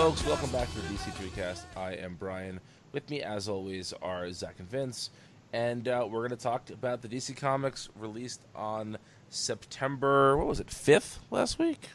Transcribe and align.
folks, 0.00 0.24
welcome 0.24 0.50
back 0.50 0.66
to 0.72 0.78
the 0.78 0.94
DC3cast. 0.94 1.64
I 1.76 1.92
am 1.92 2.14
Brian. 2.14 2.58
With 2.90 3.10
me, 3.10 3.20
as 3.20 3.50
always, 3.50 3.92
are 4.00 4.32
Zach 4.32 4.54
and 4.58 4.66
Vince, 4.66 5.10
and 5.52 5.86
uh, 5.86 6.08
we're 6.10 6.26
going 6.26 6.30
to 6.30 6.42
talk 6.42 6.70
about 6.70 7.02
the 7.02 7.08
DC 7.08 7.36
Comics 7.36 7.90
released 7.94 8.40
on 8.54 8.96
September. 9.28 10.38
What 10.38 10.46
was 10.46 10.58
it? 10.58 10.70
Fifth 10.70 11.18
last 11.30 11.58
week, 11.58 11.90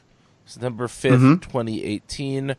September 0.46 0.86
5th 0.86 1.42
2018. 1.42 2.56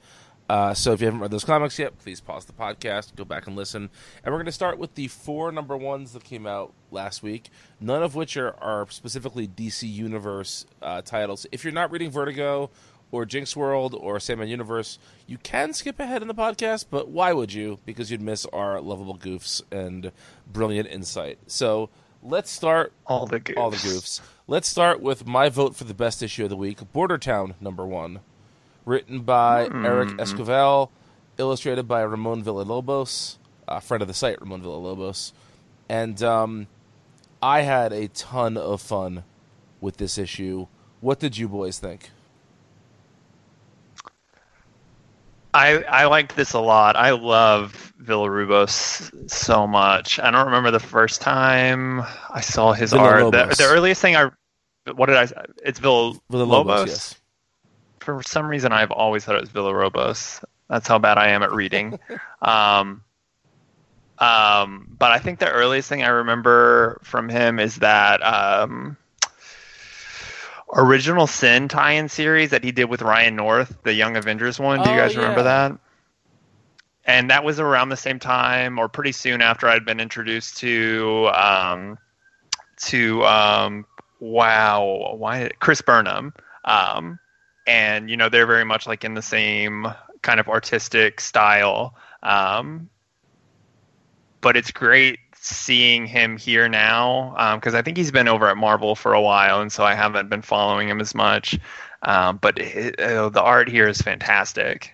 Uh, 0.48 0.74
so 0.74 0.92
if 0.92 1.00
you 1.00 1.06
haven't 1.06 1.20
read 1.20 1.30
those 1.30 1.44
comics 1.44 1.78
yet, 1.78 1.96
please 2.00 2.20
pause 2.20 2.44
the 2.44 2.52
podcast, 2.52 3.14
go 3.14 3.24
back 3.24 3.46
and 3.46 3.54
listen. 3.54 3.88
And 4.24 4.32
we're 4.32 4.38
going 4.38 4.46
to 4.46 4.52
start 4.52 4.78
with 4.78 4.96
the 4.96 5.06
four 5.06 5.52
number 5.52 5.76
ones 5.76 6.12
that 6.12 6.24
came 6.24 6.46
out 6.46 6.72
last 6.90 7.22
week, 7.22 7.50
none 7.80 8.02
of 8.02 8.16
which 8.16 8.36
are, 8.36 8.54
are 8.60 8.86
specifically 8.90 9.46
DC 9.46 9.88
Universe 9.88 10.66
uh, 10.82 11.02
titles. 11.02 11.46
If 11.52 11.62
you're 11.62 11.72
not 11.72 11.92
reading 11.92 12.10
Vertigo 12.10 12.70
or 13.16 13.24
Jinx 13.24 13.56
World 13.56 13.94
or 13.98 14.20
Sandman 14.20 14.48
Universe, 14.48 14.98
you 15.26 15.38
can 15.38 15.72
skip 15.72 15.98
ahead 15.98 16.22
in 16.22 16.28
the 16.28 16.34
podcast, 16.34 16.86
but 16.90 17.08
why 17.08 17.32
would 17.32 17.52
you? 17.52 17.78
Because 17.86 18.10
you'd 18.10 18.20
miss 18.20 18.44
our 18.52 18.80
lovable 18.80 19.16
goofs 19.16 19.62
and 19.72 20.12
brilliant 20.46 20.88
insight. 20.88 21.38
So 21.46 21.88
let's 22.22 22.50
start 22.50 22.92
All 23.06 23.26
the 23.26 23.40
goofs. 23.40 23.56
all 23.56 23.70
the 23.70 23.76
goofs. 23.78 24.20
Let's 24.46 24.68
start 24.68 25.00
with 25.00 25.26
my 25.26 25.48
vote 25.48 25.74
for 25.74 25.84
the 25.84 25.94
best 25.94 26.22
issue 26.22 26.44
of 26.44 26.50
the 26.50 26.56
week, 26.56 26.92
Border 26.92 27.18
Town 27.18 27.54
number 27.60 27.84
one, 27.86 28.20
written 28.84 29.20
by 29.20 29.62
Eric 29.64 30.10
Esquivel, 30.18 30.90
illustrated 31.38 31.88
by 31.88 32.02
Ramon 32.02 32.44
Villalobos, 32.44 33.38
a 33.66 33.80
friend 33.80 34.02
of 34.02 34.08
the 34.08 34.14
site, 34.14 34.40
Ramon 34.40 34.62
Villalobos, 34.62 35.32
and 35.88 36.22
um, 36.22 36.66
I 37.42 37.62
had 37.62 37.92
a 37.92 38.08
ton 38.08 38.56
of 38.56 38.80
fun 38.80 39.24
with 39.80 39.96
this 39.96 40.16
issue. 40.18 40.66
What 41.00 41.18
did 41.18 41.36
you 41.36 41.48
boys 41.48 41.78
think? 41.78 42.10
I 45.56 45.82
I 45.88 46.04
liked 46.06 46.36
this 46.36 46.52
a 46.52 46.60
lot. 46.60 46.96
I 46.96 47.10
love 47.10 47.92
Villarubos 48.02 49.30
so 49.30 49.66
much. 49.66 50.20
I 50.20 50.30
don't 50.30 50.44
remember 50.44 50.70
the 50.70 50.78
first 50.78 51.22
time 51.22 52.02
I 52.30 52.42
saw 52.42 52.72
his 52.72 52.92
art. 52.92 53.32
The, 53.32 53.54
the 53.56 53.64
earliest 53.64 54.02
thing 54.02 54.16
I 54.16 54.30
what 54.94 55.06
did 55.06 55.16
I 55.16 55.22
it's 55.64 55.80
Villalobos. 55.80 56.20
Villalobos, 56.30 56.86
yes. 56.86 57.14
For 58.00 58.22
some 58.22 58.46
reason, 58.46 58.70
I've 58.70 58.90
always 58.92 59.24
thought 59.24 59.36
it 59.36 59.40
was 59.40 59.50
Villarobos. 59.50 60.44
That's 60.68 60.86
how 60.86 60.98
bad 60.98 61.16
I 61.16 61.28
am 61.28 61.42
at 61.42 61.52
reading. 61.52 61.98
um, 62.42 63.02
um, 64.18 64.94
but 64.98 65.10
I 65.10 65.18
think 65.18 65.38
the 65.38 65.50
earliest 65.50 65.88
thing 65.88 66.02
I 66.02 66.08
remember 66.08 67.00
from 67.02 67.28
him 67.28 67.58
is 67.58 67.76
that 67.76 68.22
um, 68.22 68.96
original 70.74 71.26
Sin 71.26 71.68
tie-in 71.68 72.08
series 72.08 72.50
that 72.50 72.64
he 72.64 72.72
did 72.72 72.84
with 72.86 73.02
Ryan 73.02 73.36
North, 73.36 73.76
the 73.82 73.92
Young 73.92 74.16
Avengers 74.16 74.58
one. 74.58 74.82
Do 74.82 74.90
you 74.90 74.96
Oh, 74.96 74.98
guys 74.98 75.16
remember 75.16 75.40
yeah. 75.40 75.68
that? 75.68 75.78
And 77.04 77.30
that 77.30 77.44
was 77.44 77.60
around 77.60 77.90
the 77.90 77.96
same 77.96 78.18
time, 78.18 78.78
or 78.78 78.88
pretty 78.88 79.12
soon 79.12 79.40
after 79.40 79.68
I'd 79.68 79.84
been 79.84 80.00
introduced 80.00 80.58
to 80.58 81.30
um, 81.34 81.98
to 82.78 83.24
um, 83.24 83.86
wow, 84.18 85.14
why 85.16 85.50
Chris 85.60 85.80
Burnham. 85.80 86.34
Um, 86.64 87.18
and 87.66 88.10
you 88.10 88.16
know 88.16 88.28
they're 88.28 88.46
very 88.46 88.64
much 88.64 88.86
like 88.86 89.04
in 89.04 89.14
the 89.14 89.22
same 89.22 89.86
kind 90.22 90.40
of 90.40 90.48
artistic 90.48 91.20
style. 91.20 91.94
Um, 92.22 92.90
but 94.40 94.56
it's 94.56 94.72
great 94.72 95.18
seeing 95.46 96.06
him 96.06 96.36
here 96.36 96.68
now 96.68 97.54
because 97.56 97.74
I 97.74 97.82
think 97.82 97.96
he's 97.96 98.10
been 98.10 98.28
over 98.28 98.48
at 98.48 98.56
Marvel 98.56 98.94
for 98.94 99.14
a 99.14 99.20
while, 99.20 99.60
and 99.60 99.72
so 99.72 99.84
I 99.84 99.94
haven't 99.94 100.28
been 100.28 100.42
following 100.42 100.88
him 100.88 101.00
as 101.00 101.14
much. 101.14 101.58
Um, 102.02 102.38
but 102.38 102.58
it, 102.58 103.00
uh, 103.00 103.28
the 103.28 103.42
art 103.42 103.68
here 103.68 103.88
is 103.88 104.00
fantastic. 104.00 104.92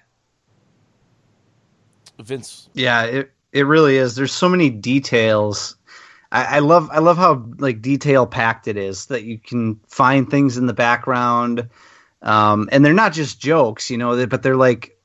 Vince, 2.21 2.69
Yeah, 2.75 3.03
it 3.05 3.33
it 3.53 3.63
really 3.63 3.97
is. 3.97 4.15
There's 4.15 4.33
so 4.33 4.49
many 4.49 4.71
details. 4.71 5.77
I, 6.31 6.57
I 6.57 6.59
love 6.61 6.89
I 6.93 6.99
love 6.99 7.17
how 7.17 7.45
like 7.59 7.83
detail 7.83 8.27
packed 8.27 8.69
it 8.69 8.77
is 8.77 9.07
that 9.07 9.25
you 9.25 9.39
can 9.39 9.81
find 9.89 10.31
things 10.31 10.57
in 10.57 10.67
the 10.67 10.75
background, 10.75 11.69
um, 12.21 12.69
and 12.73 12.85
they're 12.85 12.93
not 12.93 13.13
just 13.13 13.41
jokes, 13.41 13.91
you 13.91 13.99
know, 13.99 14.27
but 14.27 14.43
they're 14.43 14.57
like. 14.57 14.97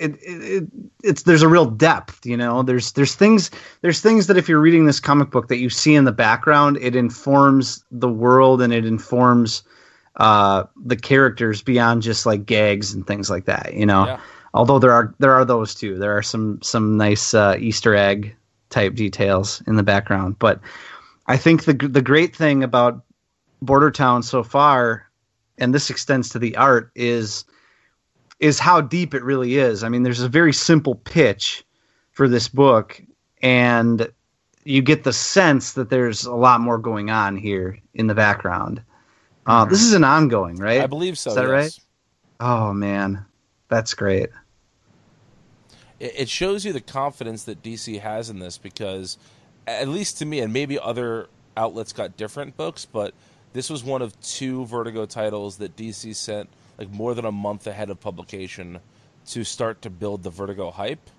It, 0.00 0.14
it, 0.22 0.42
it 0.62 0.64
it's 1.04 1.22
there's 1.22 1.42
a 1.42 1.48
real 1.48 1.66
depth 1.66 2.24
you 2.24 2.36
know? 2.36 2.62
There's 2.62 2.92
there's 2.92 3.14
things 3.14 3.50
there's 3.82 4.00
things 4.00 4.26
that 4.26 4.36
if 4.36 4.48
you're 4.48 4.60
reading 4.60 4.86
this 4.86 5.00
comic 5.00 5.30
book 5.30 5.48
that 5.48 5.58
you 5.58 5.70
see 5.70 5.94
in 5.94 6.04
the 6.04 6.12
background 6.12 6.78
it 6.80 6.96
informs 6.96 7.84
the 7.90 8.08
world 8.08 8.62
and 8.62 8.72
it 8.72 8.86
informs 8.86 9.62
uh 10.16 10.64
the 10.84 10.96
characters 10.96 11.62
beyond 11.62 12.02
just 12.02 12.26
like 12.26 12.46
gags 12.46 12.92
and 12.92 13.06
things 13.06 13.30
like 13.30 13.44
that 13.44 13.74
you 13.74 13.86
know? 13.86 14.06
Yeah. 14.06 14.20
although 14.54 14.78
there 14.78 14.92
are 14.92 15.14
there 15.18 15.32
are 15.32 15.44
those 15.44 15.74
too. 15.74 15.98
There 15.98 16.16
are 16.16 16.22
some 16.22 16.60
some 16.62 16.96
nice 16.96 17.34
uh, 17.34 17.56
easter 17.58 17.94
egg 17.94 18.34
type 18.70 18.94
details 18.94 19.62
in 19.66 19.76
the 19.76 19.82
background. 19.82 20.38
But 20.38 20.60
i 21.26 21.36
think 21.36 21.64
the 21.64 21.74
the 21.74 22.02
great 22.02 22.34
thing 22.34 22.64
about 22.64 23.04
border 23.62 23.90
town 23.90 24.22
so 24.22 24.42
far 24.42 25.10
and 25.58 25.74
this 25.74 25.90
extends 25.90 26.30
to 26.30 26.38
the 26.38 26.56
art 26.56 26.90
is 26.94 27.44
is 28.40 28.58
how 28.58 28.80
deep 28.80 29.14
it 29.14 29.22
really 29.22 29.56
is. 29.56 29.84
I 29.84 29.88
mean 29.88 30.02
there's 30.02 30.20
a 30.20 30.28
very 30.28 30.52
simple 30.52 30.96
pitch 30.96 31.64
for 32.12 32.28
this 32.28 32.48
book 32.48 33.00
and 33.42 34.10
you 34.64 34.82
get 34.82 35.04
the 35.04 35.12
sense 35.12 35.72
that 35.72 35.88
there's 35.88 36.24
a 36.24 36.34
lot 36.34 36.60
more 36.60 36.78
going 36.78 37.10
on 37.10 37.36
here 37.36 37.78
in 37.94 38.08
the 38.08 38.14
background. 38.14 38.82
Uh, 39.46 39.64
this 39.64 39.82
is 39.82 39.94
an 39.94 40.04
ongoing 40.04 40.56
right? 40.56 40.80
I 40.80 40.86
believe 40.86 41.18
so. 41.18 41.30
is 41.30 41.36
that 41.36 41.42
yes. 41.42 41.50
right 41.50 41.80
oh 42.40 42.72
man. 42.72 43.24
That's 43.68 43.94
great. 43.94 44.30
It, 46.00 46.12
it 46.16 46.28
shows 46.28 46.64
you 46.64 46.72
the 46.72 46.80
confidence 46.80 47.44
that 47.44 47.62
DC 47.62 48.00
has 48.00 48.28
in 48.28 48.40
this 48.40 48.58
because, 48.58 49.16
at 49.66 49.88
least 49.88 50.18
to 50.18 50.26
me, 50.26 50.40
and 50.40 50.52
maybe 50.52 50.78
other 50.78 51.28
outlets 51.56 51.92
got 51.92 52.16
different 52.16 52.56
books, 52.56 52.84
but 52.84 53.14
this 53.52 53.70
was 53.70 53.84
one 53.84 54.02
of 54.02 54.20
two 54.20 54.66
Vertigo 54.66 55.06
titles 55.06 55.56
that 55.58 55.76
DC 55.76 56.14
sent 56.16 56.48
like 56.80 56.90
more 56.90 57.14
than 57.14 57.26
a 57.26 57.32
month 57.32 57.68
ahead 57.68 57.90
of 57.90 58.00
publication 58.00 58.80
to 59.28 59.44
start 59.44 59.82
to 59.82 59.90
build 59.90 60.24
the 60.24 60.30
Vertigo 60.30 60.72
hype. 60.72 61.10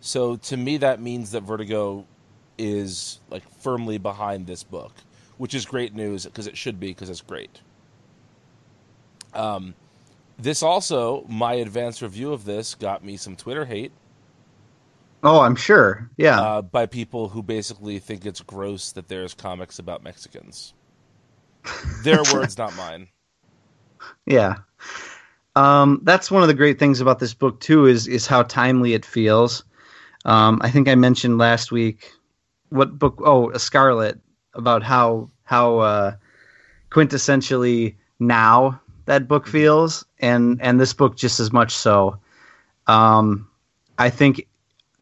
So 0.00 0.36
to 0.36 0.56
me, 0.56 0.78
that 0.78 1.00
means 1.02 1.32
that 1.32 1.42
Vertigo 1.42 2.06
is 2.56 3.20
like 3.30 3.42
firmly 3.60 3.98
behind 3.98 4.46
this 4.46 4.62
book, 4.64 4.92
which 5.38 5.54
is 5.54 5.66
great 5.66 5.94
news 5.94 6.24
because 6.26 6.46
it 6.46 6.56
should 6.56 6.80
be 6.80 6.88
because 6.88 7.10
it's 7.10 7.20
great. 7.22 7.60
Um, 9.34 9.74
this 10.38 10.62
also, 10.62 11.26
my 11.28 11.54
advanced 11.54 12.02
review 12.02 12.32
of 12.32 12.44
this 12.46 12.74
got 12.76 13.04
me 13.04 13.16
some 13.18 13.36
Twitter 13.36 13.66
hate 13.66 13.92
Oh, 15.24 15.40
I'm 15.40 15.56
sure. 15.56 16.10
Yeah. 16.18 16.38
uh, 16.40 16.62
by 16.62 16.84
people 16.86 17.30
who 17.30 17.42
basically 17.42 17.98
think 17.98 18.26
it's 18.26 18.42
gross 18.42 18.92
that 18.92 19.08
there's 19.08 19.32
comics 19.32 19.78
about 19.78 20.02
Mexicans. 20.04 20.74
Their 22.04 22.22
words, 22.32 22.58
not 22.58 22.76
mine. 22.76 23.08
yeah. 24.26 24.56
Um, 25.56 26.00
that's 26.02 26.30
one 26.30 26.42
of 26.42 26.48
the 26.48 26.54
great 26.54 26.78
things 26.78 27.00
about 27.00 27.20
this 27.20 27.34
book 27.34 27.60
too 27.60 27.86
is 27.86 28.08
is 28.08 28.26
how 28.26 28.42
timely 28.42 28.94
it 28.94 29.04
feels. 29.04 29.64
Um, 30.24 30.58
I 30.62 30.70
think 30.70 30.88
I 30.88 30.94
mentioned 30.94 31.38
last 31.38 31.70
week 31.70 32.12
what 32.74 32.98
book? 32.98 33.20
Oh, 33.24 33.50
a 33.50 33.58
Scarlet 33.58 34.18
about 34.54 34.82
how 34.82 35.30
how 35.44 35.78
uh, 35.78 36.16
quintessentially 36.90 37.94
now 38.18 38.80
that 39.06 39.28
book 39.28 39.46
feels, 39.46 40.04
and 40.18 40.60
and 40.60 40.80
this 40.80 40.92
book 40.92 41.16
just 41.16 41.40
as 41.40 41.52
much 41.52 41.72
so. 41.72 42.18
Um, 42.86 43.48
I 43.98 44.10
think 44.10 44.46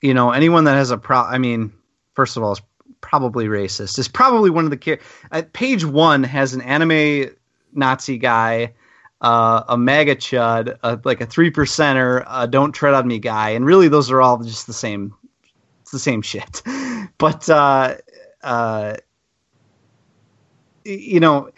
you 0.02 0.12
know 0.14 0.30
anyone 0.30 0.64
that 0.64 0.74
has 0.74 0.90
a 0.90 0.98
pro. 0.98 1.20
I 1.20 1.38
mean, 1.38 1.72
first 2.14 2.36
of 2.36 2.42
all, 2.42 2.52
is 2.52 2.62
probably 3.00 3.46
racist. 3.46 3.98
Is 3.98 4.08
probably 4.08 4.50
one 4.50 4.64
of 4.64 4.70
the 4.70 4.98
uh, 5.30 5.42
page 5.52 5.84
one 5.84 6.22
has 6.24 6.52
an 6.52 6.60
anime 6.60 7.34
Nazi 7.72 8.18
guy, 8.18 8.74
uh, 9.22 9.62
a 9.68 9.78
MAGA 9.78 10.16
chud, 10.16 11.04
like 11.04 11.20
a 11.20 11.26
three 11.26 11.50
percenter, 11.50 12.50
don't 12.50 12.72
tread 12.72 12.94
on 12.94 13.06
me 13.06 13.18
guy, 13.18 13.50
and 13.50 13.64
really 13.64 13.88
those 13.88 14.10
are 14.10 14.20
all 14.20 14.42
just 14.42 14.66
the 14.66 14.72
same. 14.72 15.14
It's 15.82 15.92
the 15.92 15.98
same 15.98 16.22
shit. 16.22 16.62
But 17.18 17.48
uh, 17.48 17.96
uh, 18.42 18.96
you 20.84 21.20
know, 21.20 21.50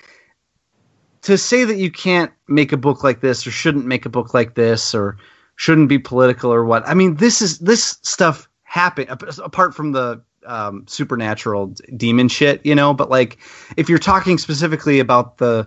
to 1.23 1.39
say 1.39 1.65
that 1.65 1.77
you 1.77 1.91
can't 1.91 2.31
make 2.49 2.73
a 2.73 2.77
book 2.77 3.03
like 3.03 3.21
this 3.21 3.47
or 3.47 3.51
shouldn't 3.51 3.87
make 3.87 4.05
a 4.05 4.11
book 4.11 4.35
like 4.35 4.55
this 4.55 4.95
or 4.95 5.17
shouldn't 5.57 5.89
be 5.89 5.99
political 5.99 6.53
or 6.53 6.65
what. 6.65 6.87
I 6.87 6.95
mean, 6.95 7.17
this 7.17 7.41
is 7.41 7.59
this 7.61 7.99
stuff 8.03 8.49
happened 8.65 9.09
apart 9.09 9.75
from 9.75 9.93
the 9.93 10.23
um, 10.47 10.85
supernatural 10.87 11.75
demon 11.97 12.29
shit, 12.29 12.65
you 12.67 12.75
know. 12.75 12.93
But 12.93 13.09
like, 13.09 13.39
if 13.77 13.89
you're 13.89 13.99
talking 13.99 14.37
specifically 14.37 14.99
about 14.99 15.39
the 15.39 15.67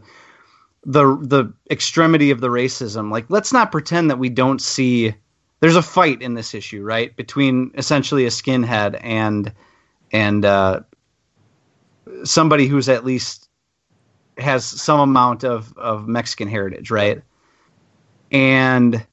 the 0.86 1.18
the 1.18 1.54
extremity 1.70 2.32
of 2.32 2.42
the 2.42 2.50
racism, 2.50 3.12
like, 3.12 3.26
let's 3.30 3.52
not 3.54 3.72
pretend 3.72 4.10
that 4.10 4.20
we 4.20 4.30
don't 4.30 4.62
see 4.62 5.14
there's 5.60 5.76
a 5.76 5.82
fight 5.82 6.22
in 6.22 6.36
this 6.36 6.54
issue, 6.54 6.84
right, 6.84 7.16
between 7.16 7.72
essentially 7.76 8.26
a 8.26 8.30
skinhead 8.30 9.00
and 9.02 9.52
and 10.12 10.46
uh, 10.46 10.82
somebody 12.24 12.68
who's 12.68 12.90
at 12.90 13.04
least 13.04 13.50
has 14.38 14.66
some 14.66 15.00
amount 15.00 15.44
of 15.44 15.76
of 15.78 16.08
Mexican 16.08 16.48
heritage, 16.48 16.92
right? 16.92 17.22
And 18.32 19.06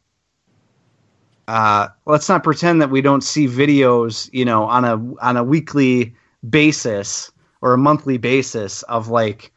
uh, 1.49 1.89
let's 2.07 2.29
not 2.29 2.45
pretend 2.45 2.83
that 2.83 2.91
we 2.91 3.01
don't 3.01 3.23
see 3.23 3.47
videos, 3.47 4.29
you 4.33 4.45
know, 4.45 4.65
on 4.65 4.85
a 4.85 5.25
on 5.25 5.37
a 5.37 5.45
weekly 5.45 6.15
basis 6.49 7.33
or 7.63 7.73
a 7.73 7.79
monthly 7.79 8.19
basis 8.19 8.83
of 8.85 9.09
like 9.09 9.51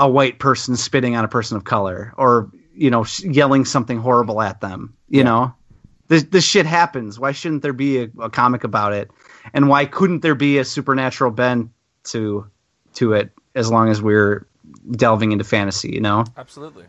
a 0.00 0.08
white 0.08 0.38
person 0.38 0.76
spitting 0.76 1.14
on 1.14 1.24
a 1.24 1.28
person 1.28 1.56
of 1.56 1.64
color 1.64 2.12
or 2.16 2.50
you 2.74 2.90
know 2.90 3.04
yelling 3.22 3.64
something 3.64 3.98
horrible 3.98 4.40
at 4.40 4.60
them. 4.60 4.96
You 5.08 5.22
know, 5.22 5.54
this 6.08 6.24
this 6.24 6.44
shit 6.44 6.66
happens. 6.66 7.20
Why 7.20 7.32
shouldn't 7.32 7.62
there 7.62 7.74
be 7.74 8.04
a, 8.04 8.10
a 8.18 8.30
comic 8.30 8.64
about 8.64 8.94
it? 8.94 9.10
And 9.52 9.68
why 9.68 9.84
couldn't 9.84 10.22
there 10.22 10.34
be 10.34 10.58
a 10.58 10.64
supernatural 10.64 11.30
bent 11.30 11.70
to 12.04 12.46
to 12.94 13.12
it 13.12 13.30
as 13.54 13.70
long 13.70 13.90
as 13.90 14.02
we're 14.02 14.46
delving 14.92 15.32
into 15.32 15.44
fantasy? 15.44 15.92
You 15.92 16.00
know. 16.00 16.24
Absolutely. 16.36 16.86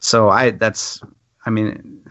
So 0.00 0.30
I 0.30 0.50
that's 0.50 1.02
I 1.44 1.50
mean 1.50 2.10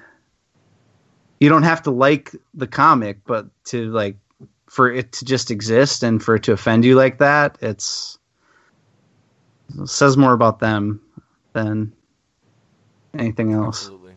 you 1.40 1.50
don't 1.50 1.64
have 1.64 1.82
to 1.84 1.92
like 1.92 2.36
the 2.54 2.68
comic, 2.68 3.20
but 3.26 3.48
to 3.66 3.92
like 3.92 4.18
for 4.70 4.92
it 4.92 5.12
to 5.14 5.26
just 5.26 5.50
exist 5.50 6.04
and 6.04 6.22
for 6.22 6.36
it 6.36 6.44
to 6.44 6.52
offend 6.52 6.86
you 6.86 6.96
like 6.96 7.18
that, 7.18 7.58
it's 7.62 8.20
it 9.80 9.90
says 9.90 10.18
more 10.18 10.34
about 10.34 10.60
them 10.60 11.02
than 11.54 11.94
anything 13.18 13.54
else. 13.54 13.84
Absolutely. 13.84 14.14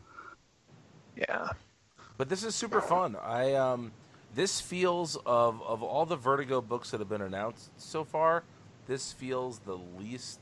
Yeah. 1.16 1.48
But 2.18 2.28
this 2.28 2.44
is 2.44 2.54
super 2.54 2.80
fun. 2.80 3.16
I 3.16 3.54
um, 3.54 3.92
this 4.34 4.60
feels 4.60 5.16
of 5.26 5.62
of 5.62 5.82
all 5.82 6.06
the 6.06 6.16
Vertigo 6.16 6.60
books 6.60 6.90
that 6.90 7.00
have 7.00 7.08
been 7.08 7.22
announced 7.22 7.70
so 7.76 8.04
far, 8.04 8.42
this 8.86 9.12
feels 9.12 9.58
the 9.60 9.78
least 9.98 10.40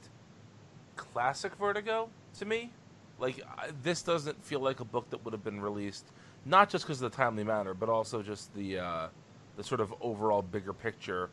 classic 0.97 1.55
Vertigo 1.57 2.09
to 2.39 2.45
me. 2.45 2.71
Like 3.19 3.41
I, 3.57 3.71
this 3.83 4.03
doesn't 4.03 4.45
feel 4.45 4.61
like 4.61 4.81
a 4.81 4.85
book 4.85 5.11
that 5.11 5.25
would 5.25 5.33
have 5.33 5.45
been 5.45 5.61
released, 5.61 6.07
not 6.45 6.71
just 6.71 6.85
because 6.85 7.01
of 7.03 7.11
the 7.11 7.17
timely 7.17 7.45
manner, 7.45 7.75
but 7.75 7.89
also 7.89 8.23
just 8.23 8.55
the 8.55 8.79
uh, 8.79 9.09
the 9.57 9.65
sort 9.65 9.81
of 9.81 9.95
overall 10.01 10.43
bigger 10.43 10.73
picture. 10.73 11.31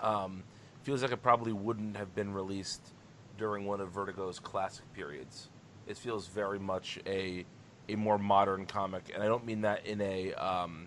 Um, 0.00 0.42
feels 0.86 1.02
like 1.02 1.10
it 1.10 1.20
probably 1.20 1.52
wouldn't 1.52 1.96
have 1.96 2.14
been 2.14 2.32
released 2.32 2.92
during 3.36 3.66
one 3.66 3.80
of 3.80 3.90
Vertigo's 3.90 4.38
classic 4.38 4.84
periods. 4.94 5.48
It 5.88 5.96
feels 5.96 6.28
very 6.28 6.60
much 6.60 7.00
a 7.06 7.44
a 7.88 7.96
more 7.96 8.18
modern 8.18 8.66
comic, 8.66 9.10
and 9.12 9.20
I 9.20 9.26
don't 9.26 9.44
mean 9.44 9.62
that 9.62 9.84
in 9.84 10.00
a 10.00 10.32
um, 10.34 10.86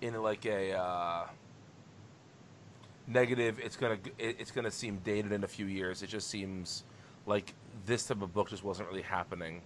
in 0.00 0.20
like 0.20 0.44
a 0.44 0.72
uh, 0.76 1.26
negative. 3.06 3.60
It's 3.60 3.76
gonna 3.76 3.98
it's 4.18 4.50
gonna 4.50 4.70
seem 4.72 4.98
dated 5.04 5.32
in 5.32 5.44
a 5.44 5.48
few 5.48 5.66
years. 5.66 6.02
It 6.02 6.08
just 6.08 6.28
seems 6.28 6.84
like 7.26 7.54
this 7.86 8.06
type 8.06 8.22
of 8.22 8.34
book 8.34 8.50
just 8.50 8.64
wasn't 8.64 8.88
really 8.88 9.02
happening 9.02 9.62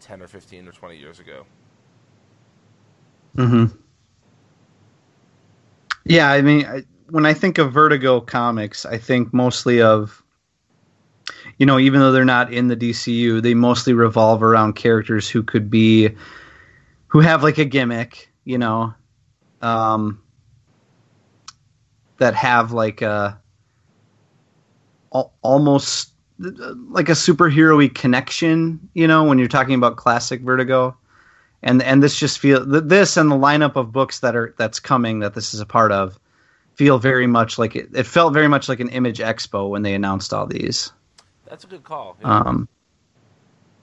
ten 0.00 0.22
or 0.22 0.28
fifteen 0.28 0.68
or 0.68 0.72
twenty 0.72 0.98
years 0.98 1.20
ago. 1.20 1.46
hmm 3.36 3.66
Yeah, 6.04 6.30
I 6.30 6.42
mean, 6.42 6.66
I, 6.66 6.84
when 7.10 7.26
I 7.26 7.34
think 7.34 7.58
of 7.58 7.72
Vertigo 7.72 8.20
comics, 8.20 8.86
I 8.86 8.98
think 8.98 9.32
mostly 9.32 9.80
of, 9.80 10.22
you 11.58 11.66
know, 11.66 11.78
even 11.78 12.00
though 12.00 12.12
they're 12.12 12.24
not 12.24 12.52
in 12.52 12.68
the 12.68 12.76
DCU, 12.76 13.42
they 13.42 13.54
mostly 13.54 13.92
revolve 13.92 14.42
around 14.42 14.74
characters 14.74 15.28
who 15.28 15.42
could 15.42 15.70
be, 15.70 16.10
who 17.08 17.20
have 17.20 17.42
like 17.42 17.58
a 17.58 17.64
gimmick, 17.64 18.30
you 18.44 18.58
know, 18.58 18.94
um, 19.62 20.20
that 22.18 22.34
have 22.34 22.72
like 22.72 23.02
a, 23.02 23.40
al- 25.12 25.34
almost 25.42 26.12
like 26.38 27.08
a 27.08 27.12
superhero-y 27.12 27.88
connection, 27.94 28.88
you 28.94 29.06
know, 29.06 29.24
when 29.24 29.38
you're 29.38 29.48
talking 29.48 29.74
about 29.74 29.96
classic 29.96 30.40
Vertigo. 30.40 30.96
And 31.62 31.82
and 31.82 32.02
this 32.02 32.18
just 32.18 32.40
feel 32.40 32.62
this 32.66 33.16
and 33.16 33.30
the 33.30 33.36
lineup 33.36 33.76
of 33.76 33.90
books 33.90 34.20
that 34.20 34.36
are 34.36 34.54
that's 34.58 34.78
coming 34.78 35.20
that 35.20 35.32
this 35.32 35.54
is 35.54 35.60
a 35.60 35.66
part 35.66 35.92
of 35.92 36.18
feel 36.74 36.98
very 36.98 37.26
much 37.26 37.58
like 37.58 37.76
it, 37.76 37.88
it 37.94 38.06
felt 38.06 38.32
very 38.34 38.48
much 38.48 38.68
like 38.68 38.80
an 38.80 38.88
image 38.90 39.18
expo 39.18 39.68
when 39.68 39.82
they 39.82 39.94
announced 39.94 40.32
all 40.34 40.46
these 40.46 40.92
That's 41.48 41.64
a 41.64 41.66
good 41.68 41.84
call. 41.84 42.16
yeah. 42.20 42.38
um 42.38 42.68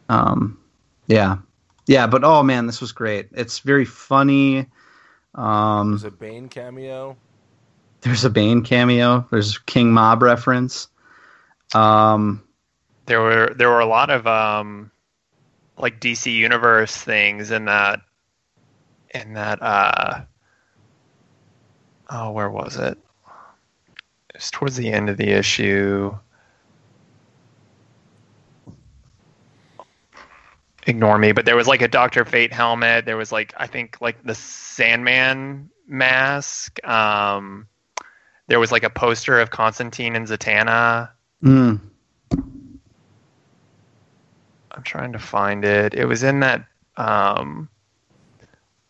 um 0.10 0.60
yeah 1.08 1.38
yeah 1.88 2.06
but 2.08 2.24
oh 2.24 2.44
man 2.44 2.66
this 2.68 2.82
was 2.82 2.92
great 2.92 3.28
it's 3.32 3.60
very 3.60 3.86
funny 3.86 4.68
um 5.36 5.92
There's 5.92 6.04
a 6.04 6.12
Bane 6.12 6.50
cameo. 6.50 7.16
there's 8.02 8.26
a 8.26 8.30
bane 8.30 8.62
cameo 8.64 9.26
there's 9.32 9.58
king 9.60 9.92
mob 9.94 10.22
reference 10.22 10.88
um 11.74 12.44
There 13.06 13.22
were 13.22 13.54
there 13.56 13.70
were 13.70 13.80
a 13.80 13.86
lot 13.86 14.10
of 14.10 14.28
um 14.28 14.92
like 15.78 16.00
DC 16.02 16.32
Universe 16.34 16.96
things 16.96 17.52
in 17.52 17.66
that 17.66 18.02
in 19.14 19.34
that 19.34 19.62
uh 19.62 20.22
oh 22.12 22.32
where 22.32 22.50
was 22.50 22.78
it? 22.78 22.98
It's 24.36 24.52
towards 24.52 24.76
the 24.76 24.92
end 24.92 25.10
of 25.10 25.18
the 25.18 25.30
issue. 25.30 26.16
Ignore 30.88 31.18
me, 31.18 31.32
but 31.32 31.46
there 31.46 31.56
was 31.56 31.68
like 31.68 31.82
a 31.82 31.88
Doctor 31.88 32.26
Fate 32.26 32.52
helmet. 32.52 33.06
There 33.06 33.18
was 33.18 33.32
like 33.32 33.54
I 33.58 33.68
think 33.68 33.98
like 34.02 34.24
the 34.24 34.36
Sandman 34.36 35.70
mask. 35.88 36.84
Um, 36.86 37.68
there 38.48 38.60
was 38.60 38.72
like 38.72 38.84
a 38.84 38.90
poster 38.90 39.40
of 39.40 39.52
Constantine 39.52 40.16
and 40.16 40.28
Zatanna. 40.28 41.10
mm, 41.44 41.80
I'm 44.72 44.84
trying 44.84 45.14
to 45.14 45.20
find 45.20 45.64
it. 45.64 45.94
It 45.94 46.06
was 46.06 46.24
in 46.24 46.40
that 46.42 46.66
um 46.98 47.70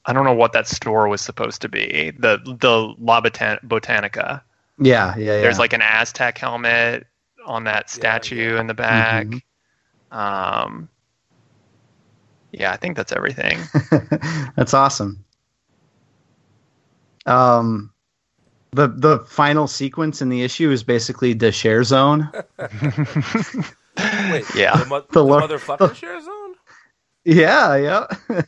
I 0.06 0.14
don't 0.14 0.24
know 0.26 0.34
what 0.34 0.54
that 0.54 0.68
store 0.68 1.08
was 1.08 1.22
supposed 1.22 1.62
to 1.62 1.70
be. 1.70 2.12
The 2.18 2.40
the 2.60 2.94
La 3.00 3.22
Botan- 3.22 3.64
Botanica. 3.66 4.42
yeah 4.80 5.16
yeah 5.18 5.24
yeah 5.36 5.42
There's 5.42 5.60
like 5.60 5.74
an 5.74 5.82
Aztec 5.82 6.38
helmet 6.38 7.06
on 7.46 7.64
that 7.66 7.90
statue 7.90 8.58
in 8.58 8.68
the 8.68 8.74
back. 8.74 9.28
Mhm. 9.28 9.42
Um 10.12 10.90
Yeah, 12.52 12.72
I 12.72 12.78
think 12.78 12.98
that's 12.98 13.12
everything. 13.14 13.60
That's 14.58 14.74
awesome. 14.74 15.24
Um, 17.26 17.92
the 18.72 18.88
the 18.88 19.20
final 19.28 19.68
sequence 19.68 20.22
in 20.22 20.30
the 20.30 20.42
issue 20.44 20.72
is 20.72 20.84
basically 20.84 21.34
the 21.34 21.52
share 21.52 21.84
zone. 21.84 22.30
Wait, 22.60 24.46
Yeah. 24.56 24.76
the, 24.78 24.86
mo- 24.90 25.02
The 25.02 25.08
the, 25.12 25.24
Lord- 25.24 25.44
motherfucker 25.44 25.94
share 25.96 26.20
zone. 26.22 26.56
yeah, 27.24 27.76
yeah. 27.76 28.44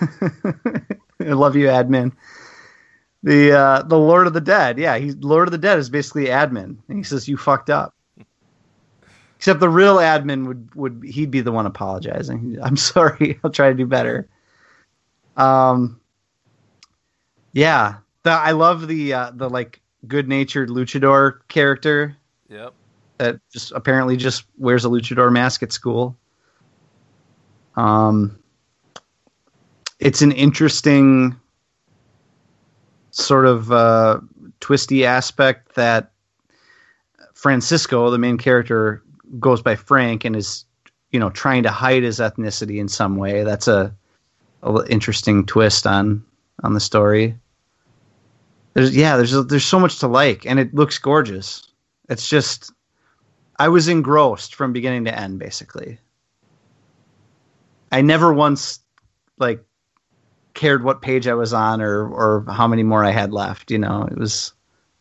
I 1.20 1.32
love 1.32 1.56
you, 1.56 1.66
admin. 1.66 2.12
The 3.22 3.52
uh, 3.52 3.82
the 3.82 3.98
Lord 3.98 4.26
of 4.26 4.32
the 4.34 4.40
Dead. 4.40 4.78
Yeah, 4.78 4.98
he's 4.98 5.16
Lord 5.16 5.48
of 5.48 5.52
the 5.52 5.58
Dead 5.58 5.78
is 5.78 5.88
basically 5.88 6.26
admin, 6.26 6.76
and 6.88 6.98
he 6.98 7.02
says 7.02 7.26
you 7.28 7.36
fucked 7.36 7.70
up. 7.70 7.94
Except 9.36 9.60
the 9.60 9.68
real 9.68 9.96
admin 9.96 10.46
would 10.46 10.74
would 10.74 11.02
he'd 11.04 11.30
be 11.30 11.40
the 11.40 11.52
one 11.52 11.66
apologizing. 11.66 12.58
I'm 12.62 12.76
sorry. 12.76 13.38
I'll 13.44 13.50
try 13.50 13.68
to 13.68 13.74
do 13.74 13.86
better. 13.86 14.28
Um. 15.36 16.00
Yeah, 17.52 17.98
the, 18.24 18.30
I 18.30 18.50
love 18.50 18.88
the 18.88 19.12
uh, 19.14 19.30
the 19.34 19.48
like 19.48 19.80
good 20.06 20.28
natured 20.28 20.68
luchador 20.68 21.38
character 21.48 22.16
Yep. 22.48 22.74
that 23.18 23.40
just 23.52 23.72
apparently 23.72 24.16
just 24.16 24.44
wears 24.58 24.84
a 24.84 24.88
luchador 24.88 25.32
mask 25.32 25.62
at 25.62 25.72
school. 25.72 26.16
Um, 27.76 28.38
it's 29.98 30.22
an 30.22 30.32
interesting 30.32 31.38
sort 33.10 33.46
of 33.46 33.70
uh, 33.70 34.20
twisty 34.60 35.04
aspect 35.04 35.74
that 35.76 36.10
Francisco, 37.34 38.10
the 38.10 38.18
main 38.18 38.38
character, 38.38 39.02
goes 39.38 39.62
by 39.62 39.76
Frank 39.76 40.24
and 40.24 40.34
is, 40.34 40.64
you 41.10 41.20
know, 41.20 41.30
trying 41.30 41.62
to 41.62 41.70
hide 41.70 42.02
his 42.02 42.18
ethnicity 42.18 42.78
in 42.78 42.88
some 42.88 43.16
way. 43.16 43.44
That's 43.44 43.68
a, 43.68 43.94
a 44.62 44.84
interesting 44.88 45.46
twist 45.46 45.86
on 45.86 46.24
on 46.62 46.74
the 46.74 46.80
story. 46.80 47.36
There's 48.74 48.96
yeah, 48.96 49.16
there's 49.16 49.32
there's 49.46 49.64
so 49.64 49.78
much 49.78 49.98
to 50.00 50.08
like, 50.08 50.44
and 50.46 50.58
it 50.58 50.74
looks 50.74 50.98
gorgeous. 50.98 51.68
It's 52.08 52.28
just 52.28 52.72
I 53.58 53.68
was 53.68 53.88
engrossed 53.88 54.54
from 54.54 54.72
beginning 54.72 55.04
to 55.04 55.18
end, 55.18 55.38
basically. 55.38 55.98
I 57.92 58.00
never 58.00 58.32
once 58.32 58.80
like 59.38 59.64
cared 60.54 60.82
what 60.84 61.02
page 61.02 61.26
I 61.26 61.34
was 61.34 61.52
on 61.52 61.82
or 61.82 62.08
or 62.08 62.44
how 62.50 62.66
many 62.66 62.82
more 62.82 63.04
I 63.04 63.10
had 63.10 63.32
left. 63.32 63.70
You 63.70 63.78
know, 63.78 64.08
it 64.10 64.16
was 64.16 64.54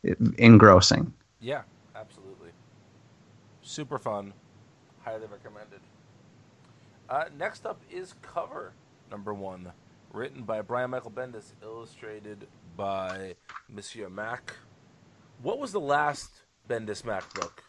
engrossing. 0.03 1.13
Yeah, 1.39 1.61
absolutely. 1.95 2.49
Super 3.61 3.97
fun. 3.97 4.33
Highly 5.03 5.27
recommended. 5.27 5.79
Uh, 7.09 7.25
next 7.37 7.65
up 7.65 7.81
is 7.91 8.15
cover 8.21 8.73
number 9.11 9.33
one, 9.33 9.71
written 10.11 10.43
by 10.43 10.61
Brian 10.61 10.89
Michael 10.89 11.11
Bendis, 11.11 11.53
illustrated 11.61 12.47
by 12.75 13.35
Monsieur 13.69 14.09
Mack. 14.09 14.55
What 15.41 15.59
was 15.59 15.71
the 15.71 15.79
last 15.79 16.31
Bendis 16.69 17.05
Mack 17.05 17.31
book? 17.33 17.63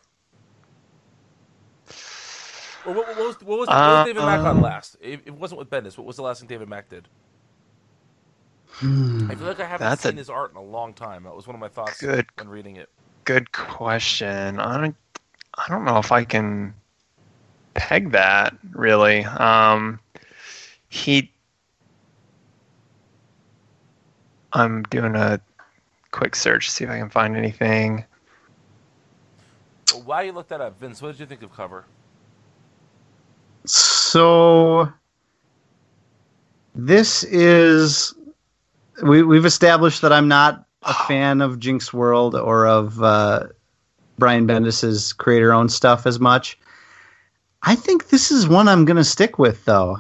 Or 2.87 2.93
what, 2.93 3.09
what 3.09 3.17
was, 3.17 3.41
what 3.43 3.59
was, 3.59 3.69
what 3.69 3.77
was 3.77 4.07
David 4.07 4.23
Mack 4.23 4.41
on 4.41 4.57
Um, 4.59 4.63
last? 4.63 4.97
It, 5.01 5.23
it 5.25 5.35
wasn't 5.35 5.59
with 5.59 5.71
Bendis. 5.71 5.99
What 5.99 6.07
was 6.07 6.17
the 6.17 6.23
last 6.23 6.41
thing 6.41 6.49
David 6.49 6.69
Mack 6.69 6.89
did? 6.89 7.09
Hmm. 8.79 9.31
I 9.31 9.35
feel 9.35 9.47
like 9.47 9.61
I 9.61 9.67
haven't 9.67 9.89
That's 9.89 10.03
seen 10.03 10.15
a- 10.15 10.17
his 10.17 10.29
art 10.31 10.51
in 10.51 10.57
a 10.57 10.63
long 10.63 10.95
time. 10.95 11.25
That 11.25 11.35
was 11.35 11.47
one 11.47 11.55
of 11.55 11.61
my 11.61 11.69
thoughts 11.69 12.01
Good. 12.01 12.27
when 12.37 12.49
reading 12.49 12.77
it. 12.77 12.89
Good 13.25 13.53
question. 13.53 14.59
I 14.59 14.81
don't. 14.81 14.97
I 15.57 15.69
don't 15.69 15.85
know 15.85 15.99
if 15.99 16.11
I 16.11 16.25
can 16.25 16.75
peg 17.75 18.11
that 18.11 18.55
really. 18.73 19.25
Um, 19.25 20.01
he. 20.89 21.31
I'm 24.53 24.83
doing 24.85 25.15
a 25.15 25.41
quick 26.11 26.35
search 26.37 26.67
to 26.67 26.73
see 26.73 26.85
if 26.85 26.91
I 26.91 26.99
can 26.99 27.11
find 27.11 27.37
anything. 27.37 28.05
Well, 29.93 30.03
while 30.03 30.25
you 30.25 30.33
look 30.33 30.49
that 30.49 30.61
up, 30.61 30.79
Vince, 30.81 31.01
what 31.01 31.13
did 31.13 31.21
you 31.21 31.27
think 31.27 31.43
of 31.43 31.53
cover? 31.55 31.85
So 33.65 34.93
this 36.75 37.25
is 37.25 38.15
we 39.03 39.23
we've 39.23 39.45
established 39.45 40.03
that 40.03 40.13
I'm 40.13 40.29
not 40.29 40.65
a 40.83 40.95
fan 40.95 41.41
of 41.41 41.59
Jinx 41.59 41.93
World 41.93 42.35
or 42.35 42.67
of 42.67 43.03
uh, 43.03 43.49
Brian 44.19 44.47
Bendis's 44.47 45.13
creator 45.13 45.53
owned 45.53 45.73
stuff 45.73 46.07
as 46.07 46.21
much. 46.21 46.59
I 47.63 47.75
think 47.75 48.09
this 48.09 48.31
is 48.31 48.47
one 48.47 48.69
I'm 48.69 48.85
going 48.85 48.99
to 48.99 49.05
stick 49.05 49.39
with 49.39 49.65
though. 49.65 49.99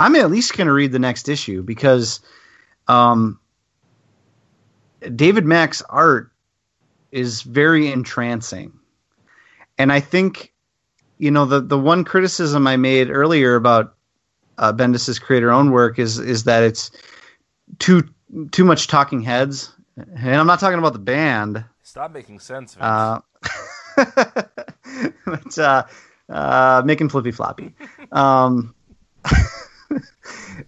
I'm 0.00 0.16
at 0.16 0.30
least 0.30 0.56
going 0.56 0.66
to 0.66 0.72
read 0.72 0.92
the 0.92 0.98
next 0.98 1.28
issue 1.28 1.62
because 1.62 2.20
um, 2.86 3.38
David 5.14 5.44
Mack's 5.44 5.82
art 5.82 6.30
is 7.12 7.42
very 7.42 7.90
entrancing. 7.90 8.72
And 9.76 9.92
I 9.92 10.00
think 10.00 10.52
you 11.18 11.30
know 11.30 11.44
the 11.44 11.60
the 11.60 11.78
one 11.78 12.04
criticism 12.04 12.66
I 12.66 12.76
made 12.76 13.10
earlier 13.10 13.54
about 13.54 13.94
uh, 14.56 14.72
Bendis's 14.72 15.18
creator 15.18 15.50
own 15.50 15.70
work 15.70 15.98
is 15.98 16.18
is 16.18 16.44
that 16.44 16.62
it's 16.62 16.90
too 17.78 18.08
too 18.52 18.64
much 18.64 18.86
talking 18.86 19.22
heads, 19.22 19.72
and 19.96 20.36
I'm 20.36 20.46
not 20.46 20.60
talking 20.60 20.78
about 20.78 20.92
the 20.92 20.98
band, 20.98 21.64
Stop 21.82 22.12
making 22.12 22.38
sense, 22.38 22.74
Vince. 22.74 22.84
uh, 22.84 23.20
but 25.24 25.58
uh, 25.58 25.84
uh, 26.28 26.82
making 26.84 27.08
flippy 27.08 27.30
floppy. 27.30 27.74
Um, 28.12 28.74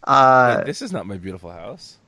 uh, 0.05 0.57
Wait, 0.57 0.67
this 0.67 0.83
is 0.83 0.93
not 0.93 1.07
my 1.07 1.19
beautiful 1.19 1.51
house. 1.51 1.99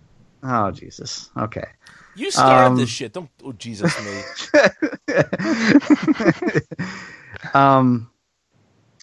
oh 0.42 0.70
Jesus, 0.70 1.30
okay. 1.36 1.66
You 2.14 2.30
started 2.30 2.66
um, 2.66 2.76
this 2.76 2.90
shit. 2.90 3.12
Don't 3.12 3.30
oh 3.42 3.52
Jesus 3.52 3.94
me. 3.98 4.22
um, 7.54 8.10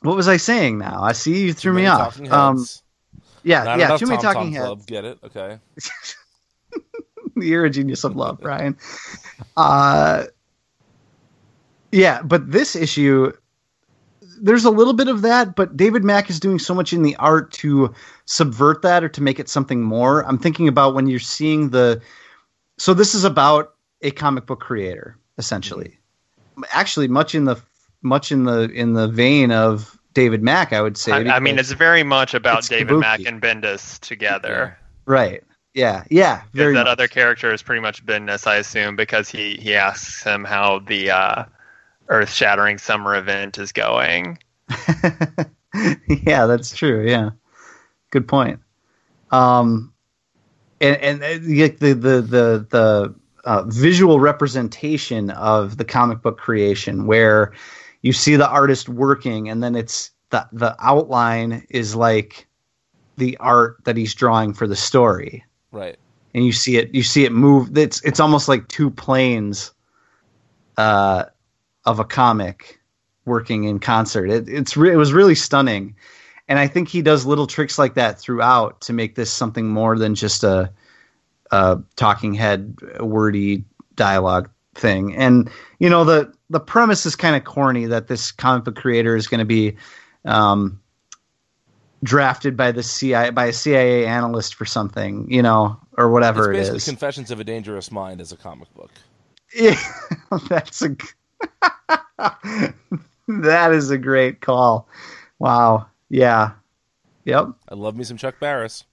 what 0.01 0.15
was 0.15 0.27
I 0.27 0.37
saying 0.37 0.77
now? 0.77 1.01
I 1.01 1.11
see 1.13 1.45
you 1.45 1.53
threw 1.53 1.71
Too 1.71 1.75
me 1.75 1.87
off. 1.87 2.19
Um. 2.31 2.65
Yeah, 3.43 3.63
Not 3.63 3.79
yeah, 3.79 3.97
too 3.97 4.05
many 4.05 4.21
Tom 4.21 4.33
talking 4.33 4.53
Tom 4.53 4.53
heads. 4.53 4.65
Club. 4.65 4.85
Get 4.87 5.05
it? 5.05 5.19
Okay. 5.23 5.59
You're 7.35 7.65
a 7.65 7.69
genius 7.69 8.03
of 8.03 8.15
love, 8.15 8.39
Brian. 8.41 8.77
Uh, 9.55 10.25
yeah, 11.91 12.21
but 12.21 12.51
this 12.51 12.75
issue, 12.75 13.31
there's 14.41 14.65
a 14.65 14.69
little 14.69 14.93
bit 14.93 15.07
of 15.07 15.21
that, 15.21 15.55
but 15.55 15.77
David 15.77 16.03
Mack 16.03 16.29
is 16.29 16.39
doing 16.39 16.59
so 16.59 16.73
much 16.73 16.93
in 16.93 17.01
the 17.01 17.15
art 17.15 17.51
to 17.53 17.93
subvert 18.25 18.81
that 18.81 19.03
or 19.03 19.09
to 19.09 19.21
make 19.21 19.39
it 19.39 19.49
something 19.49 19.81
more. 19.81 20.25
I'm 20.25 20.37
thinking 20.37 20.67
about 20.67 20.93
when 20.93 21.07
you're 21.07 21.19
seeing 21.19 21.69
the. 21.69 22.01
So 22.77 22.93
this 22.93 23.15
is 23.15 23.23
about 23.23 23.75
a 24.01 24.11
comic 24.11 24.45
book 24.45 24.59
creator, 24.59 25.17
essentially. 25.37 25.97
Actually, 26.71 27.07
much 27.07 27.35
in 27.35 27.45
the 27.45 27.57
much 28.01 28.31
in 28.31 28.45
the 28.45 28.69
in 28.71 28.93
the 28.93 29.07
vein 29.07 29.51
of 29.51 29.98
David 30.19 30.43
Mack, 30.43 30.73
I 30.73 30.81
would 30.81 30.97
say. 30.97 31.13
I, 31.13 31.37
I 31.37 31.39
mean, 31.39 31.57
it's 31.57 31.71
very 31.71 32.03
much 32.03 32.33
about 32.33 32.59
it's 32.59 32.67
David 32.67 32.97
Mack 32.97 33.21
and 33.21 33.41
Bendis 33.41 33.97
together. 34.01 34.77
right. 35.05 35.41
Yeah, 35.73 36.03
yeah, 36.09 36.41
very 36.51 36.73
that 36.73 36.85
much. 36.85 36.91
other 36.91 37.07
character 37.07 37.53
is 37.53 37.61
pretty 37.61 37.79
much 37.79 38.05
Bendis, 38.05 38.45
I 38.47 38.55
assume, 38.55 38.95
because 38.97 39.29
he 39.29 39.55
he 39.55 39.75
asks 39.75 40.23
him 40.23 40.43
how 40.43 40.79
the 40.79 41.11
uh, 41.11 41.43
earth-shattering 42.09 42.79
summer 42.79 43.15
event 43.15 43.57
is 43.59 43.71
going. 43.71 44.39
yeah, 46.07 46.47
that's 46.47 46.75
true. 46.75 47.07
Yeah, 47.07 47.29
good 48.09 48.27
point. 48.27 48.59
Um, 49.31 49.93
and 50.81 50.97
and 50.97 51.23
uh, 51.23 51.37
the 51.39 51.67
the 51.69 51.93
the 51.93 52.21
the, 52.21 52.67
the 52.69 53.15
uh, 53.45 53.63
visual 53.67 54.19
representation 54.19 55.29
of 55.29 55.77
the 55.77 55.85
comic 55.85 56.23
book 56.23 56.39
creation, 56.39 57.05
where 57.05 57.53
you 58.01 58.13
see 58.13 58.35
the 58.35 58.47
artist 58.49 58.89
working, 58.89 59.49
and 59.49 59.61
then 59.63 59.75
it's 59.75 60.11
the 60.29 60.47
the 60.53 60.75
outline 60.79 61.65
is 61.69 61.95
like 61.95 62.47
the 63.17 63.35
art 63.37 63.77
that 63.85 63.97
he's 63.97 64.13
drawing 64.13 64.53
for 64.53 64.67
the 64.67 64.75
story, 64.75 65.43
Right. 65.71 65.97
and 66.33 66.45
you 66.45 66.51
see 66.51 66.77
it 66.77 66.93
you 66.93 67.03
see 67.03 67.25
it 67.25 67.31
move. 67.31 67.77
It's 67.77 68.01
it's 68.03 68.19
almost 68.19 68.47
like 68.47 68.67
two 68.67 68.89
planes, 68.89 69.71
uh, 70.77 71.25
of 71.85 71.99
a 71.99 72.05
comic 72.05 72.79
working 73.25 73.65
in 73.65 73.79
concert. 73.79 74.29
It, 74.29 74.47
it's 74.47 74.77
re- 74.77 74.91
it 74.93 74.97
was 74.97 75.11
really 75.13 75.35
stunning, 75.35 75.95
and 76.47 76.57
I 76.59 76.67
think 76.67 76.87
he 76.87 77.01
does 77.01 77.25
little 77.25 77.47
tricks 77.47 77.77
like 77.77 77.95
that 77.95 78.19
throughout 78.19 78.81
to 78.81 78.93
make 78.93 79.15
this 79.15 79.31
something 79.31 79.67
more 79.67 79.97
than 79.97 80.15
just 80.15 80.43
a, 80.43 80.71
a 81.51 81.79
talking 81.95 82.33
head, 82.33 82.77
wordy 82.99 83.65
dialogue 83.95 84.49
thing. 84.75 85.13
And 85.15 85.49
you 85.79 85.89
know 85.89 86.03
the 86.03 86.33
the 86.49 86.59
premise 86.59 87.05
is 87.05 87.15
kind 87.15 87.35
of 87.35 87.43
corny 87.43 87.85
that 87.85 88.07
this 88.07 88.31
comic 88.31 88.65
book 88.65 88.75
creator 88.75 89.15
is 89.15 89.27
going 89.27 89.39
to 89.39 89.45
be. 89.45 89.75
Um, 90.25 90.79
drafted 92.03 92.55
by 92.55 92.71
the 92.71 92.83
CIA 92.83 93.29
by 93.29 93.47
a 93.47 93.53
CIA 93.53 94.05
analyst 94.05 94.55
for 94.55 94.65
something, 94.65 95.29
you 95.29 95.41
know, 95.41 95.77
or 95.97 96.09
whatever 96.09 96.51
it's 96.51 96.69
it 96.69 96.71
basically 96.71 96.77
is. 96.77 96.85
Confessions 96.85 97.31
of 97.31 97.39
a 97.39 97.43
Dangerous 97.43 97.91
Mind 97.91 98.21
as 98.21 98.31
a 98.31 98.37
comic 98.37 98.73
book. 98.73 98.91
Yeah, 99.53 99.77
that's 100.49 100.81
a 100.81 100.95
that 103.27 103.71
is 103.71 103.89
a 103.89 103.97
great 103.97 104.41
call. 104.41 104.87
Wow. 105.39 105.87
Yeah. 106.09 106.51
Yep. 107.25 107.49
I 107.69 107.75
love 107.75 107.95
me 107.95 108.03
some 108.03 108.17
Chuck 108.17 108.39
Barris. 108.39 108.83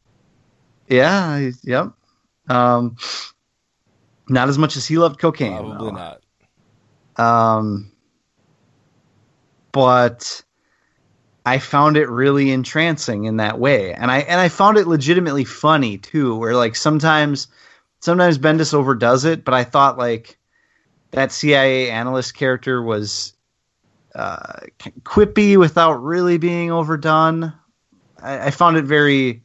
Yeah. 0.88 1.50
Yep. 1.62 1.92
Um, 2.48 2.96
not 4.28 4.48
as 4.48 4.58
much 4.58 4.76
as 4.76 4.86
he 4.86 4.98
loved 4.98 5.18
cocaine. 5.18 5.58
Probably 5.58 5.90
though. 5.90 5.96
not. 5.96 6.22
Um, 7.18 7.90
but 9.72 10.42
I 11.44 11.58
found 11.58 11.96
it 11.96 12.08
really 12.08 12.50
entrancing 12.50 13.24
in 13.24 13.36
that 13.36 13.58
way, 13.58 13.92
and 13.94 14.10
I 14.10 14.18
and 14.20 14.40
I 14.40 14.48
found 14.48 14.78
it 14.78 14.86
legitimately 14.86 15.44
funny 15.44 15.98
too. 15.98 16.36
Where 16.36 16.54
like 16.56 16.76
sometimes, 16.76 17.48
sometimes 18.00 18.38
Bendis 18.38 18.74
overdoes 18.74 19.24
it, 19.24 19.44
but 19.44 19.54
I 19.54 19.64
thought 19.64 19.98
like 19.98 20.38
that 21.12 21.32
CIA 21.32 21.90
analyst 21.90 22.34
character 22.34 22.82
was 22.82 23.34
uh, 24.14 24.60
quippy 25.02 25.56
without 25.56 26.02
really 26.02 26.38
being 26.38 26.70
overdone. 26.72 27.52
I, 28.22 28.46
I 28.46 28.50
found 28.50 28.76
it 28.76 28.84
very. 28.84 29.42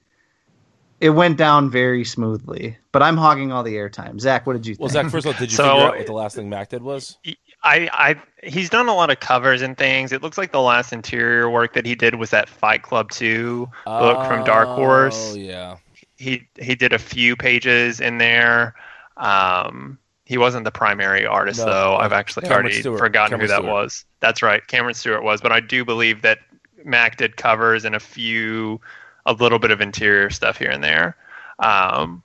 It 1.02 1.10
went 1.10 1.36
down 1.38 1.72
very 1.72 2.06
smoothly, 2.06 2.78
but 2.92 3.02
I'm 3.02 3.18
hogging 3.18 3.52
all 3.52 3.64
the 3.64 3.74
airtime. 3.74 4.20
Zach, 4.22 4.46
what 4.46 4.54
did 4.54 4.68
you 4.68 4.76
think? 4.76 4.82
Well, 4.82 4.90
Zach, 4.90 5.10
first 5.10 5.26
of 5.26 5.34
all, 5.34 5.40
did 5.40 5.52
you 5.52 5.58
So- 5.58 5.64
figure 5.64 5.88
out 5.88 5.98
what 5.98 6.06
the 6.06 6.14
last 6.14 6.36
thing 6.36 6.48
Mack 6.48 6.70
did 6.70 6.84
was? 6.84 7.18
I, 7.64 7.90
I 7.94 8.22
he's 8.48 8.70
done 8.70 8.88
a 8.88 8.94
lot 8.96 9.10
of 9.12 9.20
covers 9.20 9.62
and 9.62 9.78
things. 9.78 10.12
It 10.12 10.22
looks 10.22 10.38
like 10.38 10.52
the 10.52 10.62
last 10.62 10.94
interior 10.94 11.50
work 11.50 11.74
that 11.74 11.86
he 11.86 11.96
did 11.96 12.16
was 12.16 12.32
that 12.32 12.50
Fight 12.50 12.82
Club 12.82 13.12
2 13.12 13.70
book 13.86 14.28
from 14.28 14.44
Dark 14.44 14.68
Horse. 14.70 15.34
Oh, 15.34 15.38
yeah. 15.38 15.78
He 16.18 16.48
he 16.60 16.76
did 16.76 16.94
a 16.94 17.00
few 17.00 17.36
pages 17.36 18.00
in 18.00 18.18
there. 18.18 18.76
Um, 19.18 20.00
he 20.26 20.38
wasn't 20.38 20.64
the 20.64 20.72
primary 20.72 21.26
artist 21.26 21.60
No, 21.60 21.66
though. 21.66 21.96
I've 21.98 22.14
actually 22.14 22.44
Cameron 22.44 22.66
already 22.66 22.80
Stewart. 22.80 23.00
forgotten 23.00 23.32
Cameron 23.32 23.42
who 23.42 23.48
that 23.50 23.62
Stewart. 23.62 23.74
was. 23.74 24.06
That's 24.22 24.42
right, 24.42 24.66
Cameron 24.66 24.94
Stewart 24.96 25.24
was. 25.24 25.42
But 25.42 25.52
I 25.52 25.60
do 25.60 25.84
believe 25.84 26.22
that 26.22 26.40
Mack 26.86 27.18
did 27.18 27.38
covers 27.38 27.86
and 27.86 27.96
a 27.96 28.00
few, 28.00 28.80
a 29.26 29.34
little 29.34 29.60
bit 29.60 29.72
of 29.72 29.82
interior 29.82 30.30
stuff 30.30 30.58
here 30.58 30.72
and 30.72 30.84
there. 30.84 31.16
Um, 31.60 32.24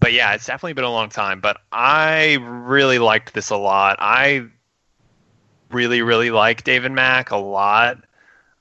but 0.00 0.12
yeah, 0.12 0.34
it's 0.34 0.44
definitely 0.46 0.74
been 0.74 0.84
a 0.84 0.90
long 0.90 1.08
time. 1.08 1.40
But 1.40 1.58
I 1.72 2.34
really 2.42 2.98
liked 2.98 3.32
this 3.32 3.50
a 3.50 3.56
lot. 3.56 3.96
I 4.00 4.46
really, 5.70 6.02
really 6.02 6.30
like 6.30 6.64
David 6.64 6.92
Mack 6.92 7.30
a 7.30 7.36
lot. 7.36 7.98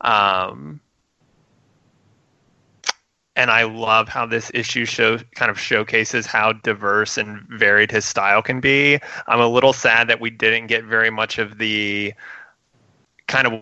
Um, 0.01 0.79
and 3.35 3.51
I 3.51 3.63
love 3.63 4.07
how 4.07 4.25
this 4.25 4.50
issue 4.53 4.85
show 4.85 5.17
kind 5.35 5.51
of 5.51 5.59
showcases 5.59 6.25
how 6.25 6.53
diverse 6.53 7.17
and 7.17 7.41
varied 7.50 7.91
his 7.91 8.05
style 8.05 8.41
can 8.41 8.62
be. 8.62 9.00
I'm 9.27 9.41
a 9.41 9.47
little 9.47 9.74
sad 9.74 10.07
that 10.07 10.21
we 10.21 10.29
didn't 10.29 10.67
get 10.67 10.85
very 10.85 11.09
much 11.09 11.38
of 11.38 11.57
the 11.57 12.13
kind 13.27 13.47
of 13.47 13.62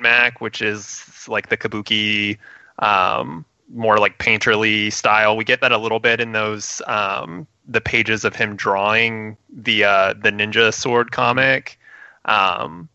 Mack, 0.00 0.40
which 0.40 0.60
is 0.60 1.24
like 1.28 1.48
the 1.48 1.56
kabuki 1.56 2.36
um, 2.80 3.44
more 3.72 3.98
like 3.98 4.18
painterly 4.18 4.92
style. 4.92 5.36
We 5.36 5.44
get 5.44 5.60
that 5.60 5.72
a 5.72 5.78
little 5.78 6.00
bit 6.00 6.20
in 6.20 6.32
those 6.32 6.82
um, 6.86 7.46
the 7.66 7.80
pages 7.80 8.24
of 8.24 8.34
him 8.34 8.56
drawing 8.56 9.36
the 9.50 9.84
uh, 9.84 10.14
the 10.14 10.30
ninja 10.30 10.72
sword 10.72 11.12
comic. 11.12 11.78
Um, 12.24 12.88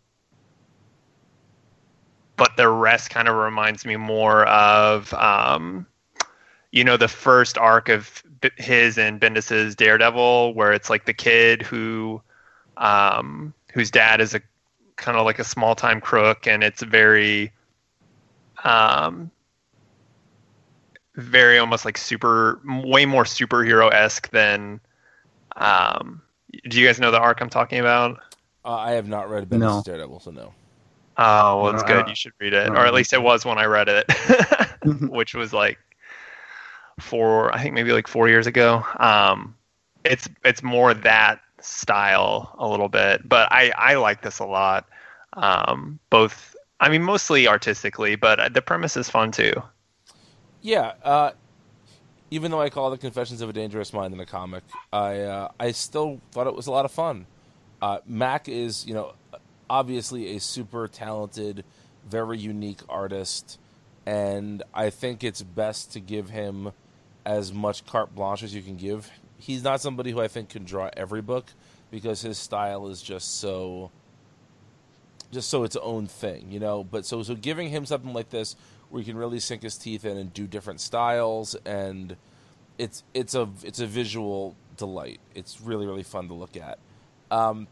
but 2.35 2.55
the 2.55 2.69
rest 2.69 3.09
kind 3.09 3.27
of 3.27 3.35
reminds 3.35 3.85
me 3.85 3.97
more 3.97 4.45
of 4.45 5.13
um, 5.13 5.85
you 6.71 6.83
know 6.83 6.97
the 6.97 7.07
first 7.07 7.57
arc 7.57 7.89
of 7.89 8.23
his 8.57 8.97
and 8.97 9.19
Bendis's 9.19 9.75
Daredevil, 9.75 10.53
where 10.53 10.71
it's 10.71 10.89
like 10.89 11.05
the 11.05 11.13
kid 11.13 11.61
who 11.61 12.21
um, 12.77 13.53
whose 13.73 13.91
dad 13.91 14.21
is 14.21 14.33
a 14.33 14.41
kind 14.95 15.17
of 15.17 15.25
like 15.25 15.39
a 15.39 15.43
small 15.43 15.75
time 15.75 15.99
crook, 15.99 16.47
and 16.47 16.63
it's 16.63 16.83
very 16.83 17.51
um, 18.63 19.31
very 21.19 21.57
almost 21.59 21.85
like 21.85 21.97
super 21.97 22.59
way 22.65 23.05
more 23.05 23.23
superhero 23.23 23.91
esque 23.93 24.29
than 24.31 24.79
um, 25.57 26.21
do 26.69 26.79
you 26.79 26.87
guys 26.87 26.99
know 26.99 27.11
the 27.11 27.19
arc 27.19 27.41
I'm 27.41 27.49
talking 27.49 27.79
about? 27.79 28.19
Uh, 28.65 28.75
I 28.75 28.91
have 28.91 29.07
not 29.07 29.29
read 29.29 29.49
Bendis 29.49 29.59
No. 29.59 29.81
Daredevil, 29.83 30.19
so 30.19 30.31
no. 30.31 30.53
Oh, 31.17 31.61
well, 31.63 31.71
it's 31.71 31.83
Uh, 31.83 31.87
good. 31.87 32.07
You 32.09 32.15
should 32.15 32.33
read 32.39 32.53
it, 32.53 32.69
uh, 32.69 32.73
or 32.73 32.85
at 32.85 32.93
least 32.93 33.13
it 33.13 33.21
was 33.21 33.45
when 33.45 33.57
I 33.57 33.65
read 33.65 33.89
it, 33.89 34.05
which 35.09 35.33
was 35.35 35.53
like 35.53 35.77
four, 36.99 37.53
I 37.53 37.61
think 37.61 37.73
maybe 37.73 37.91
like 37.91 38.07
four 38.07 38.29
years 38.29 38.47
ago. 38.47 38.85
Um, 38.99 39.55
it's 40.03 40.29
it's 40.45 40.63
more 40.63 40.93
that 40.93 41.41
style 41.61 42.55
a 42.57 42.67
little 42.67 42.89
bit, 42.89 43.27
but 43.27 43.51
I 43.51 43.71
I 43.77 43.95
like 43.95 44.21
this 44.21 44.39
a 44.39 44.45
lot. 44.45 44.87
Um, 45.33 45.99
both, 46.09 46.55
I 46.79 46.89
mean, 46.89 47.03
mostly 47.03 47.47
artistically, 47.47 48.15
but 48.15 48.53
the 48.53 48.61
premise 48.61 48.97
is 48.97 49.09
fun 49.09 49.31
too. 49.31 49.53
Yeah, 50.61 50.93
uh, 51.03 51.31
even 52.31 52.51
though 52.51 52.61
I 52.61 52.69
call 52.69 52.91
the 52.91 52.97
Confessions 52.97 53.41
of 53.41 53.49
a 53.49 53.53
Dangerous 53.53 53.93
Mind 53.93 54.13
in 54.13 54.19
a 54.19 54.25
comic, 54.25 54.63
I 54.91 55.21
uh, 55.21 55.51
I 55.59 55.71
still 55.71 56.19
thought 56.31 56.47
it 56.47 56.55
was 56.55 56.67
a 56.67 56.71
lot 56.71 56.85
of 56.85 56.91
fun. 56.91 57.25
Uh, 57.81 57.99
Mack 58.05 58.49
is, 58.49 58.85
you 58.85 58.93
know, 58.93 59.13
obviously 59.69 60.35
a 60.35 60.39
super 60.39 60.87
talented, 60.87 61.63
very 62.09 62.37
unique 62.37 62.81
artist, 62.89 63.57
and 64.05 64.63
I 64.73 64.89
think 64.89 65.23
it's 65.23 65.41
best 65.41 65.93
to 65.93 65.99
give 65.99 66.29
him 66.29 66.71
as 67.25 67.53
much 67.53 67.85
carte 67.85 68.13
blanche 68.13 68.43
as 68.43 68.53
you 68.53 68.61
can 68.61 68.75
give. 68.75 69.09
He's 69.37 69.63
not 69.63 69.79
somebody 69.79 70.11
who 70.11 70.19
I 70.19 70.27
think 70.27 70.49
can 70.49 70.65
draw 70.65 70.89
every 70.97 71.21
book 71.21 71.45
because 71.89 72.21
his 72.21 72.37
style 72.37 72.87
is 72.87 73.01
just 73.01 73.39
so 73.39 73.91
just 75.31 75.49
so 75.49 75.63
its 75.63 75.75
own 75.77 76.07
thing, 76.07 76.51
you 76.51 76.59
know. 76.59 76.83
But 76.83 77.05
so 77.05 77.23
so 77.23 77.35
giving 77.35 77.69
him 77.69 77.85
something 77.85 78.13
like 78.13 78.29
this 78.29 78.55
where 78.89 79.01
he 79.01 79.05
can 79.05 79.17
really 79.17 79.39
sink 79.39 79.63
his 79.63 79.77
teeth 79.77 80.05
in 80.05 80.17
and 80.17 80.33
do 80.33 80.47
different 80.47 80.81
styles 80.81 81.55
and 81.65 82.15
it's 82.79 83.03
it's 83.13 83.35
a 83.35 83.47
it's 83.63 83.79
a 83.79 83.85
visual 83.85 84.55
delight. 84.77 85.19
It's 85.35 85.61
really 85.61 85.85
really 85.85 86.03
fun 86.03 86.27
to 86.29 86.33
look 86.33 86.57
at. 86.57 86.79
Um, 87.29 87.67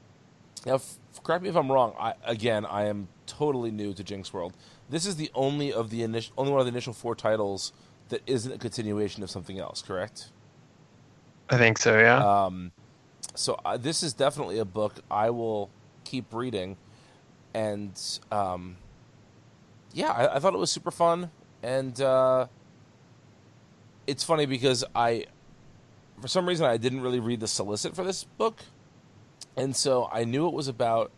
now, 0.65 0.75
f- 0.75 0.99
correct 1.23 1.43
me 1.43 1.49
if 1.49 1.55
I'm 1.55 1.71
wrong. 1.71 1.95
I, 1.99 2.13
again, 2.25 2.65
I 2.65 2.85
am 2.85 3.07
totally 3.25 3.71
new 3.71 3.93
to 3.93 4.03
Jinx 4.03 4.33
World. 4.33 4.53
This 4.89 5.05
is 5.05 5.15
the 5.15 5.31
only 5.33 5.73
of 5.73 5.89
the 5.89 6.03
initial 6.03 6.33
only 6.37 6.51
one 6.51 6.59
of 6.59 6.65
the 6.65 6.71
initial 6.71 6.93
four 6.93 7.15
titles 7.15 7.71
that 8.09 8.21
isn't 8.27 8.51
a 8.51 8.57
continuation 8.57 9.23
of 9.23 9.29
something 9.29 9.57
else. 9.57 9.81
Correct? 9.81 10.29
I 11.49 11.57
think 11.57 11.77
so. 11.77 11.97
Yeah. 11.97 12.17
Um, 12.45 12.71
so 13.33 13.59
uh, 13.63 13.77
this 13.77 14.03
is 14.03 14.13
definitely 14.13 14.59
a 14.59 14.65
book 14.65 14.95
I 15.09 15.29
will 15.29 15.69
keep 16.03 16.33
reading, 16.33 16.75
and 17.53 17.97
um, 18.31 18.75
yeah, 19.97 20.11
I, 20.11 20.35
I 20.35 20.39
thought 20.39 20.53
it 20.53 20.59
was 20.59 20.71
super 20.71 20.91
fun, 20.91 21.31
and 21.63 21.99
uh, 21.99 22.45
it's 24.05 24.23
funny 24.23 24.45
because 24.45 24.85
I, 24.93 25.25
for 26.21 26.27
some 26.27 26.47
reason, 26.47 26.67
I 26.67 26.77
didn't 26.77 27.01
really 27.01 27.19
read 27.19 27.39
the 27.39 27.47
solicit 27.47 27.95
for 27.95 28.03
this 28.03 28.23
book, 28.23 28.59
and 29.57 29.75
so 29.75 30.07
I 30.11 30.23
knew 30.23 30.47
it 30.47 30.53
was 30.53 30.67
about 30.67 31.11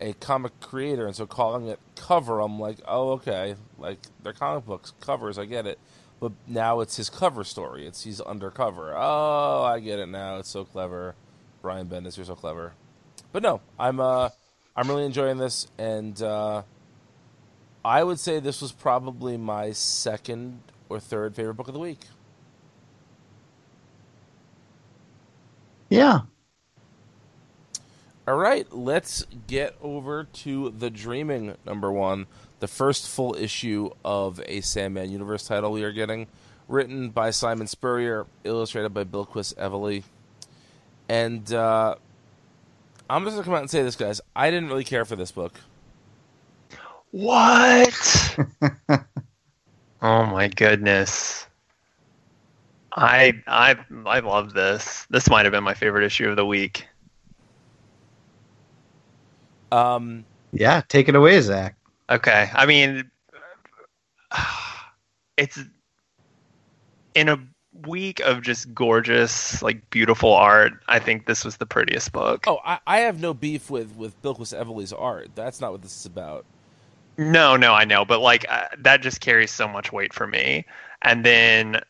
a 0.00 0.14
comic 0.14 0.58
creator, 0.60 1.06
and 1.06 1.14
so 1.14 1.26
calling 1.26 1.68
it 1.68 1.78
cover, 1.94 2.40
I'm 2.40 2.58
like, 2.58 2.78
oh 2.88 3.10
okay, 3.12 3.54
like 3.78 3.98
they're 4.22 4.32
comic 4.32 4.64
books 4.64 4.94
covers, 5.00 5.38
I 5.38 5.44
get 5.44 5.66
it. 5.66 5.78
But 6.18 6.32
now 6.46 6.80
it's 6.80 6.96
his 6.96 7.10
cover 7.10 7.44
story. 7.44 7.86
It's 7.86 8.04
he's 8.04 8.22
undercover. 8.22 8.94
Oh, 8.96 9.62
I 9.62 9.80
get 9.80 9.98
it 9.98 10.06
now. 10.06 10.38
It's 10.38 10.48
so 10.48 10.64
clever. 10.64 11.14
Brian 11.60 11.88
Bendis, 11.88 12.16
you're 12.16 12.24
so 12.24 12.34
clever. 12.34 12.72
But 13.32 13.42
no, 13.42 13.60
I'm 13.78 14.00
uh 14.00 14.30
I'm 14.74 14.88
really 14.88 15.04
enjoying 15.04 15.36
this 15.36 15.66
and 15.76 16.20
uh 16.22 16.62
I 17.86 18.02
would 18.02 18.18
say 18.18 18.40
this 18.40 18.60
was 18.60 18.72
probably 18.72 19.36
my 19.36 19.70
second 19.70 20.58
or 20.88 20.98
third 20.98 21.36
favorite 21.36 21.54
book 21.54 21.68
of 21.68 21.74
the 21.74 21.78
week. 21.78 22.00
Yeah. 25.88 26.22
All 28.26 28.34
right, 28.34 28.66
let's 28.72 29.24
get 29.46 29.76
over 29.80 30.24
to 30.24 30.70
The 30.70 30.90
Dreaming 30.90 31.54
number 31.64 31.92
1, 31.92 32.26
the 32.58 32.66
first 32.66 33.08
full 33.08 33.36
issue 33.36 33.90
of 34.04 34.42
a 34.46 34.62
Sandman 34.62 35.12
Universe 35.12 35.46
title 35.46 35.70
we 35.70 35.84
are 35.84 35.92
getting, 35.92 36.26
written 36.66 37.10
by 37.10 37.30
Simon 37.30 37.68
Spurrier, 37.68 38.26
illustrated 38.42 38.94
by 38.94 39.04
Bilquis 39.04 39.54
Evely. 39.54 40.02
And 41.08 41.52
uh, 41.52 41.94
I'm 43.08 43.22
just 43.22 43.36
going 43.36 43.44
to 43.44 43.48
come 43.48 43.54
out 43.54 43.60
and 43.60 43.70
say 43.70 43.84
this, 43.84 43.94
guys. 43.94 44.20
I 44.34 44.50
didn't 44.50 44.70
really 44.70 44.82
care 44.82 45.04
for 45.04 45.14
this 45.14 45.30
book. 45.30 45.60
What? 47.16 48.36
oh 50.02 50.26
my 50.26 50.48
goodness. 50.48 51.46
I 52.94 53.42
I 53.46 53.76
I 54.04 54.18
love 54.18 54.52
this. 54.52 55.06
This 55.08 55.30
might 55.30 55.46
have 55.46 55.52
been 55.52 55.64
my 55.64 55.72
favorite 55.72 56.04
issue 56.04 56.28
of 56.28 56.36
the 56.36 56.44
week. 56.44 56.86
Um, 59.72 60.26
Yeah. 60.52 60.82
Take 60.88 61.08
it 61.08 61.14
away, 61.14 61.40
Zach. 61.40 61.76
Okay. 62.10 62.50
I 62.52 62.66
mean 62.66 63.10
it's 65.38 65.58
in 67.14 67.30
a 67.30 67.38
week 67.86 68.20
of 68.20 68.42
just 68.42 68.74
gorgeous, 68.74 69.62
like 69.62 69.88
beautiful 69.88 70.34
art. 70.34 70.74
I 70.86 70.98
think 70.98 71.24
this 71.24 71.46
was 71.46 71.56
the 71.56 71.66
prettiest 71.66 72.12
book. 72.12 72.44
oh, 72.46 72.58
I, 72.62 72.78
I 72.86 72.98
have 72.98 73.22
no 73.22 73.32
beef 73.32 73.70
with, 73.70 73.96
with 73.96 74.20
Bilquis 74.20 74.52
Evely's 74.52 74.92
art. 74.92 75.30
That's 75.34 75.62
not 75.62 75.72
what 75.72 75.80
this 75.80 75.96
is 75.96 76.04
about. 76.04 76.44
No, 77.18 77.56
no, 77.56 77.72
I 77.72 77.84
know, 77.84 78.04
but 78.04 78.20
like 78.20 78.44
uh, 78.48 78.68
that 78.78 79.02
just 79.02 79.20
carries 79.20 79.50
so 79.50 79.66
much 79.66 79.92
weight 79.92 80.12
for 80.12 80.26
me. 80.26 80.66
And 81.02 81.24
then 81.24 81.80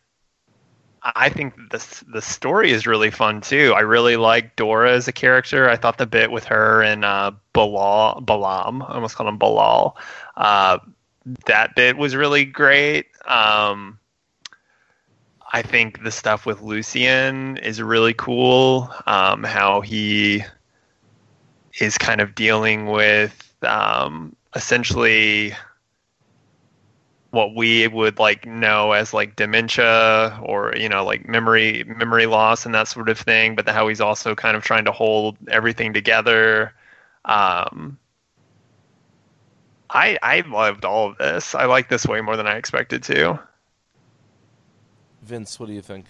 I 1.02 1.28
think 1.28 1.54
the 1.70 2.04
the 2.12 2.22
story 2.22 2.70
is 2.70 2.86
really 2.86 3.10
fun 3.10 3.40
too. 3.40 3.72
I 3.76 3.80
really 3.80 4.16
like 4.16 4.56
Dora 4.56 4.92
as 4.92 5.08
a 5.08 5.12
character. 5.12 5.68
I 5.68 5.76
thought 5.76 5.98
the 5.98 6.06
bit 6.06 6.30
with 6.30 6.44
her 6.44 6.82
and 6.82 7.04
uh, 7.04 7.32
Balal, 7.54 8.24
Balam, 8.24 8.88
I 8.88 8.94
almost 8.94 9.16
called 9.16 9.28
him 9.28 9.38
Balal. 9.38 9.94
Uh, 10.36 10.78
that 11.46 11.74
bit 11.74 11.96
was 11.96 12.14
really 12.14 12.44
great. 12.44 13.06
Um, 13.26 13.98
I 15.52 15.62
think 15.62 16.02
the 16.02 16.10
stuff 16.10 16.46
with 16.46 16.62
Lucian 16.62 17.56
is 17.58 17.80
really 17.80 18.14
cool. 18.14 18.90
Um, 19.06 19.42
how 19.44 19.80
he 19.80 20.44
is 21.80 21.98
kind 21.98 22.20
of 22.20 22.34
dealing 22.34 22.86
with 22.86 23.54
um, 23.62 24.34
essentially 24.56 25.54
what 27.30 27.54
we 27.54 27.86
would 27.86 28.18
like 28.18 28.46
know 28.46 28.92
as 28.92 29.12
like 29.12 29.36
dementia 29.36 30.38
or 30.42 30.74
you 30.76 30.88
know 30.88 31.04
like 31.04 31.28
memory 31.28 31.84
memory 31.84 32.26
loss 32.26 32.64
and 32.64 32.74
that 32.74 32.88
sort 32.88 33.08
of 33.08 33.18
thing 33.18 33.54
but 33.54 33.68
how 33.68 33.86
he's 33.86 34.00
also 34.00 34.34
kind 34.34 34.56
of 34.56 34.64
trying 34.64 34.84
to 34.86 34.92
hold 34.92 35.36
everything 35.48 35.92
together 35.92 36.72
um 37.26 37.98
i 39.90 40.16
i 40.22 40.40
loved 40.48 40.84
all 40.84 41.10
of 41.10 41.18
this 41.18 41.54
i 41.54 41.66
like 41.66 41.88
this 41.90 42.06
way 42.06 42.20
more 42.20 42.36
than 42.36 42.46
i 42.46 42.56
expected 42.56 43.02
to 43.02 43.38
Vince, 45.26 45.58
what 45.58 45.66
do 45.66 45.72
you 45.72 45.82
think? 45.82 46.06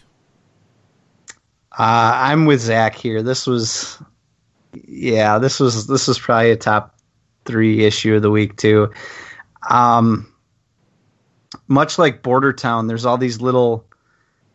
Uh, 1.73 2.13
I'm 2.15 2.45
with 2.45 2.61
Zach 2.61 2.95
here. 2.95 3.23
This 3.23 3.47
was, 3.47 3.99
yeah, 4.75 5.39
this 5.39 5.59
was 5.59 5.87
this 5.87 6.07
was 6.07 6.19
probably 6.19 6.51
a 6.51 6.57
top 6.57 6.96
three 7.47 7.85
issue 7.85 8.17
of 8.17 8.23
the 8.23 8.31
week 8.31 8.57
too. 8.57 8.93
Um, 9.71 10.33
much 11.69 11.99
like 11.99 12.23
Border 12.23 12.53
Town, 12.53 12.87
there's 12.87 13.07
all 13.07 13.19
these 13.19 13.41
little 13.41 13.85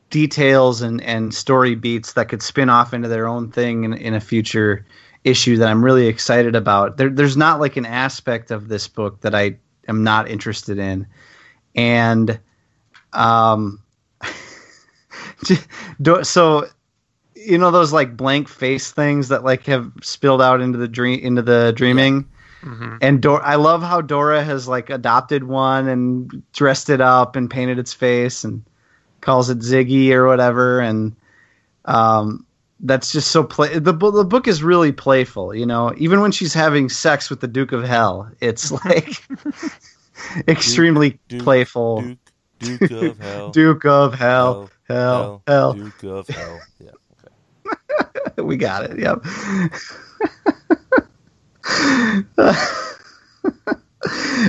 details 0.10 0.82
and 0.82 1.02
and 1.02 1.34
story 1.34 1.74
beats 1.74 2.14
that 2.14 2.28
could 2.28 2.44
spin 2.44 2.70
off 2.70 2.94
into 2.94 3.08
their 3.08 3.28
own 3.28 3.50
thing 3.50 3.86
in, 3.86 3.94
in 3.94 4.14
a 4.14 4.20
future 4.20 4.86
issue 5.24 5.58
that 5.58 5.70
I'm 5.70 5.84
really 5.84 6.08
excited 6.08 6.56
about. 6.56 6.98
There, 6.98 7.10
there's 7.10 7.38
not 7.38 7.60
like 7.60 7.78
an 7.78 7.86
aspect 7.86 8.52
of 8.52 8.68
this 8.68 8.88
book 8.88 9.22
that 9.22 9.34
I 9.34 9.58
am 9.88 10.04
not 10.04 10.30
interested 10.30 10.78
in, 10.78 11.08
and 11.76 12.40
um. 13.14 13.82
so 16.24 16.66
you 17.36 17.58
know 17.58 17.72
those 17.72 17.92
like 17.92 18.16
blank 18.16 18.48
face 18.48 18.92
things 18.92 19.30
that 19.30 19.44
like 19.44 19.66
have 19.66 19.92
spilled 20.02 20.42
out 20.42 20.62
into 20.62 20.78
the 20.78 20.88
dream 20.88 21.20
into 21.22 21.42
the 21.42 21.74
dreaming 21.76 22.28
Mhm. 22.62 22.98
And 23.02 23.22
Dor- 23.22 23.44
I 23.44 23.56
love 23.56 23.82
how 23.82 24.02
Dora 24.02 24.44
has 24.44 24.68
like 24.68 24.90
adopted 24.90 25.44
one 25.44 25.88
and 25.88 26.44
dressed 26.54 26.90
it 26.90 27.02
up 27.02 27.36
and 27.36 27.50
painted 27.50 27.80
its 27.80 27.94
face 27.94 28.44
and 28.44 28.64
calls 29.22 29.50
it 29.50 29.60
Ziggy 29.60 30.12
or 30.12 30.28
whatever. 30.28 30.80
And 30.80 31.16
um, 31.86 32.46
that's 32.80 33.12
just 33.12 33.32
so 33.32 33.44
play. 33.44 33.80
The, 33.80 33.94
the 33.94 34.26
book 34.26 34.48
is 34.48 34.64
really 34.64 34.92
playful, 34.92 35.56
you 35.56 35.66
know. 35.66 35.94
Even 35.98 36.22
when 36.22 36.32
she's 36.32 36.54
having 36.54 36.90
sex 36.90 37.30
with 37.30 37.40
the 37.42 37.48
Duke 37.48 37.72
of 37.72 37.84
Hell, 37.84 38.30
it's 38.42 38.72
like 38.86 39.24
extremely 40.48 41.20
Duke, 41.30 41.44
playful. 41.44 42.02
Duke, 42.60 42.80
Duke 42.80 42.92
of 42.92 43.20
Hell. 43.22 43.50
Duke 43.52 43.86
of 43.86 44.14
Hell, 44.16 44.70
hell, 44.88 45.42
hell. 45.48 45.74
Duke 45.74 46.04
of 46.04 46.28
Hell. 46.28 46.60
Yeah. 46.80 46.92
we 48.44 48.58
got 48.58 48.84
it. 48.90 49.00
Yep. 49.00 49.26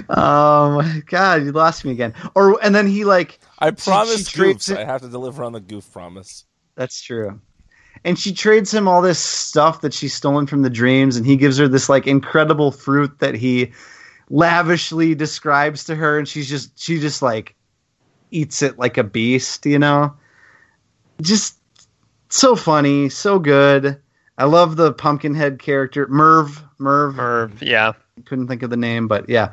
um, 0.09 1.03
God, 1.07 1.45
you 1.45 1.53
lost 1.53 1.85
me 1.85 1.91
again. 1.93 2.15
Or 2.35 2.63
and 2.63 2.75
then 2.75 2.87
he 2.87 3.05
like 3.05 3.39
I 3.59 3.71
promise 3.71 4.29
goofs. 4.31 4.75
I 4.75 4.85
have 4.85 5.03
to 5.03 5.09
deliver 5.09 5.45
on 5.45 5.53
the 5.53 5.61
goof 5.61 5.91
promise. 5.93 6.45
That's 6.75 7.01
true. 7.01 7.41
And 8.05 8.19
she 8.19 8.33
trades 8.33 8.73
him 8.73 8.89
all 8.89 9.03
this 9.03 9.19
stuff 9.19 9.83
that 9.83 9.95
she's 9.95 10.15
stolen 10.15 10.47
from 10.47 10.63
the 10.63 10.71
dreams, 10.71 11.17
and 11.17 11.27
he 11.27 11.37
gives 11.37 11.59
her 11.59 11.69
this 11.69 11.89
like 11.89 12.07
incredible 12.07 12.73
fruit 12.73 13.19
that 13.21 13.35
he 13.35 13.73
lavishly 14.31 15.15
describes 15.15 15.85
to 15.85 15.95
her, 15.95 16.19
and 16.19 16.27
she's 16.27 16.49
just 16.49 16.79
she 16.81 16.99
just 16.99 17.23
like 17.23 17.55
eats 18.31 18.63
it 18.63 18.79
like 18.79 18.97
a 18.97 19.05
beast, 19.05 19.67
you 19.67 19.79
know. 19.79 20.15
Just 21.21 21.59
so 22.31 22.57
funny, 22.57 23.09
so 23.09 23.39
good. 23.39 24.01
I 24.39 24.45
love 24.47 24.77
the 24.77 24.93
Pumpkinhead 24.93 25.59
character, 25.59 26.07
Merv. 26.09 26.65
Merv. 26.83 27.15
Merv, 27.15 27.63
yeah. 27.63 27.93
Couldn't 28.25 28.49
think 28.49 28.63
of 28.63 28.71
the 28.71 28.77
name, 28.77 29.09
but 29.09 29.29
yeah. 29.29 29.53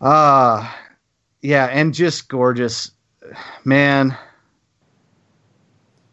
Ah, 0.00 0.76
yeah, 1.40 1.66
and 1.66 1.94
just 1.94 2.28
gorgeous, 2.28 2.90
man. 3.64 4.16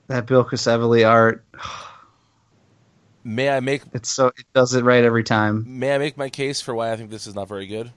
That 0.08 0.26
Bill 0.26 0.44
Evely 0.44 1.08
art, 1.08 1.46
May 3.24 3.50
I 3.50 3.60
make 3.60 3.84
it's 3.94 4.10
so 4.10 4.28
it 4.28 4.46
does 4.54 4.74
it 4.74 4.84
right 4.84 5.04
every 5.04 5.24
time. 5.24 5.63
May 5.80 5.94
I 5.94 5.98
make 5.98 6.18
my 6.18 6.30
case 6.30 6.62
for 6.62 6.74
why 6.74 6.92
I 6.92 6.96
think 6.96 7.10
this 7.10 7.28
is 7.28 7.36
not 7.36 7.48
very 7.48 7.68
good? 7.68 7.92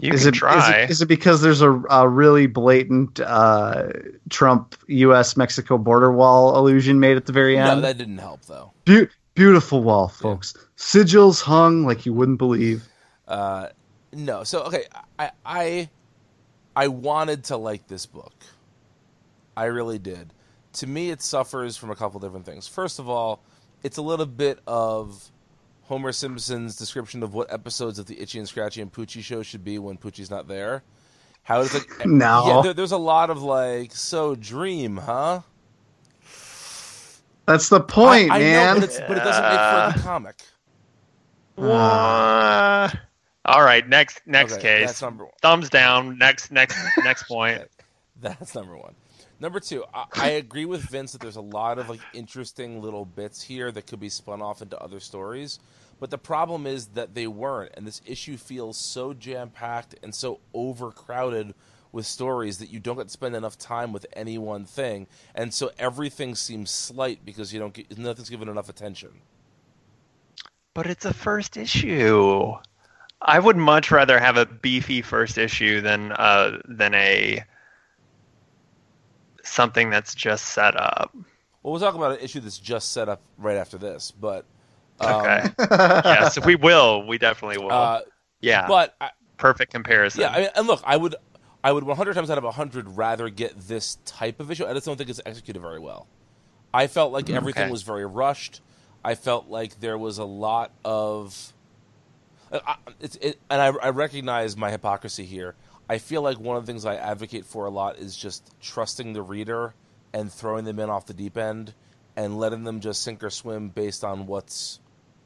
You 0.00 0.12
is 0.12 0.22
can 0.22 0.30
it, 0.30 0.34
try. 0.34 0.58
Is 0.58 0.68
it, 0.68 0.90
is 0.90 1.02
it 1.02 1.06
because 1.06 1.42
there's 1.42 1.60
a, 1.60 1.70
a 1.70 2.08
really 2.08 2.46
blatant 2.46 3.20
uh, 3.20 3.88
Trump 4.30 4.74
U.S. 4.88 5.36
Mexico 5.36 5.76
border 5.76 6.10
wall 6.10 6.56
illusion 6.56 6.98
made 7.00 7.18
at 7.18 7.26
the 7.26 7.32
very 7.32 7.58
end? 7.58 7.66
No, 7.66 7.72
end? 7.74 7.84
that 7.84 7.98
didn't 7.98 8.18
help 8.18 8.44
though. 8.46 8.72
Beau- 8.86 9.06
beautiful 9.40 9.82
wall, 9.82 10.08
folks. 10.08 10.54
Sigils 10.76 11.40
hung 11.40 11.84
like 11.86 12.04
you 12.04 12.12
wouldn't 12.12 12.36
believe. 12.36 12.86
Uh, 13.26 13.68
no, 14.12 14.44
so 14.44 14.64
okay, 14.64 14.84
I 15.18 15.30
I 15.46 15.88
I 16.76 16.88
wanted 16.88 17.44
to 17.44 17.56
like 17.56 17.86
this 17.88 18.04
book. 18.04 18.34
I 19.56 19.64
really 19.64 19.98
did. 19.98 20.34
To 20.74 20.86
me, 20.86 21.10
it 21.10 21.22
suffers 21.22 21.76
from 21.76 21.90
a 21.90 21.96
couple 21.96 22.20
different 22.20 22.44
things. 22.44 22.68
First 22.68 22.98
of 22.98 23.08
all, 23.08 23.42
it's 23.82 23.96
a 23.96 24.02
little 24.02 24.26
bit 24.26 24.60
of 24.66 25.30
Homer 25.84 26.12
Simpson's 26.12 26.76
description 26.76 27.22
of 27.22 27.32
what 27.32 27.52
episodes 27.52 27.98
of 27.98 28.06
the 28.06 28.20
Itchy 28.20 28.38
and 28.38 28.46
Scratchy 28.46 28.82
and 28.82 28.92
Poochie 28.92 29.22
show 29.22 29.42
should 29.42 29.64
be 29.64 29.78
when 29.78 29.96
Poochie's 29.96 30.30
not 30.30 30.48
there. 30.48 30.82
How 31.44 31.62
it's 31.62 31.72
like 31.72 31.88
No. 32.06 32.44
yeah, 32.46 32.62
there, 32.62 32.74
there's 32.74 32.92
a 32.92 32.98
lot 32.98 33.30
of 33.30 33.42
like 33.42 33.92
so 33.92 34.34
dream, 34.34 34.98
huh? 34.98 35.40
That's 37.46 37.68
the 37.68 37.80
point, 37.80 38.30
I, 38.30 38.36
I 38.36 38.38
man. 38.38 38.74
know, 38.74 38.80
but, 38.80 38.84
it's, 38.84 39.00
but 39.00 39.16
it 39.18 39.24
doesn't 39.24 39.48
make 39.48 39.60
for 39.62 40.00
a 40.00 40.02
comic. 40.02 40.42
Uh, 41.58 42.88
all 43.44 43.62
right, 43.62 43.86
next 43.88 44.22
next 44.26 44.54
Okay, 44.54 44.62
case. 44.62 44.88
That's 44.88 45.02
number 45.02 45.24
one. 45.24 45.32
Thumbs 45.42 45.68
down. 45.70 46.18
Next 46.18 46.50
next 46.52 46.76
next 47.04 47.22
point. 47.28 47.62
That's 48.20 48.54
number 48.54 48.76
one. 48.76 48.94
Number 49.40 49.60
two, 49.60 49.84
I, 49.94 50.04
I 50.14 50.28
agree 50.30 50.66
with 50.66 50.82
Vince 50.82 51.12
that 51.12 51.20
there's 51.22 51.36
a 51.36 51.40
lot 51.40 51.78
of 51.78 51.88
like 51.88 52.00
interesting 52.12 52.82
little 52.82 53.04
bits 53.04 53.42
here 53.42 53.72
that 53.72 53.86
could 53.86 54.00
be 54.00 54.10
spun 54.10 54.42
off 54.42 54.62
into 54.62 54.78
other 54.78 55.00
stories. 55.00 55.58
But 55.98 56.10
the 56.10 56.18
problem 56.18 56.66
is 56.66 56.88
that 56.88 57.14
they 57.14 57.26
weren't, 57.26 57.72
and 57.76 57.86
this 57.86 58.00
issue 58.06 58.36
feels 58.36 58.78
so 58.78 59.12
jam 59.12 59.50
packed 59.50 59.94
and 60.02 60.14
so 60.14 60.40
overcrowded 60.54 61.54
with 61.92 62.06
stories 62.06 62.58
that 62.58 62.70
you 62.70 62.78
don't 62.78 62.96
get 62.96 63.04
to 63.04 63.10
spend 63.10 63.34
enough 63.34 63.58
time 63.58 63.92
with 63.92 64.06
any 64.12 64.38
one 64.38 64.64
thing, 64.64 65.06
and 65.34 65.52
so 65.52 65.70
everything 65.78 66.34
seems 66.34 66.70
slight 66.70 67.24
because 67.24 67.52
you 67.52 67.60
don't 67.60 67.74
get 67.74 67.98
nothing's 67.98 68.30
given 68.30 68.48
enough 68.48 68.68
attention. 68.68 69.10
But 70.74 70.86
it's 70.86 71.04
a 71.04 71.12
first 71.12 71.56
issue. 71.56 72.54
I 73.22 73.38
would 73.38 73.56
much 73.56 73.90
rather 73.90 74.18
have 74.18 74.36
a 74.36 74.46
beefy 74.46 75.02
first 75.02 75.36
issue 75.36 75.80
than 75.80 76.12
uh 76.12 76.58
than 76.64 76.94
a 76.94 77.44
something 79.42 79.90
that's 79.90 80.14
just 80.14 80.46
set 80.46 80.76
up. 80.80 81.10
Well, 81.62 81.72
we'll 81.72 81.80
talk 81.80 81.94
about 81.94 82.12
an 82.12 82.18
issue 82.20 82.40
that's 82.40 82.58
just 82.58 82.92
set 82.92 83.08
up 83.08 83.20
right 83.36 83.56
after 83.56 83.76
this, 83.76 84.10
but 84.10 84.46
um, 85.00 85.20
Okay. 85.20 85.50
yes, 85.70 86.44
we 86.44 86.56
will. 86.56 87.06
We 87.06 87.18
definitely 87.18 87.58
will. 87.58 87.72
uh, 87.72 88.00
yeah. 88.40 88.66
but 88.66 88.94
I, 89.00 89.10
perfect 89.36 89.72
comparison. 89.72 90.22
Yeah, 90.22 90.30
I 90.30 90.40
mean, 90.40 90.48
and 90.56 90.66
look, 90.66 90.82
I 90.84 90.96
would, 90.96 91.16
I 91.62 91.72
would 91.72 91.84
100 91.84 92.14
times 92.14 92.30
out 92.30 92.38
of 92.38 92.44
100 92.44 92.96
rather 92.96 93.28
get 93.28 93.58
this 93.68 93.98
type 94.04 94.40
of 94.40 94.50
issue. 94.50 94.66
I 94.66 94.72
just 94.72 94.86
don't 94.86 94.96
think 94.96 95.10
it's 95.10 95.20
executed 95.26 95.60
very 95.60 95.78
well. 95.78 96.06
I 96.72 96.86
felt 96.86 97.12
like 97.12 97.26
mm, 97.26 97.34
everything 97.34 97.64
Okay. 97.64 97.70
was 97.72 97.82
very 97.82 98.06
rushed. 98.06 98.60
I 99.04 99.14
felt 99.14 99.48
like 99.48 99.80
there 99.80 99.98
was 99.98 100.18
a 100.18 100.24
lot 100.24 100.72
of, 100.84 101.52
I- 102.52 102.60
I- 102.66 102.76
it's, 103.00 103.16
it, 103.16 103.38
and 103.50 103.60
I, 103.60 103.66
I 103.68 103.90
recognize 103.90 104.56
my 104.56 104.70
hypocrisy 104.70 105.24
here. 105.24 105.54
I 105.88 105.98
feel 105.98 106.22
like 106.22 106.38
one 106.38 106.56
of 106.56 106.64
the 106.64 106.72
things 106.72 106.84
I 106.86 106.94
advocate 106.96 107.44
for 107.44 107.66
a 107.66 107.70
lot 107.70 107.98
is 107.98 108.16
just 108.16 108.54
trusting 108.60 109.12
the 109.12 109.22
reader 109.22 109.74
and 110.12 110.32
throwing 110.32 110.64
them 110.64 110.78
in 110.78 110.88
off 110.88 111.06
the 111.06 111.14
deep 111.14 111.36
end 111.36 111.74
and 112.16 112.38
letting 112.38 112.64
them 112.64 112.80
just 112.80 113.02
sink 113.02 113.22
or 113.24 113.30
swim 113.30 113.68
based 113.68 114.04
on 114.04 114.26
what's 114.26 114.80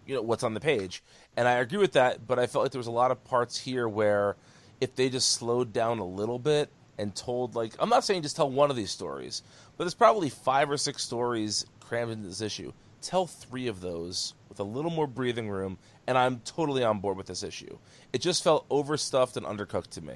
you 0.06 0.14
know 0.14 0.22
what's 0.22 0.42
on 0.42 0.52
the 0.54 0.60
page. 0.60 1.02
And 1.36 1.48
I 1.48 1.52
agree 1.54 1.78
with 1.78 1.92
that, 1.92 2.26
but 2.26 2.38
I 2.38 2.46
felt 2.46 2.64
like 2.64 2.72
there 2.72 2.78
was 2.78 2.86
a 2.86 2.90
lot 2.92 3.10
of 3.10 3.24
parts 3.24 3.58
here 3.58 3.88
where 3.88 4.36
if 4.80 4.94
they 4.94 5.08
just 5.08 5.32
slowed 5.32 5.72
down 5.72 5.98
a 5.98 6.04
little 6.04 6.38
bit 6.38 6.70
and 6.98 7.14
told 7.14 7.54
like 7.54 7.74
I'm 7.78 7.88
not 7.88 8.04
saying 8.04 8.22
just 8.22 8.36
tell 8.36 8.50
one 8.50 8.70
of 8.70 8.76
these 8.76 8.90
stories, 8.90 9.42
but 9.76 9.84
there's 9.84 9.94
probably 9.94 10.28
five 10.30 10.70
or 10.70 10.76
six 10.76 11.02
stories 11.02 11.66
crammed 11.80 12.12
into 12.12 12.28
this 12.28 12.40
issue. 12.40 12.72
Tell 13.02 13.26
three 13.26 13.66
of 13.66 13.80
those 13.80 14.34
with 14.48 14.60
a 14.60 14.64
little 14.64 14.90
more 14.90 15.06
breathing 15.06 15.50
room, 15.50 15.76
and 16.06 16.16
I'm 16.16 16.40
totally 16.44 16.82
on 16.84 17.00
board 17.00 17.16
with 17.16 17.26
this 17.26 17.42
issue. 17.42 17.76
It 18.12 18.20
just 18.22 18.42
felt 18.42 18.64
overstuffed 18.70 19.36
and 19.36 19.44
undercooked 19.44 19.90
to 19.90 20.00
me. 20.02 20.14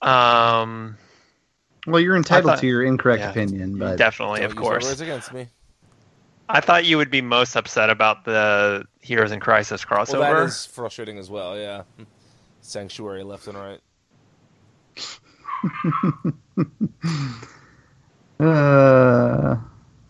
Um, 0.00 0.96
well, 1.86 2.00
you're 2.00 2.16
entitled 2.16 2.54
thought- 2.54 2.60
to 2.60 2.66
your 2.66 2.82
incorrect 2.82 3.20
yeah. 3.20 3.30
opinion, 3.30 3.78
but 3.78 3.98
definitely, 3.98 4.40
Don't 4.40 4.46
of 4.46 4.50
use 4.52 4.56
my 4.56 4.62
course. 4.62 4.84
words 4.84 5.00
against 5.00 5.32
me. 5.32 5.46
I 6.52 6.60
thought 6.60 6.84
you 6.84 6.98
would 6.98 7.10
be 7.10 7.22
most 7.22 7.56
upset 7.56 7.88
about 7.88 8.24
the 8.26 8.84
Heroes 9.00 9.32
in 9.32 9.40
Crisis 9.40 9.84
crossover. 9.84 10.20
Well, 10.20 10.34
that 10.34 10.44
is 10.44 10.66
frustrating 10.66 11.18
as 11.18 11.30
well. 11.30 11.58
Yeah, 11.58 11.84
sanctuary 12.60 13.24
left 13.24 13.48
and 13.48 13.58
right. 13.58 13.80
Uh, 18.40 19.56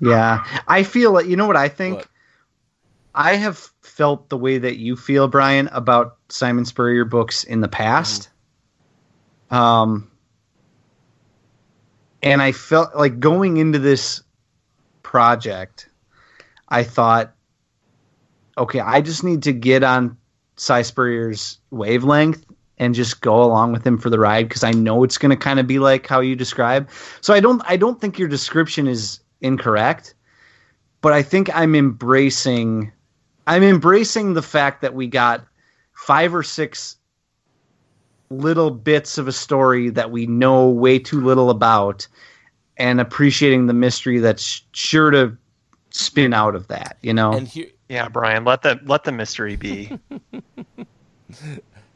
yeah, 0.01 0.43
I 0.67 0.85
feel 0.85 1.13
like 1.13 1.27
you 1.27 1.37
know 1.37 1.47
what 1.47 1.57
I 1.57 1.69
think. 1.69 1.97
What? 1.97 2.09
I 3.15 3.37
have 3.37 3.59
felt 3.83 4.31
the 4.31 4.39
way 4.39 4.57
that 4.57 4.79
you 4.79 4.97
feel, 4.97 5.29
Brian, 5.29 5.69
about 5.69 6.17
Simon 6.31 6.65
Spurrier 6.65 7.05
books 7.05 7.45
in 7.45 7.61
the 7.61 7.69
past. 7.69 8.31
Um, 9.51 10.11
and 12.23 12.41
I 12.41 12.53
felt 12.53 12.97
like 12.97 13.21
going 13.21 13.59
into 13.59 13.79
this 13.79 14.23
project, 15.03 15.91
I 16.73 16.83
thought, 16.83 17.35
okay, 18.57 18.81
I 18.81 19.03
just 19.03 19.23
need 19.23 19.43
to 19.43 19.53
get 19.53 19.85
on 19.85 20.17
Si 20.57 20.83
Spurrier's 20.83 21.59
wavelength 21.71 22.47
and 22.79 22.95
just 22.95 23.21
go 23.21 23.43
along 23.43 23.73
with 23.73 23.87
him 23.87 23.99
for 23.99 24.09
the 24.09 24.19
ride 24.19 24.49
because 24.49 24.65
I 24.65 24.73
know 24.73 25.05
it's 25.05 25.19
going 25.19 25.31
to 25.31 25.37
kind 25.37 25.61
of 25.61 25.67
be 25.67 25.79
like 25.79 26.07
how 26.07 26.21
you 26.21 26.35
describe. 26.35 26.89
So 27.21 27.35
I 27.35 27.41
don't, 27.41 27.63
I 27.67 27.77
don't 27.77 28.01
think 28.01 28.19
your 28.19 28.27
description 28.27 28.89
is 28.89 29.21
incorrect, 29.43 30.15
but 31.03 31.13
I 31.13 31.23
think 31.23 31.55
I'm 31.55 31.75
embracing, 31.75 32.91
I'm 33.47 33.63
embracing 33.63 34.33
the 34.33 34.43
fact 34.43 34.81
that 34.81 34.95
we 34.95 35.07
got 35.09 35.45
five 35.93 36.35
or 36.35 36.43
six 36.43 36.97
little 38.31 38.71
bits 38.71 39.19
of 39.19 39.29
a 39.29 39.33
story 39.33 39.91
that 39.91 40.11
we 40.11 40.27
know 40.27 40.71
way 40.71 40.99
too 40.99 41.21
little 41.21 41.51
about 41.51 42.09
and 42.79 42.99
appreciating 42.99 43.67
the 43.67 43.75
mystery 43.75 44.21
that's 44.21 44.63
sure 44.73 45.11
to 45.11 45.37
spin 45.93 46.33
out 46.35 46.55
of 46.55 46.69
that 46.69 46.97
you 47.03 47.13
know 47.13 47.33
And 47.33 47.47
here, 47.49 47.67
yeah, 47.89 48.09
Brian, 48.09 48.45
let 48.45 48.63
the 48.63 48.81
let 48.85 49.05
the 49.05 49.13
mystery 49.13 49.57
be. 49.57 49.99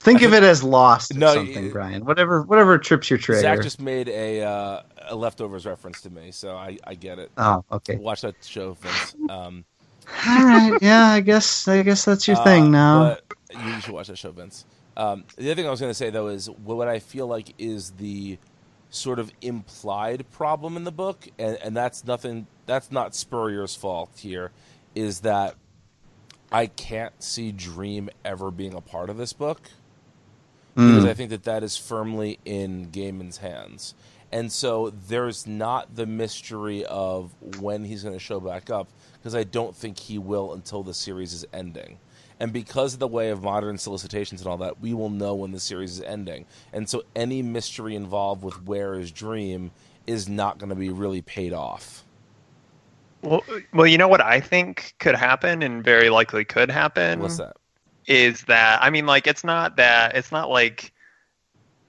think 0.00 0.22
of 0.22 0.32
it 0.32 0.42
as 0.42 0.62
lost 0.62 1.14
No, 1.14 1.34
something 1.34 1.64
you- 1.66 1.72
brian 1.72 2.04
whatever 2.04 2.42
whatever 2.42 2.78
trips 2.78 3.10
your 3.10 3.18
trigger 3.18 3.40
Zach 3.42 3.62
just 3.62 3.80
made 3.80 4.08
a 4.08 4.42
uh, 4.42 4.82
a 5.08 5.14
leftovers 5.16 5.66
reference 5.66 6.00
to 6.02 6.10
me, 6.10 6.30
so 6.32 6.56
I, 6.56 6.78
I 6.84 6.94
get 6.94 7.18
it. 7.18 7.30
oh 7.38 7.64
okay 7.70 7.96
Watch 7.96 8.22
that 8.22 8.34
show, 8.44 8.72
Vince. 8.74 9.14
Um, 9.30 9.64
All 10.26 10.44
right, 10.44 10.78
yeah, 10.82 11.06
I 11.08 11.20
guess 11.20 11.66
I 11.68 11.82
guess 11.82 12.04
that's 12.04 12.26
your 12.28 12.36
Uh, 12.38 12.44
thing 12.44 12.70
now. 12.70 13.16
But 13.50 13.64
you 13.64 13.80
should 13.80 13.92
watch 13.94 14.06
that 14.08 14.18
show, 14.18 14.30
Vince. 14.32 14.64
Um, 14.96 15.24
the 15.36 15.46
other 15.50 15.54
thing 15.56 15.66
I 15.66 15.70
was 15.70 15.80
going 15.80 15.90
to 15.90 15.94
say 15.94 16.10
though 16.10 16.28
is 16.28 16.48
what 16.50 16.88
I 16.88 16.98
feel 16.98 17.26
like 17.26 17.54
is 17.58 17.90
the 17.92 18.38
sort 18.90 19.18
of 19.18 19.32
implied 19.40 20.30
problem 20.30 20.76
in 20.76 20.84
the 20.84 20.92
book, 20.92 21.28
and, 21.38 21.58
and 21.62 21.76
that's 21.76 22.04
nothing. 22.04 22.46
That's 22.66 22.90
not 22.90 23.14
Spurrier's 23.14 23.74
fault 23.74 24.10
here. 24.16 24.52
Is 24.94 25.20
that 25.20 25.56
I 26.50 26.66
can't 26.66 27.22
see 27.22 27.52
Dream 27.52 28.08
ever 28.24 28.50
being 28.50 28.74
a 28.74 28.80
part 28.80 29.10
of 29.10 29.16
this 29.16 29.32
book 29.32 29.60
because 30.74 31.04
Mm. 31.04 31.08
I 31.08 31.14
think 31.14 31.30
that 31.30 31.44
that 31.44 31.62
is 31.62 31.76
firmly 31.78 32.38
in 32.44 32.90
Gaiman's 32.90 33.38
hands. 33.38 33.94
And 34.30 34.52
so 34.52 34.90
there's 34.90 35.46
not 35.46 35.96
the 35.96 36.04
mystery 36.04 36.84
of 36.84 37.34
when 37.60 37.84
he's 37.84 38.02
going 38.02 38.14
to 38.14 38.20
show 38.20 38.40
back 38.40 38.68
up 38.68 38.88
because 39.14 39.34
I 39.34 39.44
don't 39.44 39.74
think 39.74 39.98
he 39.98 40.18
will 40.18 40.52
until 40.52 40.82
the 40.82 40.92
series 40.92 41.32
is 41.32 41.46
ending. 41.52 41.98
And 42.38 42.52
because 42.52 42.94
of 42.94 43.00
the 43.00 43.08
way 43.08 43.30
of 43.30 43.42
modern 43.42 43.78
solicitations 43.78 44.42
and 44.42 44.48
all 44.48 44.58
that, 44.58 44.80
we 44.80 44.92
will 44.92 45.08
know 45.08 45.34
when 45.34 45.52
the 45.52 45.60
series 45.60 45.92
is 45.92 46.00
ending. 46.02 46.44
And 46.72 46.88
so 46.88 47.02
any 47.14 47.40
mystery 47.42 47.94
involved 47.94 48.42
with 48.42 48.62
where 48.66 48.94
is 48.94 49.10
Dream 49.10 49.70
is 50.06 50.28
not 50.28 50.58
going 50.58 50.68
to 50.68 50.76
be 50.76 50.90
really 50.90 51.22
paid 51.22 51.52
off. 51.52 52.04
Well, 53.22 53.42
well, 53.72 53.86
you 53.86 53.96
know 53.98 54.08
what 54.08 54.20
I 54.20 54.40
think 54.40 54.94
could 54.98 55.14
happen, 55.16 55.62
and 55.62 55.82
very 55.82 56.10
likely 56.10 56.44
could 56.44 56.70
happen. 56.70 57.20
What's 57.20 57.38
that? 57.38 57.56
is 58.06 58.42
that 58.44 58.82
I 58.82 58.90
mean, 58.90 59.06
like, 59.06 59.26
it's 59.26 59.42
not 59.42 59.76
that 59.76 60.14
it's 60.14 60.30
not 60.30 60.48
like 60.48 60.92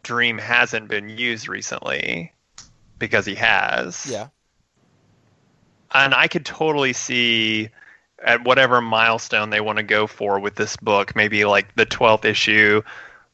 Dream 0.03 0.37
hasn't 0.37 0.87
been 0.87 1.09
used 1.09 1.47
recently 1.47 2.33
because 2.97 3.25
he 3.25 3.35
has. 3.35 4.07
Yeah. 4.09 4.27
and 5.93 6.13
I 6.15 6.27
could 6.27 6.45
totally 6.45 6.93
see 6.93 7.69
at 8.23 8.43
whatever 8.43 8.81
milestone 8.81 9.49
they 9.49 9.61
want 9.61 9.77
to 9.77 9.83
go 9.83 10.07
for 10.07 10.39
with 10.39 10.55
this 10.55 10.75
book, 10.77 11.15
maybe 11.15 11.45
like 11.45 11.75
the 11.75 11.85
twelfth 11.85 12.25
issue. 12.25 12.81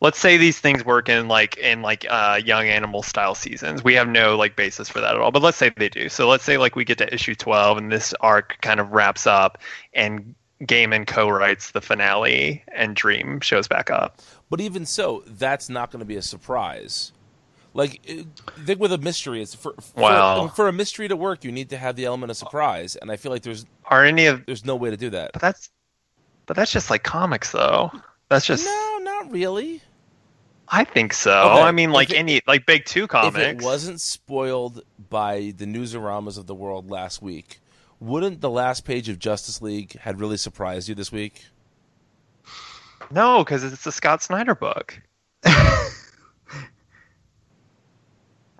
Let's 0.01 0.19
say 0.19 0.35
these 0.35 0.59
things 0.59 0.83
work 0.83 1.07
in 1.07 1.29
like 1.29 1.55
in 1.55 1.81
like 1.81 2.05
uh, 2.09 2.41
young 2.43 2.67
animal 2.67 3.03
style 3.03 3.35
seasons. 3.35 3.85
We 3.85 3.93
have 3.93 4.09
no 4.09 4.35
like 4.35 4.57
basis 4.57 4.89
for 4.89 4.99
that 4.99 5.15
at 5.15 5.21
all, 5.21 5.31
but 5.31 5.41
let's 5.41 5.57
say 5.57 5.71
they 5.77 5.87
do. 5.87 6.09
So 6.09 6.27
let's 6.27 6.43
say 6.43 6.57
like 6.57 6.75
we 6.75 6.83
get 6.83 6.97
to 6.97 7.13
issue 7.13 7.35
twelve 7.35 7.77
and 7.77 7.89
this 7.89 8.13
arc 8.19 8.59
kind 8.61 8.81
of 8.81 8.91
wraps 8.91 9.25
up, 9.25 9.59
and 9.93 10.35
Gaiman 10.63 11.07
co-writes 11.07 11.71
the 11.71 11.79
finale, 11.79 12.63
and 12.73 12.95
Dream 12.97 13.39
shows 13.39 13.69
back 13.69 13.89
up. 13.89 14.21
But 14.49 14.59
even 14.59 14.85
so, 14.85 15.23
that's 15.25 15.69
not 15.69 15.89
going 15.89 15.99
to 15.99 16.05
be 16.05 16.17
a 16.17 16.21
surprise. 16.21 17.12
Like, 17.75 18.01
uh, 18.09 18.23
think 18.65 18.79
with 18.79 18.93
a 18.93 18.97
mystery, 18.99 19.41
it's 19.41 19.55
for 19.55 19.73
for, 19.81 20.01
Wow. 20.01 20.47
for 20.47 20.67
a 20.67 20.73
mystery 20.73 21.07
to 21.07 21.15
work, 21.15 21.43
you 21.43 21.51
need 21.51 21.69
to 21.69 21.77
have 21.77 21.95
the 21.95 22.05
element 22.05 22.29
of 22.29 22.37
surprise, 22.37 22.95
and 22.95 23.11
I 23.11 23.15
feel 23.17 23.31
like 23.31 23.41
there's 23.41 23.65
Are 23.85 24.03
any 24.05 24.27
of 24.27 24.45
there's 24.45 24.63
no 24.65 24.75
way 24.75 24.89
to 24.91 24.97
do 24.97 25.09
that. 25.11 25.31
but 25.33 25.41
that's 25.41 25.69
but 26.45 26.55
that's 26.55 26.71
just 26.71 26.89
like 26.89 27.03
comics 27.03 27.51
though. 27.51 27.91
That's 28.29 28.45
just 28.45 28.65
No, 28.65 28.99
not 29.01 29.31
really. 29.31 29.81
I 30.69 30.83
think 30.83 31.13
so. 31.13 31.31
Okay, 31.51 31.61
I 31.61 31.71
mean, 31.71 31.91
like 31.91 32.09
if 32.09 32.15
it- 32.15 32.19
any 32.19 32.41
like 32.47 32.65
big 32.65 32.85
two 32.85 33.07
comics. 33.07 33.37
If 33.37 33.43
it 33.57 33.61
wasn't 33.63 33.99
spoiled 34.01 34.83
by 35.09 35.53
the 35.57 35.65
newsaramas 35.65 36.37
of 36.37 36.45
the 36.47 36.55
world 36.55 36.89
last 36.91 37.21
week, 37.21 37.59
wouldn't 37.99 38.41
the 38.41 38.49
last 38.49 38.85
page 38.85 39.09
of 39.09 39.17
Justice 39.19 39.61
League 39.61 39.97
had 39.99 40.19
really 40.19 40.37
surprised 40.37 40.89
you 40.89 40.95
this 40.95 41.11
week? 41.11 41.43
No, 43.11 43.43
because 43.43 43.63
it's 43.63 43.85
a 43.85 43.91
Scott 43.91 44.21
Snyder 44.23 44.55
book. 44.55 44.99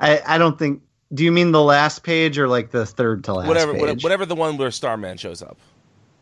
I 0.03 0.21
I 0.35 0.37
don't 0.37 0.57
think. 0.59 0.81
Do 1.13 1.23
you 1.23 1.31
mean 1.31 1.51
the 1.51 1.61
last 1.61 2.03
page 2.03 2.37
or 2.39 2.47
like 2.47 2.71
the 2.71 2.85
third 2.85 3.23
to 3.25 3.33
last 3.33 3.47
whatever, 3.47 3.73
page? 3.73 3.81
whatever, 3.81 3.99
whatever 4.01 4.25
the 4.25 4.35
one 4.35 4.57
where 4.57 4.71
Starman 4.71 5.17
shows 5.17 5.41
up. 5.43 5.57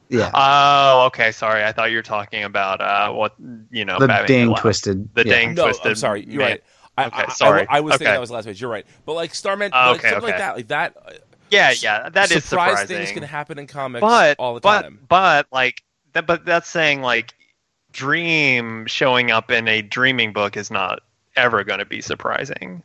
Yeah, 0.09 0.29
Oh, 0.33 1.05
okay. 1.07 1.31
Sorry, 1.31 1.63
I 1.63 1.71
thought 1.71 1.91
you 1.91 1.95
were 1.97 2.01
talking 2.03 2.43
about 2.43 2.81
uh, 2.81 3.13
what 3.13 3.33
you 3.71 3.85
know. 3.85 3.97
the 3.97 4.07
Batman 4.07 4.27
dang 4.27 4.49
Last- 4.49 4.59
twisted. 4.61 5.15
The 5.15 5.25
yeah. 5.25 5.33
dang 5.33 5.53
No, 5.53 5.63
twisted. 5.63 5.87
I'm 5.87 5.95
sorry. 5.95 6.25
You're 6.25 6.39
man. 6.39 6.49
right. 6.51 6.63
I, 6.97 7.05
Okay, 7.05 7.21
I- 7.21 7.25
I- 7.27 7.29
sorry. 7.33 7.65
I, 7.69 7.79
was 7.79 7.91
thinking 7.93 8.07
that 8.07 8.19
was 8.19 8.27
the 8.29 8.35
last 8.35 8.45
page. 8.45 8.59
You're 8.59 8.69
right. 8.69 8.85
But 9.05 9.13
like 9.13 9.33
Starman, 9.33 9.71
Oh, 9.73 9.91
like, 9.91 9.99
okay, 9.99 10.09
something 10.09 10.29
like 10.29 10.37
that, 10.39 10.55
like 10.57 10.67
that. 10.67 10.97
uh, 11.05 11.11
Yeah, 11.49 11.71
yeah. 11.79 12.09
That 12.09 12.29
is 12.31 12.43
surprise 12.43 12.79
surprising. 12.79 12.97
things 12.97 13.11
can 13.13 13.23
happen 13.23 13.57
in 13.57 13.67
comics 13.67 14.01
but 14.01 14.35
all 14.39 14.55
the 14.55 14.59
but 14.59 14.81
time. 14.81 14.99
but 15.07 15.47
like 15.53 15.81
that. 16.11 16.27
But 16.27 16.43
that's 16.43 16.67
saying 16.69 17.01
like 17.01 17.33
Dream 17.93 18.85
showing 18.87 19.31
up 19.31 19.49
in 19.51 19.67
a 19.67 19.81
dreaming 19.81 20.33
book 20.33 20.57
is 20.57 20.71
not 20.71 20.99
ever 21.35 21.63
going 21.63 21.79
to 21.79 21.85
be 21.85 22.01
surprising. 22.01 22.83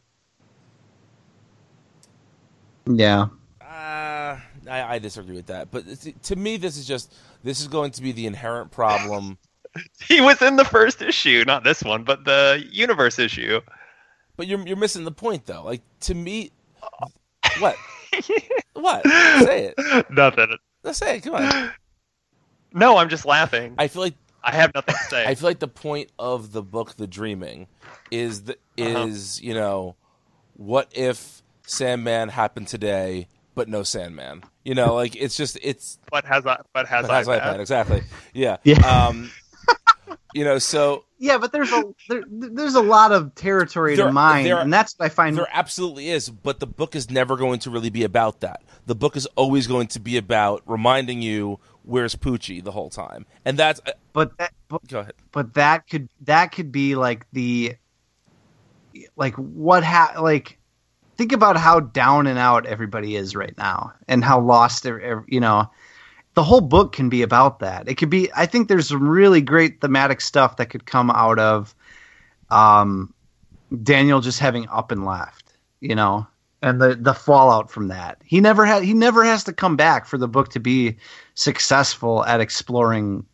Yeah. 2.87 3.27
Uh, 3.61 4.39
I, 4.71 4.95
I 4.95 4.99
disagree 4.99 5.37
with 5.37 5.47
that. 5.47 5.71
But 5.71 5.85
to 6.25 6.37
me, 6.37 6.57
this 6.57 6.77
is 6.77 6.87
just 6.87 7.15
this 7.45 7.61
is 7.61 7.69
going 7.69 7.91
to 7.93 8.03
be 8.03 8.13
the 8.13 8.27
inherent 8.27 8.71
problem. 8.71 9.39
He 10.09 10.23
was 10.23 10.41
in 10.41 10.57
the 10.57 10.65
first 10.65 11.03
issue, 11.03 11.45
not 11.47 11.63
this 11.63 11.83
one, 11.85 12.03
but 12.03 12.25
the 12.25 12.65
universe 12.73 13.19
issue. 13.19 13.61
But 14.39 14.47
you're 14.47 14.67
you're 14.67 14.77
missing 14.79 15.05
the 15.05 15.13
point 15.13 15.45
though. 15.45 15.65
Like 15.65 15.83
to 16.01 16.15
me, 16.15 16.51
what? 17.59 17.77
what? 18.73 19.05
Say 19.05 19.75
it. 19.77 20.07
Nothing. 20.11 20.57
Let's 20.83 20.97
say 20.99 21.17
it. 21.19 21.25
Come 21.25 21.35
on. 21.35 21.73
No, 22.73 22.97
I'm 22.97 23.11
just 23.11 23.27
laughing. 23.27 23.75
I, 23.77 23.85
I 23.85 23.89
feel 23.89 24.01
like 24.01 24.15
I 24.43 24.55
have 24.55 24.73
nothing 24.75 24.95
to 24.95 25.05
say. 25.11 25.27
I 25.27 25.35
feel 25.35 25.51
like 25.51 25.59
the 25.59 25.69
point 25.69 26.11
of 26.19 26.53
the 26.53 26.63
book, 26.63 26.97
The 26.97 27.07
Dreaming, 27.07 27.67
is 28.11 28.45
the, 28.45 28.53
Uh-huh. 28.79 29.07
is 29.09 29.43
you 29.43 29.53
know, 29.53 29.95
what 30.55 30.89
if 30.93 31.43
Sandman 31.67 32.29
happened 32.29 32.69
today, 32.69 33.29
but 33.55 33.69
no 33.69 33.83
Sandman? 33.83 34.45
You 34.65 34.75
know, 34.75 34.95
like 34.95 35.15
it's 35.17 35.37
just 35.37 35.59
it's 35.63 35.99
What 36.11 36.25
has 36.25 36.47
I? 36.47 36.61
What 36.73 36.87
has 36.87 37.07
But 37.07 37.15
has 37.15 37.27
iPad? 37.29 37.41
iPad, 37.43 37.59
exactly. 37.61 38.03
Yeah. 38.35 38.57
Yeah. 38.65 38.79
Um, 39.09 39.31
you 40.35 40.45
know, 40.45 40.59
so 40.59 41.05
Yeah, 41.19 41.39
but 41.39 41.51
there's 41.53 41.73
a 41.73 41.83
there, 42.09 42.23
there's 42.29 42.75
a 42.75 42.83
lot 42.83 43.11
of 43.13 43.35
territory 43.35 43.97
There- 43.97 44.07
to 44.07 44.13
mine, 44.13 44.45
there- 44.45 44.59
and 44.59 44.73
that's 44.73 44.95
what 44.99 45.07
I 45.07 45.09
find. 45.09 45.37
there 45.37 45.49
absolutely 45.53 46.11
is, 46.11 46.29
but 46.29 46.61
the 46.61 46.67
book 46.67 46.95
is 46.95 47.11
never 47.11 47.37
going 47.37 47.59
to 47.61 47.71
really 47.71 47.91
be 47.91 48.05
about 48.05 48.41
that. 48.41 48.63
The 48.87 48.95
book 48.95 49.17
is 49.17 49.27
always 49.35 49.67
going 49.67 49.87
to 49.89 50.01
be 50.01 50.17
about 50.19 50.63
reminding 50.67 51.23
you 51.23 51.59
where's 51.85 52.15
Poochie 52.17 52.63
the 52.63 52.73
whole 52.73 52.91
time, 52.91 53.25
and 53.47 53.57
that's 53.59 53.81
uh, 53.87 53.93
but 54.13 54.37
that, 54.39 54.53
but, 54.69 54.87
go 54.89 55.01
ahead. 55.01 55.15
but 55.33 55.55
that 55.55 55.89
could 55.89 56.09
that 56.23 56.53
could 56.53 56.71
be 56.71 56.97
like 56.97 57.27
the 57.33 57.77
like 59.17 59.35
what 59.37 59.85
ha 59.85 60.15
like 60.21 60.59
think 61.17 61.33
about 61.33 61.57
how 61.57 61.81
down 61.81 62.27
and 62.27 62.39
out 62.39 62.67
everybody 62.67 63.17
is 63.17 63.35
right 63.35 63.57
now 63.57 63.93
and 64.09 64.25
how 64.25 64.41
lost 64.41 64.85
you 64.85 65.41
know 65.41 65.71
the 66.35 66.43
whole 66.43 66.61
book 66.61 66.93
can 66.93 67.09
be 67.09 67.23
about 67.23 67.61
that. 67.61 67.89
It 67.89 67.97
could 67.97 68.11
be 68.11 68.31
i 68.35 68.47
think 68.47 68.69
there's 68.69 68.89
some 68.89 69.09
really 69.09 69.41
great 69.41 69.81
thematic 69.81 70.21
stuff 70.21 70.57
that 70.57 70.67
could 70.67 70.87
come 70.87 71.11
out 71.11 71.39
of 71.39 71.75
um 72.51 73.13
daniel 73.83 74.21
just 74.21 74.39
having 74.39 74.69
up 74.69 74.93
and 74.93 75.05
left 75.05 75.57
you 75.81 75.95
know 75.95 76.27
and 76.63 76.81
the 76.81 76.95
the 76.97 77.15
fallout 77.15 77.71
from 77.71 77.89
that. 77.89 78.21
He 78.25 78.41
never 78.41 78.65
had 78.65 78.83
he 78.83 78.95
never 78.95 79.25
has 79.25 79.45
to 79.45 79.53
come 79.53 79.77
back 79.77 80.07
for 80.07 80.19
the 80.19 80.29
book 80.29 80.49
to 80.51 80.61
be 80.61 80.97
successful 81.35 82.25
at 82.25 82.41
exploring 82.41 83.25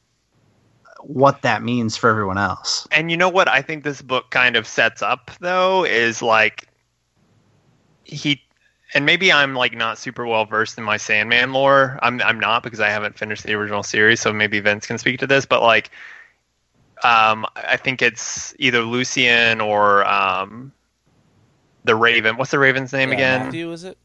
what 1.01 1.42
that 1.42 1.62
means 1.62 1.97
for 1.97 2.11
everyone 2.11 2.38
else. 2.38 2.87
And 2.92 3.11
you 3.11 3.16
know 3.16 3.29
what? 3.29 3.49
I 3.49 3.62
think 3.62 3.85
this 3.85 4.03
book 4.03 4.31
kind 4.31 4.57
of 4.57 4.66
sets 4.66 5.03
up 5.03 5.31
though 5.40 5.85
is 5.85 6.23
like 6.23 6.68
he 8.05 8.43
and 8.95 9.07
maybe 9.07 9.33
I'm 9.33 9.55
like 9.55 9.75
not 9.75 9.99
super 9.99 10.27
well 10.27 10.45
versed 10.45 10.77
in 10.79 10.85
my 10.85 10.97
Sandman 10.97 11.53
lore. 11.53 11.99
I'm 12.03 12.21
I'm 12.23 12.38
not 12.38 12.62
because 12.62 12.81
I 12.81 12.88
haven't 12.91 13.19
finished 13.19 13.45
the 13.45 13.55
original 13.55 13.83
series, 13.83 14.21
so 14.21 14.33
maybe 14.33 14.61
Vince 14.61 14.87
can 14.87 14.99
speak 14.99 15.21
to 15.21 15.27
this, 15.27 15.47
but 15.47 15.62
like 15.62 15.91
um 17.05 17.47
I 17.57 17.77
think 17.77 18.03
it's 18.03 18.55
either 18.59 18.81
Lucian 18.83 19.61
or 19.61 20.07
um 20.07 20.73
the 21.85 21.95
Raven. 21.95 22.37
What's 22.37 22.51
the 22.51 22.59
Raven's 22.59 22.93
name 22.93 23.11
Yeah, 23.11 23.15
again? 23.17 23.41
Matthew, 23.43 23.73
is 23.73 23.85
it? 23.85 23.99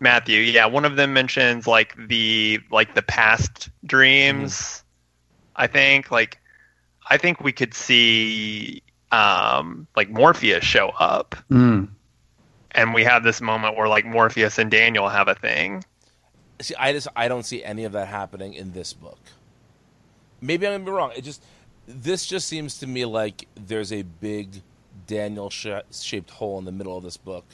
Matthew. 0.00 0.40
Yeah, 0.40 0.66
one 0.66 0.84
of 0.84 0.96
them 0.96 1.12
mentions 1.12 1.66
like 1.66 1.94
the 2.08 2.60
like 2.70 2.94
the 2.94 3.02
past 3.02 3.68
dreams. 3.84 4.82
I 5.56 5.66
think 5.66 6.10
like 6.10 6.38
I 7.08 7.16
think 7.16 7.40
we 7.40 7.52
could 7.52 7.74
see 7.74 8.82
um 9.12 9.86
like 9.96 10.10
Morpheus 10.10 10.64
show 10.64 10.90
up 10.98 11.34
Mm. 11.50 11.88
And 12.72 12.94
we 12.94 13.04
have 13.04 13.22
this 13.24 13.40
moment 13.40 13.76
where 13.76 13.88
like 13.88 14.04
Morpheus 14.04 14.58
and 14.58 14.70
Daniel 14.70 15.08
have 15.08 15.28
a 15.28 15.34
thing. 15.34 15.84
See, 16.60 16.74
I 16.78 16.92
just 16.92 17.08
I 17.16 17.28
don't 17.28 17.44
see 17.44 17.64
any 17.64 17.84
of 17.84 17.92
that 17.92 18.08
happening 18.08 18.54
in 18.54 18.72
this 18.72 18.92
book. 18.92 19.18
Maybe 20.40 20.66
I'm 20.66 20.74
gonna 20.74 20.84
be 20.84 20.90
wrong. 20.90 21.12
It 21.16 21.22
just 21.22 21.42
this 21.86 22.26
just 22.26 22.46
seems 22.48 22.78
to 22.78 22.86
me 22.86 23.04
like 23.04 23.46
there's 23.54 23.92
a 23.92 24.02
big 24.02 24.62
Daniel 25.06 25.50
sh- 25.50 25.66
shaped 25.92 26.30
hole 26.30 26.58
in 26.58 26.64
the 26.64 26.72
middle 26.72 26.96
of 26.96 27.02
this 27.02 27.16
book, 27.16 27.44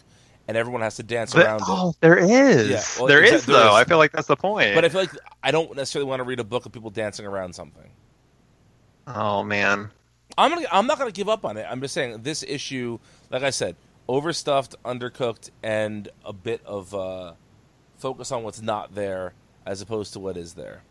and 0.49 0.57
everyone 0.57 0.83
has 0.83 0.97
to 0.97 1.03
dance 1.03 1.33
But- 1.33 1.47
around 1.47 1.61
it. 1.61 1.67
oh, 1.69 1.95
there 2.01 2.19
is. 2.19 2.69
Yeah, 2.69 2.83
well, 2.99 3.07
there 3.07 3.21
there 3.23 3.39
though. 3.39 3.69
is. 3.69 3.75
I 3.75 3.85
feel 3.85 3.99
like 3.99 4.13
that's 4.13 4.27
the 4.29 4.37
point. 4.37 4.75
But 4.75 4.85
I 4.85 4.89
feel 4.89 5.01
like 5.01 5.11
I 5.43 5.51
don't 5.51 5.75
necessarily 5.77 6.09
want 6.09 6.21
to 6.21 6.25
read 6.25 6.41
a 6.41 6.45
book 6.45 6.67
of 6.67 6.73
people 6.73 6.91
dancing 6.91 7.27
around 7.27 7.55
something. 7.55 7.91
oh 9.07 9.43
man. 9.43 9.91
I'm 10.39 10.51
gonna, 10.53 10.67
I'm 10.71 10.87
not 10.87 10.99
going 10.99 11.11
to 11.11 11.17
give 11.17 11.29
up 11.31 11.45
on 11.47 11.57
it. 11.57 11.67
I'm 11.71 11.81
just 11.81 11.95
saying 11.95 12.23
this 12.23 12.43
issue, 12.43 12.99
like 13.31 13.43
I 13.43 13.51
said, 13.51 13.75
overstuffed, 14.09 14.75
undercooked, 14.85 15.51
and 15.63 16.09
a 16.25 16.33
bit 16.33 16.61
of 16.65 16.95
uh, 16.95 17.33
focus 17.99 18.33
on 18.33 18.43
what's 18.43 18.63
not 18.63 18.95
there 18.95 19.35
as 19.65 19.81
opposed 19.81 20.13
to 20.15 20.21
what 20.21 20.37
is 20.37 20.55
there. 20.55 20.83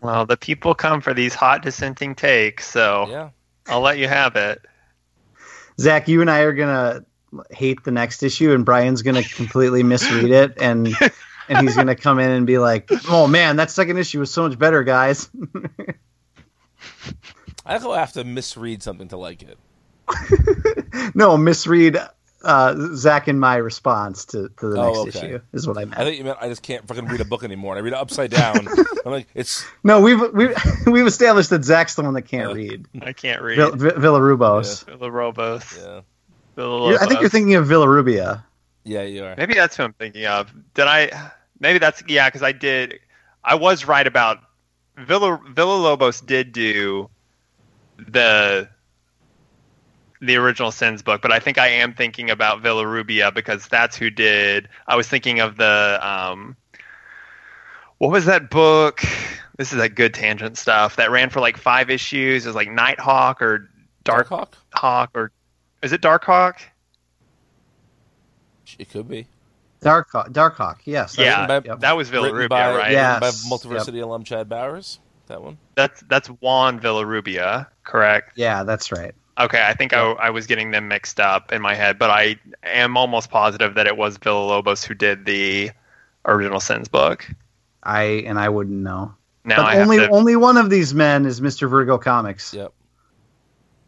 Well, 0.00 0.26
the 0.26 0.36
people 0.36 0.74
come 0.74 1.00
for 1.00 1.14
these 1.14 1.34
hot 1.34 1.62
dissenting 1.62 2.14
takes, 2.14 2.68
so 2.68 3.06
Yeah. 3.08 3.30
I'll 3.66 3.80
let 3.80 3.98
you 3.98 4.06
have 4.08 4.36
it. 4.36 4.60
Zach, 5.80 6.06
you 6.08 6.20
and 6.20 6.30
I 6.30 6.40
are 6.40 6.52
gonna 6.52 7.04
hate 7.50 7.82
the 7.84 7.90
next 7.90 8.22
issue, 8.22 8.52
and 8.52 8.64
Brian's 8.64 9.02
gonna 9.02 9.22
completely 9.22 9.82
misread 9.82 10.30
it, 10.30 10.54
and 10.60 10.88
and 11.48 11.58
he's 11.66 11.74
gonna 11.74 11.96
come 11.96 12.20
in 12.20 12.30
and 12.30 12.46
be 12.46 12.58
like, 12.58 12.88
"Oh 13.08 13.26
man, 13.26 13.56
that 13.56 13.70
second 13.70 13.96
issue 13.98 14.20
was 14.20 14.30
so 14.30 14.46
much 14.46 14.58
better, 14.58 14.84
guys." 14.84 15.30
I 17.66 17.78
think 17.78 17.84
I'll 17.84 17.94
have 17.94 18.12
to 18.12 18.24
misread 18.24 18.82
something 18.82 19.08
to 19.08 19.16
like 19.16 19.42
it. 19.42 19.58
no, 21.14 21.36
misread 21.36 21.98
uh, 22.44 22.74
Zach 22.94 23.26
and 23.28 23.40
my 23.40 23.56
response 23.56 24.24
to, 24.26 24.48
to 24.60 24.68
the 24.68 24.80
Oh, 24.80 25.04
next 25.04 25.16
okay. 25.16 25.26
issue 25.28 25.40
is 25.52 25.66
what 25.66 25.76
I 25.78 25.84
meant. 25.84 25.98
I 25.98 26.04
think 26.04 26.18
you 26.18 26.24
meant 26.24 26.38
I 26.40 26.48
just 26.48 26.62
can't 26.62 26.86
fucking 26.86 27.06
read 27.06 27.20
a 27.20 27.24
book 27.24 27.42
anymore. 27.44 27.74
And 27.74 27.78
I 27.78 27.82
read 27.84 27.92
it 27.94 27.98
upside 27.98 28.30
down. 28.30 28.66
I'm 29.06 29.12
like, 29.12 29.26
it's 29.34 29.64
no, 29.82 30.00
we've 30.00 30.20
we've 30.32 30.56
we've 30.86 31.06
established 31.06 31.50
that 31.50 31.64
Zach's 31.64 31.94
the 31.94 32.02
one 32.02 32.14
that 32.14 32.22
can't 32.22 32.50
Uh, 32.50 32.54
read. 32.54 32.86
I 33.02 33.12
can't 33.12 33.42
read. 33.42 33.56
Vill- 33.56 33.76
Vi- 33.76 33.90
Villarubos. 33.90 34.86
Yeah, 34.88 34.94
Villalobos. 34.96 36.88
You're- 36.90 36.98
I 37.00 37.06
think 37.06 37.20
you're 37.20 37.30
thinking 37.30 37.54
of 37.56 37.66
Villarubia. 37.66 38.42
yeah, 38.84 39.02
you 39.02 39.24
are. 39.24 39.34
Maybe 39.36 39.54
that's 39.54 39.76
who 39.76 39.82
I'm 39.82 39.92
thinking 39.94 40.26
of. 40.26 40.52
Did 40.74 40.86
I? 40.86 41.30
Maybe 41.60 41.78
that's 41.78 42.02
yeah, 42.08 42.28
because 42.28 42.42
I 42.42 42.52
did. 42.52 43.00
I 43.42 43.54
was 43.56 43.86
right 43.86 44.06
about 44.06 44.38
Villa 44.96 45.38
Villalobos 45.52 46.24
did 46.24 46.52
do 46.52 47.08
the 47.98 48.68
the 50.26 50.36
original 50.36 50.70
Sins 50.70 51.02
book, 51.02 51.22
but 51.22 51.32
I 51.32 51.38
think 51.38 51.58
I 51.58 51.68
am 51.68 51.94
thinking 51.94 52.30
about 52.30 52.62
Villarubia 52.62 53.32
because 53.34 53.66
that's 53.68 53.96
who 53.96 54.10
did. 54.10 54.68
I 54.86 54.96
was 54.96 55.08
thinking 55.08 55.40
of 55.40 55.56
the 55.56 55.98
um, 56.02 56.56
what 57.98 58.10
was 58.10 58.26
that 58.26 58.50
book? 58.50 59.00
This 59.56 59.72
is 59.72 59.78
that 59.78 59.90
good 59.94 60.14
tangent 60.14 60.58
stuff 60.58 60.96
that 60.96 61.10
ran 61.10 61.30
for 61.30 61.40
like 61.40 61.56
five 61.56 61.90
issues. 61.90 62.44
It 62.44 62.48
was 62.48 62.56
like 62.56 62.70
Nighthawk 62.70 63.40
or 63.40 63.70
Dark 64.02 64.28
Darkhawk? 64.28 64.54
Hawk 64.74 65.10
or 65.14 65.30
is 65.82 65.92
it 65.92 66.00
Dark 66.00 66.24
Hawk? 66.24 66.60
It 68.78 68.90
could 68.90 69.08
be. 69.08 69.26
Dark 69.80 70.08
Dark 70.32 70.56
Hawk. 70.56 70.80
Yes. 70.84 71.16
that's 71.16 71.26
Yeah, 71.26 71.46
by- 71.46 71.60
Yep. 71.64 71.80
That 71.80 71.96
was 71.96 72.10
Written 72.10 72.30
Villarubia, 72.30 72.48
by, 72.48 72.74
right? 72.76 72.92
Yeah. 72.92 73.20
By 73.20 73.26
Yes. 73.26 73.48
Multiversity 73.50 74.02
alum 74.02 74.24
Chad 74.24 74.48
Bowers. 74.48 74.98
That 75.26 75.42
one. 75.42 75.58
That's 75.74 76.02
that's 76.08 76.28
Juan 76.28 76.80
Villarubia, 76.80 77.68
correct? 77.82 78.32
yeah, 78.36 78.64
that's 78.64 78.92
right. 78.92 79.14
Okay, 79.38 79.64
I 79.66 79.74
think 79.74 79.92
I, 79.92 79.98
I 80.12 80.30
was 80.30 80.46
getting 80.46 80.70
them 80.70 80.86
mixed 80.88 81.18
up 81.18 81.50
in 81.52 81.60
my 81.60 81.74
head, 81.74 81.98
but 81.98 82.08
I 82.10 82.36
am 82.62 82.96
almost 82.96 83.30
positive 83.30 83.74
that 83.74 83.86
it 83.88 83.96
was 83.96 84.16
Villalobos 84.18 84.84
who 84.84 84.94
did 84.94 85.24
the 85.24 85.70
original 86.24 86.60
Sins 86.60 86.86
book. 86.88 87.28
I 87.82 88.02
and 88.26 88.38
I 88.38 88.48
wouldn't 88.48 88.76
know. 88.82 89.14
Now 89.44 89.56
but 89.56 89.66
I 89.66 89.80
only 89.80 89.98
to, 89.98 90.08
only 90.10 90.36
one 90.36 90.56
of 90.56 90.70
these 90.70 90.94
men 90.94 91.26
is 91.26 91.40
Mr. 91.40 91.68
Virgo 91.68 91.98
Comics 91.98 92.54
Yep. 92.54 92.72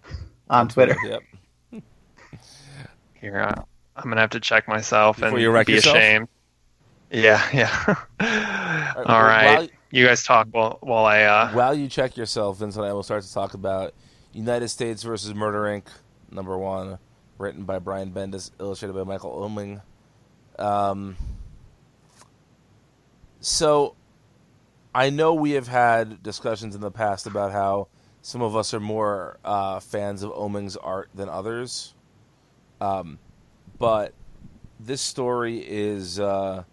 on 0.50 0.68
Twitter. 0.68 0.96
Yep. 1.04 1.82
here. 3.20 3.40
uh, 3.40 3.62
I'm 3.96 4.04
gonna 4.10 4.20
have 4.20 4.30
to 4.30 4.40
check 4.40 4.68
myself 4.68 5.16
Before 5.16 5.30
and 5.30 5.40
you 5.40 5.50
wreck 5.50 5.66
be 5.66 5.74
yourself? 5.74 5.96
ashamed. 5.96 6.28
Yeah, 7.10 7.40
yeah. 7.54 7.94
right, 8.20 8.94
All 8.96 9.04
well, 9.06 9.22
right, 9.22 9.58
while- 9.60 9.68
you 9.92 10.04
guys 10.04 10.24
talk 10.24 10.48
while 10.50 10.78
while 10.80 11.04
I. 11.06 11.22
Uh, 11.22 11.50
While 11.52 11.74
you 11.74 11.88
check 11.88 12.16
yourself, 12.16 12.58
Vince 12.58 12.76
and 12.76 12.84
I 12.84 12.92
will 12.92 13.04
start 13.04 13.22
to 13.22 13.32
talk 13.32 13.54
about 13.54 13.94
United 14.36 14.68
States 14.68 15.02
versus 15.02 15.34
Murder 15.34 15.62
Inc. 15.62 15.84
Number 16.30 16.58
one, 16.58 16.98
written 17.38 17.64
by 17.64 17.78
Brian 17.78 18.10
Bendis, 18.12 18.50
illustrated 18.60 18.92
by 18.92 19.04
Michael 19.04 19.32
Oeming. 19.32 19.80
Um, 20.58 21.16
so, 23.40 23.96
I 24.94 25.08
know 25.08 25.32
we 25.32 25.52
have 25.52 25.68
had 25.68 26.22
discussions 26.22 26.74
in 26.74 26.82
the 26.82 26.90
past 26.90 27.26
about 27.26 27.52
how 27.52 27.88
some 28.20 28.42
of 28.42 28.54
us 28.54 28.74
are 28.74 28.80
more 28.80 29.38
uh, 29.42 29.80
fans 29.80 30.22
of 30.22 30.32
Oeming's 30.32 30.76
art 30.76 31.08
than 31.14 31.30
others. 31.30 31.94
Um, 32.80 33.18
but 33.78 34.12
this 34.78 35.00
story 35.00 35.58
is. 35.58 36.20
Uh, 36.20 36.64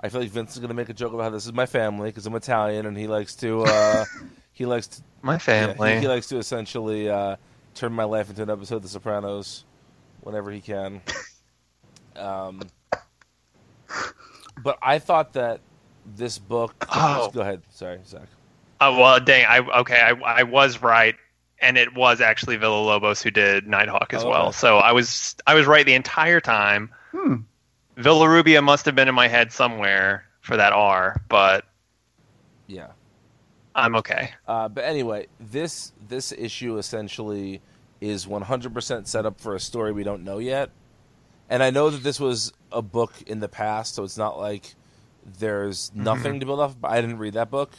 I 0.00 0.10
feel 0.10 0.20
like 0.20 0.30
Vince 0.30 0.52
is 0.52 0.58
going 0.60 0.68
to 0.68 0.74
make 0.74 0.90
a 0.90 0.94
joke 0.94 1.12
about 1.12 1.24
how 1.24 1.30
this 1.30 1.44
is 1.44 1.52
my 1.52 1.66
family 1.66 2.10
because 2.10 2.24
I'm 2.24 2.36
Italian 2.36 2.86
and 2.86 2.96
he 2.96 3.08
likes 3.08 3.34
to. 3.36 3.62
Uh, 3.62 4.04
he 4.58 4.66
likes 4.66 4.86
to. 4.88 5.02
my 5.22 5.34
yeah, 5.34 5.38
family. 5.38 5.94
he, 5.94 6.00
he 6.00 6.08
likes 6.08 6.26
to 6.28 6.36
essentially 6.36 7.08
uh, 7.08 7.36
turn 7.74 7.92
my 7.92 8.04
life 8.04 8.28
into 8.28 8.42
an 8.42 8.50
episode 8.50 8.76
of 8.76 8.82
The 8.82 8.88
Sopranos 8.88 9.64
whenever 10.20 10.50
he 10.50 10.60
can. 10.60 11.00
Um, 12.16 12.62
but 14.62 14.76
I 14.82 14.98
thought 14.98 15.34
that 15.34 15.60
this 16.16 16.38
book. 16.38 16.86
Oh. 16.92 17.30
Go 17.32 17.42
ahead. 17.42 17.62
Sorry, 17.70 18.00
Zach. 18.04 18.26
Oh 18.80 18.98
well, 18.98 19.20
dang. 19.20 19.44
I 19.46 19.58
okay. 19.80 20.00
I 20.00 20.10
I 20.40 20.42
was 20.42 20.82
right, 20.82 21.14
and 21.60 21.78
it 21.78 21.94
was 21.94 22.20
actually 22.20 22.58
Villalobos 22.58 23.22
who 23.22 23.30
did 23.30 23.68
Nighthawk 23.68 24.12
as 24.14 24.24
Oh, 24.24 24.30
well. 24.30 24.42
okay. 24.48 24.52
So 24.56 24.78
I 24.78 24.90
was 24.92 25.36
I 25.46 25.54
was 25.54 25.66
right 25.66 25.86
the 25.86 25.94
entire 25.94 26.40
time. 26.40 26.90
Hmm. 27.12 27.36
Villarubia 27.96 28.64
must 28.64 28.84
have 28.86 28.96
been 28.96 29.08
in 29.08 29.14
my 29.14 29.28
head 29.28 29.52
somewhere 29.52 30.24
for 30.40 30.56
that 30.56 30.72
R, 30.72 31.20
but 31.28 31.64
Yeah. 32.66 32.88
I'm 33.78 33.96
okay. 33.96 34.30
Uh, 34.46 34.68
but 34.68 34.84
anyway, 34.84 35.28
this 35.40 35.92
this 36.08 36.32
issue 36.32 36.78
essentially 36.78 37.60
is 38.00 38.26
100% 38.26 39.06
set 39.06 39.26
up 39.26 39.40
for 39.40 39.54
a 39.54 39.60
story 39.60 39.92
we 39.92 40.04
don't 40.04 40.24
know 40.24 40.38
yet. 40.38 40.70
And 41.50 41.62
I 41.62 41.70
know 41.70 41.90
that 41.90 42.02
this 42.02 42.20
was 42.20 42.52
a 42.70 42.82
book 42.82 43.12
in 43.26 43.40
the 43.40 43.48
past, 43.48 43.94
so 43.94 44.04
it's 44.04 44.18
not 44.18 44.38
like 44.38 44.74
there's 45.38 45.90
nothing 45.94 46.40
to 46.40 46.46
build 46.46 46.60
off. 46.60 46.76
But 46.78 46.90
I 46.90 47.00
didn't 47.00 47.18
read 47.18 47.34
that 47.34 47.50
book, 47.50 47.72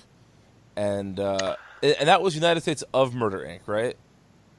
and 0.76 1.20
uh, 1.20 1.56
and 1.84 2.10
that 2.10 2.22
was 2.22 2.34
United 2.34 2.62
States 2.62 2.84
of 2.94 3.14
Murder 3.14 3.40
Inc. 3.40 3.68
Right? 3.68 3.96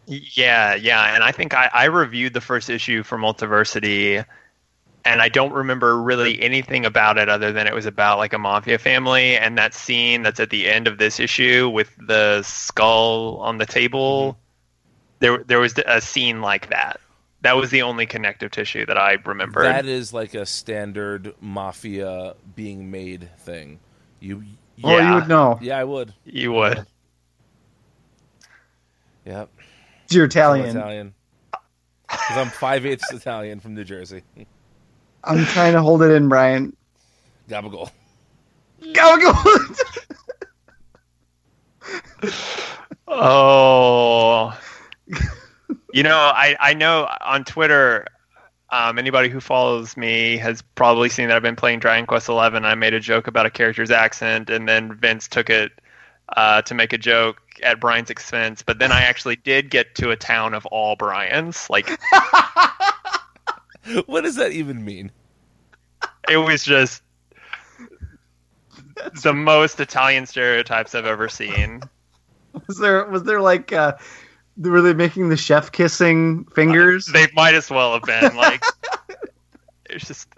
Yeah, 0.06 0.74
yeah, 0.74 1.14
and 1.14 1.22
I 1.22 1.30
think 1.32 1.54
I, 1.54 1.70
I 1.72 1.84
reviewed 1.84 2.34
the 2.34 2.40
first 2.40 2.68
issue 2.70 3.02
for 3.02 3.16
Multiversity, 3.16 4.24
and 5.04 5.22
I 5.22 5.28
don't 5.28 5.52
remember 5.52 6.00
really 6.00 6.40
anything 6.40 6.84
about 6.84 7.18
it 7.18 7.28
other 7.28 7.52
than 7.52 7.66
it 7.66 7.74
was 7.74 7.86
about 7.86 8.18
like 8.18 8.32
a 8.32 8.38
mafia 8.38 8.78
family 8.78 9.36
and 9.36 9.56
that 9.58 9.74
scene 9.74 10.22
that's 10.22 10.40
at 10.40 10.50
the 10.50 10.68
end 10.68 10.86
of 10.86 10.98
this 10.98 11.18
issue 11.18 11.68
with 11.68 11.90
the 11.98 12.42
skull 12.42 13.38
on 13.38 13.58
the 13.58 13.66
table. 13.66 14.32
Mm-hmm. 14.32 14.40
There, 15.20 15.44
there 15.44 15.58
was 15.60 15.74
a 15.86 16.00
scene 16.00 16.40
like 16.40 16.70
that. 16.70 17.00
That 17.42 17.56
was 17.56 17.70
the 17.70 17.82
only 17.82 18.04
connective 18.06 18.50
tissue 18.50 18.84
that 18.86 18.98
I 18.98 19.12
remember. 19.24 19.62
That 19.62 19.86
is 19.86 20.12
like 20.12 20.34
a 20.34 20.44
standard 20.44 21.34
mafia 21.40 22.34
being 22.54 22.90
made 22.90 23.30
thing. 23.38 23.80
You, 24.20 24.44
Oh, 24.82 24.98
you 24.98 25.14
would 25.14 25.28
know. 25.28 25.58
yeah, 25.60 25.78
I 25.78 25.84
would. 25.84 26.14
you 26.24 26.52
would. 26.52 26.86
Yep. 29.26 29.50
You're 30.10 30.24
I'm 30.24 30.30
Italian. 30.30 30.76
Italian. 30.76 31.14
Because 32.08 32.36
I'm 32.36 32.48
five 32.48 32.86
eighths 32.86 33.12
Italian 33.12 33.60
from 33.60 33.74
New 33.74 33.84
Jersey. 33.84 34.22
I'm 35.24 35.44
trying 35.46 35.74
to 35.74 35.82
hold 35.82 36.02
it 36.02 36.10
in, 36.10 36.28
Brian. 36.28 36.76
Gabagool. 37.48 37.90
Go 38.94 39.16
go. 39.18 39.32
Oh, 43.12 44.56
you 45.92 46.04
know, 46.04 46.16
I 46.16 46.56
I 46.60 46.74
know 46.74 47.08
on 47.20 47.42
Twitter, 47.44 48.06
um, 48.70 48.98
anybody 48.98 49.28
who 49.28 49.40
follows 49.40 49.96
me 49.96 50.36
has 50.36 50.62
probably 50.76 51.08
seen 51.08 51.26
that 51.28 51.36
I've 51.36 51.42
been 51.42 51.56
playing 51.56 51.80
Dragon 51.80 52.06
Quest 52.06 52.28
Eleven. 52.28 52.64
I 52.64 52.76
made 52.76 52.94
a 52.94 53.00
joke 53.00 53.26
about 53.26 53.46
a 53.46 53.50
character's 53.50 53.90
accent, 53.90 54.48
and 54.48 54.68
then 54.68 54.94
Vince 54.94 55.26
took 55.26 55.50
it 55.50 55.72
uh, 56.36 56.62
to 56.62 56.74
make 56.74 56.92
a 56.92 56.98
joke 56.98 57.38
at 57.64 57.80
Brian's 57.80 58.10
expense. 58.10 58.62
But 58.62 58.78
then 58.78 58.92
I 58.92 59.00
actually 59.00 59.36
did 59.36 59.70
get 59.70 59.96
to 59.96 60.12
a 60.12 60.16
town 60.16 60.54
of 60.54 60.64
all 60.66 60.94
Brian's. 60.94 61.68
Like 61.68 61.88
what 64.06 64.22
does 64.22 64.36
that 64.36 64.52
even 64.52 64.84
mean? 64.84 65.10
it 66.28 66.36
was 66.36 66.64
just 66.64 67.02
the 69.22 69.32
most 69.32 69.80
Italian 69.80 70.26
stereotypes 70.26 70.94
I've 70.94 71.06
ever 71.06 71.28
seen. 71.28 71.82
Was 72.66 72.78
there 72.78 73.04
was 73.06 73.24
there 73.24 73.40
like 73.40 73.72
uh 73.72 73.96
were 74.56 74.82
they 74.82 74.94
making 74.94 75.28
the 75.28 75.36
chef 75.36 75.72
kissing 75.72 76.44
fingers? 76.54 77.06
They 77.06 77.26
might 77.34 77.54
as 77.54 77.70
well 77.70 77.94
have 77.94 78.02
been 78.02 78.36
like. 78.36 78.62
It's 79.92 80.06
just 80.06 80.28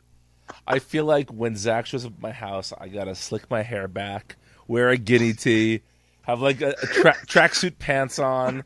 I 0.66 0.78
feel 0.78 1.04
like 1.04 1.30
when 1.30 1.56
Zach 1.56 1.84
shows 1.84 2.06
up 2.06 2.14
at 2.14 2.22
my 2.22 2.32
house, 2.32 2.72
I 2.80 2.88
gotta 2.88 3.14
slick 3.14 3.50
my 3.50 3.60
hair 3.60 3.86
back, 3.86 4.36
wear 4.66 4.88
a 4.88 4.96
guinea 4.96 5.34
tee, 5.34 5.82
have 6.22 6.40
like 6.40 6.62
a, 6.62 6.70
a 6.70 6.86
tra- 6.86 7.26
tracksuit 7.26 7.78
pants 7.78 8.18
on, 8.18 8.64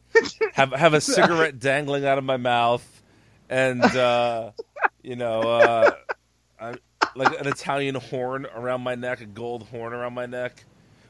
have 0.53 0.71
have 0.71 0.95
a 0.95 1.01
cigarette 1.01 1.59
dangling 1.59 2.07
out 2.07 2.19
of 2.19 2.25
my 2.25 2.37
mouth, 2.37 2.96
and 3.49 3.83
uh, 3.85 4.51
you 5.03 5.17
know, 5.17 5.41
uh, 5.43 5.91
I, 6.61 6.75
like 7.15 7.39
an 7.41 7.47
Italian 7.47 7.95
horn 7.95 8.47
around 8.55 8.83
my 8.83 8.95
neck, 8.95 9.21
a 9.21 9.27
gold 9.27 9.65
horn 9.69 9.93
around 9.93 10.15
my 10.15 10.27
neck, 10.27 10.65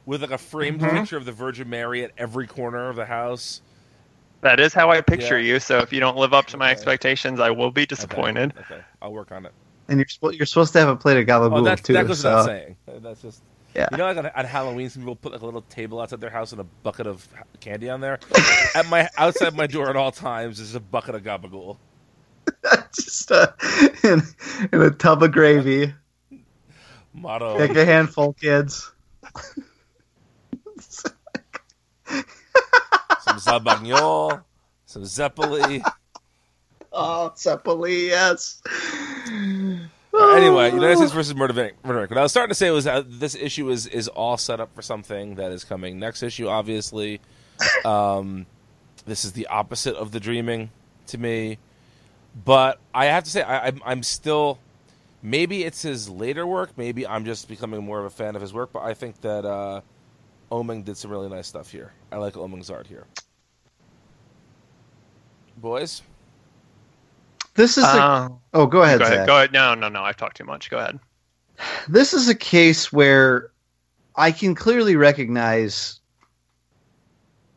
with 0.04 0.22
like 0.22 0.30
a 0.30 0.38
framed 0.38 0.80
picture 0.80 1.16
of 1.16 1.24
the 1.24 1.32
Virgin 1.32 1.68
Mary 1.70 2.04
at 2.04 2.12
every 2.18 2.46
corner 2.46 2.88
of 2.88 2.96
the 2.96 3.06
house. 3.06 3.62
That 4.42 4.60
is 4.60 4.74
how 4.74 4.90
I 4.90 5.00
picture 5.00 5.38
Yeah. 5.38 5.54
you. 5.54 5.60
So 5.60 5.78
if 5.78 5.92
you 5.92 5.98
don't 6.00 6.16
live 6.16 6.34
up 6.34 6.46
to 6.48 6.56
my 6.56 6.66
Okay. 6.66 6.72
expectations, 6.72 7.40
I 7.40 7.50
will 7.50 7.70
be 7.70 7.86
disappointed. 7.86 8.52
Okay, 8.58 8.74
okay. 8.76 8.84
I'll 9.02 9.12
work 9.12 9.32
on 9.32 9.46
it. 9.46 9.52
and 9.88 9.98
you're 9.98 10.08
supposed 10.08 10.36
you're 10.36 10.46
supposed 10.46 10.72
to 10.72 10.80
have 10.80 10.88
a 10.88 10.96
plate 10.96 11.16
of 11.16 11.26
gabagool 11.26 11.60
Oh, 11.60 11.64
that 11.64 11.82
too. 11.84 11.92
that 11.94 12.06
goes 12.06 12.20
so- 12.20 12.28
without 12.30 12.44
saying. 12.46 12.76
That's 13.00 13.22
just 13.22 13.42
Yeah. 13.74 13.88
You 13.92 13.96
know, 13.98 14.04
like 14.06 14.16
on, 14.16 14.26
on 14.26 14.44
Halloween, 14.44 14.88
some 14.90 15.02
people 15.02 15.16
put 15.16 15.32
like 15.32 15.42
a 15.42 15.44
little 15.44 15.62
table 15.62 16.00
outside 16.00 16.20
their 16.20 16.30
house 16.30 16.50
and 16.52 16.60
a 16.60 16.64
bucket 16.64 17.06
of 17.06 17.26
candy 17.60 17.88
on 17.90 18.00
there. 18.00 18.18
At 18.74 18.86
my 18.88 19.08
outside 19.16 19.54
my 19.54 19.66
door 19.66 19.88
at 19.90 19.96
all 19.96 20.10
times 20.12 20.60
is 20.60 20.74
a 20.74 20.80
bucket 20.80 21.14
of 21.14 21.22
gabagool. 21.22 21.76
Just 22.94 23.30
uh, 23.32 23.52
in, 24.02 24.22
in 24.72 24.82
a 24.82 24.90
tub 24.90 25.22
of 25.22 25.32
gravy. 25.32 25.94
Motto. 27.12 27.58
Take 27.58 27.76
a 27.76 27.84
handful, 27.84 28.32
kids. 28.34 28.92
some 32.06 33.36
Zabagnol, 33.38 34.42
some 34.86 35.02
Zeppeli. 35.02 35.82
Oh, 36.98 37.30
Zeppeli, 37.36 38.06
yes. 38.06 38.62
Anyway, 40.18 40.70
United 40.70 40.96
States 40.96 41.12
versus 41.12 41.34
Murder 41.34 41.52
Inc. 41.52 41.72
Murder. 41.84 42.06
What 42.06 42.16
I 42.16 42.22
was 42.22 42.30
starting 42.30 42.48
to 42.48 42.54
say 42.54 42.70
was 42.70 42.84
that 42.84 43.20
this 43.20 43.34
issue 43.34 43.68
is 43.68 43.86
is 43.86 44.08
all 44.08 44.38
set 44.38 44.60
up 44.60 44.74
for 44.74 44.80
something 44.80 45.34
that 45.34 45.52
is 45.52 45.62
coming 45.62 45.98
next 45.98 46.22
issue. 46.22 46.48
Obviously, 46.48 47.20
um, 47.84 48.46
this 49.04 49.26
is 49.26 49.32
the 49.32 49.46
opposite 49.48 49.94
of 49.96 50.12
the 50.12 50.20
dreaming 50.20 50.70
to 51.08 51.18
me. 51.18 51.58
But 52.44 52.78
I 52.94 53.06
have 53.06 53.24
to 53.24 53.30
say, 53.30 53.42
I, 53.42 53.68
I'm, 53.68 53.80
I'm 53.84 54.02
still. 54.02 54.58
Maybe 55.22 55.64
it's 55.64 55.82
his 55.82 56.08
later 56.08 56.46
work. 56.46 56.70
Maybe 56.76 57.06
I'm 57.06 57.24
just 57.24 57.48
becoming 57.48 57.82
more 57.82 57.98
of 57.98 58.04
a 58.04 58.10
fan 58.10 58.36
of 58.36 58.42
his 58.42 58.52
work. 58.52 58.72
But 58.72 58.82
I 58.82 58.94
think 58.94 59.20
that 59.22 59.44
uh, 59.44 59.80
Oeming 60.52 60.84
did 60.84 60.96
some 60.96 61.10
really 61.10 61.28
nice 61.28 61.48
stuff 61.48 61.70
here. 61.70 61.92
I 62.12 62.18
like 62.18 62.34
Oeming's 62.34 62.70
art 62.70 62.86
here. 62.86 63.06
Boys, 65.56 66.02
This 67.54 67.78
is 67.78 67.84
a, 67.84 67.88
Uh, 67.88 68.28
oh, 68.52 68.66
go 68.66 68.82
ahead, 68.82 68.98
go 68.98 69.06
ahead. 69.06 69.16
Zach. 69.20 69.26
Go 69.26 69.36
ahead. 69.36 69.52
No, 69.52 69.74
no, 69.74 69.88
no. 69.88 70.02
I've 70.02 70.18
talked 70.18 70.36
too 70.36 70.44
much. 70.44 70.68
Go 70.70 70.78
ahead. 70.78 71.00
This 71.88 72.12
is 72.12 72.28
a 72.28 72.34
case 72.34 72.92
where 72.92 73.50
I 74.14 74.30
can 74.30 74.54
clearly 74.54 74.94
recognize 74.96 76.00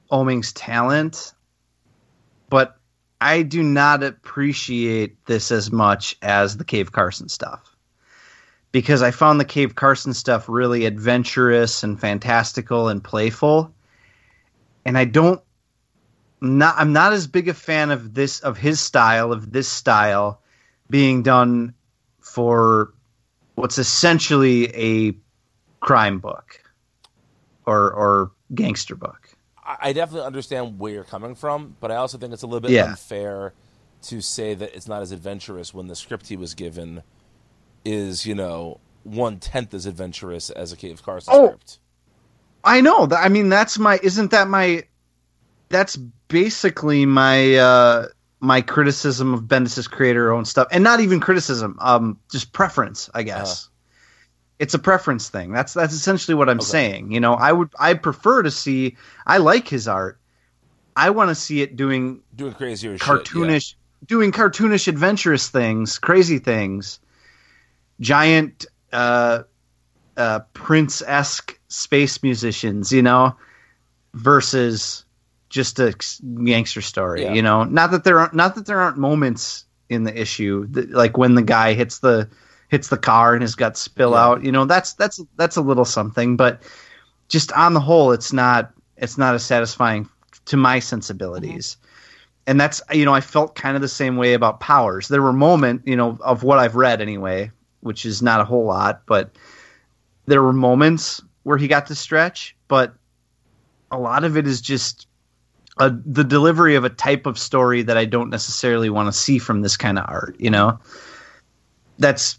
Oeming's 0.10 0.54
talent, 0.54 1.34
but 2.50 2.79
I 3.22 3.42
do 3.42 3.62
not 3.62 4.04
appreciate 4.04 5.26
this 5.26 5.52
as 5.52 5.72
much 5.72 6.16
as 6.22 6.58
the 6.58 6.64
Cave 6.64 6.92
Carson 6.92 7.28
stuff. 7.28 7.76
Because 8.72 9.02
I 9.02 9.12
found 9.12 9.40
the 9.40 9.46
Cave 9.46 9.76
Carson 9.76 10.14
stuff 10.14 10.48
really 10.48 10.86
adventurous 10.86 11.84
and 11.84 12.00
fantastical 12.00 12.88
and 12.88 13.04
playful. 13.04 13.74
And 14.86 14.98
I 14.98 15.06
don't 15.06 15.42
not 16.42 16.76
I'm 16.78 16.94
not 16.94 17.14
as 17.14 17.28
big 17.28 17.50
a 17.50 17.54
fan 17.54 17.92
of 17.92 18.14
this 18.14 18.40
of 18.40 18.58
his 18.58 18.80
style, 18.80 19.34
of 19.34 19.52
this 19.52 19.68
style 19.68 20.42
being 20.90 21.24
done 21.24 21.74
for 22.22 22.94
what's 23.56 23.78
essentially 23.78 24.68
a 24.76 25.16
crime 25.82 26.20
book 26.20 26.62
or 27.66 27.92
or 27.92 28.32
gangster 28.54 28.96
book. 28.96 29.29
I 29.82 29.94
definitely 29.94 30.26
understand 30.26 30.80
where 30.80 30.92
you're 30.92 31.04
coming 31.04 31.36
from, 31.36 31.76
but 31.80 31.92
I 31.92 31.96
also 31.98 32.18
think 32.18 32.34
it's 32.34 32.44
a 32.44 32.48
little 32.48 32.62
bit 32.62 32.72
Yeah. 32.72 32.86
unfair 32.86 33.54
to 34.04 34.22
say 34.22 34.54
that 34.54 34.74
it's 34.76 34.88
not 34.88 35.02
as 35.02 35.12
adventurous 35.12 35.74
when 35.74 35.88
the 35.88 35.96
script 35.96 36.28
he 36.28 36.38
was 36.38 36.54
given 36.54 37.04
is, 37.86 38.26
you 38.26 38.34
know, 38.36 38.80
one 39.04 39.40
tenth 39.40 39.74
as 39.74 39.86
adventurous 39.86 40.50
as 40.50 40.72
a 40.72 40.78
Cave 40.78 41.04
Carson 41.04 41.34
Oh. 41.36 41.48
script. 41.48 41.80
I 42.64 42.82
know. 42.82 43.08
I 43.12 43.30
mean, 43.30 43.50
that's 43.50 43.80
my. 43.80 44.00
Isn't 44.04 44.32
that 44.32 44.48
my? 44.50 44.84
That's 45.70 45.96
basically 46.28 47.06
my 47.06 47.56
uh 47.56 48.08
my 48.42 48.62
criticism 48.62 49.34
of 49.34 49.42
Bendis's 49.48 49.88
creator 49.88 50.32
own 50.32 50.46
stuff, 50.46 50.68
and 50.72 50.84
not 50.84 51.00
even 51.00 51.20
criticism. 51.20 51.78
Um, 51.80 52.20
just 52.32 52.52
preference, 52.54 53.10
I 53.14 53.24
guess. 53.24 53.69
It's 54.60 54.74
a 54.74 54.80
preference 54.80 55.30
thing. 55.30 55.52
That's 55.54 55.74
that's 55.74 55.94
essentially 55.94 56.36
what 56.36 56.50
I'm 56.50 56.60
Okay. 56.60 56.66
saying. 56.66 57.12
You 57.12 57.20
know, 57.22 57.34
I 57.34 57.52
would 57.52 57.70
I 57.80 57.94
prefer 57.94 58.44
to 58.44 58.52
see. 58.52 58.98
I 59.26 59.38
like 59.38 59.68
his 59.68 59.88
art. 59.88 60.20
I 60.96 61.12
want 61.12 61.30
to 61.30 61.36
see 61.36 61.62
it 61.62 61.76
doing 61.78 62.22
Doing 62.36 62.54
crazier 62.54 62.98
shit. 62.98 63.08
cartoonish 63.08 63.76
doing 64.06 64.32
cartoonish 64.32 64.88
adventurous 64.88 65.50
things 65.50 66.00
crazy 66.00 66.40
things 66.40 67.00
giant 68.00 68.66
uh 68.94 69.44
uh 70.18 70.40
prince-esque 70.54 71.60
space 71.68 72.24
musicians 72.24 72.92
you 72.94 73.02
know 73.02 73.36
versus 74.14 75.04
just 75.50 75.80
a 75.80 75.94
gangster 76.44 76.82
story 76.82 77.24
Yeah. 77.24 77.34
you 77.34 77.42
know 77.42 77.64
not 77.66 77.92
that 77.92 78.04
there 78.06 78.20
aren't 78.20 78.34
not 78.34 78.56
that 78.56 78.66
there 78.66 78.80
aren't 78.80 78.98
moments 78.98 79.66
in 79.90 80.04
the 80.04 80.20
issue 80.20 80.66
that, 80.72 80.92
like 80.92 81.18
when 81.18 81.36
the 81.36 81.42
guy 81.42 81.74
hits 81.74 82.00
the 82.00 82.30
hits 82.70 82.88
the 82.88 82.98
car 82.98 83.34
and 83.34 83.42
his 83.42 83.56
guts 83.56 83.80
spill 83.82 84.12
Yeah. 84.12 84.26
out 84.26 84.44
you 84.44 84.52
know 84.52 84.66
that's 84.66 84.94
that's 84.94 85.20
that's 85.36 85.58
a 85.58 85.62
little 85.62 85.86
something 85.86 86.38
but 86.38 86.62
just 87.28 87.52
on 87.54 87.74
the 87.74 87.80
whole 87.80 88.12
it's 88.12 88.32
not 88.34 88.72
it's 88.98 89.18
not 89.18 89.36
as 89.36 89.44
satisfying 89.44 90.10
to 90.46 90.58
my 90.58 90.80
sensibilities 90.80 91.76
mm-hmm. 91.76 91.90
and 92.48 92.62
that's 92.62 92.82
you 92.92 93.06
know 93.06 93.14
I 93.14 93.22
felt 93.22 93.56
kind 93.56 93.76
of 93.76 93.82
the 93.82 93.88
same 93.88 94.18
way 94.18 94.34
about 94.34 94.60
Powers. 94.60 95.08
There 95.08 95.22
were 95.22 95.34
moments, 95.34 95.84
you 95.86 95.96
know 95.96 96.18
of 96.22 96.44
what 96.44 96.58
I've 96.60 96.76
read 96.76 97.02
anyway, 97.02 97.52
which 97.82 98.06
is 98.06 98.22
not 98.22 98.42
a 98.42 98.46
whole 98.46 98.66
lot, 98.66 99.04
but 99.06 99.36
there 100.26 100.42
were 100.42 100.54
moments 100.54 101.22
where 101.44 101.58
he 101.58 101.68
got 101.68 101.88
to 101.88 101.96
stretch, 101.96 102.56
but 102.68 102.94
a 103.92 103.98
lot 103.98 104.24
of 104.24 104.38
it 104.38 104.48
is 104.48 104.62
just 104.62 105.08
a, 105.78 105.90
the 105.90 106.24
delivery 106.24 106.76
of 106.76 106.84
a 106.84 106.90
type 106.90 107.26
of 107.26 107.40
story 107.40 107.82
that 107.84 107.98
I 107.98 108.06
don't 108.06 108.30
necessarily 108.30 108.90
want 108.90 109.08
to 109.08 109.14
see 109.14 109.40
from 109.40 109.62
this 109.62 109.78
kind 109.78 109.98
of 109.98 110.06
art. 110.08 110.36
You 110.40 110.50
know, 110.50 110.80
that's 111.98 112.38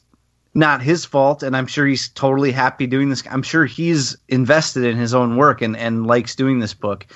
not 0.55 0.83
his 0.83 1.05
fault, 1.05 1.43
and 1.43 1.57
I'm 1.57 1.67
sure 1.67 1.87
he's 1.87 2.09
totally 2.09 2.53
happy 2.53 2.87
doing 2.87 3.09
this. 3.09 3.23
I'm 3.31 3.43
sure 3.43 3.67
he's 3.67 4.17
invested 4.29 4.85
in 4.85 4.97
his 4.97 5.15
own 5.15 5.37
work 5.37 5.63
and 5.63 5.77
and 5.77 6.07
likes 6.07 6.35
doing 6.35 6.59
this 6.59 6.75
book. 6.75 7.07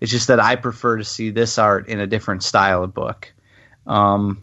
It's 0.00 0.10
just 0.10 0.28
that 0.28 0.40
I 0.40 0.56
prefer 0.56 0.96
to 0.96 1.04
see 1.04 1.30
this 1.30 1.58
art 1.58 1.88
in 1.88 2.00
a 2.00 2.06
different 2.06 2.42
style 2.42 2.82
of 2.82 2.94
book. 2.94 3.32
Um, 3.86 4.42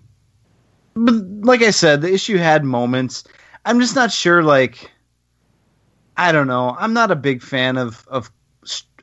but 0.96 1.16
like 1.16 1.62
I 1.62 1.72
said, 1.72 2.02
the 2.02 2.14
issue 2.14 2.38
had 2.38 2.64
moments. 2.64 3.24
I'm 3.66 3.80
just 3.80 3.96
not 3.96 4.12
sure. 4.12 4.44
Like, 4.44 4.92
I 6.16 6.32
don't 6.32 6.48
know. 6.48 6.76
I'm 6.78 6.94
not 6.94 7.12
a 7.12 7.16
big 7.16 7.42
fan 7.42 7.78
of 7.78 8.08
of 8.08 8.32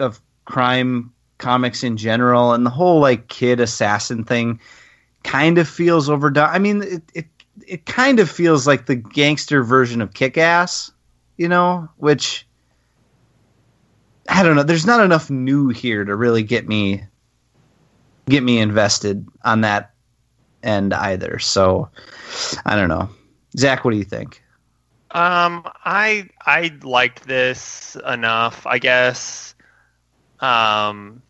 of 0.01 0.20
crime 0.45 1.12
comics 1.38 1.84
in 1.84 1.97
general, 1.97 2.53
and 2.53 2.64
the 2.64 2.70
whole 2.70 3.01
like 3.01 3.28
kid 3.28 3.61
assassin 3.61 4.24
thing 4.24 4.61
kind 5.22 5.59
of 5.59 5.68
feels 5.68 6.09
overdone. 6.09 6.49
I 6.49 6.59
mean, 6.59 6.82
it 6.82 7.03
it 7.14 7.26
it 7.67 7.87
kind 7.87 8.21
of 8.21 8.31
feels 8.31 8.67
like 8.67 8.87
the 8.87 8.97
gangster 8.97 9.62
version 9.62 10.01
of 10.01 10.15
Kick 10.15 10.39
Ass, 10.39 10.91
you 11.37 11.49
know, 11.49 11.89
which 11.97 12.47
I 14.29 14.43
don't 14.43 14.57
know. 14.57 14.62
There's 14.62 14.87
not 14.87 15.05
enough 15.05 15.31
new 15.31 15.69
here 15.69 16.05
to 16.05 16.15
really 16.15 16.43
get 16.43 16.67
me 16.67 17.05
get 18.29 18.43
me 18.43 18.59
invested 18.59 19.27
on 19.45 19.62
that 19.62 19.93
end 20.62 20.95
either. 20.95 21.39
So 21.39 21.91
I 22.65 22.77
don't 22.77 22.89
know. 22.89 23.11
Zach, 23.57 23.85
what 23.85 23.91
do 23.93 23.99
you 23.99 24.05
think? 24.05 24.43
Um, 25.11 25.62
I 25.85 26.29
I 26.45 26.73
liked 26.83 27.27
this 27.27 27.97
enough, 28.07 28.67
I 28.67 28.79
guess. 28.79 29.55
Um, 30.41 31.23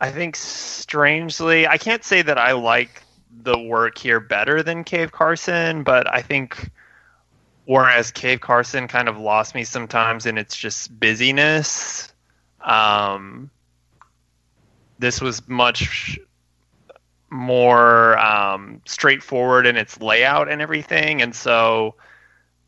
I 0.00 0.10
think 0.10 0.36
strangely, 0.36 1.66
I 1.66 1.78
can't 1.78 2.04
say 2.04 2.22
that 2.22 2.38
I 2.38 2.52
like 2.52 3.02
the 3.42 3.58
work 3.58 3.98
here 3.98 4.20
better 4.20 4.62
than 4.62 4.84
Cave 4.84 5.12
Carson, 5.12 5.82
but 5.82 6.12
I 6.12 6.22
think 6.22 6.70
whereas 7.66 8.10
Cave 8.10 8.40
Carson 8.40 8.88
kind 8.88 9.08
of 9.08 9.18
lost 9.18 9.54
me 9.54 9.64
sometimes 9.64 10.26
and 10.26 10.38
its 10.38 10.56
just 10.56 10.98
busyness, 10.98 12.12
um, 12.60 13.50
this 14.98 15.20
was 15.20 15.46
much 15.48 16.18
more 17.30 18.18
um, 18.18 18.80
straightforward 18.86 19.66
in 19.66 19.76
its 19.76 20.00
layout 20.00 20.48
and 20.48 20.62
everything, 20.62 21.20
and 21.20 21.34
so 21.34 21.94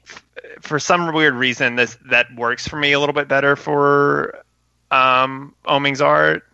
f- 0.05 0.25
for 0.61 0.79
some 0.79 1.13
weird 1.15 1.35
reason, 1.35 1.77
this 1.77 1.97
that 2.11 2.35
works 2.35 2.67
for 2.67 2.77
me 2.77 2.93
a 2.93 3.01
little 3.01 3.15
bit 3.15 3.29
better 3.29 3.55
for 3.57 4.43
um, 4.91 5.55
Oeming's 5.67 6.01
art. 6.01 6.45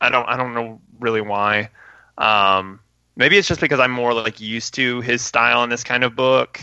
I 0.00 0.08
don't 0.08 0.26
I 0.26 0.36
don't 0.36 0.54
know 0.54 0.80
really 0.98 1.20
why. 1.20 1.70
Um, 2.16 2.79
maybe 3.16 3.36
it's 3.38 3.48
just 3.48 3.60
because 3.60 3.80
I'm 3.80 3.90
more 3.90 4.14
like 4.14 4.40
used 4.40 4.74
to 4.74 5.00
his 5.00 5.22
style 5.22 5.62
in 5.64 5.70
this 5.70 5.84
kind 5.84 6.04
of 6.04 6.14
book. 6.16 6.60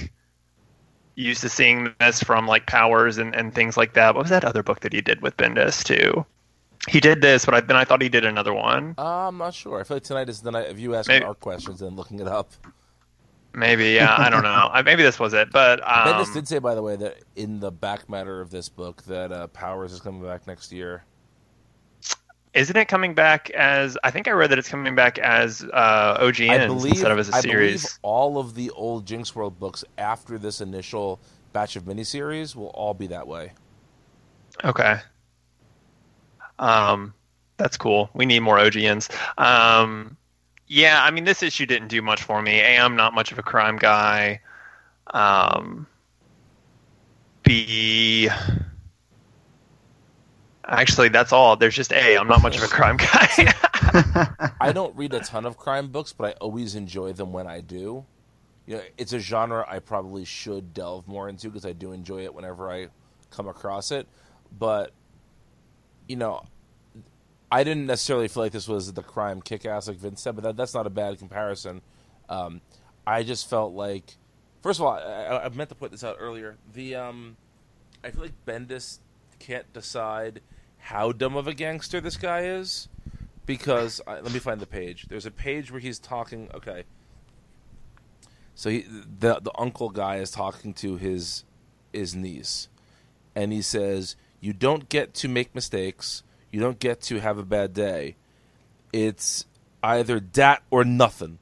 Used 1.16 1.42
to 1.42 1.50
seeing 1.50 1.94
this 2.00 2.22
from 2.22 2.46
like 2.48 2.68
Powers 2.68 3.18
and, 3.18 3.36
and 3.36 3.54
things 3.54 3.76
like 3.76 3.94
that. 3.94 4.14
What 4.14 4.22
was 4.24 4.30
that 4.30 4.46
other 4.46 4.62
book 4.62 4.82
that 4.82 4.94
he 4.94 5.02
did 5.02 5.22
with 5.22 5.36
Bendis 5.38 5.84
too? 5.84 6.26
He 6.88 7.00
did 7.00 7.22
this, 7.22 7.44
but 7.44 7.54
I, 7.56 7.62
then 7.62 7.76
I 7.76 7.86
thought 7.86 8.02
he 8.04 8.08
did 8.10 8.24
another 8.24 8.54
one. 8.54 8.94
Uh, 8.98 9.28
I'm 9.28 9.38
not 9.38 9.54
sure. 9.56 9.80
I 9.80 9.84
feel 9.84 9.98
like 9.98 10.04
tonight 10.04 10.30
is 10.30 10.42
the 10.42 10.52
night 10.52 10.70
of 10.70 10.80
you 10.80 10.94
asking 10.96 11.16
Maybe- 11.16 11.26
our 11.26 11.34
questions 11.34 11.82
and 11.82 11.96
looking 11.98 12.20
it 12.20 12.28
up. 12.28 12.52
Maybe, 13.54 13.90
yeah, 13.90 14.14
I 14.16 14.30
don't 14.30 14.44
know. 14.44 14.70
I- 14.72 14.84
Maybe 14.84 15.02
this 15.02 15.20
was 15.20 15.34
it, 15.34 15.52
but 15.52 15.82
um, 15.82 16.08
Bendis 16.08 16.32
did 16.34 16.48
say, 16.48 16.60
by 16.60 16.76
the 16.76 16.84
way, 16.84 16.96
that 16.98 17.18
in 17.36 17.60
the 17.60 17.72
back 17.72 18.08
matter 18.08 18.40
of 18.40 18.52
this 18.52 18.70
book, 18.70 19.02
that 19.04 19.32
uh, 19.32 19.48
Powers 19.48 19.92
is 19.94 20.00
coming 20.00 20.22
back 20.22 20.46
next 20.46 20.72
year. 20.72 21.04
Isn't 22.58 22.76
it 22.76 22.88
coming 22.88 23.14
back 23.14 23.52
as? 23.52 23.98
I 24.04 24.10
think 24.10 24.28
I 24.28 24.32
read 24.32 24.50
that 24.50 24.58
it's 24.58 24.68
coming 24.68 24.96
back 24.96 25.20
as 25.20 25.64
uh, 25.64 26.18
I 26.64 26.66
believe, 26.66 26.94
instead 26.94 27.12
of 27.12 27.20
as 27.20 27.30
a 27.30 27.36
I 27.36 27.42
believe 27.42 27.86
all 28.02 28.40
of 28.40 28.56
the 28.56 28.72
old 28.72 29.06
Jinxworld 29.06 29.60
books 29.60 29.84
after 29.98 30.40
this 30.40 30.60
initial 30.60 31.20
batch 31.54 31.76
of 31.76 31.84
miniseries 31.84 32.56
will 32.56 32.68
all 32.70 32.96
be 32.96 33.08
that 33.08 33.28
way. 33.28 33.52
Okay. 34.64 34.98
Um, 36.58 37.14
that's 37.58 37.78
cool. 37.78 38.10
We 38.14 38.26
need 38.26 38.40
more 38.40 38.58
OGNs. 38.58 39.12
Um, 39.38 40.18
yeah, 40.68 41.04
I 41.04 41.12
mean, 41.12 41.24
this 41.24 41.44
issue 41.44 41.66
didn't 41.66 41.90
do 41.90 42.02
much 42.02 42.24
for 42.24 42.42
me. 42.42 42.60
A, 42.60 42.80
I'm 42.80 42.96
not 42.96 43.14
much 43.14 43.32
of 43.32 43.40
a 43.40 43.44
crime 43.44 43.78
guy. 43.78 44.42
Um, 45.08 45.88
B, 47.44 48.30
actually, 50.68 51.10
that's 51.10 51.32
all. 51.32 51.56
There's 51.56 51.76
just 51.76 51.92
A. 51.94 52.18
I'm 52.18 52.28
not 52.28 52.42
much 52.42 52.58
of 52.58 52.64
a 52.64 52.68
crime 52.68 52.98
guy. 52.98 53.54
I 54.62 54.72
don't 54.74 54.96
read 54.96 55.14
a 55.14 55.20
ton 55.20 55.46
of 55.46 55.58
crime 55.58 55.90
books, 55.90 56.14
but 56.14 56.30
I 56.30 56.32
always 56.40 56.76
enjoy 56.76 57.14
them 57.14 57.32
when 57.34 57.48
I 57.48 57.62
do. 57.62 58.06
You 58.66 58.76
know, 58.76 58.82
it's 58.98 59.14
a 59.14 59.20
genre 59.20 59.66
I 59.68 59.80
probably 59.80 60.26
should 60.26 60.74
delve 60.74 61.08
more 61.08 61.30
into 61.30 61.48
because 61.48 61.66
I 61.66 61.74
do 61.74 61.94
enjoy 61.94 62.24
it 62.24 62.34
whenever 62.34 62.70
I 62.70 62.88
come 63.32 63.48
across 63.48 63.92
it. 63.92 64.08
But 64.58 64.92
you 66.08 66.16
know, 66.16 66.44
I 67.52 67.64
didn't 67.64 67.86
necessarily 67.86 68.28
feel 68.28 68.44
like 68.44 68.52
this 68.52 68.68
was 68.68 68.92
the 68.94 69.04
crime 69.04 69.42
kick 69.42 69.66
ass 69.66 69.88
like 69.88 69.98
Vince 69.98 70.22
said, 70.22 70.36
but 70.36 70.44
that, 70.44 70.58
that's 70.58 70.74
not 70.74 70.86
a 70.86 70.90
bad 70.90 71.18
comparison. 71.18 71.82
Um, 72.30 72.62
I 73.06 73.24
just 73.24 73.50
felt 73.50 73.74
like, 73.74 74.18
first 74.62 74.80
of 74.80 74.86
all, 74.86 74.94
I, 74.94 75.46
I 75.46 75.50
meant 75.50 75.70
to 75.70 75.76
put 75.76 75.92
this 75.92 76.04
out 76.04 76.18
earlier. 76.20 76.58
The 76.74 76.96
um, 76.96 77.38
I 78.04 78.12
feel 78.12 78.24
like 78.24 78.46
Bendis 78.46 79.00
can't 79.40 79.72
decide 79.72 80.42
how 80.88 81.12
dumb 81.12 81.36
of 81.36 81.48
a 81.50 81.54
gangster 81.54 82.00
this 82.00 82.16
guy 82.16 82.44
is 82.44 82.88
because 83.46 84.00
I, 84.08 84.22
let 84.22 84.32
me 84.32 84.40
find 84.40 84.62
the 84.62 84.66
page. 84.66 85.08
There's 85.10 85.26
a 85.26 85.32
page 85.32 85.70
where 85.70 85.82
he's 85.82 86.00
talking. 86.00 86.50
Okay, 86.54 86.86
so 88.56 88.70
he, 88.70 88.86
the 88.88 89.42
the 89.42 89.52
uncle 89.58 89.90
guy 89.90 90.18
is 90.18 90.32
talking 90.32 90.74
to 90.76 90.96
his 90.96 91.44
his 91.92 92.16
niece, 92.16 92.70
and 93.36 93.52
he 93.52 93.62
says, 93.62 94.16
"You 94.40 94.54
don't 94.54 94.88
get 94.88 95.14
to 95.16 95.28
make 95.28 95.54
mistakes. 95.54 96.24
You 96.54 96.62
don't 96.62 96.80
get 96.80 97.02
to 97.02 97.20
have 97.20 97.38
a 97.38 97.44
bad 97.44 97.74
day. 97.74 98.16
It's 98.94 99.46
either 99.84 100.22
that 100.22 100.64
or 100.70 100.86
nothing. 100.86 101.40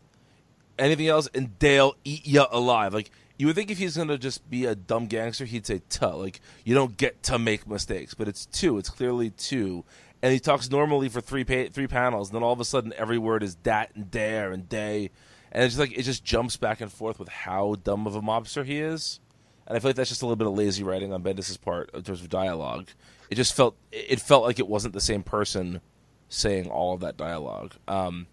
Anything 0.80 1.08
else, 1.08 1.30
and 1.36 1.52
they'll 1.60 1.94
eat 2.04 2.26
you 2.26 2.46
alive." 2.50 2.96
Like 2.96 3.12
you 3.38 3.48
would 3.48 3.56
think 3.56 3.70
if 3.72 3.78
he's 3.78 3.98
gonna 3.98 4.18
just 4.18 4.50
be 4.50 4.66
a 4.66 4.76
dumb 4.76 5.08
gangster, 5.08 5.46
he'd 5.46 5.66
say 5.66 5.82
"tuh." 5.90 6.16
Like 6.16 6.42
you 6.64 6.74
don't 6.76 6.96
get 6.98 7.24
to 7.24 7.40
make 7.40 7.68
mistakes, 7.68 8.14
but 8.14 8.28
it's 8.28 8.46
two. 8.46 8.78
It's 8.78 8.90
clearly 8.90 9.30
two. 9.32 9.84
And 10.22 10.32
he 10.34 10.40
talks 10.40 10.72
normally 10.72 11.10
for 11.10 11.22
three 11.22 11.44
pa- 11.44 11.70
three 11.72 11.88
panels, 11.88 12.30
and 12.30 12.36
then 12.36 12.44
all 12.44 12.54
of 12.54 12.60
a 12.60 12.66
sudden, 12.66 12.94
every 12.98 13.18
word 13.18 13.44
is 13.44 13.56
that 13.64 13.96
and 13.96 14.10
dare 14.10 14.52
and 14.52 14.68
day, 14.68 15.12
and 15.52 15.64
it's 15.64 15.76
just 15.76 15.80
like 15.80 15.98
it 15.98 16.04
just 16.04 16.24
jumps 16.24 16.58
back 16.58 16.82
and 16.82 16.92
forth 16.92 17.20
with 17.20 17.30
how 17.30 17.76
dumb 17.84 18.08
of 18.08 18.16
a 18.16 18.22
mobster 18.22 18.66
he 18.66 18.80
is. 18.80 19.20
And 19.68 19.76
I 19.76 19.80
feel 19.80 19.90
like 19.90 19.96
that's 19.96 20.10
just 20.10 20.22
a 20.22 20.26
little 20.26 20.36
bit 20.36 20.48
of 20.48 20.54
lazy 20.54 20.84
writing 20.84 21.12
on 21.12 21.24
Bendis's 21.24 21.58
part 21.58 21.90
in 21.94 22.04
terms 22.04 22.22
of 22.22 22.30
dialogue. 22.30 22.88
It 23.30 23.36
just 23.36 23.56
felt 23.56 23.76
it 23.92 24.22
felt 24.22 24.44
like 24.44 24.60
it 24.60 24.68
wasn't 24.68 24.94
the 24.94 25.02
same 25.02 25.24
person 25.24 25.82
saying 26.30 26.70
all 26.70 26.94
of 26.94 27.02
that 27.02 27.18
dialogue. 27.18 27.76
Um, 27.88 28.28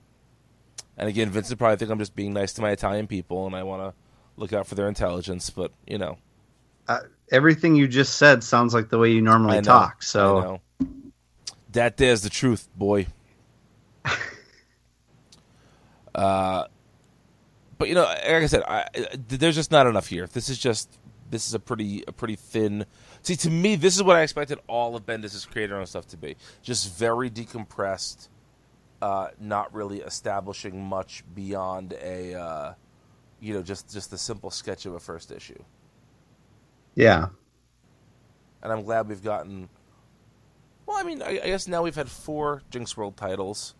and 0.96 1.08
again, 1.08 1.30
Vincent 1.30 1.58
probably 1.58 1.76
think 1.76 1.90
I'm 1.90 1.98
just 1.98 2.14
being 2.14 2.32
nice 2.32 2.52
to 2.54 2.62
my 2.62 2.70
Italian 2.70 3.06
people, 3.06 3.46
and 3.46 3.56
I 3.56 3.62
want 3.62 3.82
to 3.82 4.01
look 4.36 4.52
out 4.52 4.66
for 4.66 4.74
their 4.74 4.88
intelligence. 4.88 5.50
But 5.50 5.72
you 5.86 5.98
know, 5.98 6.18
Uh, 6.88 7.00
everything 7.30 7.76
you 7.76 7.88
just 7.88 8.16
said 8.16 8.44
sounds 8.44 8.74
like 8.74 8.88
the 8.88 8.98
way 8.98 9.10
you 9.10 9.22
normally 9.22 9.56
know, 9.56 9.62
talk. 9.62 10.02
So 10.02 10.60
that 11.72 11.96
there's 11.96 12.22
the 12.22 12.30
truth, 12.30 12.68
boy. 12.76 13.06
uh, 16.14 16.64
but 17.78 17.88
you 17.88 17.94
know, 17.94 18.04
like 18.04 18.26
I 18.26 18.46
said, 18.46 18.62
I, 18.62 18.86
there's 19.28 19.54
just 19.54 19.70
not 19.70 19.86
enough 19.86 20.06
here. 20.06 20.26
This 20.26 20.48
is 20.48 20.58
just 20.58 20.98
this 21.30 21.48
is 21.48 21.54
a 21.54 21.58
pretty 21.58 22.04
a 22.06 22.12
pretty 22.12 22.36
thin. 22.36 22.84
See, 23.22 23.36
to 23.36 23.50
me, 23.50 23.76
this 23.76 23.96
is 23.96 24.02
what 24.02 24.16
I 24.16 24.22
expected 24.22 24.58
all 24.68 24.94
of 24.94 25.06
Bendis' 25.06 25.48
creator 25.48 25.76
own 25.76 25.86
stuff 25.86 26.06
to 26.08 26.16
be. 26.16 26.36
Just 26.62 26.94
very 26.94 27.30
decompressed, 27.30 28.28
uh, 29.00 29.28
not 29.40 29.72
really 29.72 30.00
establishing 30.00 30.84
much 30.84 31.24
beyond 31.34 31.94
a, 31.94 32.34
uh, 32.34 32.74
you 33.42 33.52
know, 33.52 33.62
just 33.62 33.92
just 33.92 34.10
the 34.10 34.16
simple 34.18 34.50
sketch 34.50 34.86
of 34.86 34.94
a 34.94 35.00
first 35.00 35.30
issue. 35.32 35.62
yeah, 36.94 37.26
and 38.62 38.72
I'm 38.72 38.84
glad 38.84 39.08
we've 39.08 39.22
gotten. 39.22 39.68
Well, 40.86 40.96
I 40.96 41.02
mean, 41.02 41.22
I, 41.22 41.40
I 41.42 41.46
guess 41.46 41.66
now 41.68 41.82
we've 41.82 41.94
had 41.94 42.08
four 42.08 42.62
Jinxworld 42.70 43.16
titles, 43.16 43.74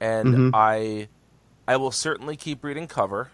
and 0.00 0.34
Mhm. 0.34 0.50
I, 0.54 1.08
I 1.66 1.76
will 1.76 1.90
certainly 1.92 2.36
keep 2.36 2.62
reading 2.64 2.86
cover. 2.88 3.30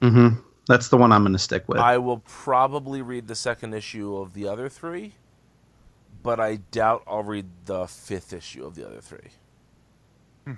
hmm 0.00 0.28
that's 0.66 0.88
the 0.88 0.96
one 0.96 1.12
I'm 1.12 1.22
going 1.22 1.32
to 1.34 1.38
stick 1.38 1.68
with. 1.68 1.78
I 1.78 1.98
will 1.98 2.20
probably 2.20 3.02
read 3.02 3.26
the 3.28 3.34
second 3.34 3.74
issue 3.74 4.16
of 4.16 4.32
the 4.32 4.48
other 4.48 4.70
three, 4.70 5.12
but 6.22 6.40
I 6.40 6.56
doubt 6.56 7.02
I'll 7.06 7.22
read 7.22 7.46
the 7.66 7.86
fifth 7.86 8.32
issue 8.32 8.64
of 8.64 8.74
the 8.74 8.86
other 8.86 9.00
three. 9.02 9.30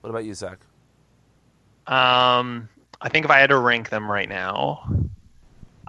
what 0.00 0.10
about 0.10 0.24
you, 0.24 0.32
Zach? 0.34 0.58
Um, 1.88 2.68
I 3.00 3.08
think 3.08 3.24
if 3.24 3.30
I 3.30 3.38
had 3.38 3.48
to 3.48 3.58
rank 3.58 3.88
them 3.88 4.10
right 4.10 4.28
now, 4.28 4.86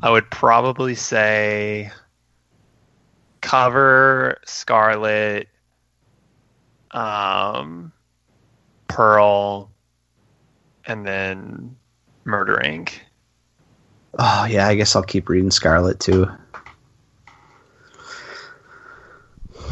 I 0.01 0.09
would 0.09 0.31
probably 0.31 0.95
say 0.95 1.91
cover 3.41 4.37
Scarlet, 4.45 5.49
um, 6.91 7.91
Pearl, 8.87 9.71
and 10.85 11.05
then 11.05 11.75
Murder 12.23 12.61
Inc. 12.63 12.93
oh 14.17 14.47
yeah, 14.49 14.69
I 14.69 14.75
guess 14.75 14.95
I'll 14.95 15.03
keep 15.03 15.27
reading 15.27 15.51
Scarlet 15.51 15.99
too. 15.99 16.27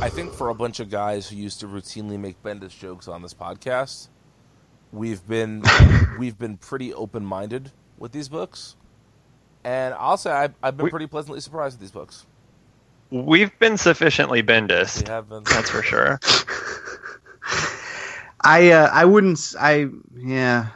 I 0.02 0.10
think 0.10 0.34
for 0.34 0.50
a 0.50 0.54
bunch 0.54 0.82
of 0.82 0.90
guys 0.90 1.30
who 1.30 1.38
used 1.38 1.62
to 1.62 1.68
routinely 1.68 2.20
make 2.20 2.44
Bendis 2.44 2.78
jokes 2.78 3.08
on 3.08 3.22
this 3.22 3.34
podcast, 3.34 4.10
we've 4.92 5.26
been 5.28 5.64
we've 6.20 6.38
been 6.38 6.58
pretty 6.58 6.94
open 6.94 7.26
minded 7.26 7.72
with 7.98 8.12
these 8.12 8.30
books, 8.30 8.76
and 9.64 9.94
I'll 9.96 10.18
say 10.18 10.32
I've, 10.32 10.54
I've 10.62 10.78
been 10.78 10.86
We- 10.86 10.90
pretty 10.90 11.08
pleasantly 11.08 11.42
surprised 11.42 11.76
with 11.76 11.82
these 11.82 11.92
books. 11.92 12.26
We've 13.10 13.58
been 13.60 13.78
sufficiently 13.78 14.42
They 14.42 14.54
Bendis, 14.54 15.08
have 15.08 15.30
been. 15.30 15.44
that's 15.46 15.70
for 15.70 15.82
sure. 15.82 16.20
I 18.42 18.72
uh, 18.72 18.90
I 18.92 19.06
wouldn't. 19.06 19.56
I 19.60 19.88
yeah. 20.16 20.68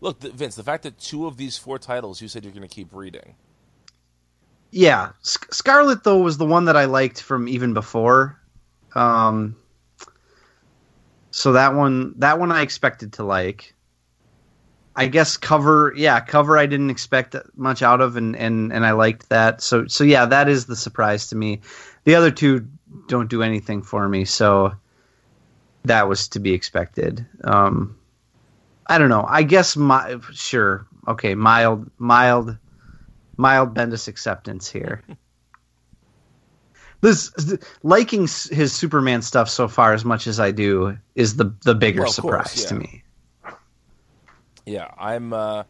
Look, 0.00 0.18
the, 0.20 0.30
Vince, 0.30 0.56
the 0.56 0.64
fact 0.64 0.82
that 0.82 0.98
two 0.98 1.26
of 1.26 1.36
these 1.36 1.56
four 1.56 1.78
titles 1.78 2.20
you 2.20 2.26
said 2.28 2.42
you're 2.44 2.52
going 2.52 2.68
to 2.68 2.74
keep 2.74 2.92
reading. 2.92 3.36
Yeah, 4.72 5.10
Sc- 5.22 5.52
Scarlet 5.54 6.02
though 6.02 6.18
was 6.18 6.38
the 6.38 6.46
one 6.46 6.64
that 6.64 6.76
I 6.76 6.86
liked 6.86 7.22
from 7.22 7.46
even 7.46 7.72
before. 7.74 8.38
Um, 8.94 9.56
so 11.32 11.52
that 11.52 11.74
one, 11.74 12.14
that 12.18 12.38
one 12.38 12.52
I 12.52 12.62
expected 12.62 13.14
to 13.14 13.24
like. 13.24 13.74
I 14.94 15.06
guess 15.06 15.38
cover, 15.38 15.94
yeah, 15.96 16.20
cover 16.20 16.58
I 16.58 16.66
didn't 16.66 16.90
expect 16.90 17.34
much 17.56 17.82
out 17.82 18.02
of, 18.02 18.16
and 18.16 18.36
and 18.36 18.70
and 18.70 18.84
I 18.84 18.92
liked 18.92 19.30
that. 19.30 19.62
So 19.62 19.86
so 19.86 20.04
yeah, 20.04 20.26
that 20.26 20.48
is 20.48 20.66
the 20.66 20.76
surprise 20.76 21.28
to 21.28 21.36
me. 21.36 21.60
The 22.04 22.14
other 22.14 22.30
two 22.30 22.68
don't 23.08 23.30
do 23.30 23.42
anything 23.42 23.82
for 23.82 24.06
me, 24.06 24.26
so 24.26 24.72
that 25.84 26.08
was 26.08 26.28
to 26.28 26.40
be 26.40 26.52
expected. 26.52 27.26
Um, 27.44 27.96
I 28.86 28.98
don't 28.98 29.08
know. 29.08 29.24
I 29.26 29.42
guess 29.44 29.76
my 29.78 30.18
sure, 30.32 30.86
okay, 31.08 31.34
mild, 31.34 31.90
mild 31.96 32.58
mild 33.38 33.74
Bendis 33.74 34.08
acceptance 34.08 34.70
here. 34.70 35.02
this 37.02 37.30
liking 37.82 38.22
his 38.22 38.72
Superman 38.72 39.20
stuff 39.22 39.50
so 39.50 39.68
far 39.68 39.92
as 39.92 40.04
much 40.04 40.26
as 40.26 40.40
I 40.40 40.50
do 40.50 40.96
is 41.14 41.36
the 41.36 41.52
the 41.64 41.74
bigger 41.74 42.00
Well, 42.02 42.10
of 42.10 42.16
course, 42.16 42.50
surprise 42.52 42.64
to 42.66 42.74
me. 42.76 43.02
Yeah, 44.64 44.90
I'm. 44.98 45.32
Uh, 45.32 45.64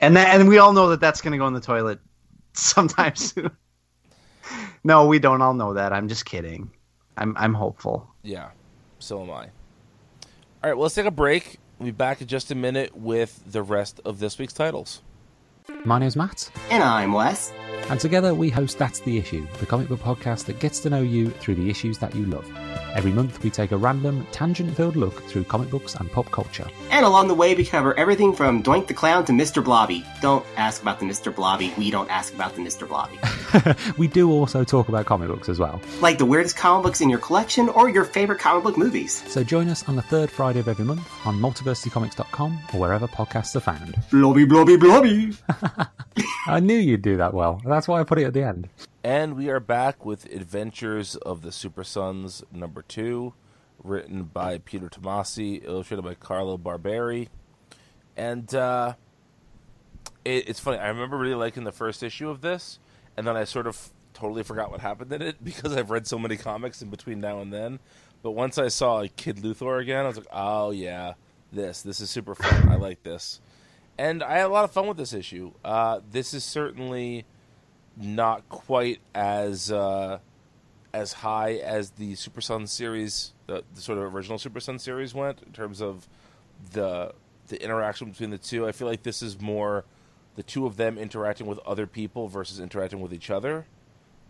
And 0.00 0.16
that 0.16 0.38
and 0.38 0.48
we 0.48 0.58
all 0.58 0.72
know 0.72 0.88
that 0.90 1.00
that's 1.00 1.20
going 1.22 1.32
to 1.32 1.38
go 1.38 1.46
in 1.46 1.54
the 1.54 1.60
toilet 1.60 2.00
sometime 2.52 3.14
soon. 3.16 3.50
no, 4.84 5.06
we 5.06 5.18
don't 5.18 5.40
all 5.40 5.54
know 5.54 5.74
that. 5.74 5.92
I'm 5.92 6.08
just 6.08 6.24
kidding. 6.24 6.70
I'm 7.16 7.36
I'm 7.38 7.54
hopeful. 7.54 8.08
yeah, 8.22 8.50
so 8.98 9.22
am 9.22 9.30
I. 9.30 9.44
All 10.64 10.70
right, 10.70 10.74
well, 10.74 10.82
let's 10.82 10.94
take 10.94 11.06
a 11.06 11.10
break. 11.10 11.58
We'll 11.78 11.86
be 11.86 11.90
back 11.92 12.20
in 12.20 12.26
just 12.28 12.50
a 12.50 12.54
minute 12.54 12.96
with 12.96 13.42
the 13.50 13.62
rest 13.62 14.00
of 14.04 14.18
this 14.20 14.38
week's 14.38 14.52
titles. 14.52 15.02
My 15.84 15.98
name's 15.98 16.16
Matt, 16.16 16.50
And 16.70 16.82
I'm 16.82 17.12
Wes. 17.12 17.52
and 17.90 17.98
together 17.98 18.34
we 18.34 18.50
host 18.50 18.78
That's 18.78 19.00
the 19.00 19.18
Issue, 19.18 19.46
the 19.58 19.66
comic 19.66 19.88
book 19.88 20.00
podcast 20.00 20.44
that 20.46 20.60
gets 20.60 20.78
to 20.80 20.90
know 20.90 21.00
you 21.02 21.30
through 21.30 21.56
the 21.56 21.68
issues 21.70 21.98
that 21.98 22.14
you 22.14 22.24
love. 22.26 22.48
Every 22.94 23.10
month, 23.10 23.42
we 23.42 23.48
take 23.50 23.72
a 23.72 23.76
random, 23.76 24.26
tangent 24.32 24.76
filled 24.76 24.96
look 24.96 25.22
through 25.24 25.44
comic 25.44 25.70
books 25.70 25.94
and 25.94 26.12
pop 26.12 26.30
culture. 26.30 26.66
And 26.90 27.06
along 27.06 27.28
the 27.28 27.34
way, 27.34 27.54
we 27.54 27.64
cover 27.64 27.98
everything 27.98 28.34
from 28.34 28.62
Doink 28.62 28.86
the 28.86 28.92
Clown 28.94 29.24
to 29.24 29.32
Mr. 29.32 29.64
Blobby. 29.64 30.04
Don't 30.20 30.44
ask 30.56 30.82
about 30.82 31.00
the 31.00 31.06
Mr. 31.06 31.34
Blobby. 31.34 31.72
We 31.78 31.90
don't 31.90 32.10
ask 32.10 32.34
about 32.34 32.54
the 32.54 32.60
Mr. 32.60 32.86
Blobby. 32.86 33.18
we 33.98 34.08
do 34.08 34.30
also 34.30 34.62
talk 34.62 34.88
about 34.90 35.06
comic 35.06 35.28
books 35.28 35.48
as 35.48 35.58
well. 35.58 35.80
like 36.02 36.18
the 36.18 36.26
weirdest 36.26 36.56
comic 36.56 36.84
books 36.84 37.00
in 37.00 37.08
your 37.08 37.18
collection 37.18 37.68
or 37.70 37.88
your 37.88 38.04
favorite 38.04 38.38
comic 38.38 38.62
book 38.64 38.76
movies. 38.76 39.24
So 39.26 39.42
join 39.42 39.68
us 39.68 39.88
on 39.88 39.96
the 39.96 40.02
third 40.02 40.30
Friday 40.30 40.60
of 40.60 40.68
every 40.68 40.84
month 40.84 41.08
on 41.24 41.38
multiversitycomics.com 41.40 42.58
or 42.74 42.80
wherever 42.80 43.08
podcasts 43.08 43.56
are 43.56 43.60
found. 43.60 43.96
Blobby, 44.10 44.44
blobby, 44.44 44.76
blobby. 44.76 45.32
I 46.46 46.60
knew 46.60 46.76
you'd 46.76 47.02
do 47.02 47.16
that 47.16 47.32
well. 47.32 47.62
That's 47.64 47.88
why 47.88 48.00
I 48.00 48.04
put 48.04 48.18
it 48.18 48.24
at 48.24 48.34
the 48.34 48.42
end. 48.42 48.68
And 49.04 49.36
we 49.36 49.50
are 49.50 49.58
back 49.58 50.04
with 50.04 50.32
Adventures 50.32 51.16
of 51.16 51.42
the 51.42 51.50
Super 51.50 51.82
Sons 51.82 52.44
number 52.52 52.82
two, 52.82 53.34
written 53.82 54.22
by 54.22 54.58
Peter 54.58 54.88
Tomasi, 54.88 55.64
illustrated 55.64 56.02
by 56.02 56.14
Carlo 56.14 56.56
Barberi. 56.56 57.26
And 58.16 58.54
uh, 58.54 58.94
it, 60.24 60.48
it's 60.48 60.60
funny, 60.60 60.78
I 60.78 60.86
remember 60.86 61.16
really 61.18 61.34
liking 61.34 61.64
the 61.64 61.72
first 61.72 62.04
issue 62.04 62.30
of 62.30 62.42
this, 62.42 62.78
and 63.16 63.26
then 63.26 63.36
I 63.36 63.42
sort 63.42 63.66
of 63.66 63.90
totally 64.14 64.44
forgot 64.44 64.70
what 64.70 64.78
happened 64.78 65.12
in 65.12 65.20
it 65.20 65.36
because 65.44 65.76
I've 65.76 65.90
read 65.90 66.06
so 66.06 66.16
many 66.16 66.36
comics 66.36 66.80
in 66.80 66.88
between 66.88 67.18
now 67.18 67.40
and 67.40 67.52
then. 67.52 67.80
But 68.22 68.32
once 68.32 68.56
I 68.56 68.68
saw 68.68 68.94
like, 68.94 69.16
Kid 69.16 69.38
Luthor 69.38 69.80
again, 69.80 70.04
I 70.04 70.08
was 70.08 70.16
like, 70.16 70.28
oh 70.32 70.70
yeah, 70.70 71.14
this. 71.50 71.82
This 71.82 71.98
is 71.98 72.08
super 72.08 72.36
fun. 72.36 72.68
I 72.68 72.76
like 72.76 73.02
this. 73.02 73.40
And 73.98 74.22
I 74.22 74.34
had 74.38 74.46
a 74.46 74.48
lot 74.48 74.62
of 74.62 74.70
fun 74.70 74.86
with 74.86 74.96
this 74.96 75.12
issue. 75.12 75.54
Uh, 75.64 75.98
this 76.08 76.32
is 76.34 76.44
certainly 76.44 77.24
not 77.96 78.48
quite 78.48 79.00
as 79.14 79.70
uh, 79.70 80.18
as 80.92 81.12
high 81.14 81.54
as 81.54 81.90
the 81.90 82.14
Super 82.14 82.40
Sons 82.40 82.70
series, 82.70 83.32
the, 83.46 83.64
the 83.74 83.80
sort 83.80 83.98
of 83.98 84.14
original 84.14 84.38
Super 84.38 84.60
Sons 84.60 84.82
series 84.82 85.14
went 85.14 85.42
in 85.42 85.52
terms 85.52 85.80
of 85.80 86.08
the 86.72 87.14
the 87.48 87.62
interaction 87.62 88.10
between 88.10 88.30
the 88.30 88.38
two. 88.38 88.66
I 88.66 88.72
feel 88.72 88.88
like 88.88 89.02
this 89.02 89.22
is 89.22 89.40
more 89.40 89.84
the 90.36 90.42
two 90.42 90.66
of 90.66 90.76
them 90.76 90.98
interacting 90.98 91.46
with 91.46 91.58
other 91.60 91.86
people 91.86 92.28
versus 92.28 92.60
interacting 92.60 93.00
with 93.00 93.12
each 93.12 93.30
other. 93.30 93.66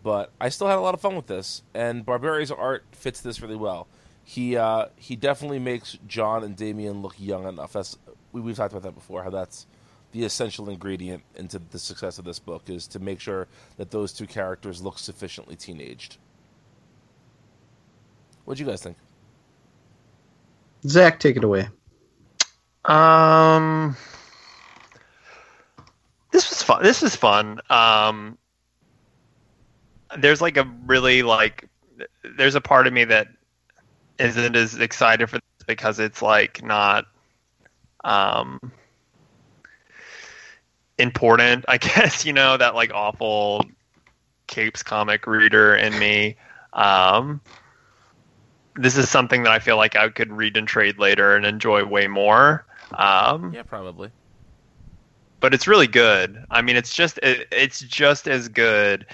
But 0.03 0.33
I 0.41 0.49
still 0.49 0.67
had 0.67 0.79
a 0.79 0.81
lot 0.81 0.95
of 0.95 1.01
fun 1.01 1.15
with 1.15 1.29
this, 1.29 1.63
and 1.75 2.05
Barberi's 2.05 2.51
art 2.51 2.85
fits 2.91 3.21
this 3.21 3.41
really 3.41 3.57
well. 3.57 3.87
He 4.25 4.57
uh, 4.57 4.87
he 4.97 5.17
definitely 5.17 5.61
makes 5.61 5.99
John 6.07 6.43
and 6.43 6.57
Damian 6.57 7.03
look 7.03 7.15
young 7.19 7.47
enough. 7.47 7.73
That's 7.73 7.99
we, 8.33 8.41
we've 8.41 8.57
talked 8.57 8.73
about 8.73 8.83
that 8.83 8.95
before. 8.95 9.23
How 9.23 9.31
that's 9.31 9.67
the 10.13 10.25
essential 10.25 10.69
ingredient 10.69 11.23
into 11.37 11.59
the 11.59 11.79
success 11.79 12.19
of 12.19 12.25
this 12.25 12.39
book 12.39 12.69
is 12.69 12.87
to 12.89 12.99
make 12.99 13.19
sure 13.19 13.49
that 13.79 13.91
those 13.91 14.13
two 14.13 14.27
characters 14.27 14.83
look 14.83 14.99
sufficiently 14.99 15.57
teenaged. 15.57 16.19
What 18.45 18.57
do 18.57 18.65
you 18.65 18.69
guys 18.69 18.83
think? 18.83 18.97
Zach, 20.87 21.19
take 21.19 21.37
it 21.37 21.45
away. 21.45 21.69
Um, 22.85 23.97
this 26.33 26.51
was 26.51 26.63
fun. 26.63 26.83
This 26.83 27.03
is 27.03 27.17
fun. 27.17 27.61
Um, 27.71 28.37
there's 30.19 30.43
like 30.43 30.57
a 30.57 30.65
really 30.85 31.23
like, 31.23 31.69
there's 32.37 32.55
a 32.55 32.61
part 32.61 32.87
of 32.87 32.93
me 32.93 33.05
that 33.05 33.29
isn't 34.19 34.57
as 34.57 34.75
excited 34.79 35.31
for 35.31 35.37
this 35.37 35.67
because 35.67 35.99
it's 35.99 36.21
like 36.21 36.63
not, 36.63 37.07
um, 38.05 38.59
important. 40.99 41.65
I 41.69 41.79
guess 41.79 42.25
you 42.25 42.33
know 42.33 42.57
that 42.57 42.75
like 42.75 42.93
awful 42.95 43.65
capes 44.47 44.83
comic 44.83 45.27
reader 45.27 45.75
in 45.75 45.99
me. 45.99 46.37
Um, 46.73 47.41
this 48.77 48.97
is 48.97 49.09
something 49.09 49.43
that 49.43 49.53
I 49.53 49.59
feel 49.59 49.77
like 49.77 49.97
I 49.97 50.09
could 50.09 50.33
read 50.33 50.57
and 50.57 50.67
trade 50.67 50.99
later 50.99 51.37
and 51.37 51.45
enjoy 51.45 51.85
way 51.85 52.07
more. 52.07 52.65
Um, 52.95 53.53
Yeah, 53.53 53.63
probably. 53.63 54.11
but 55.41 55.55
it's 55.55 55.67
really 55.67 55.87
good. 55.87 56.45
I 56.51 56.63
mean, 56.63 56.77
it's 56.77 56.95
just 56.95 57.19
it, 57.19 57.49
it's 57.53 57.81
just 57.81 58.29
as 58.29 58.49
good 58.49 59.07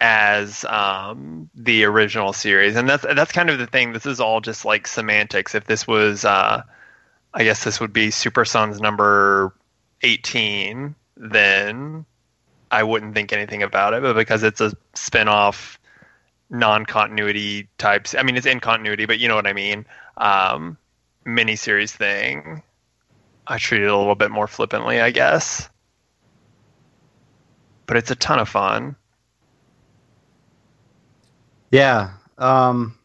as 0.00 0.64
um, 0.66 1.48
the 1.54 1.84
original 1.84 2.32
series, 2.32 2.76
and 2.76 2.88
that's 2.88 3.02
that's 3.02 3.32
kind 3.32 3.50
of 3.50 3.58
the 3.58 3.66
thing. 3.66 3.92
This 3.92 4.06
is 4.06 4.20
all 4.20 4.40
just 4.40 4.64
like 4.64 4.86
semantics. 4.86 5.54
If 5.54 5.64
this 5.64 5.86
was, 5.86 6.24
uh, 6.24 6.62
I 7.34 7.44
guess 7.44 7.64
this 7.64 7.80
would 7.80 7.92
be 7.92 8.10
Super 8.10 8.44
Sons 8.44 8.80
number 8.80 9.54
eighteen, 10.02 10.94
then 11.16 12.04
I 12.70 12.82
wouldn't 12.82 13.14
think 13.14 13.32
anything 13.32 13.62
about 13.62 13.94
it. 13.94 14.02
But 14.02 14.14
because 14.14 14.42
it's 14.42 14.60
a 14.60 14.72
spin-off 14.94 15.78
non-continuity 16.50 17.68
types, 17.78 18.14
I 18.14 18.22
mean, 18.22 18.36
it's 18.36 18.46
in 18.46 18.60
continuity, 18.60 19.06
but 19.06 19.18
you 19.18 19.28
know 19.28 19.36
what 19.36 19.46
I 19.46 19.52
mean. 19.52 19.86
Um, 20.16 20.76
miniseries 21.26 21.90
thing. 21.90 22.62
I 23.46 23.58
treat 23.58 23.82
it 23.82 23.86
a 23.86 23.96
little 23.96 24.14
bit 24.14 24.30
more 24.30 24.46
flippantly, 24.46 25.00
I 25.00 25.10
guess. 25.10 25.68
But 27.86 27.96
it's 27.96 28.10
a 28.10 28.16
ton 28.16 28.40
of 28.40 28.48
fun. 28.48 28.96
Yeah, 31.70 32.10
um, 32.38 32.98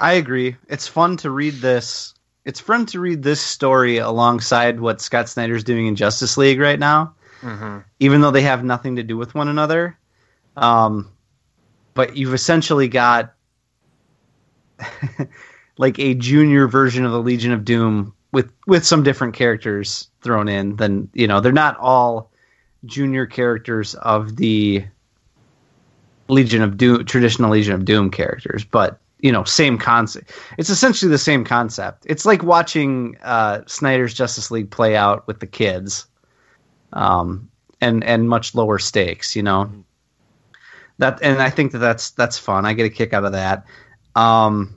I 0.00 0.14
agree. 0.14 0.56
It's 0.68 0.88
fun 0.88 1.16
to 1.18 1.30
read 1.30 1.54
this. 1.54 2.14
It's 2.48 2.60
fun 2.60 2.86
to 2.86 2.98
read 2.98 3.22
this 3.22 3.42
story 3.42 3.98
alongside 3.98 4.80
what 4.80 5.02
Scott 5.02 5.28
Snyder's 5.28 5.62
doing 5.64 5.86
in 5.86 5.96
Justice 5.96 6.38
League 6.38 6.58
right 6.58 6.78
now, 6.78 7.14
Mm-hmm. 7.42 7.80
even 8.00 8.22
though 8.22 8.30
they 8.30 8.40
have 8.40 8.64
nothing 8.64 8.96
to 8.96 9.02
do 9.02 9.18
with 9.18 9.34
one 9.34 9.48
another. 9.48 9.98
Um, 10.56 11.12
but 11.92 12.16
you've 12.16 12.32
essentially 12.32 12.88
got 12.88 13.34
like 15.78 15.98
a 15.98 16.14
junior 16.14 16.66
version 16.66 17.04
of 17.04 17.12
the 17.12 17.20
Legion 17.20 17.52
of 17.52 17.66
Doom 17.66 18.14
with 18.32 18.50
with 18.66 18.84
some 18.86 19.02
different 19.02 19.34
characters 19.34 20.08
thrown 20.22 20.48
in. 20.48 20.76
Then 20.76 21.10
you 21.12 21.26
know, 21.26 21.40
they're 21.40 21.52
not 21.52 21.76
all 21.76 22.32
junior 22.86 23.26
characters 23.26 23.94
of 23.96 24.36
the 24.36 24.86
Legion 26.28 26.62
of 26.62 26.78
Doom, 26.78 27.04
traditional 27.04 27.50
Legion 27.50 27.74
of 27.74 27.84
Doom 27.84 28.10
characters, 28.10 28.64
but 28.64 29.00
you 29.20 29.32
know, 29.32 29.44
same 29.44 29.78
concept. 29.78 30.32
It's 30.58 30.70
essentially 30.70 31.10
the 31.10 31.18
same 31.18 31.44
concept. 31.44 32.04
It's 32.06 32.24
like 32.24 32.42
watching 32.42 33.16
uh, 33.22 33.62
Snyder's 33.66 34.14
Justice 34.14 34.50
League 34.50 34.70
play 34.70 34.96
out 34.96 35.26
with 35.26 35.40
the 35.40 35.46
kids, 35.46 36.06
um, 36.92 37.50
and 37.80 38.04
and 38.04 38.28
much 38.28 38.54
lower 38.54 38.78
stakes. 38.78 39.34
You 39.34 39.42
know, 39.42 39.70
that 40.98 41.18
and 41.22 41.42
I 41.42 41.50
think 41.50 41.72
that 41.72 41.78
that's 41.78 42.10
that's 42.10 42.38
fun. 42.38 42.64
I 42.64 42.74
get 42.74 42.86
a 42.86 42.90
kick 42.90 43.12
out 43.12 43.24
of 43.24 43.32
that. 43.32 43.64
Um, 44.14 44.76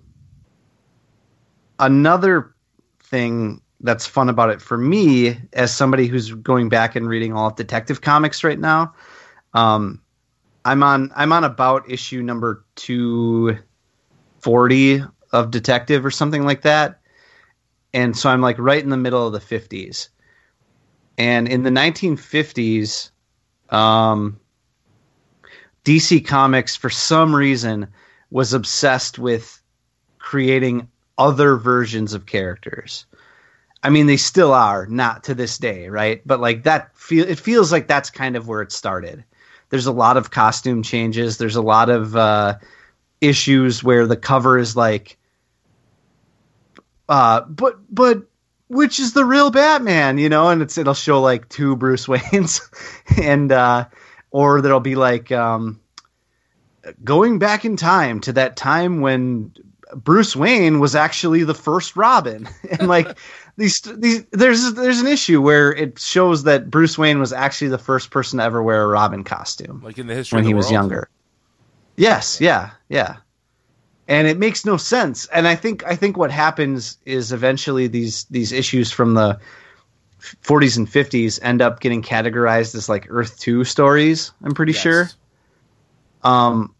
another 1.79 2.55
thing 3.03 3.61
that's 3.81 4.05
fun 4.05 4.29
about 4.29 4.49
it 4.49 4.61
for 4.61 4.77
me, 4.77 5.37
as 5.53 5.73
somebody 5.73 6.07
who's 6.07 6.33
going 6.33 6.69
back 6.69 6.95
and 6.95 7.07
reading 7.07 7.33
all 7.33 7.47
of 7.47 7.55
Detective 7.55 8.01
Comics 8.01 8.43
right 8.43 8.59
now, 8.59 8.93
um, 9.53 10.01
I'm 10.65 10.81
on 10.81 11.11
I'm 11.15 11.31
on 11.31 11.43
about 11.43 11.89
issue 11.89 12.21
number 12.23 12.65
two 12.75 13.57
forty 14.41 15.03
of 15.31 15.51
Detective 15.51 16.05
or 16.05 16.11
something 16.11 16.43
like 16.43 16.63
that, 16.63 16.99
and 17.93 18.17
so 18.17 18.29
I'm 18.29 18.41
like 18.41 18.57
right 18.59 18.83
in 18.83 18.89
the 18.89 18.97
middle 18.97 19.25
of 19.25 19.33
the 19.33 19.39
fifties, 19.39 20.09
and 21.17 21.47
in 21.47 21.63
the 21.63 21.69
1950s, 21.69 23.11
um, 23.69 24.39
DC 25.85 26.25
Comics 26.25 26.75
for 26.75 26.89
some 26.89 27.35
reason 27.35 27.87
was 28.29 28.53
obsessed 28.53 29.19
with 29.19 29.61
creating 30.19 30.87
other 31.17 31.57
versions 31.57 32.13
of 32.13 32.25
characters. 32.25 33.05
I 33.83 33.89
mean, 33.89 34.05
they 34.05 34.17
still 34.17 34.53
are, 34.53 34.85
not 34.85 35.23
to 35.25 35.33
this 35.33 35.57
day, 35.57 35.89
right? 35.89 36.21
But 36.25 36.39
like 36.39 36.63
that 36.63 36.95
feel 36.95 37.27
it 37.27 37.39
feels 37.39 37.71
like 37.71 37.87
that's 37.87 38.09
kind 38.09 38.35
of 38.35 38.47
where 38.47 38.61
it 38.61 38.71
started. 38.71 39.23
There's 39.69 39.87
a 39.87 39.91
lot 39.91 40.17
of 40.17 40.31
costume 40.31 40.83
changes. 40.83 41.37
There's 41.37 41.55
a 41.55 41.61
lot 41.61 41.89
of 41.89 42.15
uh, 42.15 42.55
issues 43.21 43.83
where 43.83 44.07
the 44.07 44.17
cover 44.17 44.57
is 44.57 44.75
like, 44.75 45.17
uh, 47.07 47.41
but 47.41 47.79
but 47.93 48.23
which 48.67 48.99
is 48.99 49.13
the 49.13 49.25
real 49.25 49.51
Batman, 49.51 50.17
you 50.17 50.29
know? 50.29 50.49
And 50.49 50.61
it's 50.61 50.77
it'll 50.77 50.93
show 50.93 51.21
like 51.21 51.47
two 51.49 51.75
Bruce 51.75 52.05
Waynes, 52.07 52.61
and 53.21 53.51
uh, 53.51 53.85
or 54.31 54.61
there'll 54.61 54.79
be 54.79 54.95
like 54.95 55.31
um, 55.31 55.79
going 57.03 57.39
back 57.39 57.65
in 57.65 57.77
time 57.77 58.21
to 58.21 58.33
that 58.33 58.55
time 58.55 59.01
when 59.01 59.53
Bruce 59.93 60.35
Wayne 60.35 60.79
was 60.79 60.95
actually 60.95 61.43
the 61.43 61.53
first 61.53 61.95
Robin, 61.95 62.47
and 62.69 62.87
like 62.87 63.17
these 63.57 63.81
these 63.81 64.25
there's 64.31 64.73
there's 64.73 64.99
an 64.99 65.07
issue 65.07 65.41
where 65.41 65.73
it 65.73 65.99
shows 65.99 66.43
that 66.43 66.69
Bruce 66.69 66.97
Wayne 66.97 67.19
was 67.19 67.33
actually 67.33 67.69
the 67.69 67.77
first 67.77 68.09
person 68.09 68.39
to 68.39 68.45
ever 68.45 68.63
wear 68.63 68.83
a 68.83 68.87
Robin 68.87 69.23
costume 69.23 69.81
Like 69.83 69.97
in 69.97 70.07
the 70.07 70.15
history 70.15 70.37
when 70.37 70.43
the 70.43 70.49
he 70.49 70.53
was 70.53 70.71
younger. 70.71 71.09
Yes, 71.97 72.39
yeah, 72.41 72.71
yeah. 72.89 73.17
And 74.07 74.27
it 74.27 74.37
makes 74.37 74.65
no 74.65 74.77
sense. 74.77 75.27
And 75.27 75.47
I 75.47 75.55
think 75.55 75.85
I 75.85 75.95
think 75.95 76.17
what 76.17 76.31
happens 76.31 76.97
is 77.05 77.31
eventually 77.31 77.87
these 77.87 78.25
these 78.25 78.51
issues 78.51 78.91
from 78.91 79.13
the 79.13 79.39
40s 80.43 80.77
and 80.77 80.87
50s 80.89 81.39
end 81.41 81.61
up 81.61 81.79
getting 81.79 82.01
categorized 82.01 82.75
as 82.75 82.89
like 82.89 83.07
Earth 83.09 83.39
2 83.39 83.63
stories, 83.63 84.31
I'm 84.43 84.53
pretty 84.53 84.73
Yes. 84.73 84.81
sure. 84.81 85.09
Um 86.23 86.75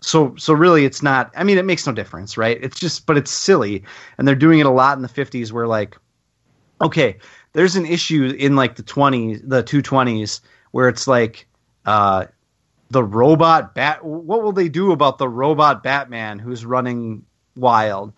so 0.00 0.34
so 0.36 0.52
really 0.54 0.84
it's 0.84 1.02
not 1.02 1.32
i 1.36 1.42
mean 1.42 1.58
it 1.58 1.64
makes 1.64 1.86
no 1.86 1.92
difference 1.92 2.36
right 2.38 2.58
it's 2.62 2.78
just 2.78 3.04
but 3.06 3.16
it's 3.16 3.32
silly 3.32 3.82
and 4.18 4.28
they're 4.28 4.36
doing 4.36 4.60
it 4.60 4.66
a 4.66 4.70
lot 4.70 4.96
in 4.96 5.02
the 5.02 5.08
50s 5.08 5.52
where 5.52 5.66
like 5.66 5.98
okay 6.80 7.18
there's 7.52 7.76
an 7.76 7.86
issue 7.86 8.34
in 8.38 8.56
like 8.56 8.76
the 8.76 8.82
20s 8.84 9.40
the 9.44 9.62
220s 9.62 10.40
where 10.72 10.88
it's 10.88 11.08
like 11.08 11.48
uh 11.86 12.26
the 12.90 13.04
robot 13.04 13.74
bat 13.74 14.04
what 14.04 14.42
will 14.42 14.52
they 14.52 14.68
do 14.68 14.92
about 14.92 15.18
the 15.18 15.28
robot 15.28 15.82
batman 15.82 16.38
who's 16.38 16.64
running 16.64 17.24
wild? 17.56 18.12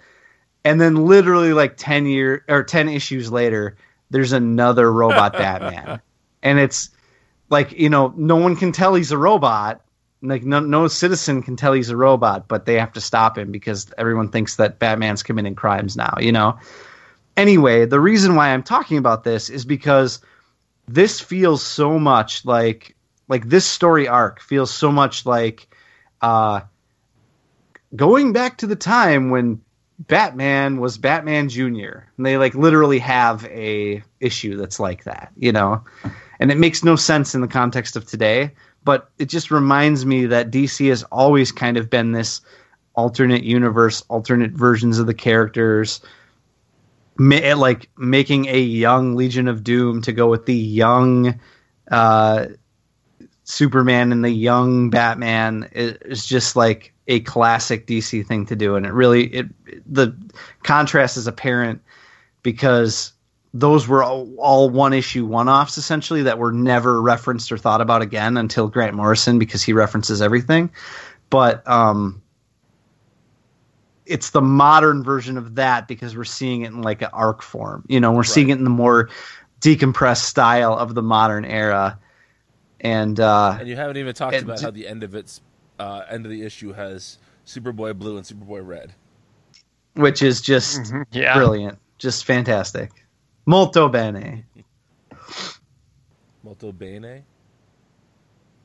And 0.65 0.81
then 0.81 1.07
literally 1.07 1.53
like 1.53 1.77
10 1.77 2.07
year 2.07 2.45
or 2.49 2.63
10 2.63 2.89
issues 2.89 3.33
later 3.33 3.77
there's 4.11 4.33
another 4.33 4.93
robot 4.93 5.33
batman. 5.35 6.01
And 6.43 6.59
it's 6.59 6.91
like 7.49 7.73
you 7.73 7.91
know 7.91 8.13
no 8.17 8.37
one 8.37 8.57
can 8.57 8.73
tell 8.73 8.95
he's 8.95 9.13
a 9.13 9.19
robot. 9.19 9.83
Like 10.23 10.45
no, 10.45 10.61
no 10.61 10.87
citizen 10.87 11.43
can 11.43 11.57
tell 11.57 11.73
he's 11.73 11.91
a 11.91 11.97
robot 11.97 12.47
but 12.47 12.67
they 12.67 12.75
have 12.75 12.93
to 12.93 13.01
stop 13.01 13.39
him 13.39 13.51
because 13.51 13.91
everyone 13.97 14.29
thinks 14.29 14.57
that 14.57 14.79
batman's 14.79 15.23
committing 15.23 15.55
crimes 15.55 15.97
now 15.97 16.15
you 16.21 16.33
know? 16.33 16.59
Anyway 17.37 17.87
the 17.87 18.01
reason 18.01 18.35
why 18.35 18.51
i'm 18.51 18.63
talking 18.63 18.99
about 18.99 19.25
this 19.25 19.49
is 19.49 19.65
because 19.65 20.21
this 20.87 21.21
feels 21.21 21.63
so 21.63 21.99
much 21.99 22.45
like 22.45 22.95
like 23.31 23.49
this 23.49 23.65
story 23.65 24.09
arc 24.09 24.41
feels 24.43 24.71
so 24.71 24.93
much 24.93 25.25
like 25.25 25.75
uh 26.21 26.61
going 27.97 28.33
back 28.35 28.59
to 28.59 28.67
the 28.67 28.77
time 28.77 29.31
when 29.31 29.63
batman 30.01 30.81
was 30.81 30.99
batman 30.99 31.49
junior. 31.49 32.11
And 32.17 32.27
they 32.27 32.37
like 32.37 32.55
literally 32.55 32.99
have 32.99 33.45
a 33.47 34.03
issue 34.19 34.57
that's 34.57 34.81
like 34.81 35.05
that 35.05 35.33
you 35.37 35.53
know? 35.53 35.83
And 36.41 36.51
it 36.51 36.59
makes 36.59 36.83
no 36.83 36.97
sense 36.97 37.35
in 37.35 37.41
the 37.41 37.49
context 37.49 37.97
of 37.97 38.05
today 38.05 38.53
but 38.83 39.11
it 39.19 39.27
just 39.27 39.51
reminds 39.51 40.05
me 40.05 40.27
that 40.27 40.51
dc 40.51 40.87
has 40.89 41.05
always 41.05 41.53
kind 41.53 41.77
of 41.77 41.89
been 41.89 42.13
this 42.13 42.41
alternate 42.95 43.45
universe 43.45 44.03
alternate 44.09 44.53
versions 44.53 44.99
of 44.99 45.07
the 45.07 45.15
characters 45.15 46.01
like 47.19 47.89
making 47.97 48.47
a 48.47 48.59
young 48.59 49.15
legion 49.15 49.47
of 49.47 49.63
doom 49.63 50.01
to 50.03 50.13
go 50.13 50.29
with 50.29 50.47
the 50.47 50.55
young 50.55 51.39
uh 51.91 52.47
superman 53.51 54.13
and 54.13 54.25
the 54.25 54.31
young 54.31 54.91
batman 54.91 55.69
is, 55.73 56.27
just 56.27 56.57
like 56.57 56.93
a 57.09 57.21
classic 57.21 57.87
dc 57.87 58.27
thing 58.27 58.47
to 58.47 58.57
do 58.57 58.77
and 58.77 58.87
it 58.87 58.93
really 58.93 59.27
it 59.27 59.47
the 59.93 60.17
contrast 60.63 61.17
is 61.17 61.27
apparent 61.27 61.83
because 62.43 63.13
those 63.53 63.89
were 63.89 64.03
all, 64.03 64.29
all 64.39 64.71
one 64.71 64.93
issue 64.93 65.27
one 65.27 65.49
offs 65.49 65.77
essentially 65.77 66.23
that 66.23 66.39
were 66.39 66.53
never 66.53 67.01
referenced 67.03 67.51
or 67.51 67.59
thought 67.59 67.81
about 67.81 68.03
again 68.03 68.37
until 68.37 68.69
Grant 68.69 68.95
Morrison 68.95 69.39
because 69.39 69.63
he 69.63 69.73
references 69.73 70.23
everything. 70.23 70.71
But 71.31 71.67
um, 71.69 72.23
it's 74.07 74.31
the 74.31 74.41
modern 74.41 75.03
version 75.03 75.37
of 75.37 75.57
that 75.57 75.89
because 75.89 76.17
we're 76.17 76.25
seeing 76.25 76.63
it 76.63 76.69
in 76.69 76.83
like 76.83 77.03
an 77.03 77.11
arc 77.13 77.43
form. 77.43 77.85
You 77.89 78.01
know, 78.01 78.13
we're 78.13 78.25
seeing 78.25 78.51
it 78.51 78.59
in 78.59 78.65
the 78.65 78.71
more 78.71 79.09
decompressed 79.61 80.25
style 80.25 80.75
of 80.75 80.95
the 80.95 81.03
modern 81.03 81.45
era. 81.45 81.99
And 82.81 83.21
uh, 83.21 83.57
And 83.61 83.69
you 83.69 83.77
haven't 83.77 83.97
even 83.99 84.15
talked 84.15 84.41
about 84.41 84.59
d- 84.59 84.65
how 84.65 84.71
the 84.71 84.89
end 84.89 85.03
of 85.03 85.15
its 85.15 85.41
uh, 85.79 86.03
end 86.09 86.25
of 86.25 86.31
the 86.31 86.43
issue 86.43 86.73
has 86.73 87.19
Superboy 87.47 87.97
Blue 87.99 88.17
and 88.17 88.27
Superboy 88.27 88.67
Red. 88.67 88.93
which 89.95 90.23
is 90.23 90.41
just 90.41 90.81
Mhm. 90.81 91.05
Yeah. 91.13 91.35
brilliant, 91.35 91.79
just 91.99 92.25
fantastic. 92.25 92.91
Molto 93.47 93.89
bene. 93.89 94.45
Molto 96.43 96.73
Bene. 96.73 97.23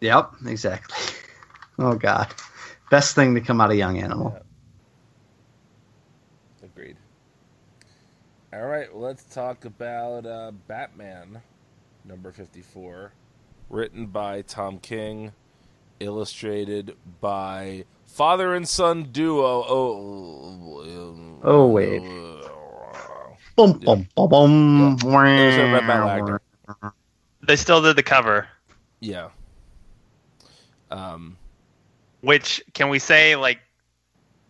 Yep, 0.02 0.32
exactly. 0.46 0.96
Oh 1.78 1.96
god, 1.96 2.34
best 2.90 3.16
thing 3.16 3.36
to 3.36 3.42
come 3.42 3.60
out 3.60 3.72
of 3.72 3.76
Young 3.78 3.98
Animal. 3.98 4.38
Agreed. 6.64 6.96
All 8.54 8.66
right, 8.66 8.94
well, 8.94 9.04
let's 9.04 9.24
talk 9.26 9.66
about 9.66 10.26
uh, 10.26 10.52
Batman 10.68 11.42
number 12.06 12.32
54, 12.32 13.12
written 13.70 14.08
by 14.08 14.42
Tom 14.44 14.80
King, 14.80 15.32
illustrated 16.00 16.96
by 17.22 17.86
father 18.06 18.54
and 18.54 18.68
son 18.68 19.10
duo. 19.12 19.64
Oh, 19.68 20.82
um, 20.84 21.40
Oh, 21.44 21.68
wait. 21.68 22.02
Boom, 23.56 23.80
boom, 23.80 24.08
boom, 24.16 24.28
boom. 24.30 24.98
Those 24.98 25.58
are 25.58 25.80
by 25.80 25.86
Matt 25.86 26.06
Wagner. 26.06 26.42
They 27.42 27.56
still 27.56 27.82
did 27.82 27.96
the 27.96 28.04
cover, 28.04 28.48
Yeah. 29.00 29.30
Um, 30.92 31.38
which 32.22 32.62
can 32.74 32.90
we 32.90 33.00
say 33.00 33.36
like 33.36 33.60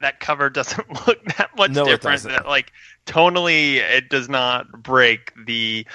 that 0.01 0.19
cover 0.19 0.49
doesn't 0.49 0.87
look 1.07 1.23
that 1.37 1.49
much 1.57 1.71
No, 1.71 1.83
it 1.83 1.85
different. 1.85 2.01
doesn't. 2.23 2.31
That 2.31 2.47
like 2.47 2.71
tonally, 3.05 3.75
it 3.75 4.09
does 4.09 4.27
not 4.29 4.83
break 4.83 5.33
the 5.45 5.85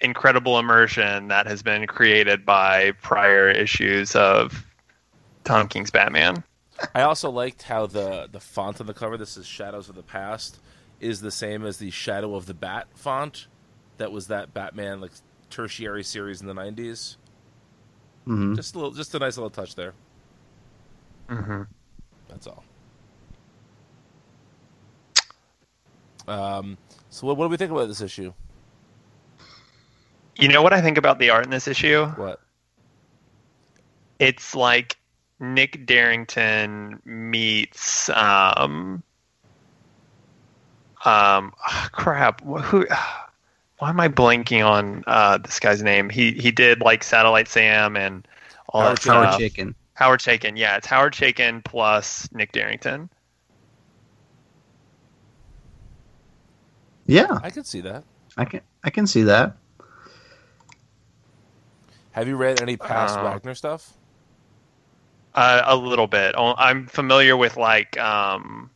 incredible 0.00 0.58
immersion 0.58 1.28
that 1.28 1.46
has 1.46 1.62
been 1.62 1.86
created 1.86 2.44
by 2.44 2.92
prior 3.02 3.50
issues 3.50 4.14
of 4.16 4.64
Tom 5.44 5.68
King's 5.68 5.90
Batman. 5.90 6.42
I 6.94 7.02
also 7.02 7.30
liked 7.30 7.62
how 7.62 7.86
the 7.86 8.28
the 8.30 8.40
font 8.40 8.80
on 8.80 8.86
the 8.86 8.94
cover. 8.94 9.16
This 9.16 9.36
is 9.36 9.46
Shadows 9.46 9.88
of 9.88 9.94
the 9.94 10.02
Past. 10.02 10.58
Is 11.00 11.20
the 11.20 11.30
same 11.30 11.64
as 11.64 11.78
the 11.78 11.90
Shadow 11.90 12.34
of 12.34 12.46
the 12.46 12.54
Bat 12.54 12.88
font. 12.94 13.46
That 13.98 14.12
was 14.12 14.28
that 14.28 14.54
Batman 14.54 15.00
like 15.00 15.12
tertiary 15.50 16.04
series 16.04 16.40
in 16.40 16.46
the 16.46 16.54
'90s. 16.54 17.16
Mhm. 18.26 18.56
Just 18.56 18.74
a 18.74 18.78
little, 18.78 18.92
just 18.92 19.14
a 19.14 19.18
nice 19.18 19.36
little 19.36 19.50
touch 19.50 19.74
there. 19.74 19.92
Mm-hmm. 21.28 21.62
That's 22.28 22.46
all. 22.46 22.64
Um. 26.28 26.78
So 27.10 27.26
what, 27.26 27.36
what 27.36 27.46
do 27.46 27.50
we 27.50 27.56
think 27.56 27.72
about 27.72 27.88
this 27.88 28.00
issue? 28.00 28.32
You 30.40 30.48
know 30.48 30.62
what 30.62 30.72
I 30.72 30.80
think 30.80 30.96
about 30.96 31.18
the 31.18 31.30
art 31.30 31.44
in 31.44 31.50
this 31.50 31.68
issue? 31.68 32.06
What? 32.06 32.40
It's 34.18 34.54
like 34.54 34.96
Nick 35.38 35.86
Derington 35.86 37.04
meets 37.04 38.08
um 38.10 39.02
um 41.04 41.52
crap 41.92 42.42
who 42.42 42.86
why 43.78 43.88
am 43.88 44.00
I 44.00 44.08
blanking 44.08 44.66
on 44.66 45.04
uh 45.06 45.38
this 45.38 45.60
guy's 45.60 45.82
name? 45.82 46.08
He 46.08 46.32
he 46.32 46.50
did 46.50 46.80
like 46.80 47.04
Satellite 47.04 47.48
Sam 47.48 47.96
and 47.96 48.26
all 48.68 48.82
Howard 48.82 48.96
that 48.96 49.02
Chaykin. 49.02 49.12
Howard 49.12 49.28
stuff. 49.28 49.40
Chaykin. 49.40 49.74
Howard 49.94 50.20
Chaykin, 50.20 50.56
yeah, 50.56 50.76
it's 50.76 50.86
Howard 50.86 51.12
Chaykin 51.12 51.62
plus 51.62 52.26
Nick 52.32 52.52
Derington. 52.52 53.10
Yeah, 57.06 57.38
I 57.42 57.50
can 57.50 57.64
see 57.64 57.82
that. 57.82 58.04
I 58.36 58.46
can 58.46 58.60
I 58.82 58.88
can 58.88 59.06
see 59.06 59.24
that. 59.24 59.56
Have 62.12 62.28
you 62.28 62.36
read 62.36 62.60
any 62.60 62.76
past 62.76 63.18
Uh, 63.18 63.22
Wagner 63.22 63.54
stuff? 63.54 63.92
Uh, 65.34 65.62
a 65.64 65.76
little 65.76 66.08
bit. 66.08 66.34
Oh, 66.36 66.54
I'm 66.58 66.86
familiar 66.86 67.36
with 67.36 67.56
like 67.56 67.96
um, 67.98 68.70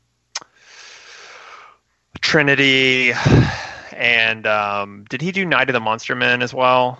Trinity, 2.20 3.12
and 3.92 4.46
um, 4.46 5.04
did 5.08 5.20
he 5.20 5.32
do 5.32 5.44
Night 5.44 5.68
of 5.68 5.74
the 5.74 5.80
Monster 5.80 6.14
Men 6.14 6.42
as 6.42 6.54
well? 6.54 6.98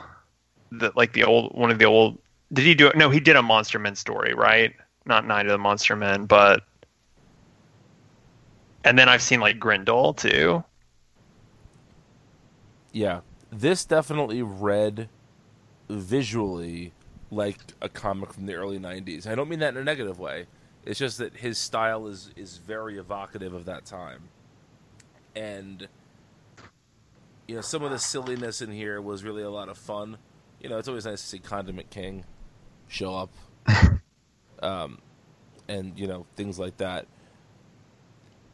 The, 0.72 0.92
like 0.96 1.12
the 1.12 1.22
old 1.24 1.54
one 1.54 1.70
of 1.70 1.78
the 1.78 1.84
old. 1.84 2.18
Did 2.52 2.64
he 2.64 2.74
do 2.74 2.88
it? 2.88 2.96
No, 2.96 3.10
he 3.10 3.20
did 3.20 3.36
a 3.36 3.42
Monster 3.42 3.78
Men 3.78 3.94
story, 3.94 4.34
right? 4.34 4.74
Not 5.06 5.26
Night 5.26 5.46
of 5.46 5.52
the 5.52 5.58
Monster 5.58 5.94
Men, 5.96 6.26
but. 6.26 6.64
And 8.84 8.98
then 8.98 9.08
I've 9.08 9.22
seen 9.22 9.40
like 9.40 9.58
Grendel 9.58 10.12
too. 10.14 10.62
Yeah, 12.92 13.20
this 13.50 13.84
definitely 13.84 14.42
read 14.42 15.08
visually 15.88 16.92
like 17.30 17.58
a 17.80 17.88
comic 17.88 18.32
from 18.32 18.46
the 18.46 18.54
early 18.54 18.78
'90s. 18.78 19.26
I 19.26 19.34
don't 19.34 19.48
mean 19.48 19.60
that 19.60 19.74
in 19.74 19.76
a 19.76 19.84
negative 19.84 20.18
way. 20.18 20.46
It's 20.84 20.98
just 20.98 21.18
that 21.18 21.36
his 21.36 21.58
style 21.58 22.06
is 22.06 22.30
is 22.36 22.58
very 22.58 22.98
evocative 22.98 23.54
of 23.54 23.64
that 23.66 23.84
time, 23.84 24.28
and 25.34 25.88
you 27.48 27.56
know 27.56 27.60
some 27.60 27.82
of 27.82 27.90
the 27.90 27.98
silliness 27.98 28.60
in 28.60 28.70
here 28.70 29.00
was 29.00 29.24
really 29.24 29.42
a 29.42 29.50
lot 29.50 29.68
of 29.68 29.78
fun. 29.78 30.18
You 30.60 30.68
know, 30.68 30.78
it's 30.78 30.88
always 30.88 31.06
nice 31.06 31.20
to 31.20 31.26
see 31.26 31.38
Condiment 31.38 31.90
King 31.90 32.24
show 32.88 33.14
up, 33.14 33.30
um, 34.62 34.98
and 35.68 35.98
you 35.98 36.06
know 36.06 36.26
things 36.36 36.58
like 36.58 36.76
that. 36.78 37.06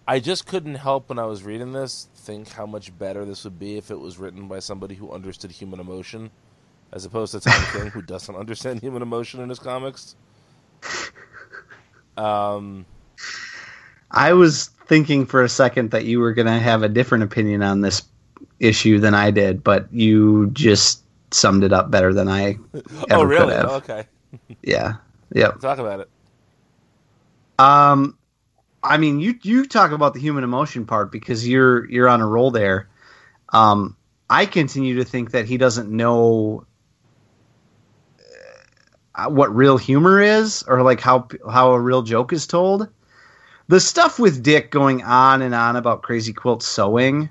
I 0.07 0.19
just 0.19 0.47
couldn't 0.47 0.75
help 0.75 1.09
when 1.09 1.21
I 1.21 1.27
was 1.27 1.45
reading 1.45 1.73
this 1.73 2.09
think 2.17 2.49
how 2.49 2.67
much 2.67 2.97
better 2.99 3.25
this 3.25 3.45
would 3.45 3.61
be 3.61 3.77
if 3.77 3.93
it 3.93 3.99
was 4.01 4.19
written 4.19 4.49
by 4.49 4.59
somebody 4.59 4.97
who 4.97 5.13
understood 5.13 5.53
human 5.53 5.79
emotion, 5.79 6.31
as 6.93 7.05
opposed 7.05 7.33
to 7.33 7.41
Tom 7.41 7.65
King 7.73 7.87
who 7.91 8.03
doesn't 8.03 8.35
understand 8.35 8.81
human 8.81 9.03
emotion 9.03 9.41
in 9.41 9.49
his 9.49 9.59
comics. 9.59 10.17
Um, 12.17 12.85
I 14.11 14.33
was 14.33 14.69
thinking 14.87 15.27
for 15.27 15.43
a 15.43 15.49
second 15.49 15.93
that 15.93 16.05
you 16.05 16.21
were 16.21 16.35
going 16.35 16.47
to 16.47 16.59
have 16.59 16.83
a 16.83 16.89
different 16.89 17.25
opinion 17.25 17.63
on 17.63 17.81
this 17.81 18.03
issue 18.59 18.99
than 18.99 19.15
I 19.15 19.31
did, 19.31 19.63
but 19.63 19.93
you 19.93 20.51
just 20.53 21.03
summed 21.31 21.63
it 21.63 21.73
up 21.73 21.91
better 21.91 22.13
than 22.13 22.29
I 22.29 22.57
ever 22.75 22.85
oh, 23.11 23.23
really? 23.23 23.47
could 23.47 23.57
have. 23.57 23.71
Oh, 23.71 23.75
okay, 23.77 24.05
Yeah. 24.63 24.95
Yep. 25.33 25.61
talk 25.61 25.79
about 25.79 26.01
it. 26.01 26.09
Um, 27.61 28.19
I 28.83 28.97
mean, 28.97 29.21
you 29.21 29.39
you 29.43 29.67
talk 29.67 29.93
about 29.93 30.15
the 30.15 30.21
human 30.21 30.43
emotion 30.43 30.87
part 30.87 31.13
because 31.13 31.47
you're 31.47 31.89
you're 31.89 32.09
on 32.09 32.21
a 32.21 32.27
roll 32.27 32.51
there. 32.51 32.89
Um, 33.51 33.97
I 34.29 34.47
continue 34.47 34.97
to 34.97 35.05
think 35.05 35.33
that 35.33 35.45
he 35.47 35.57
doesn't 35.57 35.91
know 35.91 36.67
Uh, 39.21 39.29
what 39.29 39.55
real 39.55 39.77
humor 39.77 40.21
is, 40.21 40.65
or 40.67 40.83
like 40.83 41.01
how 41.01 41.29
how 41.51 41.73
a 41.73 41.81
real 41.81 42.03
joke 42.03 42.33
is 42.33 42.47
told. 42.47 42.89
The 43.69 43.81
stuff 43.81 44.19
with 44.19 44.43
Dick 44.43 44.71
going 44.71 45.03
on 45.03 45.43
and 45.43 45.55
on 45.55 45.77
about 45.77 46.03
crazy 46.03 46.33
quilt 46.33 46.63
sewing 46.63 47.29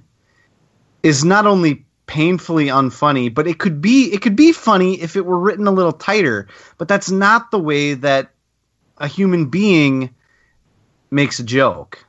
is 1.04 1.26
not 1.26 1.48
only 1.48 1.86
painfully 2.06 2.68
unfunny, 2.68 3.34
but 3.34 3.48
it 3.48 3.58
could 3.58 3.82
be 3.82 4.14
it 4.14 4.22
could 4.22 4.36
be 4.36 4.52
funny 4.52 5.02
if 5.02 5.16
it 5.16 5.26
were 5.26 5.40
written 5.40 5.68
a 5.68 5.72
little 5.72 5.92
tighter. 5.92 6.48
But 6.78 6.88
that's 6.88 7.10
not 7.10 7.50
the 7.50 7.60
way 7.60 7.96
that 7.96 8.32
a 9.00 9.08
human 9.08 9.48
being 9.48 10.14
makes 11.10 11.40
a 11.40 11.44
joke. 11.44 12.06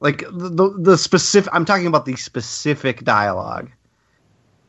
Like 0.00 0.20
the 0.20 0.48
the, 0.48 0.74
the 0.78 0.98
specific 0.98 1.52
I'm 1.54 1.64
talking 1.64 1.86
about 1.86 2.06
the 2.06 2.16
specific 2.16 3.04
dialogue. 3.04 3.70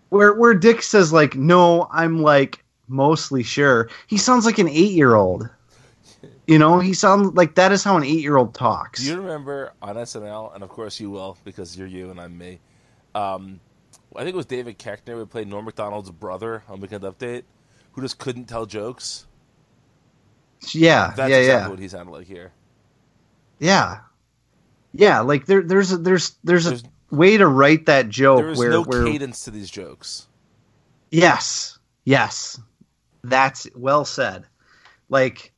Where 0.09 0.33
where 0.33 0.53
Dick 0.53 0.81
says 0.81 1.13
like, 1.13 1.35
"No, 1.35 1.87
I'm 1.91 2.21
like 2.21 2.62
mostly 2.87 3.43
sure." 3.43 3.89
He 4.07 4.17
sounds 4.17 4.45
like 4.45 4.59
an 4.59 4.67
8-year-old. 4.67 5.49
You 6.47 6.59
know, 6.59 6.79
he 6.79 6.93
sounds 6.93 7.35
like 7.35 7.55
that 7.55 7.71
is 7.71 7.83
how 7.83 7.95
an 7.97 8.03
8-year-old 8.03 8.53
talks. 8.53 9.01
Do 9.01 9.09
you 9.09 9.21
remember 9.21 9.71
on 9.81 9.95
SNL, 9.95 10.53
and 10.53 10.63
of 10.63 10.69
course 10.69 10.99
you 10.99 11.09
will 11.09 11.37
because 11.45 11.77
you're 11.77 11.87
you 11.87 12.09
and 12.11 12.19
I'm 12.19 12.37
me. 12.37 12.59
Um, 13.15 13.59
I 14.15 14.19
think 14.19 14.33
it 14.33 14.37
was 14.37 14.45
David 14.45 14.77
Koechner 14.77 15.15
who 15.15 15.25
played 15.25 15.47
Norm 15.47 15.65
Macdonald's 15.65 16.11
brother 16.11 16.63
on 16.67 16.79
Weekend 16.81 17.03
Update, 17.03 17.43
who 17.93 18.01
just 18.01 18.19
couldn't 18.19 18.45
tell 18.45 18.65
jokes. 18.65 19.25
yeah, 20.73 21.13
That's 21.15 21.29
yeah, 21.29 21.37
exactly 21.37 21.47
yeah. 21.47 21.67
what 21.69 21.79
he 21.79 21.87
sounded 21.87 22.11
like 22.11 22.27
here. 22.27 22.51
Yeah. 23.59 23.99
Yeah, 24.93 25.21
like 25.21 25.45
there 25.45 25.61
there's 25.61 25.91
a, 25.91 25.97
there's 25.97 26.35
there's 26.43 26.65
a 26.67 26.69
There's- 26.71 26.83
way 27.09 27.37
to 27.37 27.47
write 27.47 27.85
that 27.87 28.09
joke 28.09 28.39
There 28.39 28.49
is 28.51 28.57
where 28.57 28.69
no 28.71 28.83
where 28.83 29.03
cadence 29.05 29.43
to 29.45 29.51
these 29.51 29.69
jokes. 29.71 30.27
Yes. 31.11 31.77
Yes. 32.05 32.59
That's 33.23 33.67
well 33.75 34.05
said. 34.05 34.45
Like 35.09 35.53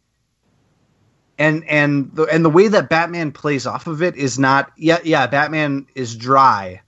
and 1.37 1.63
and 1.67 2.11
the 2.13 2.23
and 2.23 2.45
the 2.45 2.49
way 2.49 2.67
that 2.67 2.89
Batman 2.89 3.31
plays 3.31 3.65
off 3.65 3.87
of 3.87 4.01
it 4.01 4.15
is 4.15 4.39
not 4.39 4.71
yeah 4.77 4.99
yeah 5.03 5.27
Batman 5.27 5.87
is 5.95 6.15
dry. 6.15 6.81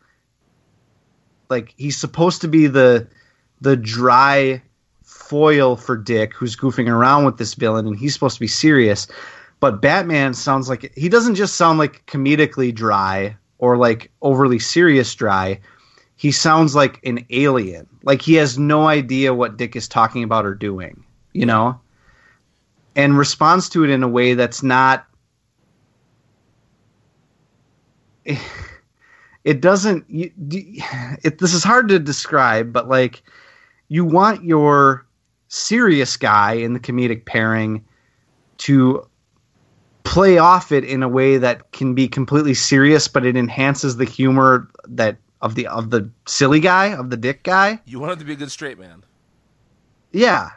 Like 1.49 1.73
he's 1.77 1.97
supposed 1.97 2.41
to 2.41 2.47
be 2.47 2.67
the 2.67 3.07
the 3.61 3.75
dry 3.75 4.61
foil 5.03 5.75
for 5.75 5.97
Dick 5.97 6.33
who's 6.33 6.55
goofing 6.55 6.89
around 6.89 7.25
with 7.25 7.37
this 7.37 7.53
villain 7.55 7.87
and 7.87 7.97
he's 7.97 8.13
supposed 8.13 8.35
to 8.35 8.39
be 8.39 8.47
serious. 8.47 9.07
But 9.59 9.81
Batman 9.81 10.35
sounds 10.35 10.69
like 10.69 10.93
he 10.95 11.09
doesn't 11.09 11.35
just 11.35 11.55
sound 11.55 11.79
like 11.79 12.05
comedically 12.05 12.73
dry 12.73 13.35
or 13.57 13.77
like 13.77 14.11
overly 14.21 14.59
serious 14.59 15.13
dry 15.15 15.59
he 16.17 16.31
sounds 16.31 16.75
like 16.75 16.99
an 17.05 17.23
alien. 17.29 17.87
Like 18.03 18.21
he 18.23 18.33
has 18.33 18.57
no 18.57 18.87
idea 18.87 19.33
what 19.35 19.55
Dick 19.55 19.75
is 19.75 19.87
talking 19.87 20.23
about 20.23 20.45
or 20.45 20.55
doing, 20.55 21.05
you 21.31 21.45
know? 21.45 21.79
And 22.95 23.17
responds 23.17 23.69
to 23.69 23.83
it 23.83 23.91
in 23.91 24.01
a 24.01 24.07
way 24.07 24.33
that's 24.33 24.63
not 24.63 25.05
it 29.45 29.61
doesn't 29.61 30.05
it, 30.09 31.37
this 31.37 31.53
is 31.53 31.63
hard 31.63 31.87
to 31.89 31.99
describe, 31.99 32.73
but 32.73 32.89
like 32.89 33.21
you 33.87 34.03
want 34.03 34.43
your 34.43 35.05
serious 35.49 36.17
guy 36.17 36.53
in 36.53 36.73
the 36.73 36.79
comedic 36.79 37.25
pairing 37.25 37.85
to 38.57 39.07
play 40.03 40.39
off 40.39 40.71
it 40.71 40.83
in 40.83 41.03
a 41.03 41.07
way 41.07 41.37
that 41.37 41.71
can 41.73 41.93
be 41.93 42.07
completely 42.07 42.53
serious 42.53 43.07
but 43.07 43.25
it 43.25 43.37
enhances 43.37 43.97
the 43.97 44.05
humor 44.05 44.69
that 44.87 45.17
of 45.41 45.55
the 45.55 45.67
of 45.67 45.89
the 45.89 46.09
silly 46.25 46.59
guy 46.59 46.93
of 46.93 47.09
the 47.09 47.17
dick 47.17 47.43
guy? 47.43 47.79
You 47.85 47.99
want 47.99 48.13
him 48.13 48.19
to 48.19 48.25
be 48.25 48.33
a 48.33 48.35
good 48.35 48.51
straight 48.51 48.79
man. 48.79 49.03
yeah. 50.11 50.49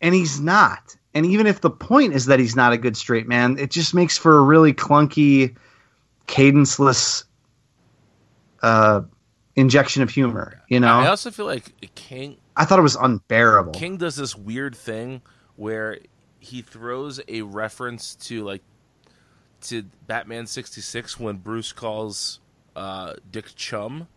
And 0.00 0.14
he's 0.14 0.38
not. 0.38 0.96
And 1.14 1.24
even 1.24 1.46
if 1.46 1.62
the 1.62 1.70
point 1.70 2.12
is 2.12 2.26
that 2.26 2.38
he's 2.38 2.54
not 2.56 2.72
a 2.72 2.76
good 2.76 2.96
straight 2.96 3.26
man 3.26 3.58
it 3.58 3.70
just 3.70 3.94
makes 3.94 4.18
for 4.18 4.38
a 4.38 4.42
really 4.42 4.74
clunky 4.74 5.56
cadenceless 6.26 7.24
uh 8.62 9.02
injection 9.56 10.02
of 10.02 10.10
humor 10.10 10.60
you 10.68 10.80
know? 10.80 10.98
I 10.98 11.06
also 11.06 11.30
feel 11.30 11.46
like 11.46 11.94
King 11.94 12.36
I 12.56 12.64
thought 12.64 12.78
it 12.78 12.82
was 12.82 12.96
unbearable. 12.96 13.72
King 13.72 13.96
does 13.96 14.16
this 14.16 14.36
weird 14.36 14.76
thing 14.76 15.22
where 15.56 15.98
he 16.38 16.62
throws 16.62 17.20
a 17.26 17.42
reference 17.42 18.14
to 18.16 18.44
like 18.44 18.62
to 19.62 19.84
Batman 20.06 20.46
sixty 20.46 20.80
six 20.80 21.18
when 21.18 21.36
Bruce 21.38 21.72
calls 21.72 22.40
uh, 22.76 23.14
Dick 23.30 23.54
chum. 23.56 24.08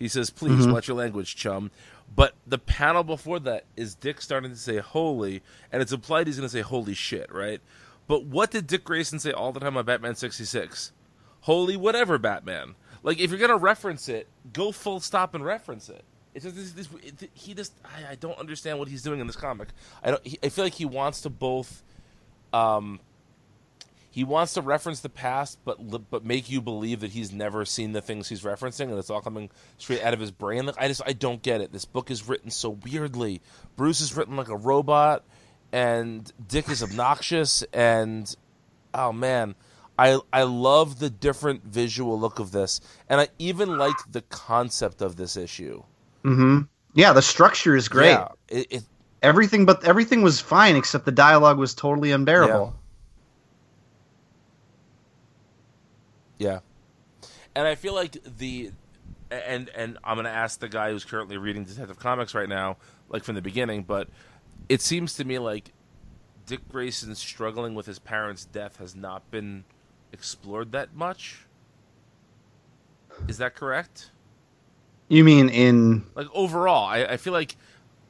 He 0.00 0.08
says, 0.08 0.30
"Please 0.30 0.66
watch 0.66 0.88
your 0.88 0.96
language, 0.96 1.36
chum." 1.36 1.70
But 2.12 2.34
the 2.44 2.58
panel 2.58 3.04
before 3.04 3.38
that 3.40 3.66
is 3.76 3.94
Dick 3.94 4.20
starting 4.20 4.50
to 4.50 4.56
say 4.56 4.78
"holy," 4.78 5.42
and 5.70 5.80
it's 5.80 5.92
implied 5.92 6.26
he's 6.26 6.38
going 6.38 6.48
to 6.48 6.52
say 6.52 6.62
"holy 6.62 6.94
shit," 6.94 7.32
right? 7.32 7.60
But 8.08 8.24
what 8.24 8.50
did 8.50 8.66
Dick 8.66 8.82
Grayson 8.82 9.20
say 9.20 9.30
all 9.30 9.52
the 9.52 9.60
time 9.60 9.76
on 9.76 9.84
Batman 9.84 10.16
sixty 10.16 10.44
six? 10.44 10.90
Holy 11.42 11.76
whatever, 11.76 12.18
Batman. 12.18 12.74
Like 13.02 13.20
if 13.20 13.30
you're 13.30 13.38
going 13.38 13.50
to 13.50 13.56
reference 13.56 14.08
it, 14.08 14.26
go 14.52 14.72
full 14.72 15.00
stop 15.00 15.34
and 15.34 15.44
reference 15.44 15.88
it. 15.88 16.02
It's 16.34 16.44
just 16.44 16.56
this, 16.56 16.72
this, 16.72 16.88
it, 17.02 17.30
he 17.34 17.54
just 17.54 17.74
I, 17.84 18.12
I 18.12 18.14
don't 18.14 18.38
understand 18.38 18.78
what 18.78 18.88
he's 18.88 19.02
doing 19.02 19.20
in 19.20 19.26
this 19.26 19.36
comic. 19.36 19.68
I 20.02 20.10
don't. 20.12 20.26
He, 20.26 20.38
I 20.42 20.48
feel 20.48 20.64
like 20.64 20.74
he 20.74 20.84
wants 20.84 21.20
to 21.22 21.30
both, 21.30 21.82
um, 22.52 23.00
he 24.10 24.24
wants 24.24 24.54
to 24.54 24.60
reference 24.60 25.00
the 25.00 25.08
past, 25.08 25.58
but 25.64 26.10
but 26.10 26.24
make 26.24 26.50
you 26.50 26.60
believe 26.60 27.00
that 27.00 27.12
he's 27.12 27.32
never 27.32 27.64
seen 27.64 27.92
the 27.92 28.00
things 28.02 28.28
he's 28.28 28.42
referencing, 28.42 28.88
and 28.90 28.98
it's 28.98 29.10
all 29.10 29.20
coming 29.20 29.50
straight 29.78 30.02
out 30.02 30.12
of 30.14 30.20
his 30.20 30.30
brain. 30.30 30.66
Like, 30.66 30.76
I 30.78 30.88
just 30.88 31.02
I 31.06 31.12
don't 31.12 31.42
get 31.42 31.60
it. 31.60 31.72
This 31.72 31.84
book 31.84 32.10
is 32.10 32.28
written 32.28 32.50
so 32.50 32.70
weirdly. 32.84 33.40
Bruce 33.76 34.00
is 34.00 34.16
written 34.16 34.36
like 34.36 34.48
a 34.48 34.56
robot, 34.56 35.24
and 35.72 36.30
Dick 36.48 36.68
is 36.68 36.82
obnoxious, 36.82 37.62
and 37.72 38.34
oh 38.94 39.12
man. 39.12 39.54
I, 39.98 40.18
I 40.32 40.44
love 40.44 40.98
the 40.98 41.10
different 41.10 41.62
visual 41.64 42.18
look 42.18 42.38
of 42.38 42.52
this, 42.52 42.80
and 43.06 43.20
I 43.20 43.28
even 43.38 43.76
like 43.76 43.96
the 44.10 44.22
concept 44.22 45.02
of 45.02 45.16
this 45.16 45.36
issue. 45.36 45.82
hmm 46.22 46.60
yeah 46.94 47.12
the 47.12 47.20
structure 47.20 47.76
is 47.76 47.86
great 47.88 48.12
Yeah, 48.12 48.28
it, 48.48 48.66
it, 48.70 48.82
everything 49.20 49.66
but 49.66 49.84
everything 49.84 50.22
was 50.22 50.40
fine 50.40 50.74
except 50.76 51.04
the 51.04 51.12
dialogue 51.12 51.58
was 51.58 51.74
totally 51.74 52.12
unbearable 52.12 52.72
Yeah, 52.74 52.79
and 57.54 57.66
I 57.66 57.74
feel 57.74 57.94
like 57.94 58.16
the 58.38 58.70
and 59.30 59.68
and 59.70 59.98
I'm 60.02 60.16
gonna 60.16 60.28
ask 60.28 60.58
the 60.60 60.68
guy 60.68 60.90
who's 60.90 61.04
currently 61.04 61.36
reading 61.36 61.64
Detective 61.64 61.98
Comics 61.98 62.34
right 62.34 62.48
now, 62.48 62.78
like 63.08 63.24
from 63.24 63.34
the 63.34 63.42
beginning, 63.42 63.82
but 63.84 64.08
it 64.68 64.80
seems 64.80 65.14
to 65.14 65.24
me 65.24 65.38
like 65.38 65.72
Dick 66.46 66.68
Grayson's 66.68 67.18
struggling 67.18 67.74
with 67.74 67.86
his 67.86 67.98
parents' 67.98 68.44
death 68.44 68.76
has 68.78 68.96
not 68.96 69.30
been 69.30 69.64
explored 70.12 70.72
that 70.72 70.94
much. 70.94 71.46
Is 73.28 73.38
that 73.38 73.54
correct? 73.54 74.10
you 75.10 75.24
mean 75.24 75.48
in 75.48 76.04
Like 76.14 76.28
overall, 76.32 76.86
I, 76.86 77.04
I 77.04 77.16
feel 77.18 77.32
like 77.32 77.56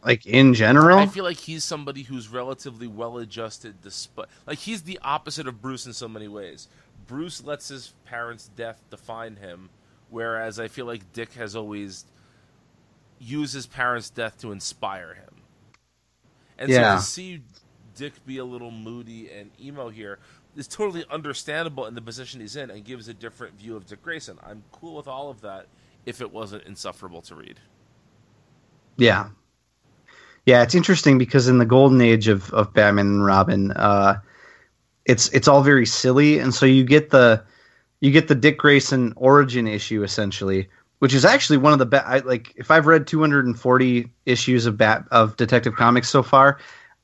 like 0.05 0.25
in 0.25 0.55
general 0.55 0.99
I 0.99 1.07
feel 1.07 1.25
like 1.25 1.37
he's 1.37 1.65
somebody 1.65 2.03
who's 2.03 2.29
relatively 2.29 2.87
well 2.87 3.19
adjusted 3.19 3.83
despite 3.83 4.27
like 4.47 4.59
he's 4.59 4.83
the 4.83 4.99
opposite 5.03 5.47
of 5.47 5.61
Bruce 5.61 5.87
in 5.87 5.93
so 5.93 6.09
many 6.09 6.29
ways. 6.29 6.69
Bruce 7.11 7.43
lets 7.43 7.67
his 7.67 7.93
parents' 8.05 8.49
death 8.55 8.81
define 8.89 9.35
him, 9.35 9.69
whereas 10.11 10.61
I 10.61 10.69
feel 10.69 10.87
like 10.87 11.13
Dick 11.13 11.33
has 11.33 11.57
always 11.57 12.05
used 13.19 13.53
his 13.53 13.67
parents' 13.67 14.11
death 14.11 14.39
to 14.43 14.53
inspire 14.53 15.15
him. 15.15 15.43
And 16.57 16.71
Yeah. 16.71 16.99
so 16.99 17.01
to 17.01 17.11
see 17.11 17.43
Dick 17.97 18.25
be 18.25 18.39
a 18.39 18.45
little 18.45 18.71
moody 18.71 19.29
and 19.29 19.51
emo 19.61 19.89
here 19.89 20.21
is 20.55 20.69
totally 20.69 21.05
understandable 21.11 21.85
in 21.87 21.97
the 21.97 22.01
position 22.01 22.41
he's 22.41 22.55
in 22.55 22.71
and 22.71 22.85
gives 22.85 23.09
a 23.09 23.15
different 23.15 23.59
view 23.59 23.75
of 23.75 23.87
Dick 23.87 24.03
Grayson. 24.03 24.39
I'm 24.45 24.63
cool 24.71 24.95
with 24.95 25.09
all 25.09 25.31
of 25.31 25.41
that 25.41 25.67
if 26.07 26.21
it 26.21 26.31
wasn't 26.33 26.63
insufferable 26.63 27.23
to 27.23 27.35
read. 27.35 27.59
Yeah. 28.97 29.31
Yeah, 30.47 30.63
it's 30.63 30.77
interesting 30.77 31.19
because 31.19 31.49
in 31.49 31.59
the 31.59 31.67
golden 31.67 32.01
age 32.01 32.29
of, 32.29 32.53
of 32.53 32.73
Batman 32.73 33.07
and 33.07 33.25
Robin, 33.25 33.73
uh, 33.73 34.21
it's 35.05 35.29
it's 35.31 35.49
all 35.49 35.63
very 35.63 35.87
silly, 35.87 36.39
and 36.39 36.55
so 36.55 36.67
you 36.67 36.85
get 36.85 37.11
the 37.11 37.43
you 38.01 38.11
get 38.11 38.29
the 38.29 38.35
Dick 38.35 38.59
Grayson 38.59 39.13
origin 39.17 39.67
issue 39.67 40.03
essentially, 40.03 40.69
which 40.99 41.15
is 41.15 41.25
actually 41.25 41.59
one 41.59 41.73
of 41.73 41.79
the 41.79 41.87
best. 41.87 42.25
Like 42.25 42.53
if 42.57 42.71
I've 42.71 42.87
read 42.87 43.07
240 43.07 44.11
issues 44.27 44.67
of 44.67 44.77
Bat 44.77 45.07
of 45.11 45.37
Detective 45.37 45.75
Comics 45.75 46.09
so 46.09 46.23
far, 46.23 46.59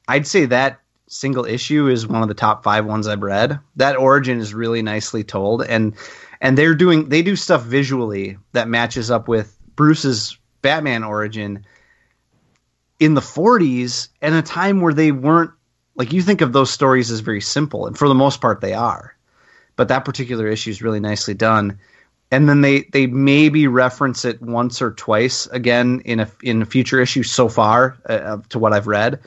I'd 0.09 0.27
say 0.27 0.47
that 0.47 0.81
single 1.09 1.45
issue 1.45 1.89
is 1.89 2.07
one 2.07 2.23
of 2.23 2.29
the 2.29 2.35
top 2.35 2.65
five 2.65 2.85
ones 2.85 3.07
I've 3.07 3.23
read. 3.23 3.59
That 3.77 3.97
origin 3.97 4.41
is 4.41 4.55
really 4.55 4.83
nicely 4.83 5.25
told, 5.25 5.63
and 5.63 5.95
and 6.41 6.57
they're 6.57 6.75
doing 6.75 7.09
they 7.09 7.23
do 7.23 7.37
stuff 7.37 7.63
visually 7.63 8.39
that 8.53 8.69
matches 8.69 9.11
up 9.11 9.29
with 9.29 9.59
Bruce's 9.75 10.37
Batman 10.63 11.05
origin 11.05 11.65
in 12.99 13.15
the 13.15 13.21
40s 13.21 14.09
and 14.23 14.35
a 14.35 14.43
time 14.43 14.81
where 14.81 14.95
they 14.95 15.13
weren't 15.13 15.51
like 15.97 16.13
you 16.13 16.23
think 16.23 16.41
of 16.41 16.53
those 16.53 16.71
stories 16.71 17.11
as 17.11 17.21
very 17.21 17.41
simple 17.41 17.87
and 17.87 17.99
for 17.99 18.09
the 18.09 18.15
most 18.15 18.41
part 18.41 18.61
they 18.61 18.75
are 18.75 19.17
but 19.77 19.89
that 19.89 20.05
particular 20.05 20.49
issue 20.49 20.71
is 20.71 20.83
really 20.83 21.01
nicely 21.01 21.35
done. 21.35 21.79
And 22.33 22.49
then 22.49 22.63
they 22.63 22.83
they 22.93 23.07
maybe 23.07 23.69
reference 23.69 24.25
it 24.25 24.43
once 24.43 24.83
or 24.83 24.91
twice 24.93 25.47
again 25.49 26.03
in 26.05 26.19
a 26.19 26.29
in 26.43 26.63
a 26.63 26.67
future 26.67 27.01
issue 27.01 27.23
so 27.23 27.49
far 27.49 27.97
uh, 28.09 28.39
to 28.49 28.59
what 28.59 28.73
I've 28.73 28.89
read, 28.89 29.21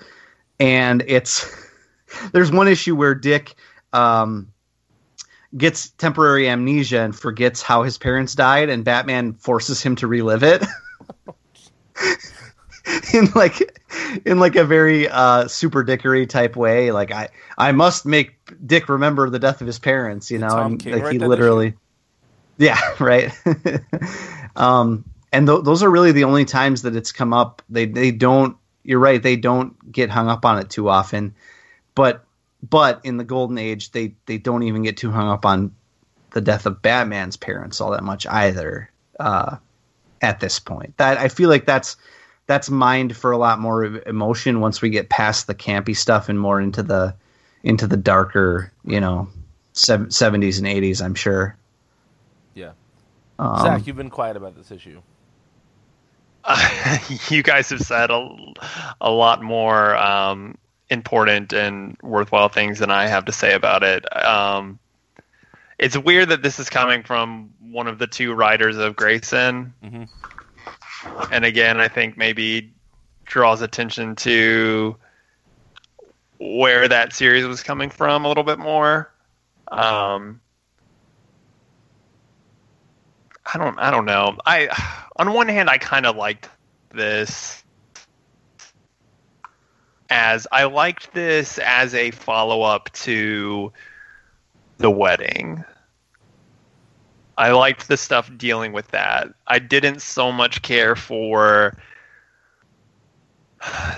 and 0.59 1.01
it's 1.07 1.49
there's 2.33 2.51
one 2.51 2.67
issue 2.67 2.97
where 2.97 3.15
Dick 3.15 3.55
um, 3.93 4.51
gets 5.55 5.91
temporary 5.91 6.49
amnesia 6.49 6.99
and 6.99 7.15
forgets 7.15 7.61
how 7.61 7.83
his 7.83 7.97
parents 7.97 8.35
died, 8.35 8.69
and 8.69 8.83
Batman 8.83 9.31
forces 9.33 9.81
him 9.81 9.95
to 9.95 10.07
relive 10.07 10.43
it. 10.43 10.65
in 13.13 13.29
like 13.35 13.79
in 14.25 14.39
like 14.39 14.55
a 14.55 14.63
very 14.63 15.07
uh 15.07 15.45
Superdickery 15.45 16.27
type 16.27 16.55
way. 16.55 16.91
Like 16.91 17.11
i 17.11 17.29
i 17.57 17.71
must 17.71 18.05
make 18.05 18.35
dick 18.65 18.89
remember 18.89 19.29
the 19.29 19.39
death 19.39 19.61
of 19.61 19.67
his 19.67 19.79
parents 19.79 20.31
you 20.31 20.39
know 20.39 20.57
and 20.57 20.85
like 20.85 21.03
write 21.03 21.13
he 21.13 21.19
literally 21.19 21.75
yeah 22.57 22.79
right. 22.99 23.31
Um 24.55 25.05
and 25.31 25.47
th- 25.47 25.63
those 25.63 25.83
are 25.83 25.89
really 25.89 26.11
the 26.11 26.23
only 26.23 26.45
times 26.45 26.81
that 26.81 26.95
it's 26.95 27.11
come 27.11 27.33
up. 27.33 27.61
They 27.69 27.85
they 27.85 28.11
don't 28.11 28.57
you're 28.83 28.99
right 28.99 29.21
they 29.21 29.35
don't 29.35 29.91
get 29.91 30.09
hung 30.09 30.27
up 30.27 30.45
on 30.45 30.59
it 30.59 30.69
too 30.69 30.89
often. 30.89 31.35
But 31.95 32.25
but 32.67 33.01
in 33.03 33.17
the 33.17 33.23
golden 33.23 33.57
age 33.57 33.91
they 33.91 34.15
they 34.25 34.37
don't 34.37 34.63
even 34.63 34.83
get 34.83 34.97
too 34.97 35.11
hung 35.11 35.29
up 35.29 35.45
on 35.45 35.75
the 36.31 36.41
death 36.41 36.67
of 36.67 36.79
batman's 36.81 37.37
parents 37.37 37.81
all 37.81 37.91
that 37.91 38.03
much 38.03 38.27
either 38.27 38.91
uh 39.19 39.57
at 40.21 40.39
this 40.39 40.59
point. 40.59 40.97
That 40.97 41.17
i 41.17 41.27
feel 41.27 41.49
like 41.49 41.65
that's 41.65 41.95
that's 42.49 42.67
mined 42.71 43.15
for 43.15 43.31
a 43.31 43.37
lot 43.37 43.59
more 43.59 43.85
emotion 44.07 44.59
once 44.59 44.81
we 44.81 44.89
get 44.89 45.07
past 45.07 45.45
the 45.45 45.53
campy 45.53 45.95
stuff 45.95 46.29
and 46.29 46.39
more 46.39 46.59
into 46.59 46.81
the 46.81 47.13
into 47.61 47.85
the 47.85 47.95
darker 47.95 48.71
you 48.83 48.99
know 48.99 49.29
70s 49.75 50.57
and 50.57 50.67
80s 50.67 50.99
i'm 50.99 51.13
sure 51.13 51.55
Yeah. 52.55 52.71
um, 53.37 53.59
Zach, 53.61 53.85
you've 53.85 53.95
been 53.95 54.09
quiet 54.09 54.35
about 54.35 54.55
this 54.57 54.71
issue. 54.71 54.99
you 57.29 57.43
guys 57.43 57.69
have 57.69 57.81
said 57.81 58.09
a, 58.09 58.35
a 58.99 59.11
lot 59.11 59.43
more 59.43 59.95
um, 59.95 60.57
important 60.89 61.53
and 61.53 61.97
worthwhile 62.01 62.49
things 62.49 62.79
than 62.79 62.89
I 62.89 63.05
have 63.07 63.25
to 63.25 63.31
say 63.31 63.53
about 63.53 63.83
it. 63.83 64.03
Um, 64.25 64.79
it's 65.77 65.95
weird 65.97 66.29
that 66.29 66.41
this 66.41 66.57
is 66.59 66.67
coming 66.69 67.03
from 67.03 67.51
one 67.61 67.85
of 67.87 67.99
the 67.99 68.07
two 68.07 68.33
writers 68.33 68.77
of 68.77 68.95
Grayson. 68.95 69.73
Mhm. 69.83 70.09
And 71.31 71.45
again, 71.45 71.79
I 71.79 71.87
think 71.87 72.17
maybe 72.17 72.73
draws 73.25 73.61
attention 73.61 74.15
to 74.17 74.97
where 76.39 76.87
that 76.87 77.13
series 77.13 77.45
was 77.45 77.63
coming 77.63 77.89
from 77.89 78.25
a 78.25 78.27
little 78.27 78.43
bit 78.43 78.59
more. 78.59 79.11
Um, 79.67 80.41
I 83.53 83.57
don't 83.57 83.79
I 83.79 83.91
don't 83.91 84.05
know. 84.05 84.37
I 84.45 84.69
on 85.15 85.33
one 85.33 85.47
hand 85.47 85.69
I 85.69 85.77
kind 85.77 86.05
of 86.05 86.15
liked 86.15 86.49
this 86.91 87.63
as 90.09 90.47
I 90.51 90.65
liked 90.65 91.13
this 91.13 91.59
as 91.59 91.93
a 91.93 92.11
follow-up 92.11 92.91
to 92.93 93.71
the 94.77 94.89
wedding. 94.89 95.63
I 97.39 97.51
liked 97.53 97.87
the 97.87 97.97
stuff 97.97 98.29
dealing 98.37 98.73
with 98.73 98.89
that. 98.89 99.29
I 99.47 99.59
didn't 99.59 100.01
so 100.01 100.31
much 100.31 100.61
care 100.61 100.95
for 100.95 101.77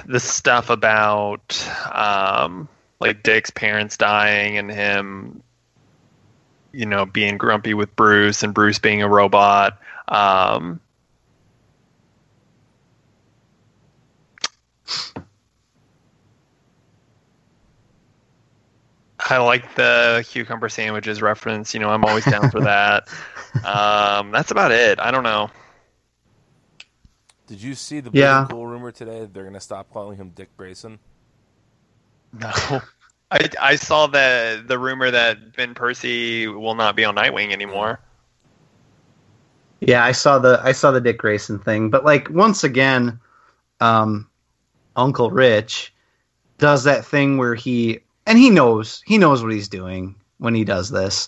the 0.06 0.20
stuff 0.20 0.70
about 0.70 1.68
um, 1.92 2.70
like 3.00 3.24
Dick's 3.24 3.50
parents 3.50 3.98
dying 3.98 4.58
and 4.58 4.72
him 4.72 5.44
you 6.72 6.86
know, 6.86 7.06
being 7.06 7.38
grumpy 7.38 7.74
with 7.74 7.96
Bruce 7.96 8.44
and 8.44 8.54
Bruce 8.54 8.80
being 8.80 9.02
a 9.02 9.10
robot. 9.10 9.78
Um, 10.08 10.80
I 19.32 19.38
like 19.38 19.76
the 19.76 20.26
cucumber 20.28 20.70
sandwiches 20.70 21.22
reference. 21.22 21.74
You 21.74 21.80
know, 21.80 21.90
I'm 21.90 22.04
always 22.06 22.26
down 22.26 22.50
for 22.52 22.62
that. 22.62 23.08
Um, 23.64 24.32
that's 24.32 24.50
about 24.50 24.72
it. 24.72 25.00
I 25.00 25.12
don't 25.12 25.24
know. 25.24 25.52
Did 27.46 27.62
you 27.62 27.76
see 27.76 28.00
the 28.00 28.10
Yeah. 28.12 28.40
really 28.40 28.48
cool 28.50 28.66
rumor 28.66 28.92
today 28.92 29.20
that 29.20 29.34
they're 29.36 29.44
going 29.44 29.54
to 29.54 29.60
stop 29.60 29.92
calling 29.94 30.18
him 30.18 30.30
Dick 30.30 30.50
Grayson? 30.58 30.98
No. 32.34 32.50
I, 33.32 33.50
I 33.62 33.76
saw 33.76 34.08
the 34.08 34.64
the 34.66 34.80
rumor 34.80 35.12
that 35.12 35.56
Ben 35.56 35.74
Percy 35.76 36.48
will 36.48 36.74
not 36.76 36.96
be 36.96 37.06
on 37.06 37.16
Nightwing 37.16 37.52
anymore. 37.52 38.00
yeah 39.80 40.04
i 40.04 40.12
saw 40.12 40.38
the 40.40 40.60
i 40.64 40.72
saw 40.72 40.92
the 40.92 41.02
dick 41.02 41.18
grayson 41.18 41.58
thing 41.60 41.90
but 41.90 42.04
like 42.06 42.30
once 42.30 42.64
again 42.64 43.20
um 43.80 44.30
uncle 44.96 45.32
rich 45.32 45.94
does 46.58 46.84
that 46.84 47.04
thing 47.06 47.38
where 47.38 47.56
he 47.56 48.00
and 48.32 48.40
he 48.40 48.50
knows 48.50 49.04
he 49.06 49.18
knows 49.18 49.44
what 49.44 49.52
he's 49.52 49.68
doing 49.68 50.16
when 50.38 50.56
he 50.56 50.64
does 50.64 50.90
this 50.90 51.28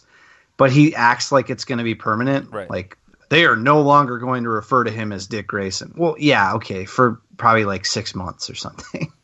but 0.55 0.71
he 0.71 0.95
acts 0.95 1.33
like 1.33 1.49
it's 1.49 1.65
going 1.65 1.79
to 1.79 1.83
be 1.83 1.95
permanent. 1.95 2.49
Right. 2.49 2.69
like 2.69 2.97
they 3.29 3.45
are 3.45 3.57
no 3.57 3.81
longer 3.81 4.19
going 4.19 4.43
to 4.43 4.49
refer 4.49 4.83
to 4.83 4.91
him 4.91 5.11
as 5.11 5.27
dick 5.27 5.47
grayson. 5.47 5.93
Well 5.97 6.15
yeah 6.17 6.53
okay 6.53 6.85
for 6.85 7.21
probably 7.35 7.65
like 7.65 7.85
six 7.85 8.15
months 8.15 8.49
or 8.49 8.55
something. 8.55 9.11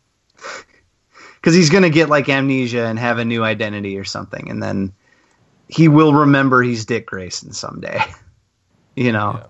Because 1.36 1.56
he's 1.56 1.70
going 1.70 1.84
to 1.84 1.90
get 1.90 2.10
like 2.10 2.28
amnesia 2.28 2.86
and 2.86 3.00
have 3.00 3.18
a 3.18 3.24
new 3.24 3.46
identity 3.46 3.98
or 3.98 4.04
something 4.04 4.50
and 4.50 4.62
then 4.62 4.92
he 5.70 5.88
will 5.88 6.14
remember 6.14 6.62
he's 6.62 6.86
dick 6.86 7.06
grayson 7.08 7.54
someday. 7.54 8.02
You 8.98 9.14
know? 9.14 9.50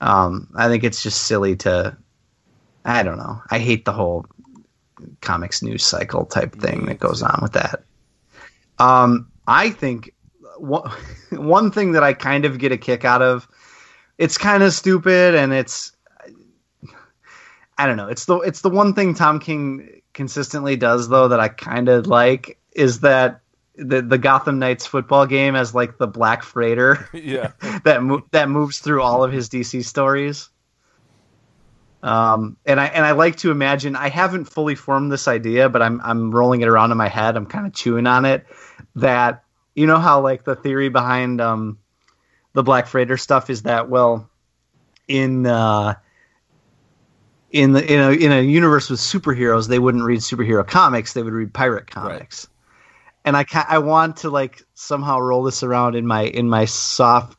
Um 0.00 0.48
i 0.56 0.66
think 0.66 0.82
it's 0.82 1.04
just 1.04 1.22
silly 1.22 1.54
to 1.58 1.96
i 2.84 3.04
don't 3.04 3.18
know. 3.18 3.40
I 3.48 3.60
hate 3.60 3.84
the 3.84 3.92
whole 3.92 4.26
comics 5.20 5.62
news 5.62 5.84
cycle 5.84 6.24
type 6.24 6.54
thing 6.54 6.86
that 6.86 6.98
goes 6.98 7.22
on 7.22 7.38
with 7.42 7.52
that 7.52 7.82
um 8.78 9.30
i 9.46 9.70
think 9.70 10.12
one, 10.58 10.90
one 11.30 11.70
thing 11.70 11.92
that 11.92 12.02
i 12.02 12.12
kind 12.12 12.44
of 12.44 12.58
get 12.58 12.72
a 12.72 12.78
kick 12.78 13.04
out 13.04 13.22
of 13.22 13.48
it's 14.18 14.38
kind 14.38 14.62
of 14.62 14.72
stupid 14.72 15.34
and 15.34 15.52
it's 15.52 15.92
i 17.78 17.86
don't 17.86 17.96
know 17.96 18.08
it's 18.08 18.24
the 18.24 18.36
it's 18.40 18.62
the 18.62 18.70
one 18.70 18.94
thing 18.94 19.14
tom 19.14 19.38
king 19.38 20.00
consistently 20.14 20.76
does 20.76 21.08
though 21.08 21.28
that 21.28 21.40
i 21.40 21.48
kind 21.48 21.88
of 21.88 22.06
like 22.06 22.58
is 22.72 23.00
that 23.00 23.40
the 23.76 24.00
the 24.02 24.18
gotham 24.18 24.58
knights 24.58 24.86
football 24.86 25.26
game 25.26 25.54
as 25.54 25.74
like 25.74 25.98
the 25.98 26.06
black 26.06 26.42
freighter 26.42 27.08
yeah. 27.12 27.52
that 27.84 28.02
mo- 28.02 28.24
that 28.30 28.48
moves 28.48 28.78
through 28.78 29.02
all 29.02 29.22
of 29.22 29.32
his 29.32 29.48
DC 29.48 29.84
stories. 29.84 30.48
Um, 32.06 32.56
and 32.64 32.80
I 32.80 32.86
and 32.86 33.04
I 33.04 33.10
like 33.10 33.34
to 33.38 33.50
imagine 33.50 33.96
I 33.96 34.08
haven't 34.08 34.44
fully 34.44 34.76
formed 34.76 35.10
this 35.10 35.26
idea, 35.26 35.68
but 35.68 35.82
I'm 35.82 36.00
I'm 36.04 36.30
rolling 36.30 36.60
it 36.60 36.68
around 36.68 36.92
in 36.92 36.96
my 36.96 37.08
head. 37.08 37.36
I'm 37.36 37.46
kind 37.46 37.66
of 37.66 37.72
chewing 37.72 38.06
on 38.06 38.24
it. 38.24 38.46
That 38.94 39.42
you 39.74 39.86
know 39.86 39.98
how 39.98 40.20
like 40.20 40.44
the 40.44 40.54
theory 40.54 40.88
behind 40.88 41.40
um, 41.40 41.78
the 42.52 42.62
Black 42.62 42.86
Freighter 42.86 43.16
stuff 43.16 43.50
is 43.50 43.62
that 43.62 43.90
well, 43.90 44.30
in 45.08 45.46
uh, 45.46 45.94
in 47.50 47.72
the 47.72 47.92
in 47.92 48.00
a 48.00 48.10
in 48.12 48.30
a 48.30 48.40
universe 48.40 48.88
with 48.88 49.00
superheroes, 49.00 49.66
they 49.66 49.80
wouldn't 49.80 50.04
read 50.04 50.20
superhero 50.20 50.64
comics; 50.64 51.12
they 51.12 51.24
would 51.24 51.32
read 51.32 51.52
pirate 51.52 51.90
comics. 51.90 52.46
And 53.24 53.36
I 53.36 53.42
ca- 53.42 53.66
I 53.68 53.78
want 53.78 54.18
to 54.18 54.30
like 54.30 54.62
somehow 54.74 55.18
roll 55.18 55.42
this 55.42 55.64
around 55.64 55.96
in 55.96 56.06
my 56.06 56.22
in 56.22 56.48
my 56.48 56.66
soft 56.66 57.36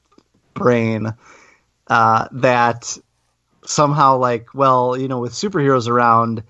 brain 0.53 1.13
uh, 1.87 2.27
that 2.33 2.97
somehow 3.67 4.17
like 4.17 4.53
well 4.53 4.97
you 4.97 5.07
know 5.07 5.19
with 5.19 5.33
superheroes 5.33 5.87
around 5.87 6.41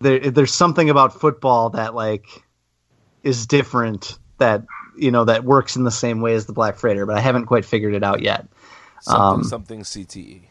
there 0.00 0.18
there's 0.30 0.52
something 0.52 0.90
about 0.90 1.18
football 1.18 1.70
that 1.70 1.94
like 1.94 2.44
is 3.22 3.46
different 3.46 4.18
that 4.38 4.62
you 4.96 5.10
know 5.10 5.24
that 5.24 5.44
works 5.44 5.76
in 5.76 5.84
the 5.84 5.90
same 5.90 6.20
way 6.20 6.34
as 6.34 6.46
the 6.46 6.52
Black 6.52 6.76
Freighter, 6.76 7.06
but 7.06 7.16
I 7.16 7.20
haven't 7.20 7.46
quite 7.46 7.64
figured 7.64 7.94
it 7.94 8.02
out 8.02 8.22
yet. 8.22 8.46
Something, 9.00 9.22
Um, 9.22 9.44
something 9.44 9.80
CTE. 9.80 10.42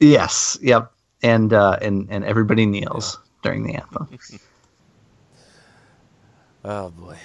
Yes, 0.00 0.58
yep, 0.62 0.92
and 1.22 1.52
uh, 1.52 1.78
and 1.82 2.08
and 2.10 2.24
everybody 2.24 2.66
kneels 2.66 3.18
during 3.42 3.64
the 3.64 3.74
anthem. 3.74 4.08
Oh 6.68 6.90
boy. 6.90 7.16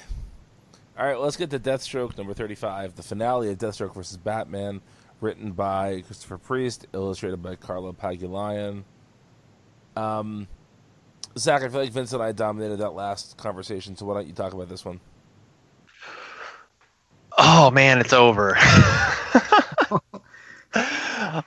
All 1.00 1.06
right, 1.08 1.20
let's 1.20 1.36
get 1.36 1.50
to 1.50 1.58
Deathstroke 1.60 2.16
number 2.16 2.32
35, 2.32 2.96
the 2.96 3.02
finale 3.02 3.50
of 3.50 3.58
Deathstroke 3.58 3.96
versus 3.96 4.18
Batman, 4.18 4.82
written 5.22 5.52
by 5.52 6.02
Christopher 6.02 6.38
Priest, 6.38 6.88
illustrated 6.94 7.42
by 7.42 7.56
Carlo 7.56 7.94
Pagulayan. 7.94 8.84
Um, 9.96 10.48
Zach, 11.38 11.64
I 11.64 11.70
feel 11.70 11.82
like 11.82 11.92
Vince 11.92 12.12
and 12.14 12.22
I 12.22 12.32
dominated 12.32 12.78
that 12.78 12.92
last 12.92 13.38
conversation, 13.38 13.96
so 13.96 14.06
why 14.06 14.16
don't 14.16 14.28
you 14.28 14.34
talk 14.34 14.54
about 14.54 14.68
this 14.68 14.84
one? 14.84 15.00
Oh 17.38 17.72
man, 17.72 18.00
it's 18.00 18.14
over. 18.14 18.58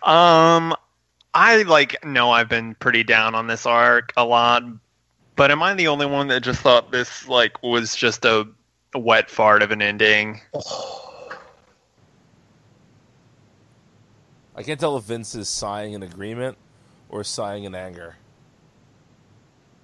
um, 0.03 0.75
I 1.35 1.63
like 1.67 2.03
know 2.05 2.31
I've 2.31 2.49
been 2.49 2.75
pretty 2.77 3.03
down 3.05 3.35
on 3.35 3.49
this 3.49 3.67
arc 3.67 4.13
a 4.17 4.25
lot, 4.25 4.63
but 5.37 5.51
am 5.51 5.63
I 5.63 5.75
the 5.75 5.89
only 5.89 6.07
one 6.07 6.29
that 6.29 6.43
just 6.43 6.61
thought 6.61 6.91
this 6.91 7.29
like 7.29 7.63
was 7.63 7.95
just 7.95 8.25
a 8.25 8.47
wet 8.95 9.31
fart 9.31 9.63
of 9.63 9.71
an 9.71 9.83
ending. 9.83 10.41
I 14.57 14.63
can't 14.63 14.79
tell 14.79 14.97
if 14.97 15.05
Vince 15.05 15.35
is 15.35 15.49
sighing 15.49 15.95
in 15.95 16.03
agreement 16.03 16.57
or 17.09 17.25
sighing 17.25 17.65
in 17.65 17.75
anger. 17.75 18.17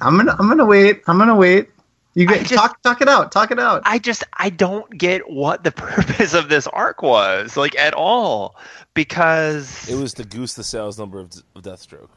I'm 0.00 0.16
gonna 0.16 0.36
I'm 0.38 0.48
gonna 0.48 0.64
wait. 0.66 1.02
I'm 1.06 1.18
gonna 1.18 1.34
wait. 1.36 1.70
You 2.14 2.26
get 2.26 2.40
just- 2.46 2.54
talk 2.54 2.80
talk 2.82 3.00
it 3.00 3.08
out. 3.08 3.32
Talk 3.32 3.50
it 3.50 3.58
out. 3.58 3.82
I 3.84 3.98
just 3.98 4.24
I 4.34 4.50
don't 4.50 4.88
get 4.96 5.28
what 5.30 5.64
the 5.64 5.72
purpose 5.72 6.34
of 6.34 6.48
this 6.48 6.66
arc 6.68 7.02
was 7.02 7.56
like 7.56 7.76
at 7.78 7.94
all 7.94 8.56
because 8.94 9.88
It 9.88 9.96
was 9.96 10.14
to 10.14 10.24
goose 10.24 10.54
the 10.54 10.64
sales 10.64 10.98
number 10.98 11.18
of, 11.20 11.30
of 11.54 11.62
Deathstroke. 11.62 12.08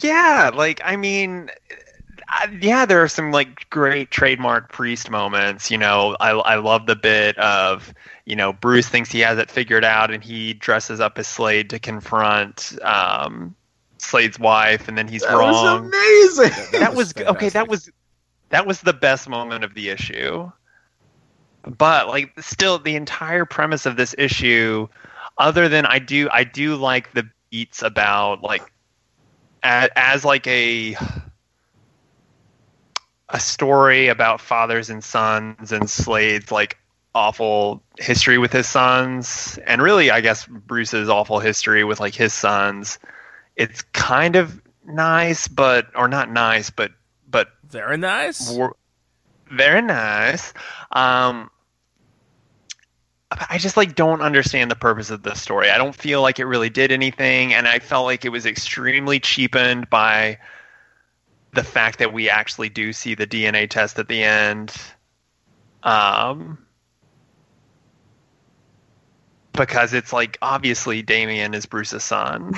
Yeah, 0.00 0.50
like 0.54 0.80
I 0.84 0.96
mean, 0.96 1.50
yeah, 2.60 2.86
there 2.86 3.02
are 3.02 3.08
some 3.08 3.30
like 3.30 3.68
great 3.70 4.10
trademark 4.10 4.72
priest 4.72 5.10
moments. 5.10 5.70
You 5.70 5.78
know, 5.78 6.16
I 6.20 6.30
I 6.30 6.54
love 6.56 6.86
the 6.86 6.96
bit 6.96 7.36
of 7.38 7.92
you 8.24 8.36
know 8.36 8.52
Bruce 8.52 8.88
thinks 8.88 9.10
he 9.10 9.20
has 9.20 9.38
it 9.38 9.50
figured 9.50 9.84
out, 9.84 10.10
and 10.10 10.22
he 10.22 10.54
dresses 10.54 11.00
up 11.00 11.18
as 11.18 11.26
Slade 11.26 11.70
to 11.70 11.78
confront 11.78 12.78
um, 12.82 13.54
Slade's 13.98 14.38
wife, 14.38 14.88
and 14.88 14.96
then 14.96 15.08
he's 15.08 15.22
that 15.22 15.34
wrong. 15.34 15.90
was 15.90 16.38
amazing. 16.38 16.80
that 16.80 16.94
was 16.94 17.14
okay. 17.16 17.48
That 17.48 17.68
was 17.68 17.90
that 18.50 18.66
was 18.66 18.80
the 18.80 18.92
best 18.92 19.28
moment 19.28 19.64
of 19.64 19.74
the 19.74 19.88
issue. 19.88 20.50
But 21.62 22.08
like, 22.08 22.32
still, 22.40 22.78
the 22.78 22.96
entire 22.96 23.44
premise 23.44 23.86
of 23.86 23.96
this 23.96 24.14
issue, 24.18 24.88
other 25.38 25.68
than 25.68 25.86
I 25.86 25.98
do, 25.98 26.28
I 26.30 26.44
do 26.44 26.76
like 26.76 27.12
the 27.12 27.28
beats 27.50 27.82
about 27.82 28.42
like, 28.42 28.72
as, 29.62 29.90
as 29.94 30.24
like 30.24 30.46
a 30.46 30.96
a 33.28 33.40
story 33.40 34.08
about 34.08 34.40
fathers 34.40 34.90
and 34.90 35.02
sons 35.02 35.72
and 35.72 35.88
Slade's 35.88 36.52
like 36.52 36.78
awful 37.14 37.82
history 37.98 38.38
with 38.38 38.52
his 38.52 38.66
sons, 38.66 39.58
and 39.66 39.82
really, 39.82 40.10
I 40.10 40.20
guess 40.20 40.46
Bruce's 40.46 41.08
awful 41.08 41.38
history 41.40 41.84
with 41.84 42.00
like 42.00 42.14
his 42.14 42.32
sons. 42.32 42.98
It's 43.56 43.82
kind 43.92 44.36
of 44.36 44.60
nice, 44.86 45.48
but 45.48 45.86
or 45.94 46.08
not 46.08 46.30
nice, 46.30 46.70
but 46.70 46.92
but 47.28 47.48
Very 47.64 47.96
nice. 47.96 48.50
wor- 48.50 48.76
very 49.50 49.82
nice. 49.82 50.52
Um, 50.92 51.50
I 53.48 53.58
just 53.58 53.76
like 53.76 53.94
don't 53.94 54.20
understand 54.20 54.70
the 54.70 54.76
purpose 54.76 55.10
of 55.10 55.22
this 55.22 55.40
story. 55.40 55.70
I 55.70 55.78
don't 55.78 55.94
feel 55.94 56.20
like 56.22 56.38
it 56.38 56.44
really 56.44 56.70
did 56.70 56.92
anything, 56.92 57.54
and 57.54 57.66
I 57.66 57.78
felt 57.78 58.04
like 58.04 58.24
it 58.24 58.28
was 58.30 58.44
extremely 58.46 59.20
cheapened 59.20 59.88
by 59.88 60.38
the 61.52 61.62
fact 61.64 61.98
that 61.98 62.12
we 62.12 62.28
actually 62.30 62.68
do 62.68 62.92
see 62.92 63.14
the 63.14 63.26
DNA 63.26 63.68
test 63.68 63.98
at 63.98 64.08
the 64.08 64.22
end. 64.22 64.74
Um, 65.82 66.58
because 69.52 69.94
it's 69.94 70.12
like 70.12 70.38
obviously 70.42 71.02
Damian 71.02 71.54
is 71.54 71.66
Bruce's 71.66 72.04
son. 72.04 72.54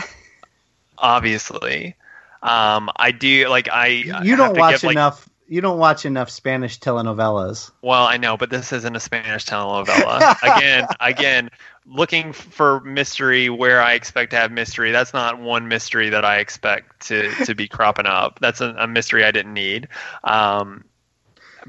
obviously. 0.99 1.97
Um, 2.43 2.91
I 2.95 3.11
do 3.13 3.49
like 3.49 3.69
I. 3.71 3.87
you 3.89 4.13
have 4.13 4.39
don't 4.39 4.59
watch 4.59 4.75
give, 4.75 4.85
like, 4.85 4.95
enough. 4.95 5.29
You 5.47 5.61
don't 5.61 5.79
watch 5.79 6.07
enough 6.07 6.31
Spanish 6.31 6.81
telenovelas. 6.81 7.71
well, 7.83 8.07
I 8.07 8.17
know, 8.17 8.39
but 8.39 8.49
this 8.49 8.73
isn't 8.73 8.97
a 8.97 9.01
Spanish 9.01 9.45
telenovela. 9.45 10.37
again, 10.57 10.87
again, 11.01 11.51
looking 11.87 12.33
for 12.33 12.81
mystery 12.81 13.51
where 13.51 13.83
I 13.83 13.93
expect 13.93 14.31
to 14.31 14.39
have 14.39 14.51
mystery. 14.51 14.91
That's 14.91 15.13
not 15.13 15.39
one 15.39 15.69
mystery 15.69 16.11
that 16.11 16.25
I 16.25 16.39
expect 16.39 17.09
to 17.09 17.31
to 17.47 17.55
be 17.55 17.69
cropping 17.69 18.07
up. 18.07 18.39
That's 18.41 18.61
a, 18.61 18.75
a 18.79 18.87
mystery 18.87 19.25
I 19.25 19.33
didn't 19.33 19.53
need. 19.53 19.89
Um, 20.23 20.85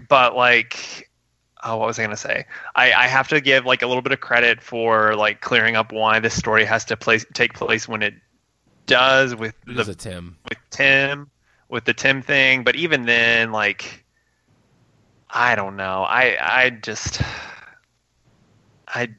but 0.09 0.35
like, 0.35 1.04
oh, 1.65 1.77
what 1.77 1.87
was 1.87 1.99
I 1.99 2.03
gonna 2.03 2.15
say? 2.15 2.45
I, 2.75 2.93
I 2.93 3.07
have 3.07 3.27
to 3.29 3.41
give 3.41 3.65
like 3.65 3.81
a 3.81 3.87
little 3.87 4.01
bit 4.01 4.13
of 4.13 4.21
credit 4.21 4.61
for 4.61 5.15
like 5.15 5.41
clearing 5.41 5.75
up 5.75 5.91
why 5.91 6.19
this 6.19 6.33
story 6.33 6.63
has 6.63 6.85
to 6.85 6.95
place 6.97 7.25
take 7.33 7.53
place 7.53 7.87
when 7.87 8.01
it 8.01 8.13
does 8.85 9.35
with 9.35 9.55
It 9.67 9.85
the 9.85 9.95
Tim. 9.95 10.37
with 10.47 10.59
Tim 10.69 11.29
with 11.69 11.85
the 11.85 11.93
Tim 11.93 12.21
thing, 12.21 12.63
but 12.63 12.75
even 12.75 13.05
then, 13.05 13.51
like, 13.51 14.05
I 15.29 15.55
don't 15.55 15.75
know. 15.75 16.03
I 16.03 16.37
I 16.39 16.69
just 16.69 17.21
I 18.87 19.09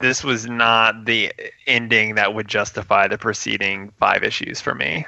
this 0.00 0.24
was 0.24 0.46
not 0.46 1.04
the 1.04 1.32
ending 1.66 2.16
that 2.16 2.34
would 2.34 2.48
justify 2.48 3.06
the 3.06 3.18
preceding 3.18 3.92
five 3.98 4.24
issues 4.24 4.60
for 4.60 4.74
me. 4.74 5.06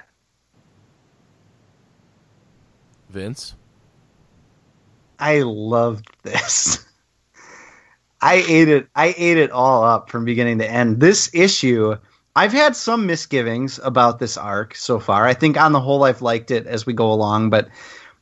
Vince. 3.08 3.54
I 5.22 5.42
loved 5.42 6.08
this. 6.24 6.84
I 8.20 8.44
ate 8.48 8.68
it. 8.68 8.88
I 8.96 9.14
ate 9.16 9.38
it 9.38 9.52
all 9.52 9.84
up 9.84 10.10
from 10.10 10.24
beginning 10.24 10.58
to 10.58 10.68
end. 10.68 10.98
This 10.98 11.30
issue, 11.32 11.96
I've 12.34 12.52
had 12.52 12.74
some 12.74 13.06
misgivings 13.06 13.78
about 13.84 14.18
this 14.18 14.36
arc 14.36 14.74
so 14.74 14.98
far. 14.98 15.24
I 15.24 15.34
think 15.34 15.56
on 15.56 15.70
the 15.70 15.80
whole, 15.80 16.02
I've 16.02 16.22
liked 16.22 16.50
it 16.50 16.66
as 16.66 16.86
we 16.86 16.92
go 16.92 17.12
along, 17.12 17.50
but 17.50 17.68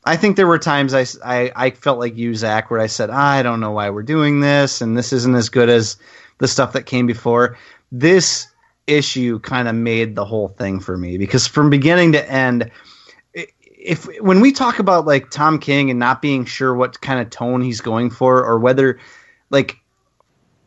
I 0.05 0.17
think 0.17 0.37
there 0.37 0.47
were 0.47 0.59
times 0.59 0.93
I, 0.93 1.07
I, 1.25 1.53
I 1.57 1.71
felt 1.71 1.99
like 1.99 2.19
you, 2.19 2.35
Zach, 2.35 2.71
where 2.71 2.81
I 2.81 2.87
said, 2.87 3.09
I 3.09 3.43
don't 3.43 3.61
know 3.61 3.73
why 3.73 3.89
we're 3.89 4.03
doing 4.03 4.41
this, 4.41 4.83
and 4.83 4.97
this 4.97 5.11
isn't 5.15 5.35
as 5.35 5.49
good 5.49 5.71
as 5.71 5.97
the 6.37 6.49
stuff 6.49 6.75
that 6.75 6.85
came 6.85 7.07
before. 7.07 7.57
This 7.91 8.47
issue 8.87 9.39
kind 9.39 9.69
of 9.69 9.75
made 9.75 10.17
the 10.17 10.27
whole 10.27 10.49
thing 10.49 10.81
for 10.81 10.99
me 10.99 11.17
because 11.17 11.47
from 11.47 11.71
beginning 11.71 12.13
to 12.13 12.31
end, 12.31 12.71
if 13.81 14.07
when 14.21 14.41
we 14.41 14.53
talk 14.53 14.79
about 14.79 15.07
like 15.07 15.31
Tom 15.31 15.59
King 15.59 15.91
and 15.91 15.99
not 15.99 16.21
being 16.21 16.45
sure 16.45 16.75
what 16.75 17.01
kind 17.01 17.21
of 17.21 17.31
tone 17.31 17.63
he's 17.63 17.81
going 17.81 18.11
for 18.11 18.45
or 18.45 18.59
whether 18.59 18.99
like 19.49 19.79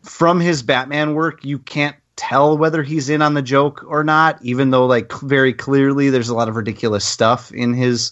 from 0.01 0.39
his 0.39 0.64
Batman 0.64 1.14
work 1.14 1.45
you 1.45 1.59
can't 1.59 1.95
tell 2.16 2.57
whether 2.57 2.84
he's 2.84 3.09
in 3.09 3.22
on 3.22 3.34
the 3.34 3.41
joke 3.41 3.84
or 3.88 4.03
not 4.03 4.39
even 4.43 4.72
though 4.72 4.86
like 4.86 5.11
very 5.22 5.53
clearly 5.53 6.09
there's 6.09 6.30
a 6.30 6.36
lot 6.36 6.49
of 6.49 6.55
ridiculous 6.55 7.05
stuff 7.05 7.51
in 7.51 7.74
his 7.74 8.11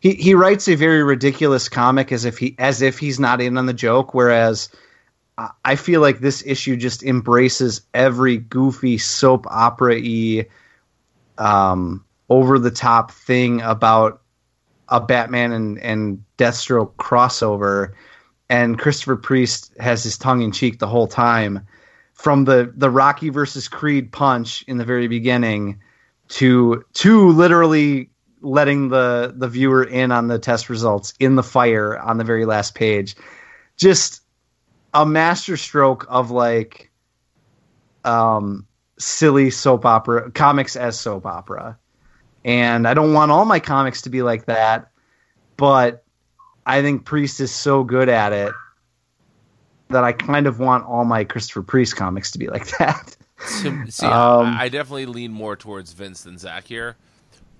he 0.00 0.14
he 0.14 0.34
writes 0.34 0.68
a 0.68 0.74
very 0.74 1.02
ridiculous 1.02 1.68
comic 1.68 2.12
as 2.12 2.24
if 2.24 2.38
he 2.38 2.54
as 2.58 2.82
if 2.82 2.98
he's 2.98 3.18
not 3.20 3.40
in 3.40 3.58
on 3.58 3.66
the 3.66 3.74
joke 3.74 4.14
whereas 4.14 4.68
I- 5.64 5.76
feel 5.76 6.00
like 6.00 6.18
this 6.18 6.42
issue 6.44 6.76
just 6.76 7.04
embraces 7.04 7.82
every 7.94 8.38
goofy 8.38 8.98
soap 8.98 9.46
opera 9.48 9.94
y 9.94 10.46
um 11.38 12.04
over 12.28 12.58
the 12.58 12.70
top 12.70 13.10
thing 13.10 13.60
about 13.62 14.22
a 14.88 15.00
Batman 15.00 15.52
and, 15.52 15.78
and 15.80 16.24
Deathstroke 16.36 16.94
crossover, 16.96 17.92
and 18.48 18.78
Christopher 18.78 19.16
Priest 19.16 19.72
has 19.78 20.02
his 20.02 20.16
tongue 20.16 20.42
in 20.42 20.52
cheek 20.52 20.78
the 20.78 20.86
whole 20.86 21.06
time, 21.06 21.66
from 22.14 22.44
the 22.44 22.72
the 22.74 22.90
Rocky 22.90 23.28
versus 23.28 23.68
Creed 23.68 24.10
punch 24.12 24.64
in 24.66 24.78
the 24.78 24.84
very 24.84 25.08
beginning 25.08 25.80
to 26.28 26.84
to 26.94 27.28
literally 27.28 28.10
letting 28.40 28.88
the 28.88 29.34
the 29.36 29.48
viewer 29.48 29.84
in 29.84 30.12
on 30.12 30.28
the 30.28 30.38
test 30.38 30.68
results 30.70 31.12
in 31.20 31.34
the 31.34 31.42
fire 31.42 31.98
on 31.98 32.18
the 32.18 32.24
very 32.24 32.44
last 32.44 32.74
page, 32.74 33.16
just 33.76 34.22
a 34.94 35.04
masterstroke 35.04 36.06
of 36.08 36.30
like 36.30 36.90
um 38.04 38.66
silly 38.98 39.50
soap 39.50 39.84
opera 39.84 40.30
comics 40.30 40.76
as 40.76 40.98
soap 40.98 41.26
opera 41.26 41.78
and 42.44 42.86
I 42.86 42.94
don't 42.94 43.12
want 43.12 43.30
all 43.30 43.44
my 43.44 43.60
comics 43.60 44.02
to 44.02 44.10
be 44.10 44.22
like 44.22 44.46
that, 44.46 44.90
but 45.56 46.04
I 46.66 46.82
think 46.82 47.04
Priest 47.04 47.40
is 47.40 47.50
so 47.50 47.84
good 47.84 48.08
at 48.08 48.32
it 48.32 48.52
that 49.88 50.04
I 50.04 50.12
kind 50.12 50.46
of 50.46 50.58
want 50.58 50.84
all 50.84 51.04
my 51.04 51.24
Christopher 51.24 51.62
Priest 51.62 51.96
comics 51.96 52.30
to 52.32 52.38
be 52.38 52.48
like 52.48 52.66
that. 52.78 53.16
To, 53.62 53.90
see, 53.90 54.06
Um, 54.06 54.46
I, 54.46 54.64
I 54.64 54.68
definitely 54.68 55.06
lean 55.06 55.32
more 55.32 55.56
towards 55.56 55.92
Vince 55.92 56.22
than 56.22 56.38
Zach 56.38 56.66
here. 56.66 56.96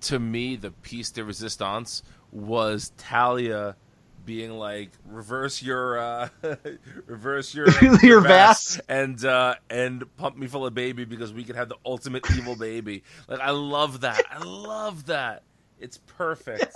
To 0.01 0.19
me, 0.19 0.55
the 0.55 0.71
piece 0.71 1.09
de 1.11 1.23
resistance 1.23 2.03
was 2.31 2.91
Talia 2.97 3.75
being 4.29 4.51
like, 4.51 4.91
"Reverse 5.07 5.61
your, 5.61 5.97
uh, 5.97 6.29
reverse 7.07 7.53
your, 7.55 7.67
Your 8.03 8.21
vas. 8.21 8.79
and 8.87 9.25
uh, 9.25 9.55
and 9.71 10.05
pump 10.17 10.37
me 10.37 10.45
full 10.47 10.65
of 10.67 10.75
baby 10.75 11.03
because 11.03 11.33
we 11.33 11.43
could 11.43 11.55
have 11.55 11.67
the 11.67 11.77
ultimate 11.83 12.23
evil 12.37 12.55
baby." 12.55 13.03
Like, 13.27 13.39
I 13.39 13.49
love 13.49 14.01
that. 14.01 14.21
I 14.29 14.37
love 14.43 15.07
that. 15.07 15.41
It's 15.79 15.97
perfect. 15.97 16.73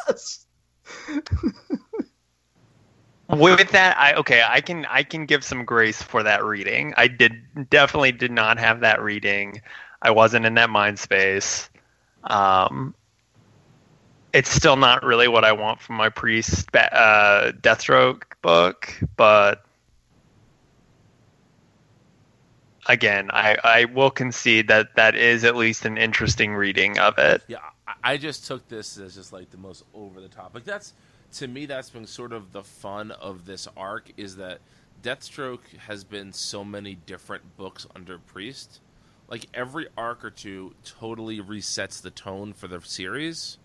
With 3.30 3.72
that, 3.72 3.98
I 3.98 4.14
okay, 4.16 4.44
I 4.48 4.60
can 4.62 4.86
I 4.90 5.04
can 5.04 5.26
give 5.26 5.44
some 5.44 5.64
grace 5.64 6.02
for 6.02 6.24
that 6.24 6.44
reading. 6.44 6.94
I 6.98 7.08
did 7.08 7.70
definitely 7.70 8.12
did 8.12 8.32
not 8.32 8.58
have 8.60 8.82
that 8.82 9.02
reading. 9.02 9.62
I 10.02 10.12
wasn't 10.12 10.46
in 10.46 10.56
that 10.56 10.70
mind 10.70 11.00
space. 11.00 11.70
Um, 12.26 12.96
it's 14.34 14.50
still 14.50 14.76
not 14.76 15.04
really 15.04 15.28
what 15.28 15.46
I 15.46 15.52
want 15.52 15.80
from 15.80 15.96
my 15.96 16.10
priest 16.10 16.76
uh, 16.76 17.52
Deathstroke 17.62 18.24
book, 18.42 18.94
but 19.16 19.64
again, 22.88 23.30
I 23.32 23.58
I 23.64 23.86
will 23.86 24.10
concede 24.10 24.68
that 24.68 24.96
that 24.96 25.16
is 25.16 25.44
at 25.44 25.56
least 25.56 25.86
an 25.86 25.98
interesting 25.98 26.56
reading 26.56 26.98
of 26.98 27.18
it. 27.20 27.44
Yeah, 27.48 27.60
I, 28.04 28.18
just 28.18 28.48
took 28.48 28.68
this 28.68 28.98
as 28.98 29.16
just 29.16 29.32
like 29.32 29.52
the 29.52 29.58
most 29.58 29.84
over 29.94 30.20
the 30.20 30.28
top. 30.28 30.54
Like 30.54 30.66
that's 30.66 30.94
to 31.34 31.48
me 31.48 31.68
that's 31.68 31.92
been 31.92 32.08
sort 32.08 32.34
of 32.34 32.52
the 32.52 32.64
fun 32.64 33.12
of 33.12 33.46
this 33.46 33.68
arc 33.78 34.12
is 34.18 34.38
that 34.38 34.60
Deathstroke 35.04 35.78
has 35.88 36.04
been 36.04 36.34
so 36.34 36.64
many 36.64 36.96
different 36.96 37.56
books 37.56 37.86
under 37.96 38.18
Priest. 38.18 38.80
Like 39.28 39.48
every 39.54 39.88
arc 39.98 40.26
or 40.26 40.30
two 40.32 40.74
totally 40.84 41.40
resets 41.40 42.02
the 42.02 42.10
tone 42.10 42.54
for 42.54 42.68
the 42.68 42.82
series. 42.82 43.58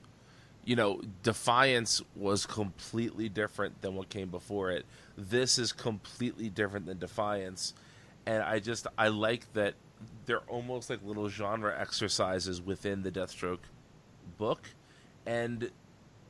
You 0.69 0.77
know, 0.77 1.01
Defiance 1.23 2.03
was 2.15 2.45
completely 2.45 3.31
different 3.31 3.81
than 3.81 3.95
what 3.95 4.11
came 4.11 4.29
before 4.29 4.71
it. 4.71 4.85
This 5.17 5.59
is 5.59 5.73
completely 5.73 6.51
different 6.51 6.85
than 6.85 6.99
Defiance. 6.99 7.73
And 8.27 8.43
I 8.43 8.59
just 8.59 8.87
I 8.99 9.09
like 9.09 9.51
that 9.55 9.77
they're 10.27 10.41
almost 10.41 10.91
like 10.91 10.99
little 11.03 11.31
genre 11.31 11.75
exercises 11.75 12.61
within 12.61 13.03
the 13.03 13.11
Deathstroke 13.11 13.61
book. 14.37 14.61
And 15.25 15.71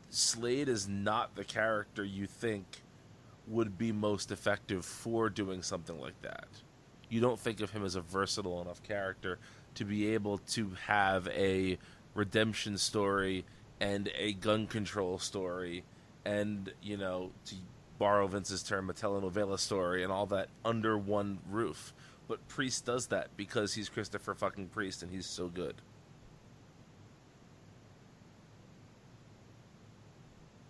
Slade 0.08 0.68
is 0.68 0.86
not 0.86 1.34
the 1.34 1.42
character 1.42 2.04
you 2.04 2.28
think 2.28 2.82
would 3.48 3.76
be 3.76 3.90
most 3.90 4.30
effective 4.30 4.84
for 4.84 5.28
doing 5.28 5.64
something 5.64 5.98
like 5.98 6.22
that. 6.22 6.46
You 7.08 7.20
don't 7.20 7.40
think 7.40 7.60
of 7.60 7.72
him 7.72 7.84
as 7.84 7.96
a 7.96 8.02
versatile 8.02 8.62
enough 8.62 8.84
character 8.84 9.40
to 9.74 9.84
be 9.84 10.14
able 10.14 10.38
to 10.38 10.70
have 10.86 11.26
a 11.26 11.76
redemption 12.14 12.78
story 12.78 13.44
and 13.80 14.10
a 14.16 14.32
gun 14.34 14.66
control 14.66 15.18
story 15.18 15.84
and, 16.24 16.72
you 16.82 16.96
know, 16.96 17.30
to 17.46 17.54
borrow 17.98 18.26
Vince's 18.26 18.62
term, 18.62 18.90
a 18.90 18.92
telenovela 18.92 19.58
story 19.58 20.02
and 20.02 20.12
all 20.12 20.26
that 20.26 20.48
under 20.64 20.96
one 20.96 21.38
roof. 21.50 21.92
But 22.28 22.46
Priest 22.48 22.84
does 22.84 23.06
that 23.08 23.36
because 23.36 23.74
he's 23.74 23.88
Christopher 23.88 24.34
fucking 24.34 24.68
Priest 24.68 25.02
and 25.02 25.10
he's 25.10 25.26
so 25.26 25.48
good. 25.48 25.76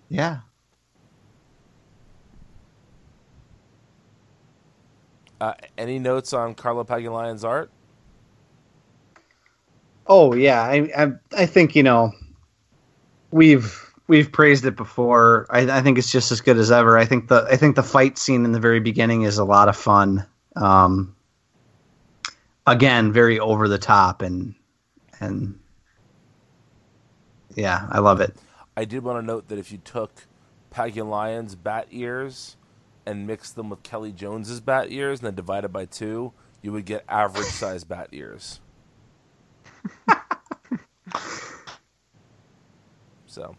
Yeah. 0.09 0.41
Uh, 5.41 5.55
any 5.77 5.99
notes 5.99 6.33
on 6.33 6.55
Carlo 6.55 6.85
Pagulayan's 6.85 7.45
art? 7.45 7.71
Oh 10.07 10.35
yeah, 10.35 10.63
I, 10.63 10.91
I 10.97 11.13
I 11.37 11.47
think 11.47 11.77
you 11.77 11.83
know 11.83 12.13
we've 13.31 13.85
we've 14.07 14.33
praised 14.33 14.65
it 14.65 14.77
before. 14.77 15.47
I, 15.51 15.79
I 15.79 15.83
think 15.83 15.99
it's 15.99 16.11
just 16.11 16.33
as 16.33 16.41
good 16.41 16.57
as 16.57 16.71
ever. 16.71 16.99
I 16.99 17.05
think 17.05 17.29
the 17.29 17.47
I 17.51 17.57
think 17.57 17.77
the 17.77 17.83
fight 17.83 18.19
scene 18.19 18.45
in 18.45 18.53
the 18.53 18.61
very 18.61 18.81
beginning 18.81 19.23
is 19.23 19.39
a 19.39 19.45
lot 19.45 19.69
of 19.69 19.77
fun. 19.77 20.27
Um, 20.57 21.15
again, 22.67 23.13
very 23.13 23.39
over 23.39 23.69
the 23.69 23.79
top 23.79 24.23
and 24.23 24.55
and 25.21 25.59
yeah, 27.55 27.87
I 27.91 27.99
love 27.99 28.21
it. 28.21 28.37
I 28.77 28.85
did 28.85 29.03
want 29.03 29.21
to 29.21 29.27
note 29.27 29.49
that 29.49 29.59
if 29.59 29.73
you 29.73 29.79
took 29.79 30.27
Pagulayan's 30.71 31.55
bat 31.57 31.89
ears 31.91 32.57
and 33.05 33.27
mixed 33.27 33.57
them 33.57 33.71
with 33.71 33.83
Kelly 33.83 34.13
Jones's 34.13 34.61
bat 34.61 34.93
ears 34.93 35.21
and 35.21 35.27
then 35.27 35.35
divided 35.35 35.71
by 35.71 35.87
two, 35.87 36.33
you 36.63 36.73
would 36.73 36.85
get 36.85 37.05
average 37.09 37.47
size 37.47 37.85
bat 37.85 38.09
ears. 38.13 38.61
so, 43.39 43.55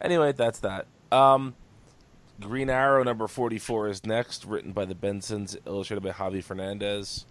anyway, 0.00 0.30
that's 0.30 0.60
that. 0.60 0.86
Um, 1.10 1.56
Green 2.40 2.70
Arrow 2.70 3.02
number 3.02 3.26
44 3.26 3.88
is 3.88 4.06
next, 4.06 4.44
written 4.44 4.70
by 4.70 4.84
the 4.84 4.94
Bensons, 4.94 5.56
illustrated 5.66 6.02
by 6.04 6.10
Javi 6.10 6.44
Fernandez. 6.44 7.26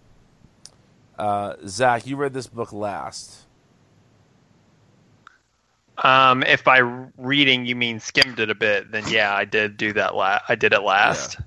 Uh, 1.18 1.54
Zach, 1.66 2.06
you 2.06 2.16
read 2.16 2.34
this 2.34 2.46
book 2.48 2.74
last. 2.74 3.46
Um, 6.04 6.42
if 6.42 6.62
by 6.62 6.78
reading 7.16 7.64
you 7.64 7.74
mean 7.74 7.98
skimmed 7.98 8.38
it 8.40 8.50
a 8.50 8.54
bit, 8.54 8.90
then 8.90 9.04
yeah, 9.08 9.34
I 9.34 9.46
did 9.46 9.78
do 9.78 9.94
that. 9.94 10.14
La- 10.14 10.40
I 10.46 10.54
did 10.54 10.74
it 10.74 10.82
last. 10.82 11.38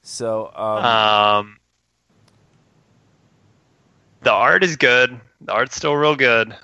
So, 0.00 0.50
um, 0.56 0.84
Um, 0.84 1.58
the 4.22 4.32
art 4.32 4.64
is 4.64 4.76
good. 4.76 5.20
The 5.42 5.52
art's 5.52 5.76
still 5.76 5.94
real 5.94 6.16
good. 6.16 6.56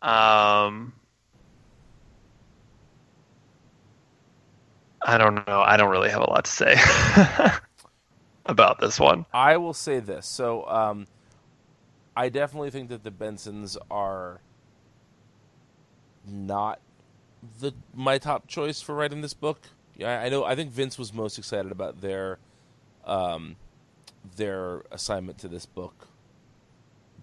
Um, 0.00 0.94
I 5.02 5.18
don't 5.18 5.46
know. 5.46 5.60
I 5.60 5.76
don't 5.76 5.90
really 5.90 6.10
have 6.10 6.22
a 6.22 6.30
lot 6.30 6.44
to 6.44 6.50
say 6.50 6.76
about 8.46 8.80
this 8.80 8.98
one. 8.98 9.26
I 9.32 9.56
will 9.56 9.74
say 9.74 10.00
this. 10.00 10.26
So, 10.26 10.66
um, 10.68 11.06
I 12.16 12.28
definitely 12.28 12.70
think 12.70 12.88
that 12.88 13.04
the 13.04 13.10
Bensons 13.10 13.76
are 13.90 14.40
not 16.26 16.80
the 17.60 17.72
my 17.94 18.18
top 18.18 18.46
choice 18.48 18.80
for 18.80 18.94
writing 18.94 19.20
this 19.20 19.34
book. 19.34 19.60
Yeah, 19.96 20.20
I 20.20 20.28
know. 20.28 20.44
I 20.44 20.54
think 20.54 20.70
Vince 20.70 20.98
was 20.98 21.12
most 21.12 21.38
excited 21.38 21.70
about 21.72 22.00
their 22.00 22.38
um, 23.04 23.56
their 24.36 24.82
assignment 24.90 25.38
to 25.38 25.48
this 25.48 25.66
book 25.66 26.08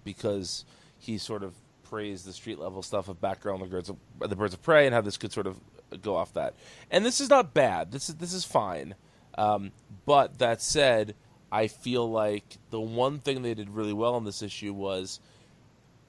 because 0.03 0.65
he 0.97 1.17
sort 1.17 1.43
of 1.43 1.53
praised 1.83 2.25
the 2.25 2.33
street 2.33 2.59
level 2.59 2.81
stuff 2.81 3.07
of 3.07 3.21
background 3.21 3.61
the 3.61 3.65
birds 3.65 3.89
of, 3.89 3.97
the 4.19 4.35
birds 4.35 4.53
of 4.53 4.61
prey 4.61 4.85
and 4.85 4.95
how 4.95 5.01
this 5.01 5.17
could 5.17 5.31
sort 5.31 5.45
of 5.47 5.59
go 6.01 6.15
off 6.15 6.33
that. 6.33 6.55
And 6.91 7.05
this 7.05 7.21
is 7.21 7.29
not 7.29 7.53
bad. 7.53 7.91
This 7.91 8.09
is 8.09 8.15
this 8.15 8.33
is 8.33 8.45
fine. 8.45 8.95
Um, 9.37 9.71
but 10.05 10.39
that 10.39 10.61
said, 10.61 11.15
I 11.51 11.67
feel 11.67 12.09
like 12.09 12.57
the 12.69 12.79
one 12.79 13.19
thing 13.19 13.41
they 13.41 13.53
did 13.53 13.69
really 13.69 13.93
well 13.93 14.17
in 14.17 14.23
this 14.23 14.41
issue 14.41 14.73
was, 14.73 15.19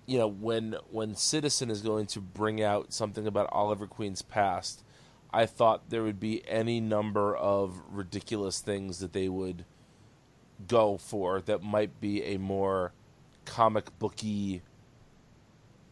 you 0.06 0.18
know, 0.18 0.28
when 0.28 0.76
when 0.90 1.14
Citizen 1.14 1.70
is 1.70 1.82
going 1.82 2.06
to 2.06 2.20
bring 2.20 2.62
out 2.62 2.92
something 2.92 3.26
about 3.26 3.48
Oliver 3.52 3.86
Queen's 3.86 4.22
past, 4.22 4.84
I 5.32 5.46
thought 5.46 5.90
there 5.90 6.02
would 6.02 6.20
be 6.20 6.46
any 6.48 6.80
number 6.80 7.36
of 7.36 7.80
ridiculous 7.90 8.60
things 8.60 9.00
that 9.00 9.12
they 9.12 9.28
would 9.28 9.64
go 10.68 10.96
for 10.96 11.40
that 11.42 11.62
might 11.62 12.00
be 12.00 12.22
a 12.24 12.38
more 12.38 12.92
comic 13.44 13.96
booky 13.98 14.62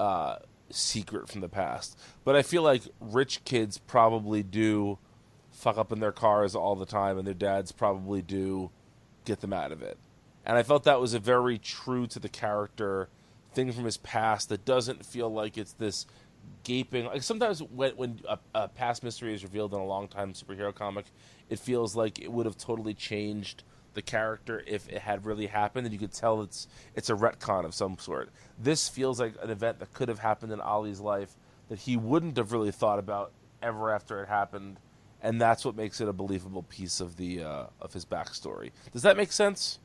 uh, 0.01 0.37
secret 0.75 1.29
from 1.29 1.41
the 1.41 1.49
past. 1.49 1.99
But 2.25 2.37
I 2.37 2.43
feel 2.43 2.63
like 2.63 2.83
rich 3.01 3.45
kids 3.45 3.79
probably 3.79 4.43
do 4.43 4.99
fuck 5.51 5.79
up 5.79 5.93
in 5.93 6.01
their 6.01 6.13
cars 6.13 6.55
all 6.55 6.75
the 6.75 6.87
time, 6.87 7.17
and 7.19 7.27
their 7.27 7.35
dads 7.35 7.73
probably 7.73 8.23
do 8.23 8.71
get 9.25 9.41
them 9.41 9.53
out 9.53 9.73
of 9.73 9.83
it. 9.83 9.99
And 10.45 10.59
I 10.59 10.63
felt 10.63 10.85
that 10.85 11.01
was 11.01 11.15
a 11.15 11.19
very 11.19 11.59
true 11.59 12.07
to 12.09 12.19
the 12.19 12.29
character 12.29 13.09
thing 13.55 13.73
from 13.73 13.85
his 13.85 13.97
past 13.97 14.49
that 14.49 14.65
doesn't 14.65 15.07
feel 15.07 15.33
like 15.33 15.57
it's 15.57 15.73
this 15.73 16.07
gaping. 16.65 17.07
Like 17.07 17.23
sometimes 17.23 17.63
when 17.63 17.93
when 17.93 18.21
a, 18.29 18.39
a 18.55 18.69
past 18.69 19.03
mystery 19.03 19.33
is 19.33 19.43
revealed 19.43 19.73
in 19.73 19.81
a 19.81 19.87
long 19.87 20.09
time 20.09 20.33
superhero 20.33 20.75
comic, 20.75 21.07
it 21.49 21.59
feels 21.59 21.97
like 21.97 22.21
it 22.21 22.31
would 22.31 22.47
have 22.47 22.59
totally 22.59 22.95
changed 22.95 23.63
the 23.95 24.03
character 24.03 24.63
if 24.67 24.89
it 24.89 24.99
had 24.99 25.25
really 25.25 25.47
happened, 25.47 25.87
and 25.87 25.93
you 25.93 25.99
could 25.99 26.13
tell 26.13 26.43
it's 26.43 26.69
it's 26.95 27.11
a 27.11 27.15
retcon 27.15 27.65
of 27.65 27.75
some 27.75 27.99
sort. 27.99 28.31
This 28.59 28.89
feels 28.89 29.21
like 29.21 29.35
an 29.43 29.51
event 29.51 29.79
that 29.79 29.93
could 29.95 30.09
have 30.09 30.19
happened 30.19 30.53
in 30.53 30.61
Ollie's 30.61 31.01
life 31.01 31.35
that 31.69 31.79
he 31.79 31.97
wouldn't 31.97 32.37
have 32.37 32.53
really 32.53 32.71
thought 32.71 32.99
about 32.99 33.33
ever 33.63 33.93
after 33.93 34.23
it 34.23 34.29
happened, 34.29 34.79
and 35.23 35.41
that's 35.41 35.65
what 35.65 35.75
makes 35.77 36.01
it 36.01 36.09
a 36.09 36.13
believable 36.13 36.63
piece 36.65 37.01
of 37.01 37.17
the 37.17 37.43
uh, 37.43 37.67
of 37.81 37.93
his 37.93 38.05
backstory. 38.05 38.71
Does 38.93 39.03
that 39.03 39.17
make 39.17 39.33
sense? 39.33 39.79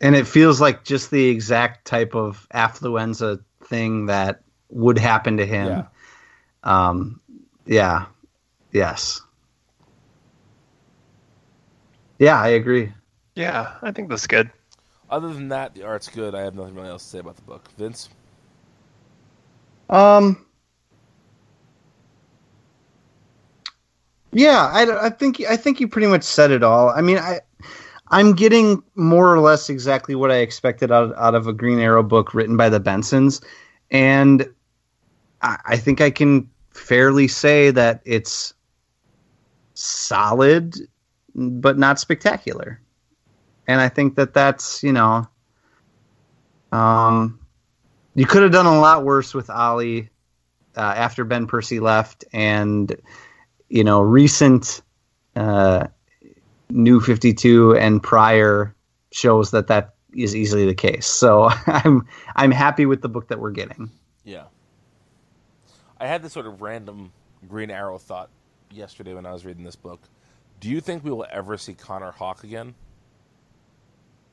And 0.00 0.14
it 0.14 0.26
feels 0.26 0.60
like 0.60 0.84
just 0.84 1.10
the 1.10 1.28
exact 1.28 1.86
type 1.86 2.14
of 2.14 2.46
affluenza 2.52 3.42
thing 3.62 4.06
that 4.06 4.42
would 4.68 4.98
happen 4.98 5.38
to 5.38 5.46
him. 5.46 5.68
Yeah. 5.68 5.86
Um, 6.62 7.20
yeah. 7.64 8.06
Yes. 8.72 9.22
Yeah, 12.18 12.40
I 12.40 12.48
agree. 12.48 12.92
Yeah, 13.34 13.74
I 13.82 13.90
think 13.90 14.08
that's 14.08 14.26
good. 14.26 14.50
Other 15.10 15.32
than 15.32 15.48
that, 15.48 15.74
the 15.74 15.82
art's 15.84 16.08
good. 16.08 16.34
I 16.34 16.42
have 16.42 16.54
nothing 16.54 16.74
really 16.74 16.88
else 16.88 17.02
to 17.04 17.08
say 17.10 17.18
about 17.18 17.36
the 17.36 17.42
book. 17.42 17.68
Vince, 17.76 18.08
Um. 19.88 20.46
Yeah, 24.32 24.70
I, 24.72 25.06
I 25.06 25.10
think 25.10 25.40
I 25.42 25.56
think 25.56 25.78
you 25.80 25.86
pretty 25.86 26.08
much 26.08 26.24
said 26.24 26.50
it 26.50 26.64
all. 26.64 26.90
I 26.90 27.00
mean, 27.00 27.18
I 27.18 27.40
I'm 28.08 28.34
getting 28.34 28.82
more 28.96 29.32
or 29.32 29.38
less 29.40 29.68
exactly 29.70 30.14
what 30.14 30.30
I 30.30 30.36
expected 30.36 30.90
out 30.90 31.14
out 31.16 31.34
of 31.34 31.46
a 31.46 31.52
Green 31.52 31.78
Arrow 31.78 32.02
book 32.02 32.34
written 32.34 32.56
by 32.56 32.68
the 32.68 32.80
Bensons, 32.80 33.44
and 33.90 34.48
I, 35.42 35.58
I 35.66 35.76
think 35.76 36.00
I 36.00 36.10
can 36.10 36.50
fairly 36.72 37.28
say 37.28 37.70
that 37.70 38.02
it's 38.04 38.54
solid, 39.74 40.74
but 41.34 41.78
not 41.78 41.98
spectacular. 41.98 42.80
And 43.66 43.80
I 43.80 43.88
think 43.88 44.16
that 44.16 44.34
that's 44.34 44.82
you 44.82 44.92
know, 44.92 45.26
um, 46.72 47.38
you 48.14 48.26
could 48.26 48.42
have 48.42 48.52
done 48.52 48.66
a 48.66 48.78
lot 48.78 49.04
worse 49.04 49.34
with 49.34 49.50
Ollie 49.50 50.10
uh, 50.76 50.80
after 50.80 51.24
Ben 51.24 51.46
Percy 51.46 51.80
left, 51.80 52.24
and 52.32 52.94
you 53.68 53.84
know, 53.84 54.00
recent 54.00 54.82
uh, 55.36 55.86
New 56.70 57.00
Fifty 57.00 57.32
Two 57.32 57.74
and 57.76 58.02
prior 58.02 58.74
shows 59.12 59.50
that 59.52 59.68
that 59.68 59.94
is 60.14 60.36
easily 60.36 60.66
the 60.66 60.74
case. 60.74 61.06
So 61.06 61.50
I'm 61.66 62.06
I'm 62.36 62.50
happy 62.50 62.86
with 62.86 63.02
the 63.02 63.08
book 63.08 63.28
that 63.28 63.40
we're 63.40 63.50
getting. 63.50 63.90
yeah. 64.24 64.44
I 65.98 66.06
had 66.06 66.22
this 66.22 66.32
sort 66.32 66.46
of 66.46 66.60
random 66.60 67.12
Green 67.48 67.70
Arrow 67.70 67.98
thought 67.98 68.28
yesterday 68.70 69.14
when 69.14 69.24
I 69.26 69.32
was 69.32 69.44
reading 69.44 69.64
this 69.64 69.76
book. 69.76 70.00
Do 70.64 70.70
you 70.70 70.80
think 70.80 71.04
we 71.04 71.10
will 71.10 71.26
ever 71.30 71.58
see 71.58 71.74
Connor 71.74 72.10
Hawke 72.10 72.42
again? 72.42 72.74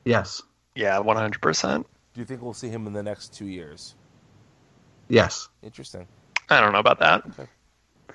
Yes. 0.06 0.40
Yeah, 0.74 0.98
one 1.00 1.18
hundred 1.18 1.42
percent. 1.42 1.86
Do 2.14 2.20
you 2.20 2.24
think 2.24 2.40
we'll 2.40 2.54
see 2.54 2.70
him 2.70 2.86
in 2.86 2.94
the 2.94 3.02
next 3.02 3.34
two 3.34 3.44
years? 3.44 3.94
Yes. 5.08 5.50
Interesting. 5.62 6.06
I 6.48 6.58
don't 6.62 6.72
know 6.72 6.78
about 6.78 7.00
that. 7.00 7.22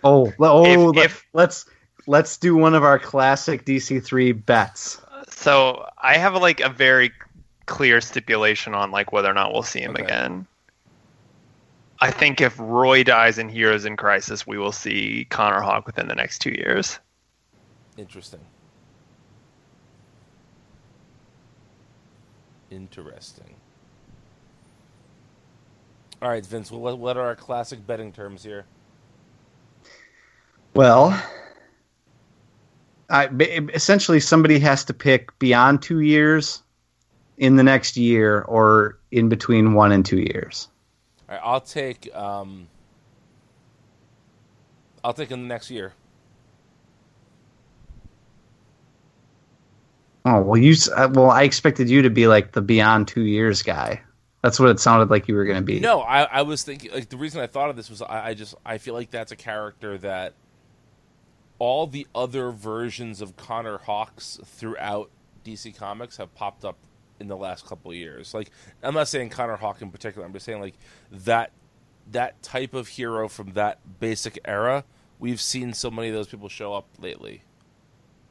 Oh, 0.04 0.34
oh, 0.40 0.66
If- 0.90 0.96
let- 0.96 1.06
if- 1.06 1.26
let's 1.34 1.66
let's 2.08 2.38
do 2.38 2.56
one 2.56 2.74
of 2.74 2.84
our 2.84 2.98
classic 2.98 3.66
DC3 3.66 4.32
bets. 4.32 5.00
So 5.30 5.88
I 6.02 6.18
have 6.18 6.34
like 6.34 6.60
a 6.60 6.70
very 6.70 7.12
clear 7.68 8.02
stipulation 8.02 8.74
on 8.74 8.90
like 8.90 9.12
whether 9.12 9.30
or 9.30 9.36
not 9.36 9.54
we'll 9.54 9.62
see 9.62 9.82
him 9.82 9.92
Okay. 9.92 10.06
again. 10.06 10.48
I 12.00 12.10
think 12.10 12.42
if 12.42 12.56
Roy 12.58 13.04
dies 13.04 13.38
in 13.38 13.48
Heroes 13.48 13.86
in 13.86 13.96
Crisis, 13.96 14.48
we 14.48 14.58
will 14.58 14.72
see 14.72 15.28
Connor 15.30 15.62
Hawke 15.62 15.86
within 15.86 16.08
the 16.08 16.16
next 16.16 16.40
two 16.40 16.50
years. 16.50 16.98
Interesting. 17.98 18.40
Interesting. 22.70 23.56
All 26.22 26.30
right, 26.30 26.46
Vince. 26.46 26.72
Well, 26.72 26.82
what, 26.82 26.98
what 26.98 27.18
are 27.18 27.26
our 27.26 27.36
classic 27.36 27.86
betting 27.86 28.12
terms 28.12 28.44
here? 28.44 28.66
Well, 30.74 31.20
I, 33.10 33.30
essentially 33.74 34.20
somebody 34.20 34.60
has 34.60 34.84
to 34.86 34.94
pick 34.94 35.38
beyond 35.40 35.82
two 35.82 36.02
years, 36.02 36.62
in 37.38 37.56
the 37.56 37.64
next 37.64 37.98
year, 37.98 38.42
or 38.42 38.98
in 39.12 39.30
between 39.30 39.74
one 39.74 39.92
and 39.92 40.06
two 40.06 40.20
years. 40.20 40.68
All 41.30 41.36
right, 41.36 41.42
I'll 41.44 41.62
take. 41.62 42.14
Um, 42.16 42.68
I'll 45.04 45.14
take 45.14 45.32
in 45.32 45.42
the 45.42 45.48
next 45.48 45.70
year. 45.70 45.94
Oh 50.30 50.42
well, 50.42 50.58
you 50.58 50.76
uh, 50.94 51.08
well, 51.14 51.32
I 51.32 51.44
expected 51.44 51.90
you 51.90 52.02
to 52.02 52.10
be 52.10 52.28
like 52.28 52.52
the 52.52 52.62
beyond 52.62 53.08
two 53.08 53.22
years 53.22 53.64
guy. 53.64 54.02
That's 54.42 54.60
what 54.60 54.70
it 54.70 54.80
sounded 54.80 55.10
like 55.10 55.30
you 55.30 55.36
were 55.36 55.46
going 55.46 55.58
to 55.58 55.64
be. 55.64 55.80
No, 55.80 56.02
I, 56.02 56.24
I 56.24 56.42
was 56.42 56.64
thinking 56.64 56.92
like 56.92 57.08
the 57.08 57.16
reason 57.16 57.40
I 57.40 57.48
thought 57.48 57.70
of 57.70 57.78
this 57.78 57.90
was 57.90 58.02
I, 58.02 58.28
I 58.28 58.34
just 58.34 58.54
I 58.66 58.78
feel 58.78 58.94
like 58.94 59.10
that's 59.10 59.32
a 59.32 59.38
character 59.38 59.98
that 60.00 60.34
all 61.60 61.88
the 61.88 62.08
other 62.14 62.52
versions 62.52 63.22
of 63.22 63.38
Connor 63.38 63.78
Hawkes 63.78 64.38
throughout 64.44 65.12
DC 65.46 65.74
Comics 65.78 66.18
have 66.18 66.36
popped 66.36 66.66
up 66.66 66.78
in 67.22 67.30
the 67.30 67.38
last 67.38 67.66
couple 67.66 67.92
of 67.92 67.98
years. 67.98 68.34
Like 68.34 68.52
I'm 68.84 68.96
not 68.96 69.08
saying 69.08 69.30
Connor 69.30 69.56
Hawke 69.56 69.82
in 69.82 69.92
particular. 69.92 70.28
I'm 70.28 70.34
just 70.34 70.46
saying 70.46 70.60
like 70.60 70.76
that 71.10 71.52
that 72.12 72.42
type 72.44 72.74
of 72.74 72.90
hero 72.90 73.30
from 73.30 73.54
that 73.54 73.80
basic 74.02 74.40
era. 74.44 74.84
We've 75.20 75.42
seen 75.42 75.72
so 75.72 75.90
many 75.90 76.10
of 76.10 76.16
those 76.16 76.28
people 76.28 76.50
show 76.50 76.74
up 76.74 76.86
lately. 77.00 77.44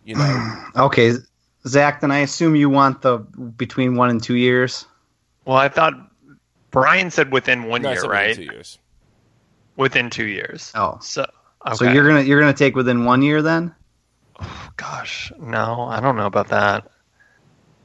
You 0.05 0.16
know, 0.16 0.62
Okay, 0.77 1.14
Zach. 1.66 2.01
Then 2.01 2.10
I 2.10 2.18
assume 2.18 2.56
you 2.56 2.68
want 2.70 3.02
the 3.02 3.18
between 3.18 3.97
one 3.97 4.10
and 4.10 4.22
two 4.22 4.36
years. 4.36 4.86
Well, 5.44 5.56
I 5.56 5.68
thought 5.68 5.94
Brian 6.70 7.10
said 7.10 7.32
within 7.32 7.64
one 7.64 7.82
No, 7.82 7.90
I 7.90 7.93
year, 7.93 8.01
said 8.01 8.09
within 8.09 8.26
right? 8.26 8.34
Two 8.36 8.43
years. 8.43 8.78
Within 9.76 10.10
two 10.10 10.26
years. 10.26 10.72
Oh, 10.74 10.98
So, 11.01 11.26
okay. 11.66 11.76
so 11.76 11.84
you're 11.90 12.06
gonna 12.09 12.22
you're 12.22 12.40
gonna 12.40 12.52
take 12.55 12.74
within 12.74 13.05
one 13.05 13.22
year 13.22 13.43
then? 13.43 13.74
Oh, 14.40 14.68
Gosh, 14.76 15.32
no, 15.38 15.82
I 15.82 16.01
don't 16.01 16.16
know 16.16 16.26
about 16.26 16.48
that. 16.48 16.90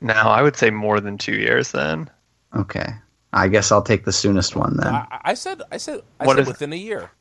No, 0.02 0.14
I 0.14 0.42
would 0.42 0.56
say 0.56 0.70
more 0.72 1.00
than 1.00 1.18
two 1.18 1.36
years 1.36 1.72
then. 1.72 2.10
Okay, 2.56 2.88
I 3.34 3.48
guess 3.48 3.72
I'll 3.72 3.82
take 3.84 4.04
the 4.06 4.12
soonest 4.12 4.56
one 4.56 4.78
then. 4.78 4.94
I, 4.94 5.20
I 5.26 5.34
said 5.36 5.62
I 5.72 5.78
said 5.78 6.02
I 6.20 6.26
What 6.26 6.36
said 6.38 6.42
is- 6.44 6.48
within 6.48 6.74
a 6.74 6.78
year. 6.78 7.12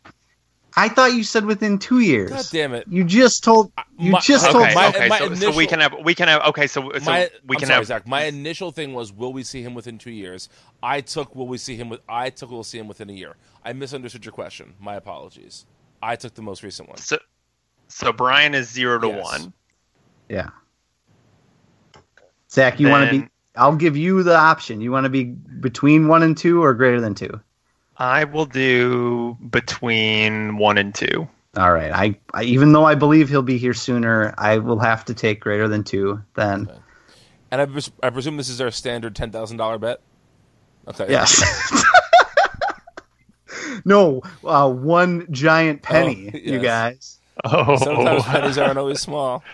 I 0.81 0.89
thought 0.89 1.13
you 1.15 1.23
said 1.25 1.45
within 1.45 1.79
two 1.79 2.01
years. 2.01 2.31
God 2.31 2.47
damn 2.51 2.73
it. 2.75 2.87
You 2.89 3.05
just 3.05 3.45
told 3.45 3.71
you 3.99 4.13
My- 4.13 4.21
just 4.21 4.45
okay, 4.45 4.53
told 4.53 4.65
Okay, 4.65 4.75
my- 4.75 4.89
okay, 4.89 5.09
my 5.09 5.19
so, 5.19 5.25
so 5.25 5.29
we 5.31 5.65
initial- 5.65 5.67
can 5.69 5.81
have 5.81 5.95
we 6.05 6.15
can 6.15 6.29
have 6.29 6.43
okay, 6.47 6.67
so 6.67 6.91
so 6.99 7.05
my, 7.05 7.31
we 7.47 7.57
I'm 7.57 7.61
can 7.61 7.67
sorry, 7.69 7.77
have 7.79 7.87
Zach. 7.87 8.07
My 8.07 8.25
initial 8.25 8.71
thing 8.73 8.95
was, 8.95 9.13
will 9.13 9.33
we 9.33 9.43
see 9.43 9.63
him 9.63 9.75
within 9.75 9.99
two 9.99 10.11
years? 10.11 10.49
I 10.83 11.01
took, 11.03 11.37
will 11.37 11.47
we 11.49 11.59
see 11.59 11.77
him 11.77 11.89
with? 11.91 12.01
I 12.09 12.31
took, 12.31 12.51
we'll 12.51 12.65
see 12.65 12.79
him 12.79 12.89
within 12.89 13.11
a 13.11 13.13
year. 13.13 13.37
I 13.65 13.73
misunderstood 13.75 14.25
your 14.25 14.33
question. 14.33 14.75
My 14.81 14.95
apologies. 14.97 15.67
I 16.03 16.17
took 16.17 16.33
the 16.35 16.43
most 16.43 16.63
recent 16.63 16.89
one. 16.89 16.97
so 16.99 17.19
so 17.89 18.13
Brian 18.13 18.55
is 18.55 18.71
zero 18.71 18.99
to 19.01 19.09
Yes. 19.09 19.23
one. 19.23 19.53
Yeah. 20.31 20.51
Zach, 22.51 22.81
you 22.81 22.89
want 22.89 23.11
to 23.11 23.21
be? 23.21 23.29
I'll 23.57 23.77
give 23.77 23.97
you 23.97 24.23
the 24.23 24.37
option. 24.37 24.81
You 24.81 24.91
want 24.93 25.05
to 25.05 25.11
be 25.11 25.25
between 25.25 26.09
one 26.09 26.23
and 26.23 26.37
two 26.37 26.63
or 26.65 26.73
greater 26.73 27.01
than 27.01 27.15
two? 27.15 27.41
I 28.01 28.25
will 28.25 28.47
do 28.47 29.37
between 29.51 30.57
one 30.57 30.79
and 30.79 30.95
two. 30.95 31.29
All 31.57 31.71
right. 31.73 31.93
I, 31.93 32.19
I 32.33 32.45
even 32.45 32.73
though 32.73 32.85
I 32.87 32.95
believe 32.95 33.29
he'll 33.29 33.43
be 33.43 33.59
here 33.59 33.75
sooner, 33.75 34.35
I 34.39 34.59
will 34.59 34.79
have 34.79 35.05
to 35.05 35.15
take 35.15 35.41
greater 35.41 35.69
than 35.69 35.85
two. 35.85 36.23
Then 36.35 36.69
Okay. 36.71 36.81
And 37.51 37.61
I, 37.61 37.67
pres- 37.67 37.91
I 38.03 38.11
presume 38.11 38.37
this 38.37 38.49
is 38.49 38.61
our 38.61 38.71
standard 38.71 39.15
ten 39.15 39.31
thousand 39.31 39.59
dollar 39.59 39.79
bet. 39.79 40.01
Okay. 40.89 41.07
yes. 41.11 41.43
no, 43.85 44.23
uh, 44.45 44.71
one 44.71 45.27
giant 45.31 45.83
penny, 45.83 46.31
Oh, 46.35 46.39
you 46.39 46.59
guys. 46.59 47.19
Oh, 47.45 47.77
Sometimes 47.77 48.23
pennies 48.25 48.57
aren't 48.57 48.79
always 48.79 49.01
small. 49.09 49.45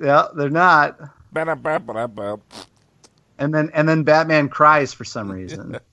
Yeah, 0.00 0.28
they're 0.36 0.50
not. 0.50 0.98
And 3.38 3.54
then 3.54 3.70
and 3.72 3.88
then 3.88 4.02
Batman 4.02 4.50
cries 4.50 4.92
for 4.92 5.04
some 5.04 5.32
reason. 5.32 5.78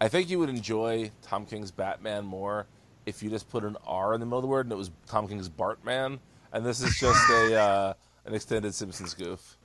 I 0.00 0.08
think 0.08 0.30
you 0.30 0.38
would 0.38 0.48
enjoy 0.48 1.10
Tom 1.22 1.44
King's 1.44 1.70
Batman 1.70 2.24
more 2.24 2.66
if 3.06 3.22
you 3.22 3.30
just 3.30 3.48
put 3.50 3.64
an 3.64 3.76
R 3.86 4.14
in 4.14 4.20
the 4.20 4.26
middle 4.26 4.38
of 4.38 4.42
the 4.42 4.48
word 4.48 4.66
and 4.66 4.72
it 4.72 4.76
was 4.76 4.90
Tom 5.06 5.26
King's 5.28 5.48
Bartman. 5.48 6.18
And 6.52 6.64
this 6.64 6.80
is 6.80 6.96
just 6.98 7.30
a 7.30 7.54
uh, 7.60 7.94
an 8.24 8.34
extended 8.34 8.74
Simpsons 8.74 9.14
goof. 9.14 9.56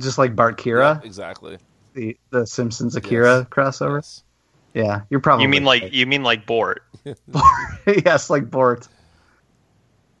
Just 0.00 0.18
like 0.18 0.34
Bartkira, 0.36 1.00
Yeah, 1.00 1.06
exactly. 1.06 1.58
the 1.94 2.16
the 2.30 2.46
Simpsons 2.46 2.96
Akira 2.96 3.38
Yes. 3.38 3.46
crossover. 3.48 3.96
Yes. 3.96 4.22
Yeah, 4.74 5.00
you're 5.08 5.20
probably 5.20 5.44
you 5.44 5.48
mean 5.48 5.64
like 5.64 5.92
you 5.94 6.06
mean 6.06 6.22
like 6.22 6.44
Bort? 6.44 6.82
yes, 7.86 8.28
like 8.28 8.50
Bort. 8.50 8.88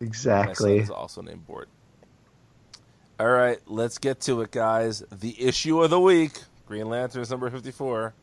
My 0.00 0.06
son 0.06 0.08
Exactly. 0.08 0.78
is 0.78 0.90
also 0.90 1.20
named 1.20 1.46
Bort. 1.46 1.68
All 3.18 3.28
right, 3.28 3.58
let's 3.66 3.98
get 3.98 4.20
to 4.22 4.42
it, 4.42 4.50
guys. 4.50 5.02
The 5.10 5.42
issue 5.42 5.82
of 5.82 5.90
the 5.90 6.00
week: 6.00 6.32
Green 6.66 6.88
Lanterns 6.88 7.30
number 7.30 7.48
fifty-four. 7.50 8.14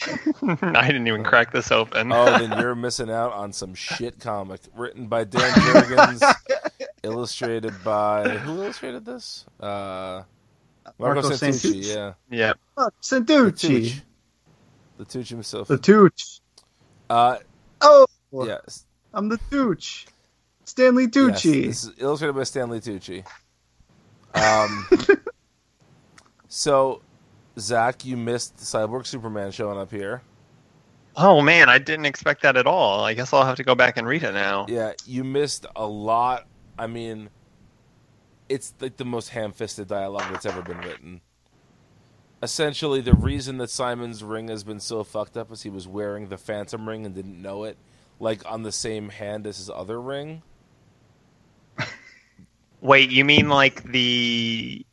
I 0.42 0.86
didn't 0.86 1.06
even 1.06 1.22
crack 1.22 1.52
this 1.52 1.70
open. 1.70 2.12
Oh, 2.12 2.24
then 2.24 2.58
you're 2.58 2.74
missing 2.74 3.10
out 3.10 3.32
on 3.32 3.52
some 3.52 3.74
shit 3.74 4.18
comic 4.18 4.60
written 4.76 5.06
by 5.06 5.24
Dan 5.24 5.52
Jurgens, 5.52 6.34
illustrated 7.02 7.72
by 7.84 8.28
who 8.28 8.62
illustrated 8.62 9.04
this? 9.04 9.46
Uh, 9.60 10.22
Marco, 10.98 11.22
Marco 11.22 11.30
Santucci. 11.30 11.82
Santucci. 11.82 11.94
Yeah, 11.94 12.12
yeah. 12.30 12.52
Oh, 12.76 12.90
Santucci. 13.00 13.52
Tucci. 13.80 14.00
The 14.98 15.04
Tucci 15.04 15.28
himself. 15.28 15.68
The 15.68 15.78
Tooch. 15.78 16.40
Uh, 17.08 17.38
Oh, 17.82 18.06
yes, 18.32 18.86
I'm 19.12 19.28
the 19.28 19.38
Tooch. 19.50 20.06
Stanley 20.64 21.08
yes. 21.12 21.42
This 21.42 21.84
is 21.84 21.90
illustrated 21.98 22.34
by 22.34 22.44
Stanley 22.44 22.80
Tucci. 22.80 23.24
Um, 24.34 24.88
so, 26.48 27.02
Zach, 27.58 28.04
you 28.04 28.16
missed 28.16 28.56
Cyborg 28.56 29.06
Superman 29.06 29.50
showing 29.50 29.78
up 29.78 29.90
here. 29.90 30.22
Oh 31.16 31.42
man, 31.42 31.68
I 31.68 31.78
didn't 31.78 32.06
expect 32.06 32.42
that 32.42 32.56
at 32.56 32.66
all. 32.66 33.04
I 33.04 33.14
guess 33.14 33.32
I'll 33.32 33.44
have 33.44 33.56
to 33.56 33.64
go 33.64 33.74
back 33.74 33.96
and 33.96 34.06
read 34.06 34.22
it 34.22 34.32
now. 34.32 34.66
Yeah, 34.68 34.92
you 35.04 35.24
missed 35.24 35.66
a 35.76 35.86
lot. 35.86 36.46
I 36.78 36.86
mean, 36.86 37.28
it's 38.48 38.72
like 38.80 38.96
the 38.96 39.04
most 39.04 39.28
ham-fisted 39.28 39.88
dialogue 39.88 40.32
that's 40.32 40.46
ever 40.46 40.62
been 40.62 40.78
written. 40.78 41.20
Essentially, 42.42 43.00
the 43.00 43.14
reason 43.14 43.58
that 43.58 43.70
Simon's 43.70 44.24
ring 44.24 44.48
has 44.48 44.64
been 44.64 44.80
so 44.80 45.04
fucked 45.04 45.36
up 45.36 45.52
is 45.52 45.62
he 45.62 45.70
was 45.70 45.86
wearing 45.86 46.28
the 46.28 46.38
Phantom 46.38 46.88
ring 46.88 47.04
and 47.06 47.14
didn't 47.14 47.40
know 47.40 47.64
it, 47.64 47.76
like 48.18 48.42
on 48.50 48.62
the 48.62 48.72
same 48.72 49.10
hand 49.10 49.46
as 49.46 49.58
his 49.58 49.70
other 49.70 50.00
ring. 50.00 50.42
Wait, 52.82 53.10
you 53.10 53.24
mean 53.24 53.48
like 53.48 53.82
the 53.84 54.84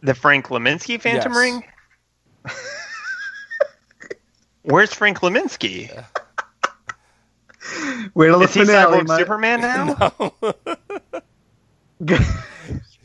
the 0.00 0.14
Frank 0.14 0.46
Laminski 0.48 0.98
Phantom 1.00 1.32
Yes. 1.32 1.38
Ring? 1.38 1.64
Where's 4.62 4.94
Frank 4.94 5.18
Laminski? 5.20 5.90
Wait 8.14 8.26
till 8.28 8.38
the 8.38 8.44
Is 8.44 8.54
he. 8.54 8.60
Cyborg 8.60 9.08
Mike. 9.08 9.18
Superman 9.18 9.60
now? 12.00 12.18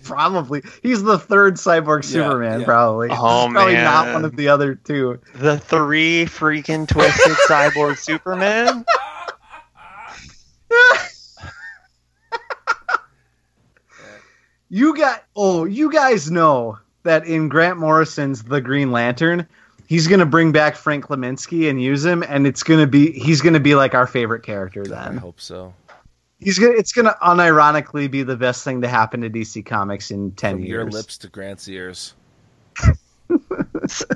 probably. 0.04 0.62
He's 0.84 1.02
the 1.04 1.18
third 1.18 1.56
cyborg 1.56 2.04
Superman, 2.06 2.60
yeah. 2.62 2.66
probably. 2.66 3.10
Oh, 3.12 3.46
He's 3.46 3.54
probably 3.54 3.74
not 3.74 4.14
one 4.14 4.26
of 4.26 4.36
the 4.36 4.50
other 4.50 4.76
two. 4.76 5.20
The 5.34 5.58
three 5.58 6.26
freaking 6.26 6.88
twisted 6.88 7.38
cyborg 7.50 7.98
Superman? 7.98 8.86
You 14.70 14.96
got 14.96 15.24
oh, 15.36 15.66
you 15.66 15.92
guys 15.92 16.30
know 16.30 16.78
that 17.04 17.26
in 17.26 17.50
Grant 17.50 17.78
Morrison's 17.78 18.44
The 18.44 18.60
Green 18.60 18.92
Lantern, 18.92 19.48
he's 19.88 20.08
gonna 20.08 20.26
bring 20.26 20.52
back 20.52 20.76
Frank 20.76 21.06
Kaminsky 21.06 21.70
and 21.70 21.82
use 21.82 22.06
him, 22.06 22.24
and 22.28 22.46
it's 22.46 22.64
gonna 22.64 22.88
be 22.88 23.12
he's 23.12 23.42
gonna 23.42 23.60
be 23.60 23.76
like 23.76 23.94
our 23.94 24.08
favorite 24.08 24.44
character 24.44 24.84
then. 24.84 25.18
I 25.18 25.20
hope 25.20 25.40
so. 25.40 25.74
He's 26.40 26.60
gonna 26.60 26.74
it's 26.74 26.92
gonna 26.92 27.16
unironically 27.24 28.12
be 28.12 28.24
the 28.24 28.36
best 28.36 28.64
thing 28.64 28.82
to 28.82 28.88
happen 28.88 29.22
to 29.22 29.30
DC 29.30 29.66
Comics 29.66 30.12
in 30.12 30.32
ten 30.34 30.56
From 30.56 30.64
years. 30.64 30.70
your 30.70 30.86
lips 30.86 31.18
to 31.20 31.30
Grant's 31.30 31.68
ears. 31.68 32.14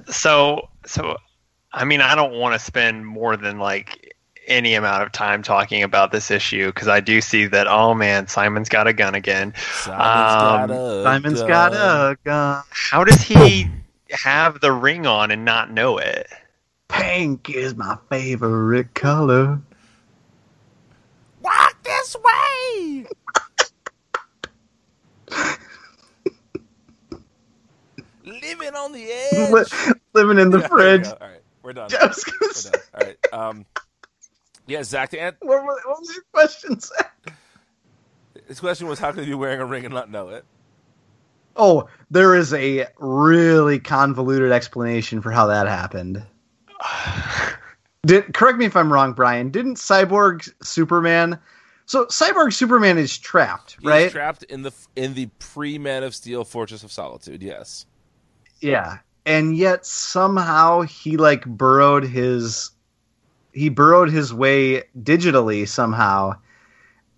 so 0.09 0.69
so 0.85 1.17
i 1.73 1.83
mean 1.83 2.01
i 2.01 2.15
don't 2.15 2.33
want 2.33 2.53
to 2.53 2.59
spend 2.59 3.05
more 3.05 3.35
than 3.37 3.59
like 3.59 4.00
any 4.51 4.75
amount 4.75 5.01
of 5.03 5.11
time 5.11 5.41
talking 5.41 5.81
about 5.83 6.11
this 6.11 6.29
issue 6.29 6.67
because 6.67 6.87
i 6.87 6.99
do 6.99 7.21
see 7.21 7.45
that 7.47 7.67
oh 7.67 7.93
man 7.93 8.27
simon's 8.27 8.69
got 8.69 8.85
a 8.87 8.93
gun 8.93 9.15
again 9.15 9.53
Simon's 9.73 10.33
Um, 10.33 10.69
got 10.69 10.71
a 10.71 11.03
Simon's 11.03 11.39
gun. 11.39 11.47
got 11.47 11.73
a 11.73 12.17
gun. 12.23 12.63
how 12.69 13.03
does 13.03 13.21
he 13.21 13.67
have 14.11 14.59
the 14.59 14.71
ring 14.71 15.05
on 15.07 15.31
and 15.31 15.45
not 15.45 15.71
know 15.71 15.97
it 15.97 16.27
Pink 16.89 17.49
is 17.49 17.73
my 17.73 17.97
favorite 18.09 18.93
color. 18.93 19.61
Walk 21.41 21.81
this 21.83 22.17
way. 22.21 23.05
Living 28.23 28.75
on 28.75 28.91
the 28.91 29.11
edge. 29.31 29.49
Li- 29.51 29.93
living 30.13 30.37
in 30.37 30.49
the 30.51 30.59
Yeah, 30.59 30.67
fridge. 30.67 31.07
All 31.07 31.17
right, 31.21 31.41
we're 31.63 31.73
done. 31.73 31.89
I 31.99 32.05
was 32.07 32.23
gonna 32.23 32.37
We're 32.41 32.53
say, 32.53 32.71
done. 32.71 32.81
All 32.93 33.07
right. 33.07 33.17
Um, 33.49 33.65
yeah, 34.71 34.83
Zach. 34.83 35.09
To 35.11 35.19
an- 35.19 35.35
what, 35.41 35.63
what 35.63 35.99
was 35.99 36.13
your 36.13 36.23
question, 36.33 36.79
Zach? 36.79 37.33
his 38.47 38.59
question 38.59 38.87
was, 38.87 38.99
how 38.99 39.11
can 39.11 39.23
he 39.23 39.29
be 39.29 39.35
wearing 39.35 39.59
a 39.59 39.65
ring 39.65 39.85
and 39.85 39.93
not 39.93 40.09
know 40.09 40.29
it? 40.29 40.45
Oh, 41.55 41.87
there 42.09 42.35
is 42.35 42.53
a 42.53 42.87
really 42.97 43.79
convoluted 43.79 44.51
explanation 44.51 45.21
for 45.21 45.31
how 45.31 45.47
that 45.47 45.67
happened. 45.67 46.23
Did 48.05 48.33
correct 48.33 48.57
me 48.57 48.65
if 48.65 48.75
I'm 48.75 48.91
wrong, 48.91 49.13
Brian? 49.13 49.51
Didn't 49.51 49.75
Cyborg 49.75 50.51
Superman? 50.63 51.37
So 51.85 52.05
Cyborg 52.05 52.53
Superman 52.53 52.97
is 52.97 53.17
trapped, 53.17 53.75
He's 53.79 53.85
right? 53.85 54.09
trapped 54.11 54.43
in 54.43 54.63
the 54.63 54.71
in 54.95 55.13
the 55.13 55.27
pre 55.39 55.77
Man 55.77 56.03
of 56.03 56.15
Steel 56.15 56.43
Fortress 56.43 56.83
of 56.83 56.91
Solitude. 56.91 57.43
Yes. 57.43 57.85
yeah, 58.61 58.99
and 59.25 59.55
yet 59.55 59.85
somehow 59.85 60.81
he 60.81 61.17
like 61.17 61.45
burrowed 61.45 62.03
his 62.03 62.71
he 63.53 63.69
burrowed 63.69 64.09
his 64.09 64.33
way 64.33 64.83
digitally 65.01 65.67
somehow 65.67 66.33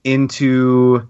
into 0.04 1.08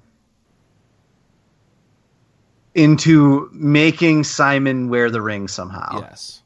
into 2.75 3.49
making 3.53 4.23
Simon 4.23 4.89
wear 4.89 5.09
the 5.11 5.21
ring 5.21 5.47
somehow, 5.47 5.99
Yes. 6.01 6.41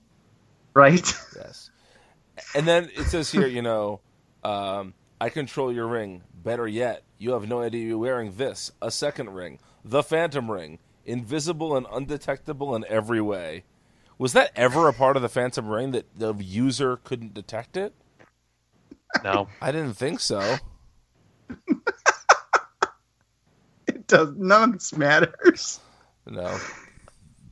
right? 0.74 1.14
Yes. 1.36 1.70
And 2.56 2.68
then 2.68 2.90
it 2.96 3.06
says 3.06 3.32
here, 3.32 3.48
you 3.48 3.62
know, 3.62 4.00
um, 4.44 4.94
I 5.22 5.30
control 5.30 5.72
your 5.72 5.88
ring. 5.88 6.24
Better 6.44 6.68
yet, 6.68 7.04
you 7.18 7.32
have 7.32 7.48
no 7.48 7.62
idea 7.62 7.86
you're 7.88 7.98
wearing 7.98 8.34
this, 8.38 8.72
a 8.82 8.92
second 8.92 9.32
ring, 9.34 9.60
the 9.84 10.04
Phantom 10.04 10.50
Ring, 10.50 10.80
invisible 11.06 11.76
and 11.78 11.86
undetectable 11.92 12.76
in 12.76 12.86
every 12.90 13.22
way. 13.22 13.64
Was 14.18 14.34
that 14.34 14.52
ever 14.56 14.88
a 14.88 14.94
part 14.94 15.16
of 15.16 15.22
the 15.22 15.30
Phantom 15.30 15.68
Ring 15.68 15.92
that 15.92 16.06
the 16.18 16.34
user 16.36 16.98
couldn't 16.98 17.34
detect 17.34 17.78
it? 17.78 17.94
No 19.24 19.48
I 19.62 19.72
didn't 19.72 19.94
think 19.94 20.20
so. 20.20 20.58
It 23.88 24.06
does 24.06 24.36
none 24.36 24.64
of 24.64 24.74
this 24.74 24.96
matters. 24.96 25.80
No. 26.26 26.58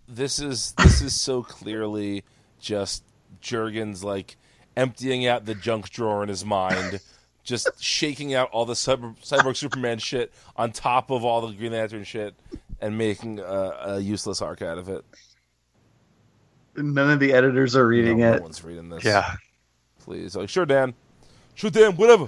This 0.07 0.39
is 0.39 0.73
this 0.77 1.01
is 1.01 1.19
so 1.19 1.43
clearly 1.43 2.23
just 2.59 3.03
Jurgens 3.41 4.03
like 4.03 4.35
emptying 4.75 5.25
out 5.27 5.45
the 5.45 5.55
junk 5.55 5.89
drawer 5.89 6.23
in 6.23 6.29
his 6.29 6.43
mind, 6.43 6.99
just 7.43 7.69
shaking 7.81 8.33
out 8.33 8.49
all 8.51 8.65
the 8.65 8.73
cyber, 8.73 9.17
cyborg 9.21 9.55
Superman 9.55 9.97
shit 9.97 10.33
on 10.57 10.71
top 10.71 11.09
of 11.09 11.23
all 11.23 11.47
the 11.47 11.53
Green 11.53 11.71
Lantern 11.71 12.03
shit, 12.03 12.35
and 12.81 12.97
making 12.97 13.39
a, 13.39 13.77
a 13.85 13.99
useless 13.99 14.41
arc 14.41 14.61
out 14.61 14.77
of 14.77 14.89
it. 14.89 15.05
None 16.75 17.09
of 17.11 17.19
the 17.21 17.31
editors 17.31 17.77
are 17.77 17.87
reading 17.87 18.19
no, 18.19 18.33
it. 18.33 18.35
no 18.37 18.41
one's 18.43 18.63
reading 18.63 18.89
this. 18.89 19.05
yeah 19.05 19.35
please. 20.05 20.35
Like, 20.35 20.49
sure, 20.49 20.65
Dan. 20.65 20.93
Sure, 21.55 21.69
Dan. 21.69 21.95
Whatever. 21.95 22.27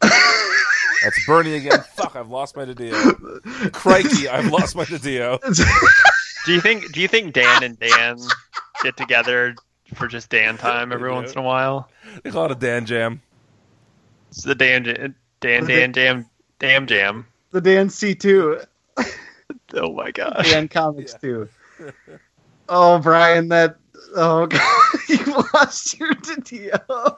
That's 0.00 1.26
Bernie 1.26 1.54
again. 1.54 1.80
Fuck, 1.94 2.16
I've 2.16 2.28
lost 2.28 2.56
my 2.56 2.64
DiDio. 2.64 3.72
Crikey, 3.72 4.28
I've 4.28 4.50
lost 4.50 4.76
my 4.76 4.84
DiDio. 4.84 5.40
do 6.46 6.52
you 6.52 6.60
think 6.60 6.92
do 6.92 7.00
you 7.00 7.08
think 7.08 7.32
dan 7.32 7.62
and 7.62 7.78
dan 7.78 8.18
get 8.82 8.96
together 8.96 9.54
for 9.94 10.08
just 10.08 10.30
dan 10.30 10.56
time 10.58 10.92
every 10.92 11.10
once 11.10 11.32
in 11.32 11.38
a 11.38 11.42
while 11.42 11.88
They 12.22 12.30
call 12.30 12.46
it 12.46 12.52
a 12.52 12.54
Dan 12.54 12.86
Jam. 12.86 13.20
it's 14.30 14.42
the 14.42 14.54
dan 14.54 14.82
dan 14.84 15.14
dan 15.40 15.66
dan 15.66 15.92
jam 15.92 16.26
damn 16.58 16.86
jam 16.86 17.26
the 17.50 17.60
Dan 17.60 17.90
C 17.90 18.14
two, 18.14 18.60
oh 19.74 19.92
my 19.92 20.10
gosh 20.10 20.50
Dan 20.50 20.68
Comics 20.68 21.14
too. 21.14 21.48
Oh, 22.68 22.98
Brian, 23.00 23.48
that 23.48 23.76
oh 24.14 24.46
god, 24.46 25.00
you 25.08 25.24
lost 25.54 25.98
your 25.98 26.14
DiDio. 26.14 27.16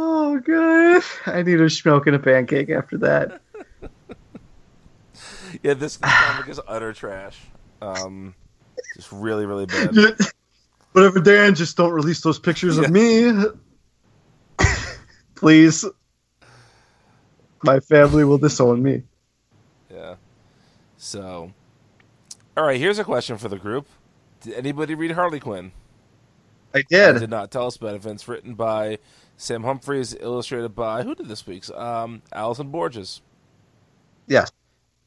Oh 0.00 0.38
god, 0.38 1.02
I 1.26 1.42
need 1.42 1.60
a 1.60 1.68
smoke 1.68 2.06
and 2.06 2.14
a 2.14 2.20
pancake 2.20 2.70
after 2.70 2.98
that. 2.98 3.40
Yeah, 5.62 5.74
this 5.74 5.96
comic 5.96 6.46
is 6.48 6.60
utter 6.68 6.92
trash. 6.92 7.40
Um, 7.80 8.34
just 8.94 9.10
really, 9.10 9.46
really 9.46 9.64
bad. 9.64 9.96
Whatever, 10.92 11.20
Dan, 11.20 11.54
just 11.54 11.74
don't 11.76 11.92
release 11.92 12.20
those 12.20 12.38
pictures 12.38 12.76
of 12.76 12.90
me, 12.90 13.32
please. 15.34 15.86
My 17.64 17.80
family 17.80 18.24
will 18.24 18.36
disown 18.36 18.82
me. 18.82 19.04
Yeah. 19.90 20.16
So, 20.98 21.50
all 22.56 22.64
right. 22.64 22.78
Here's 22.78 22.98
a 22.98 23.04
question 23.04 23.38
for 23.38 23.48
the 23.48 23.58
group: 23.58 23.86
Did 24.42 24.52
anybody 24.52 24.94
read 24.94 25.12
Harley 25.12 25.40
Quinn? 25.40 25.72
I 26.74 26.82
did. 26.88 27.16
I 27.16 27.18
did. 27.20 27.30
not. 27.30 27.50
Tell 27.50 27.66
us 27.66 27.76
about 27.76 27.94
it. 27.94 28.02
Vince, 28.02 28.28
written 28.28 28.54
by 28.54 28.98
Sam 29.38 29.62
Humphries, 29.62 30.16
illustrated 30.18 30.74
by 30.74 31.04
who 31.04 31.14
did 31.14 31.28
this 31.28 31.46
week's? 31.46 31.70
Um, 31.70 32.22
Alisson 32.32 32.70
Borges. 32.70 33.22
Yes. 34.26 34.50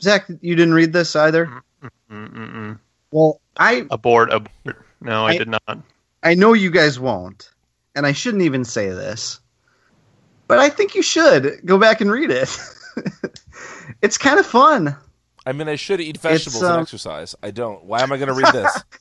Zach, 0.01 0.25
you 0.39 0.55
didn't 0.55 0.73
read 0.73 0.93
this 0.93 1.15
either. 1.15 1.61
Mm-mm-mm. 2.09 2.79
Well, 3.11 3.41
I 3.57 3.85
abort 3.91 4.31
abort 4.31 4.85
no 5.01 5.25
i 5.25 5.31
I- 5.31 5.37
did 5.37 5.49
not 5.49 5.79
I 6.23 6.35
know 6.35 6.53
you 6.53 6.71
guys 6.71 6.99
won't, 6.99 7.49
and 7.95 8.05
I 8.05 8.13
shouldn't 8.13 8.43
even 8.43 8.63
say 8.63 8.89
this, 8.89 9.39
but 10.47 10.59
I 10.59 10.69
think 10.69 10.95
you 10.95 11.01
should 11.01 11.61
go 11.65 11.77
back 11.79 11.99
and 11.99 12.11
read 12.11 12.29
it. 12.29 12.55
it's 14.01 14.19
kind 14.19 14.39
of 14.39 14.45
fun. 14.45 14.95
I 15.45 15.53
mean, 15.53 15.67
I 15.67 15.75
should 15.75 15.99
eat 15.99 16.19
vegetables 16.19 16.61
and 16.61 16.73
um, 16.73 16.81
exercise. 16.81 17.35
I 17.41 17.49
don't. 17.49 17.83
Why 17.85 18.01
am 18.01 18.11
I 18.11 18.17
going 18.17 18.27
to 18.27 18.33
read 18.33 18.53
this? 18.53 18.83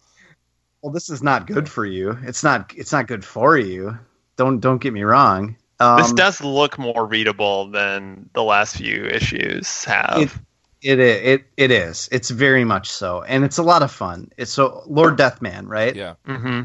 Well, 0.82 0.94
this 0.94 1.10
is 1.10 1.22
not 1.22 1.46
good 1.46 1.68
for 1.68 1.84
you. 1.84 2.16
It's 2.22 2.42
not. 2.42 2.72
It's 2.74 2.90
not 2.90 3.06
good 3.06 3.22
for 3.22 3.58
you. 3.58 3.98
Don't 4.40 4.58
don't 4.58 4.80
get 4.80 4.94
me 4.94 5.02
wrong. 5.02 5.54
Um, 5.80 5.98
this 5.98 6.12
does 6.12 6.40
look 6.40 6.78
more 6.78 7.04
readable 7.04 7.66
than 7.66 8.30
the 8.32 8.42
last 8.42 8.74
few 8.74 9.04
issues 9.04 9.84
have 9.84 10.40
It, 10.80 10.98
it 10.98 10.98
it 10.98 11.44
it 11.58 11.70
is. 11.70 12.08
It's 12.10 12.30
very 12.30 12.64
much 12.64 12.88
so, 12.88 13.20
and 13.20 13.44
it's 13.44 13.58
a 13.58 13.62
lot 13.62 13.82
of 13.82 13.92
fun. 13.92 14.32
It's 14.38 14.50
so 14.50 14.82
Lord 14.86 15.18
Deathman, 15.18 15.66
right? 15.66 15.94
yeah. 15.94 16.14
hmm 16.24 16.62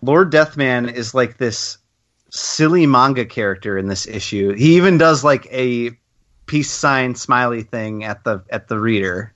Lord 0.00 0.30
Deathman 0.30 0.94
is 0.94 1.12
like 1.12 1.38
this 1.38 1.78
silly 2.30 2.86
manga 2.86 3.24
character 3.24 3.76
in 3.76 3.88
this 3.88 4.06
issue. 4.06 4.52
He 4.52 4.76
even 4.76 4.96
does 4.96 5.24
like 5.24 5.48
a 5.50 5.90
peace 6.46 6.70
sign 6.70 7.16
smiley 7.16 7.64
thing 7.64 8.04
at 8.04 8.22
the 8.22 8.44
at 8.48 8.68
the 8.68 8.78
reader 8.78 9.34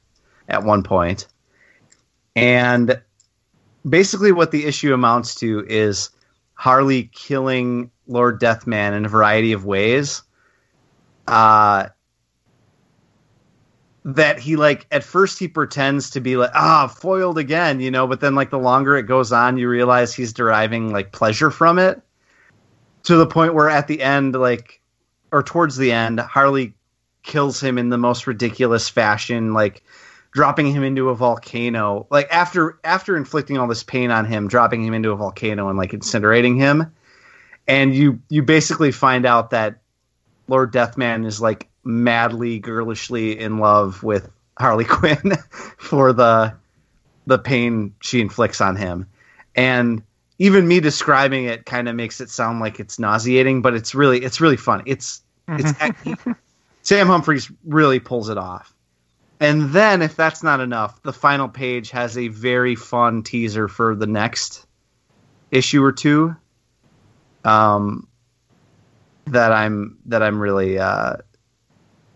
at 0.48 0.62
one 0.62 0.84
point. 0.84 1.26
And 2.36 3.02
basically 3.88 4.30
what 4.30 4.52
the 4.52 4.66
issue 4.66 4.94
amounts 4.94 5.34
to 5.36 5.66
is 5.68 6.10
Harley 6.54 7.10
killing 7.12 7.90
Lord 8.06 8.40
Deathman 8.40 8.94
in 8.94 9.04
a 9.04 9.08
variety 9.08 9.52
of 9.52 9.64
ways. 9.64 10.22
Uh 11.26 11.88
that 14.04 14.38
he 14.38 14.56
like 14.56 14.86
at 14.90 15.02
first 15.02 15.38
he 15.38 15.48
pretends 15.48 16.10
to 16.10 16.20
be 16.20 16.36
like 16.36 16.50
ah 16.54 16.86
foiled 16.86 17.38
again 17.38 17.80
you 17.80 17.90
know 17.90 18.06
but 18.06 18.20
then 18.20 18.34
like 18.34 18.50
the 18.50 18.58
longer 18.58 18.96
it 18.96 19.04
goes 19.04 19.32
on 19.32 19.56
you 19.56 19.66
realize 19.66 20.12
he's 20.12 20.32
deriving 20.32 20.92
like 20.92 21.10
pleasure 21.10 21.50
from 21.50 21.78
it 21.78 22.02
to 23.02 23.16
the 23.16 23.26
point 23.26 23.54
where 23.54 23.70
at 23.70 23.88
the 23.88 24.02
end 24.02 24.34
like 24.34 24.82
or 25.32 25.42
towards 25.42 25.78
the 25.78 25.90
end 25.90 26.20
harley 26.20 26.74
kills 27.22 27.62
him 27.62 27.78
in 27.78 27.88
the 27.88 27.96
most 27.96 28.26
ridiculous 28.26 28.90
fashion 28.90 29.54
like 29.54 29.82
dropping 30.34 30.66
him 30.66 30.82
into 30.82 31.08
a 31.08 31.14
volcano 31.14 32.06
like 32.10 32.28
after 32.30 32.78
after 32.84 33.16
inflicting 33.16 33.56
all 33.56 33.68
this 33.68 33.82
pain 33.82 34.10
on 34.10 34.24
him 34.24 34.48
dropping 34.48 34.84
him 34.84 34.92
into 34.92 35.10
a 35.10 35.16
volcano 35.16 35.68
and 35.68 35.78
like 35.78 35.92
incinerating 35.92 36.58
him 36.58 36.92
and 37.66 37.94
you 37.94 38.20
you 38.28 38.42
basically 38.42 38.92
find 38.92 39.24
out 39.24 39.50
that 39.50 39.80
lord 40.48 40.72
deathman 40.72 41.24
is 41.24 41.40
like 41.40 41.68
madly 41.84 42.58
girlishly 42.58 43.38
in 43.38 43.58
love 43.58 44.02
with 44.02 44.30
harley 44.58 44.84
quinn 44.88 45.32
for 45.78 46.12
the 46.12 46.52
the 47.26 47.38
pain 47.38 47.94
she 48.02 48.20
inflicts 48.20 48.60
on 48.60 48.76
him 48.76 49.06
and 49.54 50.02
even 50.38 50.66
me 50.66 50.80
describing 50.80 51.44
it 51.44 51.64
kind 51.64 51.88
of 51.88 51.94
makes 51.94 52.20
it 52.20 52.28
sound 52.28 52.60
like 52.60 52.80
it's 52.80 52.98
nauseating, 52.98 53.62
but 53.62 53.74
it's 53.74 53.94
really 53.94 54.22
it's 54.22 54.40
really 54.40 54.56
fun. 54.56 54.82
It's 54.86 55.22
it's 55.48 55.72
mm-hmm. 55.72 56.32
Sam 56.82 57.06
Humphries 57.06 57.50
really 57.64 58.00
pulls 58.00 58.28
it 58.28 58.38
off. 58.38 58.73
And 59.40 59.70
then 59.72 60.00
if 60.00 60.16
that's 60.16 60.42
not 60.42 60.60
enough, 60.60 61.02
the 61.02 61.12
final 61.12 61.48
page 61.48 61.90
has 61.90 62.16
a 62.16 62.28
very 62.28 62.74
fun 62.74 63.22
teaser 63.22 63.68
for 63.68 63.94
the 63.94 64.06
next 64.06 64.66
issue 65.50 65.82
or 65.82 65.92
two. 65.92 66.36
Um 67.44 68.08
that 69.26 69.52
I'm 69.52 69.98
that 70.06 70.22
I'm 70.22 70.38
really 70.38 70.78
uh 70.78 71.16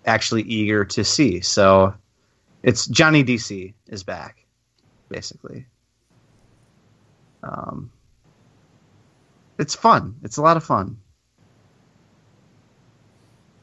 actually 0.07 0.43
eager 0.43 0.85
to 0.85 1.05
see. 1.05 1.41
So 1.41 1.95
it's 2.63 2.87
Johnny 2.87 3.23
DC 3.23 3.75
is 3.87 4.03
back, 4.03 4.45
basically. 5.09 5.67
Um, 7.43 7.93
it's 9.59 9.75
fun. 9.75 10.17
It's 10.23 10.39
a 10.39 10.43
lot 10.43 10.57
of 10.57 10.65
fun. 10.65 10.99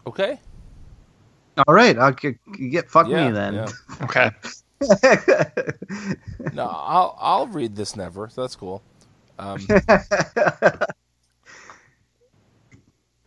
Okay. 0.07 0.39
All 1.67 1.73
right, 1.73 1.97
I'll 1.97 2.11
get, 2.11 2.37
get 2.69 2.89
fuck 2.89 3.07
Yeah, 3.07 3.27
me 3.27 3.31
then. 3.33 3.53
yeah. 3.53 3.67
Okay. 4.03 4.31
No, 6.53 6.65
I'll 6.67 7.17
I'll 7.19 7.47
read 7.47 7.75
this 7.75 7.95
never. 7.95 8.29
So 8.29 8.41
that's 8.41 8.55
cool. 8.55 8.81
Um, 9.39 9.65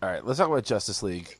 all 0.02 0.09
right, 0.09 0.24
let's 0.24 0.38
talk 0.38 0.48
about 0.48 0.64
Justice 0.64 1.02
League 1.02 1.38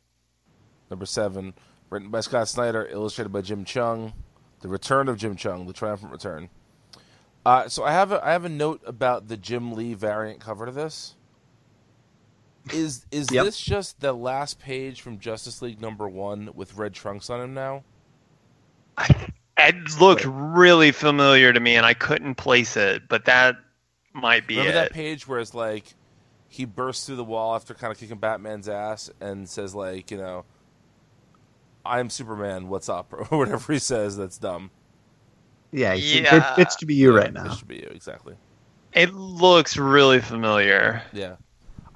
number 0.91 1.07
seven, 1.07 1.55
written 1.91 2.11
by 2.11 2.21
Scott 2.21 2.49
Snyder, 2.49 2.87
illustrated 2.91 3.31
by 3.33 3.41
Jim 3.43 3.65
Cheung. 3.65 4.13
The 4.61 4.69
return 4.69 5.09
of 5.09 5.17
Jim 5.19 5.37
Cheung, 5.37 5.67
the 5.67 5.73
triumphant 5.73 6.11
return. 6.11 6.49
Uh, 7.47 7.69
so 7.69 7.85
I 7.85 7.93
have 7.93 8.11
a 8.13 8.25
I 8.27 8.33
have 8.33 8.45
a 8.45 8.49
note 8.51 8.83
about 8.85 9.29
the 9.29 9.37
Jim 9.37 9.73
Lee 9.73 9.95
variant 9.95 10.41
cover 10.41 10.67
to 10.67 10.73
this. 10.73 11.15
Is 12.73 13.07
is 13.11 13.29
Yep. 13.33 13.45
this 13.47 13.61
just 13.61 14.01
the 14.01 14.13
last 14.13 14.59
page 14.59 15.01
from 15.01 15.19
Justice 15.19 15.63
League 15.63 15.81
number 15.81 16.09
one 16.09 16.51
with 16.55 16.75
red 16.77 16.93
trunks 16.95 17.31
on 17.31 17.41
him 17.41 17.55
now? 17.55 17.83
It 19.61 20.01
looked 20.01 20.25
really 20.25 20.93
familiar 20.93 21.53
to 21.53 21.59
me, 21.59 21.75
and 21.75 21.85
I 21.85 21.93
couldn't 21.93 22.37
place 22.37 22.77
it, 22.77 23.09
but 23.09 23.25
that 23.25 23.57
might 24.15 24.47
be 24.47 24.57
Remember 24.57 24.71
it. 24.79 24.83
that 24.83 24.93
page 24.93 25.27
where 25.27 25.41
it's 25.41 25.53
like 25.53 25.95
he 26.47 26.65
bursts 26.65 27.07
through 27.07 27.17
the 27.17 27.25
wall 27.25 27.57
after 27.57 27.75
kind 27.75 27.91
of 27.93 27.99
kicking 27.99 28.19
Batman's 28.19 28.69
ass 28.69 29.11
and 29.21 29.49
says 29.49 29.75
like, 29.75 30.13
you 30.13 30.17
know, 30.17 30.45
I'm 31.85 32.09
Superman, 32.09 32.69
what's 32.69 32.89
up 32.89 33.13
or 33.13 33.25
whatever 33.37 33.73
he 33.73 33.81
says 33.81 34.17
that's 34.17 34.39
dumb. 34.39 34.71
yeah, 35.73 35.93
Yeah. 35.95 36.21
yeah. 36.23 36.55
It, 36.55 36.61
it's 36.63 36.77
to 36.77 36.87
be 36.87 36.95
you 36.95 37.15
right 37.17 37.33
now. 37.33 37.43
It 37.43 37.49
now. 37.49 37.55
should 37.55 37.69
be 37.69 37.77
you 37.79 37.91
exactly. 37.93 38.37
It 38.93 39.13
looks 39.13 39.77
really 39.77 40.21
familiar. 40.21 41.03
Yeah. 41.13 41.35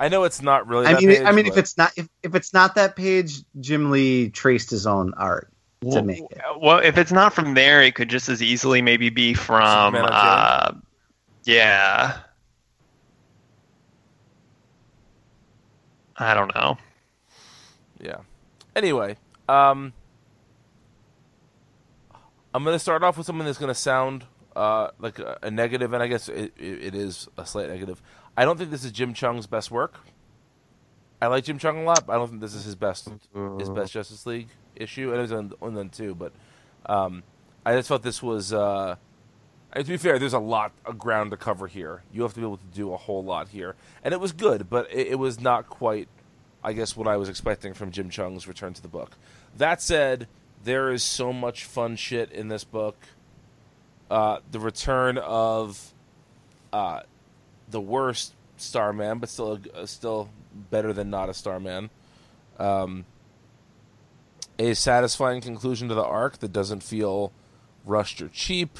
I 0.02 0.08
know 0.08 0.24
it's 0.24 0.42
not 0.42 0.66
really 0.66 0.86
I 0.86 0.94
that 0.94 1.00
mean, 1.00 1.10
page, 1.10 1.24
I 1.24 1.30
mean, 1.30 1.46
if 1.46 1.56
it's 1.56 1.78
not 1.78 1.92
if, 1.96 2.08
if 2.24 2.34
it's 2.34 2.52
not 2.52 2.74
that 2.74 2.96
page, 2.96 3.44
Jim 3.60 3.92
Lee 3.92 4.30
traced 4.30 4.68
his 4.68 4.84
own 4.84 5.14
art 5.14 5.48
to 5.92 6.02
make 6.02 6.24
it. 6.28 6.40
Well, 6.60 6.80
if 6.80 6.98
it's 6.98 7.12
not 7.12 7.32
from 7.32 7.54
there, 7.54 7.80
it 7.82 7.94
could 7.94 8.10
just 8.10 8.28
as 8.28 8.42
easily 8.42 8.82
maybe 8.82 9.10
be 9.10 9.32
from. 9.32 9.94
Uh, 9.96 10.72
yeah. 11.44 12.18
I 16.16 16.34
don't 16.34 16.52
know. 16.52 16.78
Yeah. 18.00 18.22
Anyway, 18.74 19.16
um, 19.48 19.92
I'm 22.52 22.64
going 22.64 22.74
to 22.74 22.80
start 22.80 23.04
off 23.04 23.16
with 23.16 23.26
something 23.26 23.46
that's 23.46 23.58
going 23.58 23.68
to 23.68 23.74
sound 23.74 24.24
uh, 24.56 24.88
like 24.98 25.20
a, 25.20 25.38
a 25.42 25.50
negative, 25.52 25.92
and 25.92 26.02
I 26.02 26.08
guess 26.08 26.28
it, 26.28 26.52
it, 26.56 26.82
it 26.86 26.94
is 26.96 27.28
a 27.38 27.46
slight 27.46 27.68
negative. 27.68 28.02
I 28.36 28.44
don't 28.44 28.56
think 28.56 28.70
this 28.70 28.84
is 28.84 28.92
Jim 28.92 29.14
Cheung's 29.14 29.46
best 29.46 29.70
work. 29.70 30.00
I 31.20 31.26
like 31.28 31.44
Jim 31.44 31.58
Cheung 31.58 31.82
a 31.82 31.84
lot, 31.84 32.06
but 32.06 32.14
I 32.14 32.16
don't 32.16 32.28
think 32.28 32.40
this 32.40 32.54
is 32.54 32.64
his 32.64 32.74
best 32.74 33.08
his 33.58 33.70
best 33.70 33.92
Justice 33.92 34.26
League 34.26 34.48
issue. 34.74 35.10
And 35.10 35.18
it 35.18 35.22
was 35.22 35.32
on, 35.32 35.52
on 35.62 35.74
them 35.74 35.88
too, 35.88 36.14
but 36.14 36.32
um, 36.86 37.22
I 37.64 37.74
just 37.74 37.88
felt 37.88 38.02
this 38.02 38.22
was. 38.22 38.52
Uh, 38.52 38.96
to 39.74 39.84
be 39.84 39.96
fair, 39.96 40.18
there's 40.18 40.34
a 40.34 40.38
lot 40.38 40.72
of 40.84 40.98
ground 40.98 41.30
to 41.30 41.36
cover 41.36 41.66
here. 41.66 42.02
You 42.12 42.22
have 42.22 42.34
to 42.34 42.40
be 42.40 42.44
able 42.44 42.58
to 42.58 42.66
do 42.74 42.92
a 42.92 42.96
whole 42.96 43.24
lot 43.24 43.48
here, 43.48 43.76
and 44.02 44.12
it 44.12 44.20
was 44.20 44.32
good, 44.32 44.68
but 44.68 44.90
it, 44.92 45.08
it 45.08 45.14
was 45.18 45.40
not 45.40 45.68
quite, 45.68 46.08
I 46.62 46.72
guess, 46.72 46.96
what 46.96 47.06
I 47.06 47.16
was 47.16 47.28
expecting 47.28 47.72
from 47.72 47.90
Jim 47.90 48.10
Cheung's 48.10 48.46
return 48.48 48.74
to 48.74 48.82
the 48.82 48.88
book. 48.88 49.12
That 49.56 49.80
said, 49.80 50.26
there 50.64 50.90
is 50.90 51.02
so 51.02 51.32
much 51.32 51.64
fun 51.64 51.96
shit 51.96 52.32
in 52.32 52.48
this 52.48 52.64
book. 52.64 52.96
Uh, 54.10 54.40
the 54.50 54.60
return 54.60 55.16
of 55.18 55.94
uh, 56.72 57.00
the 57.72 57.80
worst 57.80 58.34
Starman, 58.56 59.18
but 59.18 59.28
still, 59.28 59.58
uh, 59.74 59.86
still 59.86 60.30
better 60.70 60.92
than 60.92 61.10
not 61.10 61.28
a 61.28 61.34
Starman. 61.34 61.90
Um, 62.58 63.04
a 64.58 64.74
satisfying 64.74 65.40
conclusion 65.40 65.88
to 65.88 65.94
the 65.94 66.04
arc 66.04 66.38
that 66.38 66.52
doesn't 66.52 66.82
feel 66.82 67.32
rushed 67.84 68.22
or 68.22 68.28
cheap 68.28 68.78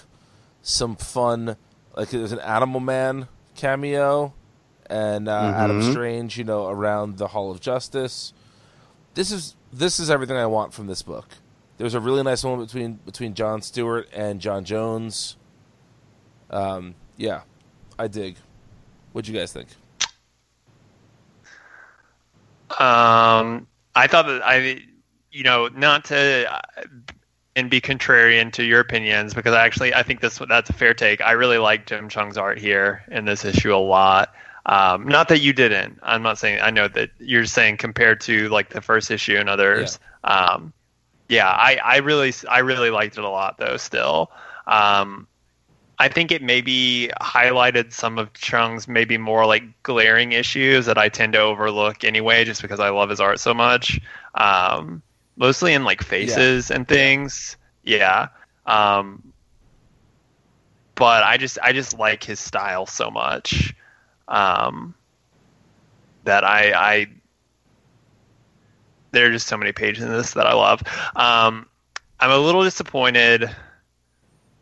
some 0.63 0.95
fun 0.95 1.57
like 1.97 2.11
there's 2.11 2.33
an 2.33 2.39
Animal 2.39 2.81
Man 2.81 3.29
cameo 3.57 4.33
and 4.87 5.29
uh, 5.29 5.53
Adam 5.57 5.83
Strange, 5.83 6.39
you 6.39 6.45
know, 6.45 6.69
around 6.69 7.19
the 7.19 7.29
Hall 7.29 7.51
of 7.51 7.61
Justice. 7.61 8.33
This 9.15 9.31
is 9.31 9.57
this 9.73 9.99
is 9.99 10.11
everything 10.11 10.37
I 10.37 10.47
want 10.47 10.73
from 10.73 10.87
this 10.87 11.03
book. 11.03 11.29
There's 11.79 11.95
a 11.95 12.01
really 12.01 12.23
nice 12.23 12.45
moment 12.45 12.69
between 12.69 12.95
between 13.05 13.35
John 13.35 13.63
Stewart 13.63 14.09
and 14.13 14.41
J'onn 14.41 14.65
J'onzz. 14.65 15.37
Um, 16.51 16.95
yeah, 17.17 17.43
I 17.99 18.09
dig. 18.09 18.37
What'd 19.13 19.29
you 19.29 19.39
guys 19.39 19.53
think? 19.53 19.69
Um, 22.71 23.67
I 23.95 24.07
thought 24.07 24.27
that 24.27 24.43
I, 24.45 24.81
you 25.31 25.45
know, 25.45 25.69
not 25.69 26.07
to 26.07 26.53
uh, 26.53 26.61
and 27.55 27.69
be 27.69 27.81
contrarian 27.81 28.51
to 28.53 28.65
your 28.65 28.81
opinions 28.81 29.35
because 29.35 29.55
I 29.55 29.65
actually 29.65 29.95
I 29.95 30.03
think 30.03 30.21
this 30.21 30.41
that's 30.49 30.71
a 30.71 30.73
fair 30.73 30.95
take. 30.95 31.21
I 31.21 31.33
really 31.33 31.59
like 31.59 31.87
Jim 31.87 32.09
Cheung's 32.09 32.39
art 32.39 32.59
here 32.59 33.03
in 33.11 33.25
this 33.25 33.45
issue 33.45 33.75
a 33.75 33.77
lot. 33.77 34.35
Um, 34.65 35.07
not 35.07 35.29
that 35.29 35.41
you 35.41 35.53
didn't. 35.53 35.99
I'm 36.03 36.23
not 36.23 36.39
saying. 36.39 36.61
I 36.63 36.71
know 36.71 36.89
that 36.89 37.11
you're 37.19 37.47
saying 37.47 37.79
compared 37.79 38.21
to 38.23 38.49
like 38.49 38.71
the 38.71 38.81
first 38.81 39.11
issue 39.11 39.37
and 39.37 39.49
others. 39.49 39.99
Um, 40.25 40.73
yeah, 41.29 41.49
I, 41.49 41.79
I 41.83 41.97
really 41.99 42.33
I 42.49 42.61
really 42.61 42.91
liked 42.91 43.19
it 43.19 43.25
a 43.25 43.29
lot 43.29 43.59
though. 43.59 43.77
Still, 43.77 44.31
um, 44.67 45.27
I 45.99 46.09
think 46.09 46.33
it 46.33 46.43
maybe 46.43 47.11
highlighted 47.21 47.93
some 47.93 48.19
of 48.19 48.33
Cheung's 48.33 48.89
maybe 48.89 49.19
more 49.19 49.47
like 49.47 49.83
glaring 49.83 50.33
issues 50.33 50.87
that 50.87 50.99
I 50.99 51.09
tend 51.09 51.35
to 51.35 51.41
overlook 51.41 52.03
anyway, 52.03 52.45
just 52.45 52.63
because 52.63 52.81
I 52.81 52.91
love 52.91 53.11
his 53.11 53.21
art 53.21 53.39
so 53.39 53.55
much. 53.55 54.01
Um, 54.35 55.03
mostly 55.37 55.75
in 55.75 55.85
like 55.85 56.03
faces 56.03 56.71
and 56.71 56.89
things. 56.89 57.57
Yeah. 57.85 58.29
Um, 58.67 59.33
but 60.95 61.23
I 61.23 61.37
just 61.37 61.59
I 61.63 61.73
just 61.73 61.99
like 61.99 62.23
his 62.23 62.41
style 62.41 62.87
so 62.87 63.11
much 63.11 63.75
um, 64.29 64.95
that 66.25 66.45
I 66.45 66.73
I 66.73 67.07
there 69.11 69.27
are 69.27 69.33
just 69.33 69.47
so 69.47 69.57
many 69.57 69.73
pages 69.73 70.03
in 70.03 70.11
this 70.11 70.33
that 70.33 70.47
I 70.47 70.55
love. 70.55 70.83
Um, 71.15 71.67
I'm 72.19 72.31
a 72.31 72.39
little 72.39 72.65
disappointed, 72.65 73.51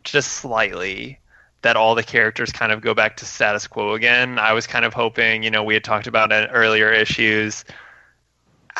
just 0.03 0.33
slightly, 0.33 1.19
that 1.61 1.75
all 1.75 1.93
the 1.95 2.03
characters 2.03 2.51
kind 2.51 2.71
of 2.71 2.81
go 2.81 2.93
back 2.93 3.17
to 3.17 3.25
status 3.25 3.67
quo 3.67 3.93
again. 3.93 4.39
I 4.39 4.53
was 4.53 4.65
kind 4.67 4.83
of 4.85 4.93
hoping, 4.93 5.43
you 5.43 5.51
know, 5.51 5.63
we 5.63 5.73
had 5.75 5.83
talked 5.83 6.07
about 6.07 6.31
in 6.31 6.45
earlier 6.49 6.91
issues 6.91 7.63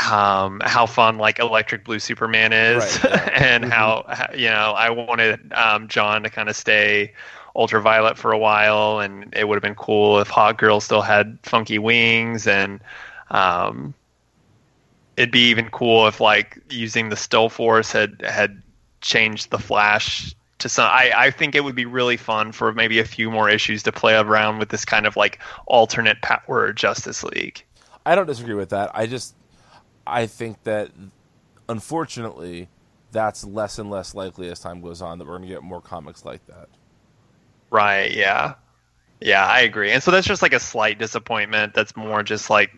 um, 0.09 0.61
how 0.63 0.85
fun 0.85 1.17
like 1.17 1.39
Electric 1.39 1.83
Blue 1.83 1.99
Superman 1.99 2.53
is, 2.53 2.83
Right, 3.03 3.03
yeah. 3.11 3.29
and 3.33 3.65
how 3.65 4.05
how- 4.07 4.33
you 4.33 4.49
know 4.49 4.71
I 4.75 4.89
wanted 4.89 5.51
um, 5.53 5.87
John 5.89 6.23
to 6.23 6.29
kind 6.29 6.49
of 6.49 6.55
stay 6.55 7.13
ultraviolet 7.55 8.17
for 8.17 8.31
a 8.31 8.37
while, 8.37 8.99
and 8.99 9.33
it 9.35 9.47
would 9.47 9.55
have 9.55 9.61
been 9.61 9.75
cool 9.75 10.19
if 10.19 10.29
Hawkgirl 10.29 10.81
still 10.81 11.01
had 11.01 11.37
funky 11.43 11.77
wings, 11.77 12.47
and 12.47 12.79
um, 13.29 13.93
it'd 15.17 15.31
be 15.31 15.49
even 15.49 15.69
cool 15.69 16.07
if 16.07 16.21
like 16.21 16.57
using 16.69 17.09
the 17.09 17.17
Still 17.17 17.49
Force 17.49 17.91
had 17.91 18.21
had 18.25 18.61
changed 19.01 19.49
the 19.51 19.59
Flash 19.59 20.33
to 20.61 20.69
some. 20.69 20.89
I 20.89 21.11
I 21.15 21.31
think 21.31 21.55
it 21.55 21.63
would 21.63 21.75
be 21.75 21.85
really 21.85 22.17
fun 22.17 22.51
for 22.51 22.73
maybe 22.73 22.99
a 22.99 23.05
few 23.05 23.29
more 23.29 23.49
issues 23.49 23.83
to 23.83 23.91
play 23.91 24.15
around 24.15 24.59
with 24.59 24.69
this 24.69 24.85
kind 24.85 25.05
of 25.05 25.15
like 25.15 25.39
alternate 25.67 26.21
power 26.21 26.73
Justice 26.73 27.23
League. 27.23 27.63
I 28.05 28.15
don't 28.15 28.25
disagree 28.27 28.55
with 28.55 28.69
that. 28.69 28.91
I 28.93 29.07
just 29.07 29.35
I 30.07 30.27
think 30.27 30.63
that 30.63 30.91
unfortunately 31.69 32.69
that's 33.11 33.43
less 33.43 33.77
and 33.77 33.89
less 33.89 34.15
likely 34.15 34.49
as 34.49 34.59
time 34.59 34.81
goes 34.81 35.01
on 35.01 35.19
that 35.19 35.25
we're 35.25 35.37
going 35.37 35.49
to 35.49 35.53
get 35.53 35.63
more 35.63 35.81
comics 35.81 36.25
like 36.25 36.45
that. 36.47 36.69
Right. 37.69 38.13
Yeah. 38.13 38.55
Yeah, 39.19 39.45
I 39.45 39.61
agree. 39.61 39.91
And 39.91 40.01
so 40.01 40.11
that's 40.11 40.25
just 40.25 40.41
like 40.41 40.53
a 40.53 40.59
slight 40.59 40.97
disappointment. 40.97 41.73
That's 41.73 41.95
more 41.95 42.23
just 42.23 42.49
like 42.49 42.71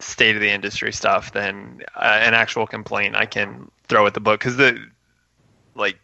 state 0.00 0.34
of 0.34 0.40
the 0.40 0.50
industry 0.50 0.92
stuff 0.92 1.32
than 1.32 1.82
uh, 1.94 2.20
an 2.22 2.34
actual 2.34 2.66
complaint 2.66 3.14
I 3.14 3.26
can 3.26 3.70
throw 3.88 4.06
at 4.06 4.14
the 4.14 4.20
book 4.20 4.40
because 4.40 4.56
the 4.56 4.84
like 5.74 5.98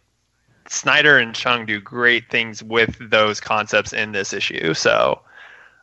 Snyder 0.69 1.17
and 1.17 1.33
Cheung 1.33 1.67
do 1.67 1.81
great 1.81 2.29
things 2.29 2.63
with 2.63 2.97
those 3.09 3.39
concepts 3.39 3.93
in 3.93 4.11
this 4.11 4.33
issue. 4.33 4.73
So 4.73 5.21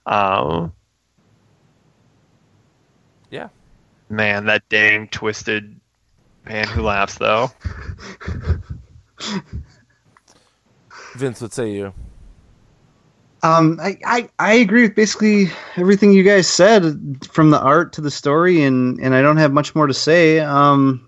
Um, 0.06 0.72
Yeah. 3.30 3.48
man, 4.08 4.46
that 4.46 4.62
dang 4.68 5.08
twisted 5.08 5.80
man 6.44 6.68
who 6.68 6.82
laughs 6.82 7.16
though. 7.18 7.50
Vince, 11.16 11.40
what 11.40 11.52
say 11.52 11.72
you? 11.72 11.92
Um, 13.42 13.78
I, 13.80 13.98
I, 14.04 14.28
I 14.38 14.54
agree 14.54 14.82
with 14.82 14.94
basically 14.96 15.50
everything 15.76 16.12
you 16.12 16.24
guys 16.24 16.48
said, 16.48 17.26
from 17.30 17.50
the 17.50 17.60
art 17.60 17.92
to 17.94 18.00
the 18.00 18.10
story, 18.10 18.62
and, 18.62 18.98
and 19.00 19.14
I 19.14 19.22
don't 19.22 19.36
have 19.36 19.52
much 19.52 19.74
more 19.74 19.86
to 19.86 19.94
say. 19.94 20.40
Um, 20.40 21.05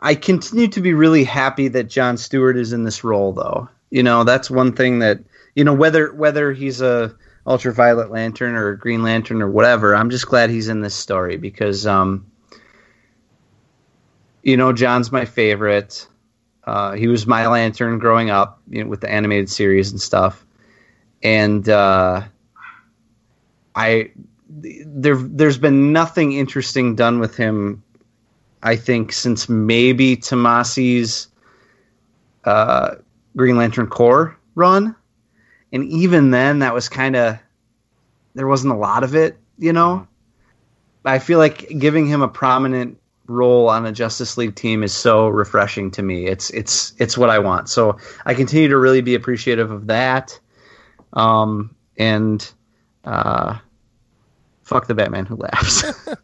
I 0.00 0.14
continue 0.14 0.68
to 0.68 0.80
be 0.80 0.94
really 0.94 1.24
happy 1.24 1.68
that 1.68 1.84
John 1.84 2.16
Stewart 2.16 2.56
is 2.56 2.72
in 2.72 2.84
this 2.84 3.04
role, 3.04 3.32
though. 3.32 3.68
You 3.90 4.02
know, 4.02 4.24
that's 4.24 4.50
one 4.50 4.74
thing 4.74 5.00
that 5.00 5.20
you 5.54 5.64
know 5.64 5.74
whether 5.74 6.12
whether 6.12 6.52
he's 6.52 6.80
a 6.80 7.14
ultraviolet 7.46 8.10
lantern 8.10 8.54
or 8.54 8.68
a 8.70 8.78
green 8.78 9.02
lantern 9.02 9.42
or 9.42 9.50
whatever. 9.50 9.94
I'm 9.94 10.10
just 10.10 10.26
glad 10.26 10.50
he's 10.50 10.68
in 10.68 10.80
this 10.80 10.94
story 10.94 11.36
because, 11.36 11.86
um, 11.86 12.30
you 14.42 14.56
know, 14.56 14.72
John's 14.72 15.10
my 15.10 15.24
favorite. 15.24 16.06
Uh, 16.64 16.92
he 16.92 17.08
was 17.08 17.26
my 17.26 17.48
lantern 17.48 17.98
growing 17.98 18.30
up 18.30 18.60
you 18.68 18.84
know, 18.84 18.90
with 18.90 19.00
the 19.00 19.10
animated 19.10 19.50
series 19.50 19.90
and 19.90 20.00
stuff, 20.00 20.44
and 21.22 21.68
uh, 21.68 22.22
I 23.74 24.12
there 24.48 25.16
there's 25.16 25.58
been 25.58 25.92
nothing 25.92 26.32
interesting 26.32 26.94
done 26.94 27.18
with 27.18 27.36
him. 27.36 27.82
I 28.62 28.76
think 28.76 29.12
since 29.12 29.48
maybe 29.48 30.16
Tomasi's 30.16 31.28
uh, 32.44 32.96
Green 33.36 33.56
Lantern 33.56 33.86
Corps 33.86 34.36
run, 34.54 34.94
and 35.72 35.84
even 35.84 36.30
then 36.30 36.58
that 36.60 36.74
was 36.74 36.88
kind 36.88 37.16
of 37.16 37.38
there 38.34 38.46
wasn't 38.46 38.72
a 38.72 38.76
lot 38.76 39.04
of 39.04 39.14
it, 39.14 39.38
you 39.58 39.72
know. 39.72 40.06
I 41.04 41.18
feel 41.18 41.38
like 41.38 41.68
giving 41.78 42.06
him 42.06 42.20
a 42.22 42.28
prominent 42.28 42.98
role 43.26 43.68
on 43.68 43.86
a 43.86 43.92
Justice 43.92 44.36
League 44.36 44.54
team 44.54 44.82
is 44.82 44.92
so 44.92 45.28
refreshing 45.28 45.90
to 45.92 46.02
me. 46.02 46.26
It's 46.26 46.50
it's 46.50 46.92
it's 46.98 47.16
what 47.16 47.30
I 47.30 47.38
want. 47.38 47.68
So 47.70 47.96
I 48.26 48.34
continue 48.34 48.68
to 48.68 48.78
really 48.78 49.00
be 49.00 49.14
appreciative 49.14 49.70
of 49.70 49.86
that. 49.86 50.38
Um 51.12 51.74
and 51.96 52.52
uh 53.04 53.58
fuck 54.62 54.86
the 54.86 54.94
Batman 54.94 55.26
who 55.26 55.36
laughs. 55.36 55.84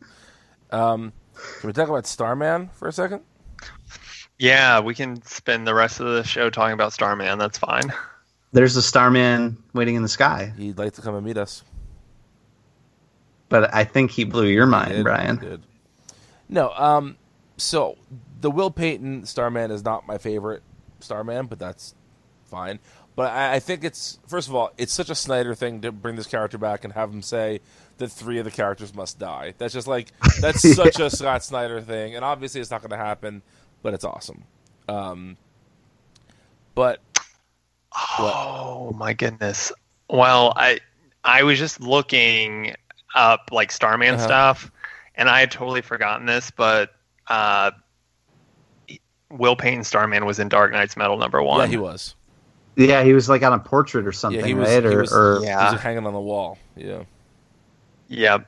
Um, 0.70 1.12
can 1.60 1.66
we 1.68 1.73
talk 1.73 1.89
about 1.89 2.06
Starman 2.06 2.68
for 2.74 2.89
a 2.89 2.93
second? 2.93 3.23
Yeah, 4.39 4.81
we 4.81 4.94
can 4.94 5.23
spend 5.24 5.66
the 5.66 5.74
rest 5.74 5.98
of 6.01 6.06
the 6.06 6.23
show 6.23 6.51
talking 6.51 6.74
about 6.74 6.93
Starman. 6.93 7.39
That's 7.39 7.56
fine. 7.59 7.93
There's 8.52 8.77
a 8.77 8.82
Starman 8.82 9.56
waiting 9.73 9.94
in 9.97 10.02
the 10.02 10.09
sky, 10.09 10.52
He'd 10.56 10.78
like 10.78 10.93
to 10.94 11.02
come 11.02 11.14
and 11.14 11.24
meet 11.24 11.36
us. 11.36 11.62
but 13.48 13.73
I 13.74 13.85
think 13.85 14.10
he 14.10 14.24
blew 14.24 14.47
your 14.47 14.66
mind, 14.66 14.90
Did- 14.93 15.05
Brian. 15.05 15.36
did. 15.36 15.62
No, 16.48 16.70
um, 16.73 17.16
so 17.56 17.97
the 18.40 18.51
Will 18.51 18.70
Payton 18.70 19.27
Starman 19.27 19.70
is 19.70 19.85
not 19.85 20.06
my 20.06 20.18
favorite 20.18 20.62
Starman, 21.01 21.47
but 21.47 21.59
that's 21.59 21.94
fine. 22.44 22.78
But 23.16 23.32
I, 23.32 23.55
I 23.55 23.59
think 23.60 23.82
it's 23.82 24.18
first 24.28 24.47
of 24.48 24.55
all, 24.55 24.70
it's 24.78 24.93
such 24.93 25.10
a 25.10 25.14
Snyder 25.14 25.55
thing 25.55 25.80
to 25.80 25.90
bring 25.90 26.16
this 26.16 26.26
character 26.26 26.59
back 26.59 26.84
and 26.84 26.93
have 26.93 27.10
him 27.12 27.22
say 27.22 27.60
that 27.98 28.09
three 28.12 28.38
of 28.38 28.44
the 28.44 28.51
characters 28.51 28.94
must 28.94 29.18
die. 29.18 29.55
That's 29.59 29.72
just 29.72 29.86
like 29.88 30.12
that's 30.40 30.60
such 30.76 31.01
a 31.01 31.09
Scott 31.10 31.43
Snyder 31.43 31.80
thing, 31.80 32.14
and 32.14 32.24
obviously 32.24 32.60
it's 32.60 32.70
not 32.70 32.82
going 32.82 32.90
to 32.90 32.97
happen, 33.05 33.43
but 33.82 33.94
it's 33.94 34.05
awesome. 34.05 34.44
Um, 34.88 35.36
but 36.74 37.01
Oh 38.18 38.94
my 38.97 39.14
goodness. 39.14 39.72
Well, 40.10 40.52
I 40.56 40.80
I 41.24 41.43
was 41.43 41.59
just 41.59 41.80
looking 41.80 42.74
up 43.14 43.48
like 43.51 43.72
Starman 43.72 44.14
Uh-huh. 44.16 44.24
stuff, 44.24 44.70
and 45.14 45.28
I 45.30 45.40
had 45.40 45.51
totally 45.51 45.80
forgotten 45.80 46.26
this, 46.26 46.51
but 46.51 46.90
uh, 47.28 47.70
Will 49.30 49.56
Payton 49.56 49.84
Starman 49.84 50.26
was 50.26 50.38
in 50.38 50.48
Dark 50.48 50.70
Nights 50.72 50.97
Metal 50.97 51.16
number 51.16 51.43
one. 51.43 51.60
yeah, 51.60 51.66
he 51.66 51.76
was. 51.78 52.14
Yeah, 52.77 53.03
he 53.05 53.12
was 53.15 53.28
like 53.28 53.43
on 53.43 53.53
a 53.55 53.59
portrait 53.59 54.07
or 54.07 54.12
something, 54.12 54.40
Yeah, 54.40 54.47
he 54.47 54.55
was. 54.55 54.69
right? 54.69 54.82
he 54.85 54.89
Or, 54.90 55.01
was, 55.01 55.12
or 55.12 55.39
he 55.40 55.47
Yeah. 55.47 55.73
was 55.73 55.81
hanging 55.81 56.07
on 56.07 56.12
the 56.12 56.20
wall. 56.20 56.59
Yeah. 56.77 57.05
Yep. 58.09 58.47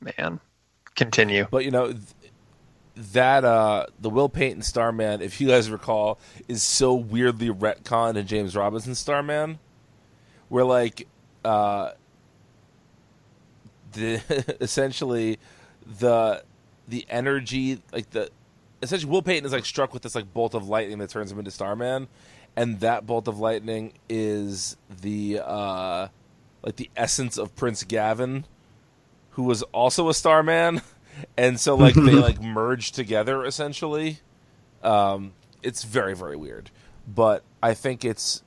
Man, 0.00 0.40
continue. 0.94 1.46
But 1.50 1.64
you 1.64 1.70
know 1.70 1.88
th- 1.92 2.02
that 3.12 3.44
uh 3.44 3.86
the 3.98 4.08
Will 4.10 4.28
Payton 4.28 4.62
Starman, 4.62 5.20
if 5.22 5.40
you 5.40 5.48
guys 5.48 5.70
recall, 5.70 6.18
is 6.46 6.62
so 6.62 6.94
weirdly 6.94 7.48
retconned 7.48 8.16
in 8.16 8.26
James 8.26 8.54
Robinson 8.54 8.94
Starman, 8.94 9.58
where 10.48 10.64
like 10.64 11.08
uh 11.44 11.90
the 13.92 14.20
essentially 14.60 15.38
the 16.00 16.42
the 16.88 17.06
energy 17.08 17.80
like 17.92 18.10
the 18.10 18.28
essentially 18.82 19.10
Will 19.10 19.22
Payton 19.22 19.46
is 19.46 19.52
like 19.52 19.64
struck 19.64 19.92
with 19.94 20.02
this 20.02 20.14
like 20.14 20.32
bolt 20.34 20.54
of 20.54 20.68
lightning 20.68 20.98
that 20.98 21.08
turns 21.10 21.32
him 21.32 21.38
into 21.38 21.50
Starman, 21.50 22.06
and 22.56 22.80
that 22.80 23.06
bolt 23.06 23.28
of 23.28 23.38
lightning 23.38 23.92
is 24.08 24.76
the 24.88 25.40
uh 25.44 26.08
like 26.62 26.76
the 26.76 26.90
essence 26.96 27.36
of 27.36 27.54
Prince 27.56 27.84
Gavyn, 27.84 28.44
who 29.30 29.42
was 29.42 29.62
also 29.64 30.08
a 30.08 30.14
Starman, 30.14 30.80
and 31.36 31.60
so 31.60 31.74
like 31.74 31.94
they 31.94 32.00
like 32.12 32.40
merged 32.40 32.94
together 32.94 33.44
essentially. 33.44 34.20
Um, 34.82 35.32
it's 35.62 35.84
very 35.84 36.14
very 36.14 36.36
weird, 36.36 36.70
but 37.06 37.42
I 37.62 37.74
think 37.74 38.04
it's 38.04 38.42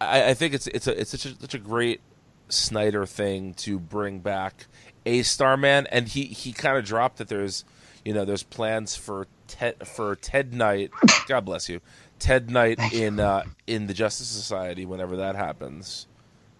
I, 0.00 0.30
I 0.30 0.34
think 0.34 0.54
it's 0.54 0.66
it's 0.68 0.86
a 0.86 1.00
it's 1.00 1.10
such 1.10 1.26
a, 1.26 1.34
such 1.40 1.54
a 1.54 1.58
great 1.58 2.00
Snyder 2.48 3.06
thing 3.06 3.54
to 3.54 3.78
bring 3.78 4.20
back 4.20 4.66
a 5.06 5.22
Starman, 5.22 5.86
and 5.88 6.08
he 6.08 6.24
he 6.24 6.52
kind 6.52 6.76
of 6.76 6.84
dropped 6.84 7.16
that 7.18 7.28
there's 7.28 7.64
you 8.04 8.12
know 8.12 8.24
there's 8.24 8.42
plans 8.42 8.94
for 8.94 9.26
Ted 9.48 9.86
for 9.86 10.14
Ted 10.16 10.52
Knight. 10.52 10.90
God 11.26 11.44
bless 11.44 11.68
you, 11.68 11.80
Ted 12.22 12.50
Knight 12.50 12.78
in 12.92 13.18
uh, 13.18 13.42
in 13.66 13.88
the 13.88 13.94
Justice 13.94 14.28
Society 14.28 14.86
whenever 14.86 15.16
that 15.16 15.34
happens, 15.34 16.06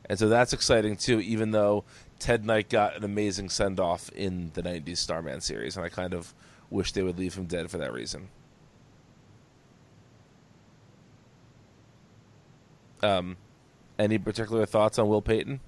and 0.06 0.18
so 0.18 0.28
that's 0.28 0.52
exciting 0.52 0.96
too. 0.96 1.20
Even 1.20 1.52
though 1.52 1.84
Ted 2.18 2.44
Knight 2.44 2.68
got 2.68 2.96
an 2.96 3.04
amazing 3.04 3.48
send 3.48 3.78
off 3.78 4.08
in 4.10 4.50
the 4.54 4.62
'90s 4.64 4.96
Starman 4.96 5.40
series, 5.40 5.76
and 5.76 5.86
I 5.86 5.88
kind 5.88 6.14
of 6.14 6.34
wish 6.68 6.90
they 6.90 7.04
would 7.04 7.16
leave 7.16 7.36
him 7.36 7.46
dead 7.46 7.70
for 7.70 7.78
that 7.78 7.92
reason. 7.92 8.28
Um, 13.04 13.36
any 14.00 14.18
particular 14.18 14.66
thoughts 14.66 14.98
on 14.98 15.06
Will 15.08 15.22
Payton? 15.22 15.60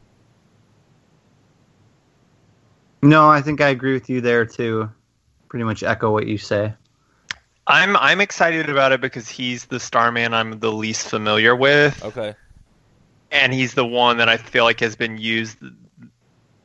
no, 3.00 3.28
I 3.28 3.42
think 3.42 3.60
I 3.60 3.68
agree 3.68 3.92
with 3.92 4.10
you 4.10 4.20
there 4.20 4.44
too. 4.44 4.90
Pretty 5.48 5.64
much 5.64 5.84
echo 5.84 6.10
what 6.10 6.26
you 6.26 6.36
say. 6.36 6.74
I'm 7.66 7.96
I'm 7.96 8.20
excited 8.20 8.68
about 8.68 8.92
it 8.92 9.00
because 9.00 9.28
he's 9.28 9.66
the 9.66 9.80
Starman 9.80 10.34
I'm 10.34 10.58
the 10.60 10.72
least 10.72 11.08
familiar 11.08 11.56
with. 11.56 12.02
Okay. 12.04 12.34
and 13.30 13.52
he's 13.52 13.74
the 13.74 13.86
one 13.86 14.18
that 14.18 14.28
I 14.28 14.36
feel 14.36 14.64
like 14.64 14.80
has 14.80 14.96
been 14.96 15.18
used 15.18 15.58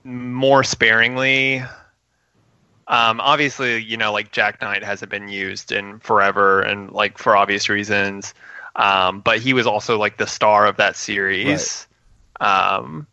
more 0.03 0.63
sparingly. 0.63 1.63
Um, 2.87 3.19
obviously, 3.21 3.77
you 3.83 3.97
know, 3.97 4.11
like 4.11 4.31
Jack 4.31 4.61
Knight 4.61 4.83
hasn't 4.83 5.11
been 5.11 5.27
used 5.27 5.71
in 5.71 5.99
forever, 5.99 6.61
and 6.61 6.91
like 6.91 7.17
for 7.17 7.35
obvious 7.35 7.69
reasons. 7.69 8.33
Um, 8.75 9.21
but 9.21 9.39
he 9.39 9.53
was 9.53 9.67
also 9.67 9.97
like 9.97 10.17
the 10.17 10.27
star 10.27 10.65
of 10.65 10.77
that 10.77 10.95
series. 10.95 11.87
Um, 12.39 13.07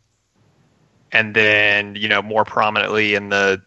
and 1.12 1.34
then 1.34 1.94
you 1.94 2.08
know 2.08 2.22
more 2.22 2.44
prominently 2.44 3.14
in 3.14 3.28
the 3.28 3.62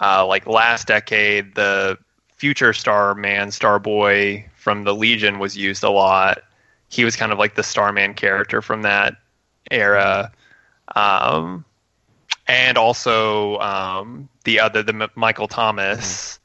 uh, 0.00 0.26
like 0.26 0.46
last 0.46 0.86
decade, 0.86 1.54
the 1.54 1.98
future 2.36 2.72
Starman, 2.72 3.48
Starboy 3.48 4.44
from 4.54 4.84
the 4.84 4.94
Legion 4.94 5.38
was 5.38 5.56
used 5.56 5.82
a 5.82 5.90
lot 5.90 6.42
he 6.88 7.04
was 7.04 7.16
kind 7.16 7.32
of 7.32 7.38
like 7.38 7.54
the 7.54 7.62
Starman 7.62 8.14
character 8.14 8.62
from 8.62 8.82
that 8.82 9.16
era, 9.70 10.32
um, 10.94 11.64
and 12.46 12.78
also 12.78 13.58
um, 13.58 14.28
the 14.44 14.60
other 14.60 14.82
the 14.82 14.94
M- 14.94 15.10
Mikaal 15.16 15.48
Tomas 15.48 16.38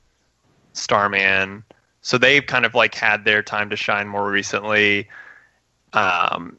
Starman. 0.73 1.63
So 2.01 2.17
they've 2.17 2.45
kind 2.45 2.65
of 2.65 2.73
like 2.73 2.95
had 2.95 3.25
their 3.25 3.43
time 3.43 3.69
to 3.69 3.75
shine 3.75 4.07
more 4.07 4.29
recently, 4.31 5.07
um, 5.93 6.57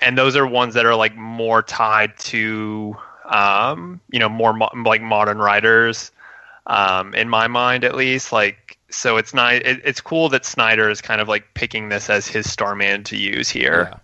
and 0.00 0.16
those 0.16 0.36
are 0.36 0.46
ones 0.46 0.74
that 0.74 0.86
are 0.86 0.94
like 0.94 1.16
more 1.16 1.62
tied 1.62 2.16
to 2.18 2.96
um, 3.24 4.00
you 4.10 4.20
know 4.20 4.28
more 4.28 4.52
mo- 4.54 4.70
like 4.84 5.02
modern 5.02 5.38
writers, 5.38 6.12
um, 6.68 7.12
in 7.14 7.28
my 7.28 7.48
mind 7.48 7.82
at 7.84 7.96
least. 7.96 8.30
Like 8.30 8.65
so 8.90 9.16
it's 9.16 9.34
not 9.34 9.54
it, 9.54 9.80
it's 9.84 10.00
cool 10.00 10.28
that 10.30 10.44
Snyder 10.44 10.88
is 10.88 11.00
kind 11.00 11.20
of 11.20 11.28
like 11.28 11.54
picking 11.54 11.88
this 11.88 12.08
as 12.08 12.26
his 12.26 12.50
Starman 12.50 13.04
to 13.04 13.16
use 13.16 13.48
here. 13.48 13.90
Yeah. 13.92 13.98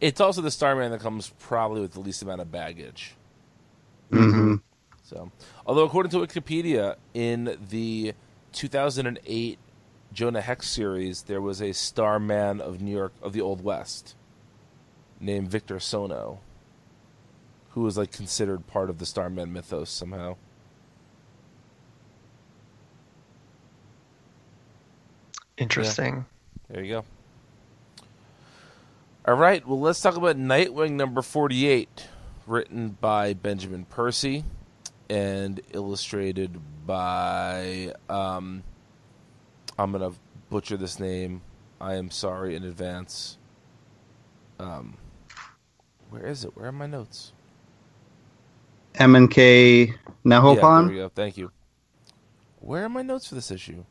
It's 0.00 0.20
also 0.20 0.42
the 0.42 0.50
Starman 0.50 0.90
that 0.90 1.00
comes 1.00 1.32
probably 1.38 1.80
with 1.80 1.92
the 1.92 2.00
least 2.00 2.22
amount 2.22 2.40
of 2.40 2.52
baggage. 2.52 3.14
Mm-hmm. 4.10 4.56
So, 5.02 5.30
although 5.66 5.84
according 5.84 6.10
to 6.10 6.18
Wikipedia, 6.18 6.96
in 7.14 7.56
the 7.70 8.14
2008 8.52 9.58
Jonah 10.12 10.40
Hex 10.40 10.68
series, 10.68 11.22
there 11.22 11.40
was 11.40 11.60
a 11.62 11.72
Starman 11.72 12.60
of 12.60 12.80
New 12.80 12.94
York 12.94 13.12
of 13.22 13.32
the 13.32 13.40
Old 13.40 13.62
West. 13.62 14.14
named 15.20 15.48
Victor 15.48 15.80
Sono, 15.80 16.40
who 17.70 17.82
was 17.82 17.96
like 17.96 18.12
considered 18.12 18.66
part 18.66 18.90
of 18.90 18.98
the 18.98 19.06
Starman 19.06 19.52
mythos 19.52 19.90
somehow. 19.90 20.36
Interesting. 25.56 26.26
There 26.68 26.82
you 26.82 26.94
go. 26.94 27.04
All 29.26 29.36
right, 29.36 29.66
well, 29.66 29.80
let's 29.80 30.00
talk 30.02 30.16
about 30.16 30.36
Nightwing 30.36 30.92
number 30.92 31.22
48, 31.22 32.08
written 32.46 32.90
by 33.00 33.32
Benjamin 33.32 33.86
Percy 33.86 34.44
and 35.08 35.60
illustrated 35.72 36.60
by. 36.86 37.94
Um, 38.08 38.62
I'm 39.78 39.92
going 39.92 40.12
to 40.12 40.18
butcher 40.50 40.76
this 40.76 41.00
name. 41.00 41.40
I 41.80 41.94
am 41.94 42.10
sorry 42.10 42.54
in 42.54 42.64
advance. 42.64 43.38
Um, 44.58 44.96
where 46.10 46.26
is 46.26 46.44
it? 46.44 46.56
Where 46.56 46.66
are 46.66 46.72
my 46.72 46.86
notes? 46.86 47.32
M 48.96 49.16
and 49.16 49.30
K 49.30 49.94
Yeah, 50.54 50.60
there 50.86 50.96
we 50.96 51.00
go. 51.02 51.08
Thank 51.08 51.36
you. 51.36 51.50
Where 52.60 52.84
are 52.84 52.88
my 52.88 53.02
notes 53.02 53.26
for 53.26 53.34
this 53.34 53.50
issue? 53.50 53.84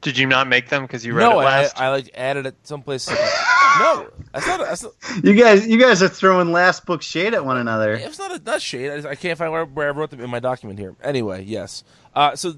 Did 0.00 0.16
you 0.16 0.26
not 0.26 0.48
make 0.48 0.68
them 0.68 0.82
because 0.82 1.04
you 1.04 1.14
read 1.14 1.24
no, 1.24 1.40
it 1.40 1.44
I, 1.44 1.60
last? 1.62 1.80
I 1.80 1.90
like 1.90 2.10
added 2.14 2.46
it 2.46 2.56
someplace. 2.62 3.08
no, 3.78 4.08
that's 4.32 4.46
not. 4.46 4.60
That's 4.60 4.82
not 4.82 4.92
you 5.22 5.34
guys, 5.34 5.66
you 5.66 5.78
guys 5.78 6.02
are 6.02 6.08
throwing 6.08 6.52
last 6.52 6.86
book 6.86 7.02
shade 7.02 7.34
at 7.34 7.44
one 7.44 7.58
another. 7.58 7.94
It's 7.94 8.18
not 8.18 8.30
a 8.32 8.42
not 8.42 8.62
shade. 8.62 8.90
I, 8.90 8.96
just- 8.96 9.08
I 9.08 9.14
can't 9.14 9.38
find 9.38 9.52
where, 9.52 9.66
where 9.66 9.88
I 9.88 9.90
wrote 9.90 10.10
them 10.10 10.20
in 10.20 10.30
my 10.30 10.40
document 10.40 10.78
here. 10.78 10.96
Anyway, 11.02 11.44
yes. 11.44 11.84
Uh, 12.14 12.34
so 12.34 12.54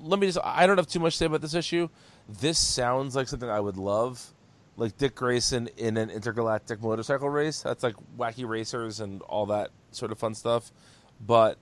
let 0.00 0.18
me 0.18 0.26
just. 0.26 0.38
I 0.42 0.66
don't 0.66 0.78
have 0.78 0.86
too 0.86 1.00
much 1.00 1.14
to 1.14 1.18
say 1.18 1.26
about 1.26 1.42
this 1.42 1.54
issue. 1.54 1.88
This 2.28 2.58
sounds 2.58 3.14
like 3.14 3.28
something 3.28 3.48
I 3.50 3.60
would 3.60 3.76
love, 3.76 4.32
like 4.76 4.96
Dick 4.96 5.14
Grayson 5.14 5.68
in 5.76 5.98
an 5.98 6.08
intergalactic 6.10 6.80
motorcycle 6.80 7.28
race. 7.28 7.60
That's 7.60 7.82
like 7.82 7.96
wacky 8.16 8.48
racers 8.48 9.00
and 9.00 9.20
all 9.22 9.46
that 9.46 9.70
sort 9.90 10.10
of 10.10 10.18
fun 10.18 10.34
stuff. 10.34 10.72
But 11.20 11.58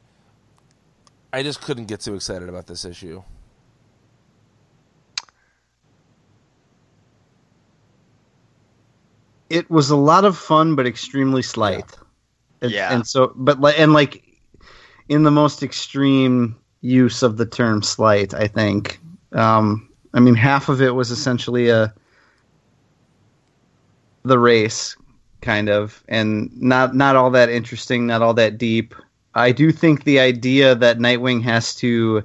I 1.32 1.42
just 1.42 1.60
couldn't 1.60 1.86
get 1.86 2.00
too 2.00 2.14
excited 2.14 2.48
about 2.48 2.68
this 2.68 2.84
issue. 2.84 3.24
It 9.50 9.70
was 9.70 9.90
a 9.90 9.96
lot 9.96 10.24
of 10.24 10.36
fun, 10.36 10.74
but 10.74 10.86
extremely 10.86 11.42
slight. 11.42 11.96
And- 12.62 12.72
Yeah. 12.72 12.92
and 12.94 13.06
so, 13.06 13.32
but 13.36 13.60
like, 13.60 13.78
and 13.78 13.92
like, 13.92 14.22
in 15.08 15.22
the 15.22 15.30
most 15.30 15.62
extreme 15.62 16.56
use 16.80 17.22
of 17.22 17.36
the 17.36 17.46
term 17.46 17.82
slight, 17.82 18.32
I 18.34 18.46
think. 18.48 19.00
Um, 19.32 19.88
I 20.14 20.20
mean, 20.20 20.34
half 20.34 20.68
of 20.68 20.80
it 20.80 20.94
was 20.94 21.10
essentially 21.10 21.68
a 21.68 21.92
the 24.22 24.38
race, 24.38 24.96
kind 25.42 25.68
of, 25.68 26.02
and 26.08 26.50
not 26.60 26.94
not 26.94 27.16
all 27.16 27.30
that 27.32 27.50
interesting, 27.50 28.06
not 28.06 28.22
all 28.22 28.32
that 28.34 28.56
deep. 28.56 28.94
I 29.34 29.52
do 29.52 29.70
think 29.72 30.04
the 30.04 30.20
idea 30.20 30.74
that 30.76 30.98
Nightwing 30.98 31.42
has 31.42 31.74
to 31.76 32.22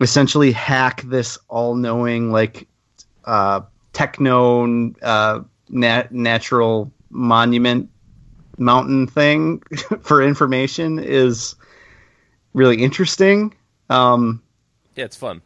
essentially 0.00 0.52
hack 0.52 1.02
this 1.02 1.38
all-knowing, 1.48 2.30
like, 2.32 2.68
uh, 3.24 3.60
techno, 3.92 4.92
uh, 5.02 5.40
nat- 5.70 6.12
natural 6.12 6.92
monument 7.10 7.88
mountain 8.58 9.06
thing 9.06 9.60
for 10.02 10.22
information 10.22 10.98
is 10.98 11.54
really 12.54 12.82
interesting. 12.82 13.54
Um, 13.90 14.42
Yeah, 14.96 15.04
it's 15.04 15.16
fun. 15.16 15.40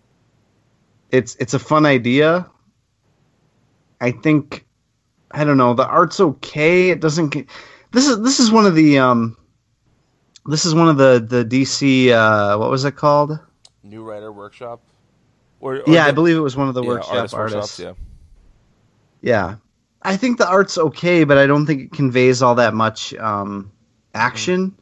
it's 1.11 1.35
it's 1.36 1.55
a 1.55 1.59
fun 1.59 1.86
idea. 1.86 2.49
I 4.01 4.11
think 4.11 4.66
I 5.31 5.44
don't 5.44 5.57
know. 5.59 5.74
The 5.74 5.86
art's 5.86 6.20
okay. 6.20 6.90
It 6.90 7.01
doesn't. 7.01 7.28
get- 7.31 7.47
This 7.93 8.07
is 8.09 8.20
this 8.23 8.40
is 8.40 8.51
one 8.51 8.66
of 8.66 8.74
the 8.74 8.99
um. 8.99 9.36
This 10.47 10.65
is 10.65 10.74
one 10.74 10.89
of 10.89 10.97
the 10.97 11.24
the 11.27 11.44
DC. 11.44 12.09
Uh, 12.11 12.59
what 12.59 12.69
was 12.70 12.85
it 12.85 12.97
called? 12.97 13.39
New 13.85 14.03
writer 14.03 14.32
workshop. 14.32 14.81
Or, 15.61 15.77
or 15.77 15.82
yeah, 15.86 16.05
I 16.07 16.11
believe 16.11 16.36
it 16.36 16.40
was 16.40 16.57
one 16.57 16.66
of 16.69 16.74
the 16.74 16.82
yeah, 16.82 16.89
workshop 16.89 17.15
artist 17.15 17.35
artists. 17.35 17.78
workshops. 17.78 17.99
Yeah. 19.23 19.31
Yeah. 19.51 19.57
I 20.03 20.16
think 20.16 20.39
the 20.39 20.49
art's 20.49 20.79
okay, 20.79 21.24
but 21.24 21.39
I 21.39 21.47
don't 21.47 21.66
think 21.66 21.83
it 21.83 21.93
conveys 21.93 22.43
all 22.43 22.55
that 22.57 22.74
much 22.74 23.15
um, 23.15 23.70
action. 24.15 24.74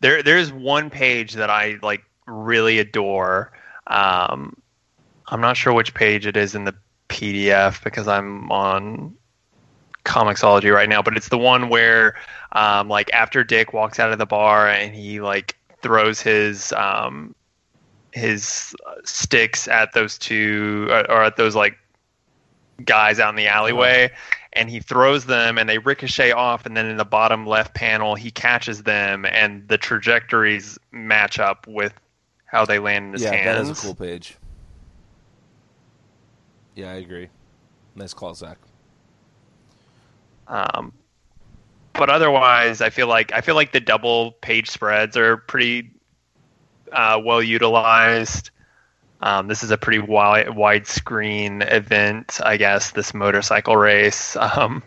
There, 0.00 0.22
there's 0.22 0.52
one 0.52 0.90
page 0.90 1.34
that 1.34 1.50
I 1.50 1.78
like 1.82 2.04
really 2.26 2.78
adore. 2.78 3.52
Um, 3.86 4.56
I'm 5.28 5.40
not 5.40 5.56
sure 5.56 5.72
which 5.72 5.94
page 5.94 6.26
it 6.26 6.36
is 6.36 6.54
in 6.54 6.64
the 6.64 6.74
PDF 7.08 7.82
because 7.82 8.06
I'm 8.06 8.50
on 8.50 9.14
Comixology 10.04 10.72
right 10.72 10.88
now, 10.88 11.00
but 11.00 11.16
it's 11.16 11.28
the 11.28 11.38
one 11.38 11.70
where, 11.70 12.16
um, 12.52 12.88
like, 12.88 13.12
after 13.14 13.42
Dick 13.42 13.72
walks 13.72 13.98
out 13.98 14.12
of 14.12 14.18
the 14.18 14.26
bar 14.26 14.68
and 14.68 14.94
he 14.94 15.20
like 15.20 15.56
throws 15.80 16.20
his 16.20 16.72
um, 16.72 17.34
his 18.12 18.76
uh, 18.86 18.94
sticks 19.04 19.66
at 19.68 19.92
those 19.92 20.18
two 20.18 20.88
or, 20.90 21.10
or 21.10 21.24
at 21.24 21.36
those 21.36 21.54
like 21.54 21.76
guys 22.84 23.18
out 23.20 23.30
in 23.30 23.36
the 23.36 23.46
alleyway 23.46 24.10
and 24.52 24.70
he 24.70 24.80
throws 24.80 25.26
them 25.26 25.58
and 25.58 25.68
they 25.68 25.78
ricochet 25.78 26.32
off 26.32 26.66
and 26.66 26.76
then 26.76 26.86
in 26.86 26.96
the 26.96 27.04
bottom 27.04 27.46
left 27.46 27.74
panel 27.74 28.14
he 28.14 28.30
catches 28.30 28.82
them 28.82 29.24
and 29.24 29.68
the 29.68 29.78
trajectories 29.78 30.78
match 30.90 31.38
up 31.38 31.66
with 31.66 31.92
how 32.46 32.64
they 32.64 32.78
land 32.78 33.06
in 33.06 33.12
his 33.12 33.22
yeah, 33.22 33.34
hands. 33.34 33.66
that 33.66 33.72
is 33.72 33.78
a 33.78 33.82
cool 33.82 33.94
page. 33.94 34.36
Yeah, 36.74 36.90
I 36.90 36.94
agree. 36.94 37.28
Nice 37.94 38.14
call, 38.14 38.34
Zach. 38.34 38.58
Um, 40.48 40.92
but 41.92 42.10
otherwise, 42.10 42.80
I 42.80 42.90
feel 42.90 43.06
like 43.06 43.32
I 43.32 43.40
feel 43.40 43.54
like 43.54 43.72
the 43.72 43.80
double 43.80 44.32
page 44.32 44.68
spreads 44.68 45.16
are 45.16 45.36
pretty 45.36 45.90
uh, 46.92 47.20
well 47.24 47.42
utilized. 47.42 48.50
Um, 49.24 49.48
this 49.48 49.62
is 49.62 49.70
a 49.70 49.78
pretty 49.78 50.00
wide 50.00 50.48
widescreen 50.48 51.66
event, 51.72 52.40
I 52.44 52.58
guess. 52.58 52.90
This 52.90 53.14
motorcycle 53.14 53.76
race. 53.76 54.36
Um, 54.56 54.82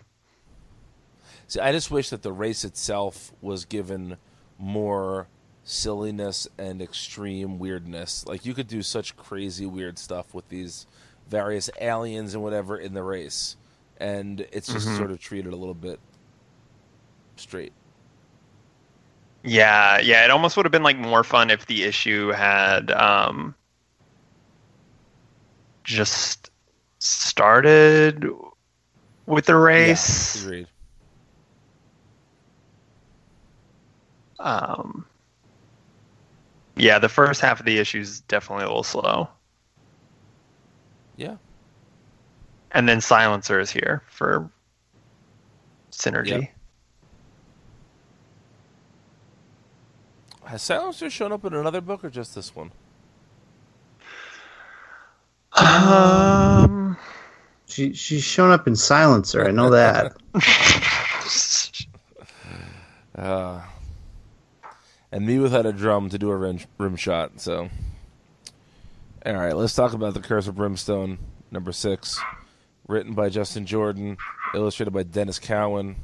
See, 1.47 1.59
I 1.61 1.71
just 1.71 1.89
wish 1.89 2.09
that 2.09 2.21
the 2.23 2.31
race 2.33 2.63
itself 2.65 3.31
was 3.41 3.63
given 3.65 4.17
more 4.59 5.27
silliness 5.63 6.47
and 6.57 6.81
extreme 6.81 7.57
weirdness. 7.57 8.25
Like 8.27 8.45
you 8.45 8.53
could 8.53 8.67
do 8.67 8.81
such 8.83 9.15
crazy 9.17 9.65
weird 9.65 9.97
stuff 9.97 10.33
with 10.33 10.47
these 10.49 10.85
various 11.29 11.69
aliens 11.81 12.33
and 12.33 12.43
whatever 12.43 12.77
in 12.77 12.93
the 12.93 13.01
race, 13.03 13.55
and 13.97 14.41
it's 14.51 14.67
just 14.71 14.87
Mhm. 14.87 14.97
sort 14.97 15.09
of 15.11 15.19
treated 15.19 15.51
a 15.53 15.55
little 15.55 15.73
bit 15.73 15.99
straight. 17.37 17.71
Yeah, 19.43 19.99
yeah. 19.99 20.25
It 20.25 20.31
almost 20.31 20.57
would 20.57 20.65
have 20.65 20.71
been 20.71 20.83
like 20.83 20.97
more 20.97 21.23
fun 21.23 21.49
if 21.49 21.65
the 21.65 21.83
issue 21.83 22.29
had 22.31 22.91
um, 22.91 23.55
just 25.87 26.51
started 26.99 28.27
with 29.25 29.45
the 29.45 29.55
race. 29.55 30.43
Agreed. 30.43 30.67
Um, 34.39 35.05
yeah, 36.75 36.99
the 36.99 37.09
first 37.09 37.41
half 37.41 37.59
of 37.59 37.65
the 37.65 37.79
issue 37.79 38.01
is 38.01 38.19
definitely 38.21 38.65
a 38.65 38.67
little 38.67 38.83
slow, 38.83 39.29
Yeah. 41.15 41.37
and 42.71 42.87
then 42.87 43.01
Silencer 43.01 43.59
is 43.59 43.71
here 43.71 44.03
for 44.07 44.51
synergy. 45.91 46.41
Yep. 46.41 46.51
Has 50.45 50.61
Silencer 50.61 51.09
shown 51.09 51.31
up 51.31 51.43
in 51.45 51.53
another 51.53 51.81
book 51.81 52.03
or 52.05 52.09
just 52.09 52.35
this 52.35 52.55
one? 52.55 52.71
Um, 55.57 56.97
She 57.67 57.93
she's 57.93 58.23
shown 58.23 58.51
up 58.51 58.67
in 58.67 58.75
Silencer. 58.75 59.45
I 59.47 59.51
know 59.51 59.69
that. 59.71 60.15
Uh, 63.15 63.63
and 65.11 65.25
me 65.25 65.39
without 65.39 65.65
a 65.65 65.73
drum 65.73 66.07
to 66.07 66.19
do 66.19 66.29
a 66.29 66.35
rim, 66.35 66.59
rim 66.77 66.95
shot. 66.95 67.41
So, 67.41 67.67
all 69.25 69.33
right, 69.33 69.55
let's 69.55 69.73
talk 69.73 69.93
about 69.93 70.13
the 70.13 70.19
Curse 70.19 70.47
of 70.47 70.55
Brimstone, 70.55 71.17
number 71.49 71.71
six, 71.71 72.21
written 72.87 73.13
by 73.15 73.29
Justin 73.29 73.65
Jordan, 73.65 74.17
illustrated 74.53 74.91
by 74.91 75.03
Denys 75.03 75.41
Cowan. 75.41 75.95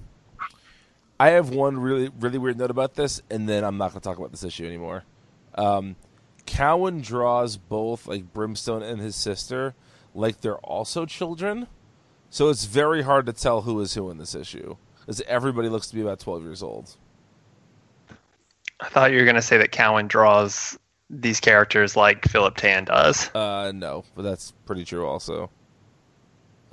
I 1.20 1.30
have 1.30 1.52
one 1.52 1.78
really 1.78 2.10
really 2.20 2.40
weird 2.40 2.58
note 2.58 2.72
about 2.72 2.96
this, 2.96 3.22
and 3.30 3.48
then 3.48 3.64
I'm 3.64 3.78
not 3.78 3.92
going 3.92 4.02
to 4.02 4.10
talk 4.10 4.18
about 4.18 4.32
this 4.32 4.44
issue 4.44 4.66
anymore. 4.66 5.04
Um, 5.54 5.96
Cowan 6.46 7.02
draws 7.02 7.58
both 7.58 8.08
like 8.08 8.34
Brimstone 8.34 8.84
and 8.84 9.00
his 9.00 9.16
sister 9.16 9.76
like 10.14 10.42
they're 10.42 10.58
also 10.58 11.06
children, 11.06 11.68
so 12.30 12.50
it's 12.50 12.66
very 12.66 13.02
hard 13.02 13.26
to 13.26 13.34
tell 13.34 13.62
who 13.62 13.80
is 13.80 13.94
who 13.94 14.10
in 14.10 14.18
this 14.18 14.36
issue, 14.36 14.76
because 15.00 15.22
everybody 15.22 15.70
looks 15.70 15.88
to 15.88 15.96
be 15.96 16.02
about 16.02 16.20
12 16.20 16.44
years 16.44 16.62
old. 16.62 16.96
I 18.80 18.90
thought 18.90 19.12
you 19.12 19.18
were 19.18 19.24
going 19.24 19.36
to 19.36 19.42
say 19.42 19.58
that 19.58 19.72
Cowan 19.72 20.08
draws 20.08 20.78
these 21.10 21.40
characters 21.40 21.96
like 21.96 22.28
Philip 22.28 22.58
Tan 22.58 22.86
does. 22.86 23.34
Uh, 23.34 23.72
no, 23.74 24.04
but 24.16 24.24
that's 24.24 24.52
pretty 24.66 24.84
true 24.84 25.06
also. 25.06 25.50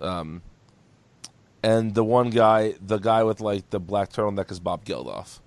Um, 0.01 0.42
and 1.62 1.94
the 1.94 2.05
one 2.05 2.30
guy, 2.30 2.74
the 2.80 2.98
guy 2.98 3.22
with 3.22 3.40
like 3.40 3.70
the 3.70 3.78
black 3.78 4.10
turtleneck, 4.10 4.51
is 4.51 4.60
Bob 4.60 4.84
Geldof. 4.84 5.40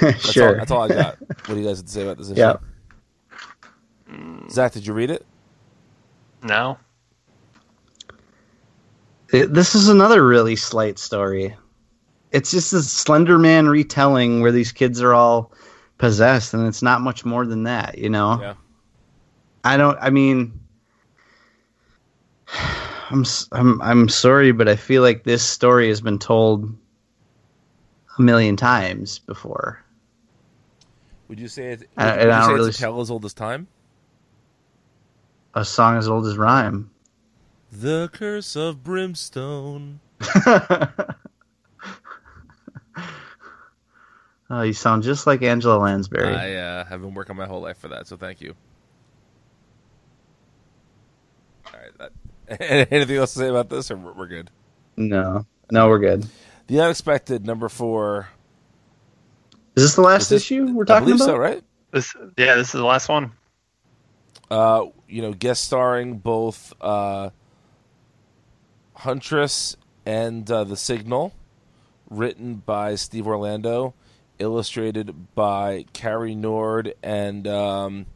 That's 0.00 0.30
sure. 0.32 0.48
all, 0.48 0.54
that's 0.56 0.70
all 0.70 0.82
I 0.82 0.88
got. 0.88 1.18
What 1.46 1.54
do 1.54 1.60
you 1.60 1.66
guys 1.66 1.78
have 1.78 1.86
to 1.86 1.92
say 1.92 2.02
about 2.02 2.18
this 2.18 2.30
issue? 2.30 2.38
Yeah. 2.40 2.56
Mm. 4.10 4.50
Zach, 4.50 4.72
did 4.72 4.86
you 4.86 4.92
read 4.92 5.10
it? 5.10 5.24
No. 6.42 6.78
It- 9.32 9.52
this 9.52 9.74
is 9.74 9.88
another 9.88 10.24
really 10.26 10.56
slight 10.56 10.98
story. 10.98 11.56
It's 12.30 12.50
just 12.50 12.72
a 12.72 12.82
Slender 12.82 13.38
Man 13.38 13.68
retelling 13.68 14.40
where 14.40 14.52
these 14.52 14.72
kids 14.72 15.02
are 15.02 15.12
all 15.14 15.52
possessed, 15.98 16.54
and 16.54 16.66
it's 16.66 16.82
not 16.82 17.00
much 17.00 17.24
more 17.24 17.44
than 17.44 17.64
that, 17.64 17.98
you 17.98 18.08
know. 18.08 18.38
Yeah. 18.40 18.54
I 19.64 19.76
don't. 19.76 19.98
I 20.00 20.10
mean, 20.10 20.58
I'm 23.10 23.20
s- 23.22 23.48
I'm 23.52 23.80
I'm 23.82 24.08
sorry, 24.08 24.52
but 24.52 24.68
I 24.68 24.76
feel 24.76 25.02
like 25.02 25.24
this 25.24 25.42
story 25.42 25.88
has 25.88 26.00
been 26.00 26.18
told 26.18 26.72
a 28.18 28.22
million 28.22 28.56
times 28.56 29.18
before. 29.18 29.82
Would 31.28 31.40
you 31.40 31.48
say 31.48 31.72
it? 31.72 31.88
I- 31.96 32.04
would 32.04 32.12
and 32.12 32.22
you 32.22 32.30
I 32.30 32.38
don't 32.40 32.48
say 32.48 32.54
really 32.54 32.68
it's 32.68 32.78
a 32.78 32.82
tale 32.82 33.00
as 33.00 33.10
old 33.10 33.24
as 33.24 33.34
time? 33.34 33.68
A 35.54 35.64
song 35.64 35.96
as 35.96 36.08
old 36.08 36.26
as 36.26 36.36
rhyme. 36.36 36.90
The 37.70 38.10
curse 38.12 38.56
of 38.56 38.82
brimstone. 38.82 40.00
Oh, 44.52 44.60
you 44.60 44.74
sound 44.74 45.02
just 45.02 45.26
like 45.26 45.40
Angela 45.40 45.78
Lansbury. 45.78 46.34
I 46.34 46.54
uh, 46.56 46.84
have 46.84 47.00
been 47.00 47.14
working 47.14 47.36
my 47.36 47.46
whole 47.46 47.62
life 47.62 47.78
for 47.78 47.88
that, 47.88 48.06
so 48.06 48.18
thank 48.18 48.42
you. 48.42 48.54
All 51.66 51.80
right. 51.80 52.12
That, 52.48 52.90
anything 52.92 53.16
else 53.16 53.32
to 53.32 53.38
say 53.38 53.48
about 53.48 53.70
this, 53.70 53.90
or 53.90 53.96
we're 53.96 54.12
we're 54.12 54.26
good? 54.26 54.50
no, 54.98 55.46
no, 55.70 55.88
we're 55.88 56.00
good. 56.00 56.26
The 56.66 56.80
unexpected 56.80 57.44
number 57.46 57.68
four. 57.68 58.28
Is 59.76 59.84
this 59.84 59.94
the 59.94 60.02
last 60.02 60.28
this- 60.30 60.42
issue 60.42 60.66
we're 60.72 60.84
I 60.84 60.86
talking 60.86 61.04
believe 61.06 61.20
about? 61.20 61.26
so, 61.26 61.36
right? 61.36 61.62
This 61.90 62.14
yeah, 62.38 62.54
this 62.54 62.68
is 62.68 62.72
the 62.72 62.84
last 62.84 63.08
one. 63.08 63.32
Uh, 64.50 64.86
you 65.08 65.22
know, 65.22 65.32
guest 65.32 65.64
starring 65.64 66.18
both 66.18 66.72
uh, 66.80 67.30
Huntress 68.96 69.76
and 70.04 70.50
uh, 70.50 70.64
The 70.64 70.76
Signal, 70.76 71.32
written 72.10 72.56
by 72.56 72.94
Steve 72.96 73.26
Orlando, 73.26 73.94
illustrated 74.38 75.34
by 75.34 75.86
Cary 75.92 76.34
Nord 76.34 76.94
and 77.02 77.46
um, 77.46 78.06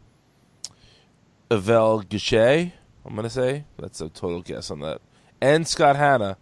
Yvel 1.50 2.02
Guichet. 2.02 2.72
I'm 3.04 3.14
gonna 3.14 3.30
say 3.30 3.64
that's 3.78 4.00
a 4.00 4.08
total 4.08 4.42
guess 4.42 4.70
on 4.70 4.80
that, 4.80 5.00
and 5.40 5.66
Scott 5.66 5.96
Hanna. 5.96 6.36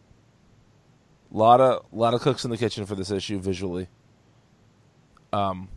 Lot 1.35 1.61
of 1.61 1.85
lot 1.90 2.15
of 2.15 2.20
cooks 2.20 2.44
in 2.44 2.52
the 2.52 2.56
kitchen 2.56 2.86
for 2.86 2.94
this 2.94 3.11
issue 3.11 3.40
visually. 3.40 3.89
Um, 5.32 5.69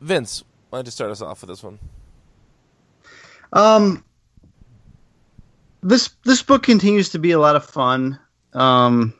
Vince, 0.00 0.44
why 0.70 0.78
don't 0.78 0.86
you 0.86 0.92
start 0.92 1.10
us 1.10 1.20
off 1.20 1.40
with 1.40 1.48
this 1.48 1.60
one? 1.60 1.80
Um, 3.52 4.04
this 5.82 6.10
this 6.24 6.40
book 6.40 6.62
continues 6.62 7.08
to 7.10 7.18
be 7.18 7.32
a 7.32 7.40
lot 7.40 7.56
of 7.56 7.64
fun. 7.64 8.16
Um, 8.52 9.12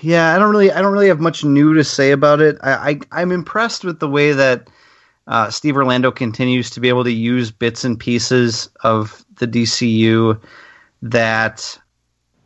yeah, 0.00 0.34
I 0.34 0.38
don't 0.38 0.50
really 0.50 0.72
I 0.72 0.80
don't 0.80 0.94
really 0.94 1.08
have 1.08 1.20
much 1.20 1.44
new 1.44 1.74
to 1.74 1.84
say 1.84 2.12
about 2.12 2.40
it. 2.40 2.56
I, 2.62 2.90
I 2.90 3.20
I'm 3.20 3.32
impressed 3.32 3.84
with 3.84 4.00
the 4.00 4.08
way 4.08 4.32
that 4.32 4.70
uh, 5.26 5.50
Steve 5.50 5.76
Orlando 5.76 6.10
continues 6.10 6.70
to 6.70 6.80
be 6.80 6.88
able 6.88 7.04
to 7.04 7.12
use 7.12 7.50
bits 7.50 7.84
and 7.84 8.00
pieces 8.00 8.70
of 8.82 9.26
the 9.36 9.46
DCU 9.46 10.40
that 11.02 11.78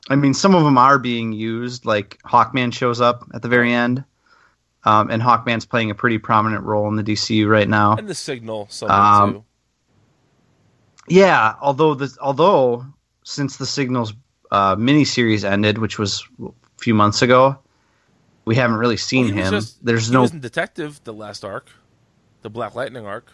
I 0.09 0.17
mean 0.17 0.35
some 0.35 0.55
of 0.55 0.65
them 0.65 0.79
are 0.79 0.99
being 0.99 1.33
used 1.33 1.85
like 1.85 2.19
Hawkman 2.25 2.73
shows 2.73 3.01
up 3.01 3.25
at 3.35 3.43
the 3.43 3.49
very 3.49 3.73
end. 3.73 4.05
Um, 4.85 5.11
and 5.11 5.21
Hawkman's 5.21 5.67
playing 5.67 5.91
a 5.91 5.97
pretty 5.97 6.19
prominent 6.19 6.63
role 6.63 6.87
in 6.89 6.95
the 6.95 7.03
DCU 7.03 7.49
right 7.49 7.69
now. 7.69 7.97
And 7.97 8.09
the 8.09 8.15
signal, 8.15 8.69
Um, 8.89 9.33
too. 9.33 9.45
Yeah, 11.09 11.55
although 11.61 11.95
the 11.95 12.17
although 12.21 12.85
since 13.25 13.57
the 13.57 13.67
Signals 13.67 14.13
uh, 14.51 14.77
miniseries 14.77 15.45
ended, 15.45 15.79
which 15.79 15.99
was 15.99 16.25
a 16.45 16.51
few 16.79 16.95
months 16.95 17.23
ago, 17.23 17.59
we 18.45 18.55
haven't 18.55 18.77
really 18.77 18.97
seen 18.97 19.35
Well, 19.35 19.45
him. 19.47 19.51
just- 19.53 19.85
There's 19.85 20.07
he 20.09 20.13
no. 20.13 20.27
Detective, 20.29 21.01
the 21.05 21.13
last 21.13 21.45
arc, 21.45 21.69
the 22.43 22.51
Black 22.51 22.75
Lightning 22.75 23.07
arc. 23.07 23.27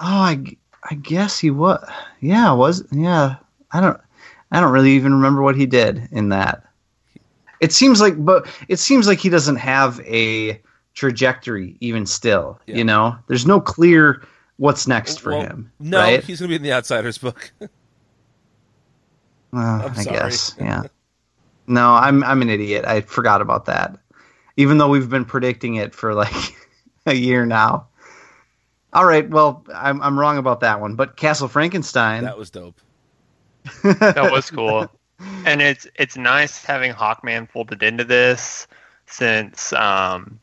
Oh, 0.00 0.04
I, 0.06 0.56
I 0.88 0.94
guess 0.94 1.38
he 1.38 1.50
was. 1.50 1.84
Yeah, 2.20 2.52
was 2.52 2.84
yeah. 2.90 3.36
I 3.72 3.80
don't. 3.80 4.00
I 4.50 4.60
don't 4.60 4.72
really 4.72 4.92
even 4.92 5.14
remember 5.14 5.42
what 5.42 5.56
he 5.56 5.66
did 5.66 6.08
in 6.10 6.30
that. 6.30 6.64
It 7.60 7.72
seems 7.72 8.00
like, 8.00 8.22
but 8.24 8.46
it 8.68 8.78
seems 8.78 9.06
like 9.06 9.18
he 9.18 9.28
doesn't 9.28 9.56
have 9.56 10.00
a 10.00 10.60
trajectory 10.94 11.76
even 11.80 12.06
still. 12.06 12.58
Yeah. 12.66 12.76
You 12.76 12.84
know, 12.84 13.16
there's 13.28 13.46
no 13.46 13.60
clear 13.60 14.22
what's 14.56 14.86
next 14.86 15.20
for 15.20 15.30
Well, 15.30 15.42
him. 15.42 15.72
No, 15.78 15.98
right? 15.98 16.24
he's 16.24 16.40
gonna 16.40 16.48
be 16.48 16.56
in 16.56 16.62
the 16.62 16.72
Outsiders 16.72 17.18
book. 17.18 17.52
Uh, 19.52 19.92
I 19.96 20.04
guess, 20.04 20.54
yeah. 20.60 20.84
No, 21.66 21.90
I'm 21.94 22.22
I'm 22.22 22.40
an 22.40 22.48
idiot. 22.50 22.84
I 22.84 23.00
forgot 23.00 23.40
about 23.42 23.64
that. 23.64 23.98
Even 24.56 24.78
though 24.78 24.88
we've 24.88 25.08
been 25.10 25.24
predicting 25.24 25.74
it 25.74 25.92
for 25.92 26.14
like 26.14 26.32
a 27.06 27.14
year 27.14 27.44
now. 27.46 27.88
All 28.92 29.04
right, 29.04 29.28
well, 29.28 29.64
I'm 29.74 30.00
I'm 30.02 30.16
wrong 30.18 30.38
about 30.38 30.60
that 30.60 30.80
one, 30.80 30.94
but 30.94 31.16
Castle 31.16 31.48
Frankenstein. 31.48 32.22
that 32.22 32.38
was 32.38 32.50
dope. 32.50 32.80
That 33.82 34.30
was 34.30 34.50
cool. 34.50 34.88
and 35.44 35.60
it's 35.60 35.86
it's 35.96 36.16
nice 36.16 36.64
having 36.64 36.92
Hawkman 36.92 37.48
folded 37.48 37.82
into 37.82 38.04
this 38.04 38.66
since 39.06 39.72
um 39.74 40.38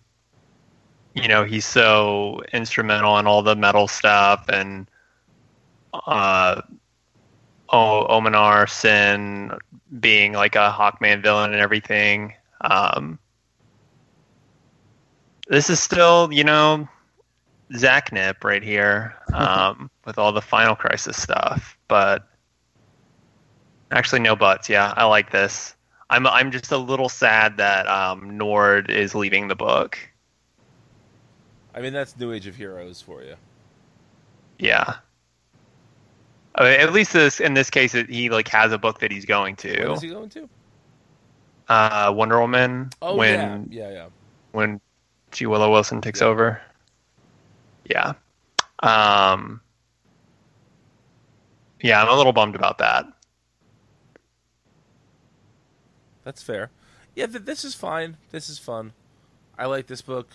you 1.14 1.28
know 1.28 1.44
he's 1.44 1.66
so 1.66 2.42
instrumental 2.54 3.18
in 3.18 3.26
all 3.26 3.42
the 3.42 3.56
metal 3.56 3.88
stuff 3.88 4.46
and 4.50 4.90
uh 6.06 6.62
oh 7.70 8.06
Onimar 8.10 8.68
Synn 8.68 9.58
being 10.00 10.34
like 10.34 10.56
a 10.56 10.72
Hawkman 10.72 11.24
villain 11.24 11.54
and 11.54 11.62
everything. 11.62 12.34
Um 12.62 13.20
this 15.50 15.70
is 15.70 15.80
still, 15.80 16.32
you 16.32 16.44
know, 16.44 16.88
Zach 17.76 18.12
Nip 18.12 18.44
right 18.44 18.64
here, 18.64 19.16
um, 19.34 19.90
with 20.06 20.18
all 20.18 20.32
the 20.32 20.42
Final 20.42 20.76
Crisis 20.76 21.22
stuff. 21.22 21.78
But 21.88 22.28
Actually, 23.92 24.20
no 24.20 24.36
buts. 24.36 24.70
Yeah, 24.70 24.94
I 24.98 25.06
like 25.06 25.32
this. 25.32 25.76
I'm 26.10 26.26
I'm 26.28 26.52
just 26.52 26.72
a 26.72 26.78
little 26.78 27.10
sad 27.10 27.58
that 27.58 27.88
um, 27.88 28.38
Nord 28.38 28.90
is 28.90 29.14
leaving 29.16 29.48
the 29.48 29.56
book. 29.56 29.98
I 31.74 31.82
mean, 31.82 31.94
that's 31.94 32.18
New 32.18 32.32
Age 32.32 32.48
of 32.48 32.56
Heroes 32.56 33.02
for 33.02 33.22
you. 33.24 33.36
Yeah. 34.58 34.96
I 36.56 36.64
mean, 36.64 36.80
at 36.80 36.92
least 36.92 37.14
this 37.14 37.40
in 37.40 37.54
this 37.54 37.70
case, 37.70 37.94
it, 37.94 38.10
he 38.10 38.30
like 38.30 38.48
has 38.48 38.72
a 38.72 38.78
book 38.78 39.00
that 39.00 39.12
he's 39.12 39.26
going 39.26 39.56
to. 39.58 39.94
is 39.94 40.02
he 40.02 40.10
going 40.10 40.30
to? 40.30 40.50
Uh, 41.70 42.14
Wonder 42.16 42.40
Woman 42.40 42.90
Oh 43.02 43.16
when 43.16 43.68
yeah, 43.70 43.90
yeah, 43.90 43.92
yeah. 43.92 44.06
when 44.54 44.80
G 45.32 45.46
Willow 45.46 45.72
Wilson 45.72 46.02
takes 46.02 46.22
Yeah. 46.22 46.28
over. 46.28 46.62
Yeah. 47.86 48.14
Um. 48.80 49.62
Yeah, 51.82 52.02
I'm 52.02 52.10
a 52.10 52.16
little 52.16 52.34
bummed 52.34 52.56
about 52.56 52.80
that. 52.80 53.06
That's 56.28 56.44
fair. 56.44 56.72
Yeah, 57.16 57.28
th- 57.28 57.46
this 57.46 57.64
is 57.64 57.74
fine. 57.74 58.18
This 58.32 58.50
is 58.50 58.60
fun. 58.60 58.92
I 59.58 59.66
like 59.68 59.88
this 59.88 60.02
book. 60.02 60.28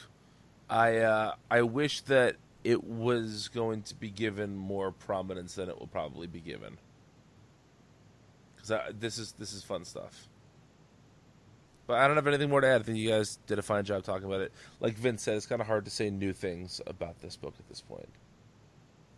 I 0.71 0.97
uh, 0.97 1.35
I 1.51 1.61
wish 1.61 2.01
that 2.03 2.37
it 2.65 2.83
was 2.83 3.49
going 3.49 3.83
to 3.83 3.95
be 3.95 4.09
given 4.09 4.57
more 4.57 4.91
prominence 4.91 5.55
than 5.57 5.69
it 5.69 5.79
will 5.79 5.87
probably 5.87 6.27
be 6.27 6.41
given. 6.41 6.79
Because 8.57 8.95
this 8.99 9.19
is 9.19 9.33
this 9.33 9.53
is 9.53 9.63
fun 9.63 9.85
stuff. 9.85 10.29
But 11.87 11.99
I 11.99 12.07
don't 12.07 12.17
have 12.17 12.27
anything 12.27 12.49
more 12.49 12.63
to 12.63 12.69
add. 12.69 12.81
I 12.81 12.85
think 12.85 12.97
you 12.97 13.11
guys 13.11 13.39
did 13.47 13.59
a 13.59 13.63
fine 13.63 13.85
job 13.85 14.03
talking 14.03 14.25
about 14.25 14.41
it. 14.41 14.51
Like 14.81 14.95
Vince 14.95 15.21
said, 15.21 15.37
it's 15.37 15.45
kind 15.45 15.61
of 15.61 15.67
hard 15.67 15.85
to 15.85 15.91
say 15.91 16.09
new 16.09 16.33
things 16.33 16.81
about 16.87 17.21
this 17.21 17.37
book 17.37 17.53
at 17.59 17.69
this 17.69 17.83
point. 17.83 18.09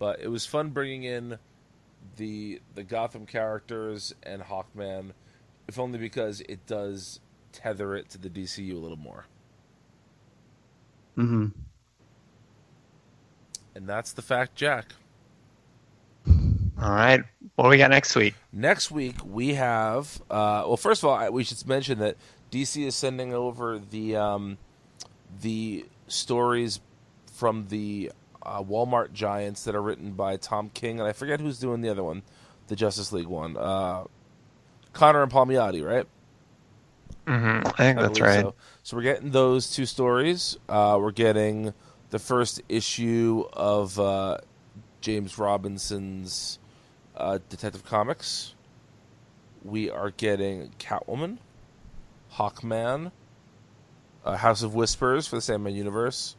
But 0.01 0.18
it 0.18 0.28
was 0.28 0.44
fun 0.44 0.70
bringing 0.70 1.05
in 1.05 1.38
the 2.16 2.60
the 2.74 2.82
Gotham 2.82 3.26
characters 3.26 4.12
and 4.24 4.42
Hawkman 4.42 5.12
if 5.69 5.78
only 5.78 5.99
because 5.99 6.41
it 6.43 6.66
does 6.66 7.20
tether 7.53 7.95
it 7.95 8.09
to 8.11 8.19
the 8.19 8.28
DCU 8.28 8.73
a 8.73 8.78
little 8.78 8.97
more. 8.97 9.27
Mm-hmm. 11.16 11.47
And 13.74 13.89
that's 13.89 14.12
the 14.12 14.23
fact, 14.23 14.55
Jack. 14.55 14.93
All 16.27 16.91
right, 16.91 17.23
what 17.55 17.65
do 17.65 17.70
we 17.70 17.78
got 17.78 17.91
next 17.91 18.16
week? 18.16 18.35
Next 18.53 18.91
week 18.91 19.16
we 19.24 19.55
have. 19.55 20.20
Uh, 20.28 20.65
well, 20.66 20.77
first 20.77 21.03
of 21.03 21.09
all, 21.09 21.15
I- 21.15 21.31
we 21.31 21.45
should 21.45 21.66
mention 21.69 21.99
that 22.01 22.16
DC 22.51 22.85
is 22.85 22.95
sending 22.97 23.32
over 23.32 23.78
the 23.78 24.16
um, 24.16 24.59
the 25.41 25.86
stories 26.09 26.81
from 27.32 27.69
the 27.69 28.11
uh, 28.43 28.62
Walmart 28.62 29.12
Giants 29.12 29.65
that 29.65 29.74
are 29.74 29.82
written 29.82 30.12
by 30.12 30.36
Tom 30.36 30.70
King, 30.74 30.99
and 30.99 31.09
I 31.09 31.12
forget 31.12 31.41
who's 31.41 31.59
doing 31.59 31.81
the 31.81 31.89
other 31.89 32.03
one, 32.05 32.23
the 32.66 32.77
Justice 32.77 33.12
League 33.12 33.27
one. 33.28 33.57
Uh, 33.57 34.05
Conner 34.94 35.22
and 35.22 35.30
Palmiotti, 35.30 35.84
right? 35.84 36.06
hmm 37.26 37.60
I 37.66 37.70
think 37.72 37.98
I 37.98 38.02
that's 38.02 38.20
right. 38.20 38.40
So. 38.40 38.54
so 38.82 38.96
we're 38.96 39.02
getting 39.02 39.30
those 39.30 39.70
two 39.70 39.86
stories. 39.86 40.56
Uh, 40.68 40.98
we're 41.00 41.10
getting 41.10 41.74
the 42.10 42.18
first 42.18 42.62
issue 42.68 43.44
of 43.52 43.98
uh, 43.98 44.38
James 45.00 45.38
Robinson's 45.38 46.58
uh, 47.16 47.38
Detective 47.48 47.84
Comics. 47.84 48.54
We 49.64 49.90
are 49.90 50.10
getting 50.10 50.70
Catwoman, 50.78 51.38
Hawkman, 52.34 53.10
uh, 54.24 54.36
House 54.36 54.62
of 54.62 54.74
Whispers 54.74 55.26
for 55.26 55.36
the 55.36 55.42
Sandman 55.42 55.74
universe, 55.74 56.36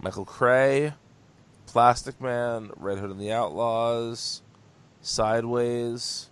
Michael 0.00 0.24
Cray, 0.24 0.94
Plastic 1.66 2.20
Man, 2.20 2.70
Red 2.76 2.98
Hood 2.98 3.10
and 3.10 3.20
the 3.20 3.32
Outlaws, 3.32 4.42
Sideways, 5.00 6.30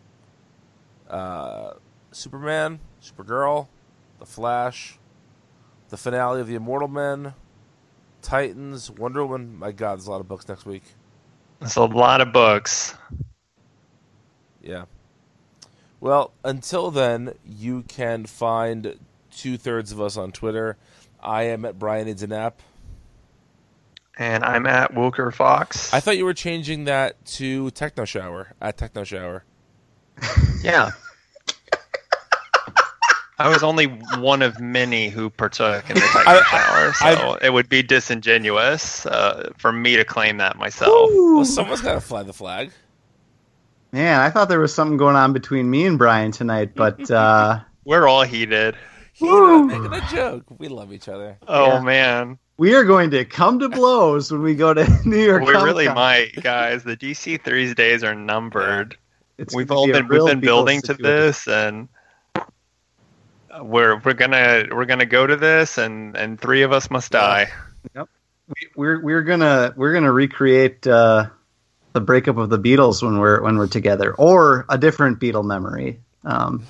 uh, 1.10 1.74
Superman, 2.12 2.80
Supergirl, 3.02 3.68
The 4.18 4.26
Flash, 4.26 4.98
the 5.88 5.96
finale 5.96 6.40
of 6.40 6.46
The 6.46 6.54
Immortal 6.54 6.88
Men, 6.88 7.34
Titans, 8.22 8.90
Wonder 8.90 9.24
Woman. 9.26 9.58
My 9.58 9.72
God, 9.72 9.98
there's 9.98 10.06
a 10.06 10.10
lot 10.10 10.20
of 10.20 10.28
books 10.28 10.48
next 10.48 10.64
week. 10.64 10.84
It's 11.60 11.76
a 11.76 11.84
lot 11.84 12.20
of 12.20 12.32
books. 12.32 12.94
Yeah. 14.62 14.84
Well, 16.00 16.32
until 16.44 16.90
then, 16.90 17.34
you 17.44 17.82
can 17.82 18.24
find 18.24 18.98
two 19.30 19.58
thirds 19.58 19.92
of 19.92 20.00
us 20.00 20.16
on 20.16 20.32
Twitter. 20.32 20.76
I 21.22 21.44
am 21.44 21.64
at 21.64 21.78
Brian 21.78 22.08
Idzanap. 22.08 22.54
And 24.18 24.44
I'm 24.44 24.66
at 24.66 24.92
Wilker 24.94 25.32
Fox. 25.32 25.92
I 25.92 26.00
thought 26.00 26.16
you 26.16 26.24
were 26.24 26.34
changing 26.34 26.84
that 26.84 27.22
to 27.26 27.70
Techno 27.70 28.04
Shower 28.04 28.54
at 28.60 28.76
Techno 28.76 29.04
Shower. 29.04 29.44
Yeah. 30.62 30.90
I 33.38 33.48
was 33.48 33.62
only 33.62 33.86
one 34.18 34.42
of 34.42 34.60
many 34.60 35.08
who 35.08 35.30
partook 35.30 35.88
in 35.88 35.96
the 35.96 36.02
I- 36.26 36.34
techno 36.34 36.42
shower, 36.42 36.92
so 36.92 37.06
I- 37.40 37.46
it 37.46 37.52
would 37.52 37.68
be 37.70 37.82
disingenuous 37.82 39.06
uh, 39.06 39.50
for 39.56 39.72
me 39.72 39.96
to 39.96 40.04
claim 40.04 40.36
that 40.38 40.58
myself. 40.58 41.08
Well, 41.12 41.44
someone's 41.46 41.80
got 41.80 41.94
to 41.94 42.00
fly 42.02 42.22
the 42.22 42.34
flag. 42.34 42.70
Man, 43.92 44.20
I 44.20 44.28
thought 44.30 44.48
there 44.50 44.60
was 44.60 44.74
something 44.74 44.98
going 44.98 45.16
on 45.16 45.32
between 45.32 45.70
me 45.70 45.86
and 45.86 45.96
Brian 45.98 46.32
tonight, 46.32 46.72
but 46.74 47.10
uh, 47.10 47.60
We're 47.84 48.06
all 48.06 48.22
heated. 48.24 48.76
He's 49.14 49.28
not 49.30 49.64
making 49.66 49.92
a 49.92 50.00
joke. 50.12 50.44
We 50.58 50.68
love 50.68 50.92
each 50.92 51.08
other. 51.08 51.38
Oh 51.48 51.66
Yeah. 51.74 51.80
man, 51.80 52.38
we 52.58 52.74
are 52.74 52.84
going 52.84 53.10
to 53.12 53.24
come 53.24 53.58
to 53.60 53.68
blows 53.70 54.30
when 54.30 54.42
we 54.42 54.54
go 54.54 54.74
to 54.74 54.86
New 55.06 55.16
York. 55.18 55.42
we 55.44 55.52
really 55.52 55.86
Comic-Con. 55.86 55.94
might, 55.94 56.42
guys. 56.42 56.84
The 56.84 56.96
DC 56.96 57.42
threes 57.42 57.74
days 57.74 58.04
are 58.04 58.14
numbered. 58.14 58.98
It's 59.40 59.54
we've 59.54 59.70
all 59.70 59.86
be 59.86 59.92
been 59.92 60.08
we've 60.08 60.24
been 60.26 60.40
Beatles 60.40 60.42
building 60.42 60.82
to 60.82 60.94
this, 60.94 61.48
and 61.48 61.88
we're 63.62 63.98
we're 63.98 64.12
gonna 64.14 64.64
we're 64.70 64.84
gonna 64.84 65.06
go 65.06 65.26
to 65.26 65.36
this, 65.36 65.78
and 65.78 66.16
and 66.16 66.40
three 66.40 66.62
of 66.62 66.72
us 66.72 66.90
must 66.90 67.10
die. 67.12 67.48
We- 67.94 68.04
We're 68.74 69.00
we're 69.00 69.22
gonna 69.22 69.72
we're 69.76 69.92
gonna 69.92 70.10
recreate 70.12 70.84
uh, 70.86 71.26
the 71.92 72.00
breakup 72.00 72.36
of 72.36 72.50
the 72.50 72.58
Beatles 72.58 73.00
when 73.02 73.18
we're 73.18 73.40
when 73.42 73.56
we're 73.56 73.68
together, 73.68 74.12
or 74.14 74.66
a 74.68 74.76
different 74.76 75.20
Beatle 75.20 75.44
memory. 75.44 76.00
Um, 76.24 76.66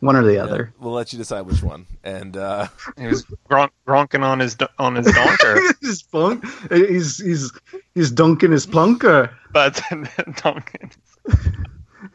one 0.00 0.16
or 0.16 0.24
the 0.24 0.34
Yeah, 0.34 0.44
other. 0.44 0.72
we'll 0.80 0.92
let 0.94 1.12
you 1.12 1.18
decide 1.18 1.42
which 1.42 1.62
one. 1.62 1.86
And 2.02 2.36
uh, 2.36 2.66
He 2.98 3.06
was 3.06 3.24
gronk, 3.48 3.70
gronking 3.86 4.22
on 4.24 4.40
his 4.40 4.56
on 4.78 4.96
his 4.96 5.06
donker, 5.06 5.60
he's, 5.80 6.02
plunk, 6.02 6.44
he's 6.70 7.18
he's 7.18 7.52
he's 7.94 8.10
dunking 8.10 8.50
his 8.50 8.66
plunker, 8.66 9.30
but 9.52 9.80
Duncan. 10.42 10.90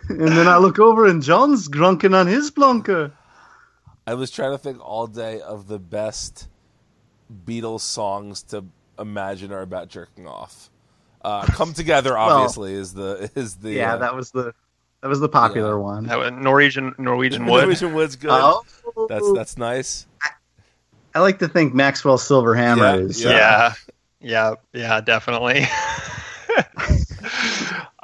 And 0.10 0.27
then 0.27 0.48
I 0.48 0.57
look 0.57 0.80
over 0.80 1.06
and 1.06 1.22
John's 1.23 1.68
grunking 1.68 2.15
on 2.15 2.27
his 2.27 2.52
plunker. 2.52 3.11
I 4.07 4.14
was 4.14 4.30
trying 4.32 4.52
to 4.52 4.57
think 4.57 4.80
all 4.86 5.07
day 5.07 5.41
of 5.41 5.68
the 5.68 5.80
best 5.80 6.48
Beatles 7.45 7.82
songs 7.82 8.44
to 8.44 8.65
imagine 8.99 9.52
are 9.52 9.61
about 9.61 9.90
jerking 9.90 10.27
off. 10.27 10.69
Uh, 11.23 11.45
"Come 11.48 11.73
Together" 11.73 12.15
obviously 12.18 12.73
is 12.73 12.94
the 12.94 13.32
is 13.36 13.56
the 13.56 13.72
Yeah, 13.72 13.95
uh, 13.95 13.98
that 13.98 14.15
was 14.15 14.30
the 14.32 14.53
that 15.02 15.07
was 15.07 15.19
the 15.19 15.30
popular 15.30 15.72
Yeah. 15.77 15.84
one. 15.84 16.06
That 16.06 16.19
was 16.19 16.32
Norwegian 16.32 16.94
Norwegian 16.99 17.45
wood. 17.48 17.61
Norwegian 17.61 17.94
Wood's 17.94 18.15
good. 18.15 18.30
Oh, 18.32 18.64
That's 19.10 19.32
that's 19.34 19.57
nice. 19.57 20.06
I 21.15 21.19
like 21.22 21.40
to 21.40 21.48
think 21.48 21.73
Maxwell 21.73 22.18
Silverhammer 22.18 22.77
Yeah, 22.99 23.06
is. 23.06 23.23
yeah. 23.23 23.30
uh, 23.32 23.34
Yeah, 23.40 23.73
yeah, 24.19 24.56
yeah, 24.73 25.02
definitely. 25.02 25.65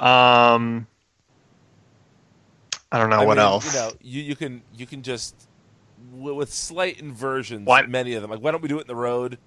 um, 0.00 0.86
I 2.92 2.98
don't 2.98 3.10
know 3.10 3.20
I 3.20 3.24
what 3.24 3.38
mean, 3.38 3.46
else. 3.46 3.74
You 3.74 3.80
know, 3.80 3.92
you, 4.02 4.22
you 4.22 4.36
can 4.36 4.62
you 4.76 4.86
can 4.86 5.02
just 5.02 5.34
w- 6.12 6.34
with 6.34 6.52
slight 6.52 7.00
inversions. 7.00 7.66
Why- 7.66 7.82
Many 7.86 8.14
of 8.14 8.22
them. 8.22 8.30
Like, 8.30 8.40
why 8.40 8.50
don't 8.50 8.62
we 8.62 8.68
do 8.68 8.78
it 8.78 8.82
in 8.82 8.86
the 8.86 8.94
road? 8.96 9.38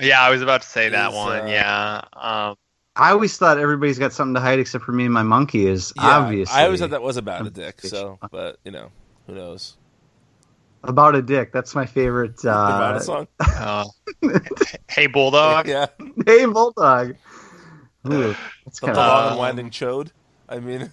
yeah, 0.00 0.20
I 0.20 0.30
was 0.30 0.42
about 0.42 0.62
to 0.62 0.68
say 0.68 0.90
that 0.90 1.12
one. 1.12 1.40
uh, 1.40 1.46
yeah. 1.46 2.02
Um, 2.12 2.56
I 2.94 3.10
always 3.12 3.36
thought 3.38 3.58
everybody's 3.58 3.98
got 3.98 4.12
something 4.12 4.34
to 4.34 4.40
hide 4.40 4.58
except 4.58 4.84
for 4.84 4.92
me 4.92 5.04
and 5.04 5.14
my 5.14 5.22
monkey. 5.22 5.66
Is 5.66 5.92
Yeah, 5.96 6.18
obviously 6.18 6.54
I 6.54 6.64
always 6.66 6.80
thought 6.80 6.90
that 6.90 7.02
was 7.02 7.16
about 7.16 7.46
a 7.46 7.50
dick. 7.50 7.80
So, 7.80 8.18
but 8.30 8.58
you 8.64 8.70
know, 8.72 8.90
who 9.26 9.34
knows? 9.34 9.76
about 10.84 11.14
a 11.16 11.22
dick. 11.22 11.52
That's 11.52 11.74
my 11.74 11.86
favorite. 11.86 12.36
the 12.38 12.52
Uh, 12.52 12.70
Nirvana 12.72 13.00
song. 13.00 13.28
uh, 13.40 13.84
hey, 14.88 15.06
bulldog. 15.06 15.66
yeah, 15.68 15.86
hey, 16.26 16.44
bulldog. 16.46 17.16
Ooh, 18.08 18.34
that's 18.64 18.78
the 18.80 18.86
kind 18.86 18.96
long 18.96 19.24
of. 19.24 19.30
and 19.32 19.38
winding 19.38 19.70
chode. 19.70 20.10
I 20.48 20.60
mean, 20.60 20.90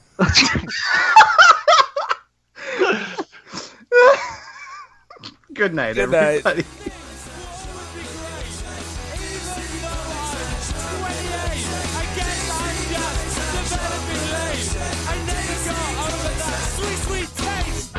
Good 5.54 5.74
night, 5.74 5.96
Good 5.96 6.10
night. 6.12 6.46
everybody. 6.46 6.64
would 6.64 6.74
be 7.96 8.02
great. 8.02 8.52
Even 9.16 9.82
though 9.82 10.12
I'm 10.12 10.60
28, 10.76 11.24
I 11.96 12.04
guess 12.16 12.42
I'm 12.52 12.80
just 12.92 13.72
developing 13.72 14.24
late. 14.36 14.70
I 15.08 15.16
never 15.26 15.58
got 15.66 15.96
over 16.04 16.34
that 16.36 16.62
sweet, 16.76 17.00
sweet 17.08 17.30
taste. 17.38 17.90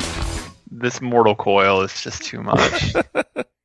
This 0.70 1.00
mortal 1.00 1.34
coil 1.34 1.80
is 1.80 2.00
just 2.02 2.22
too 2.24 2.42
much. 2.42 2.92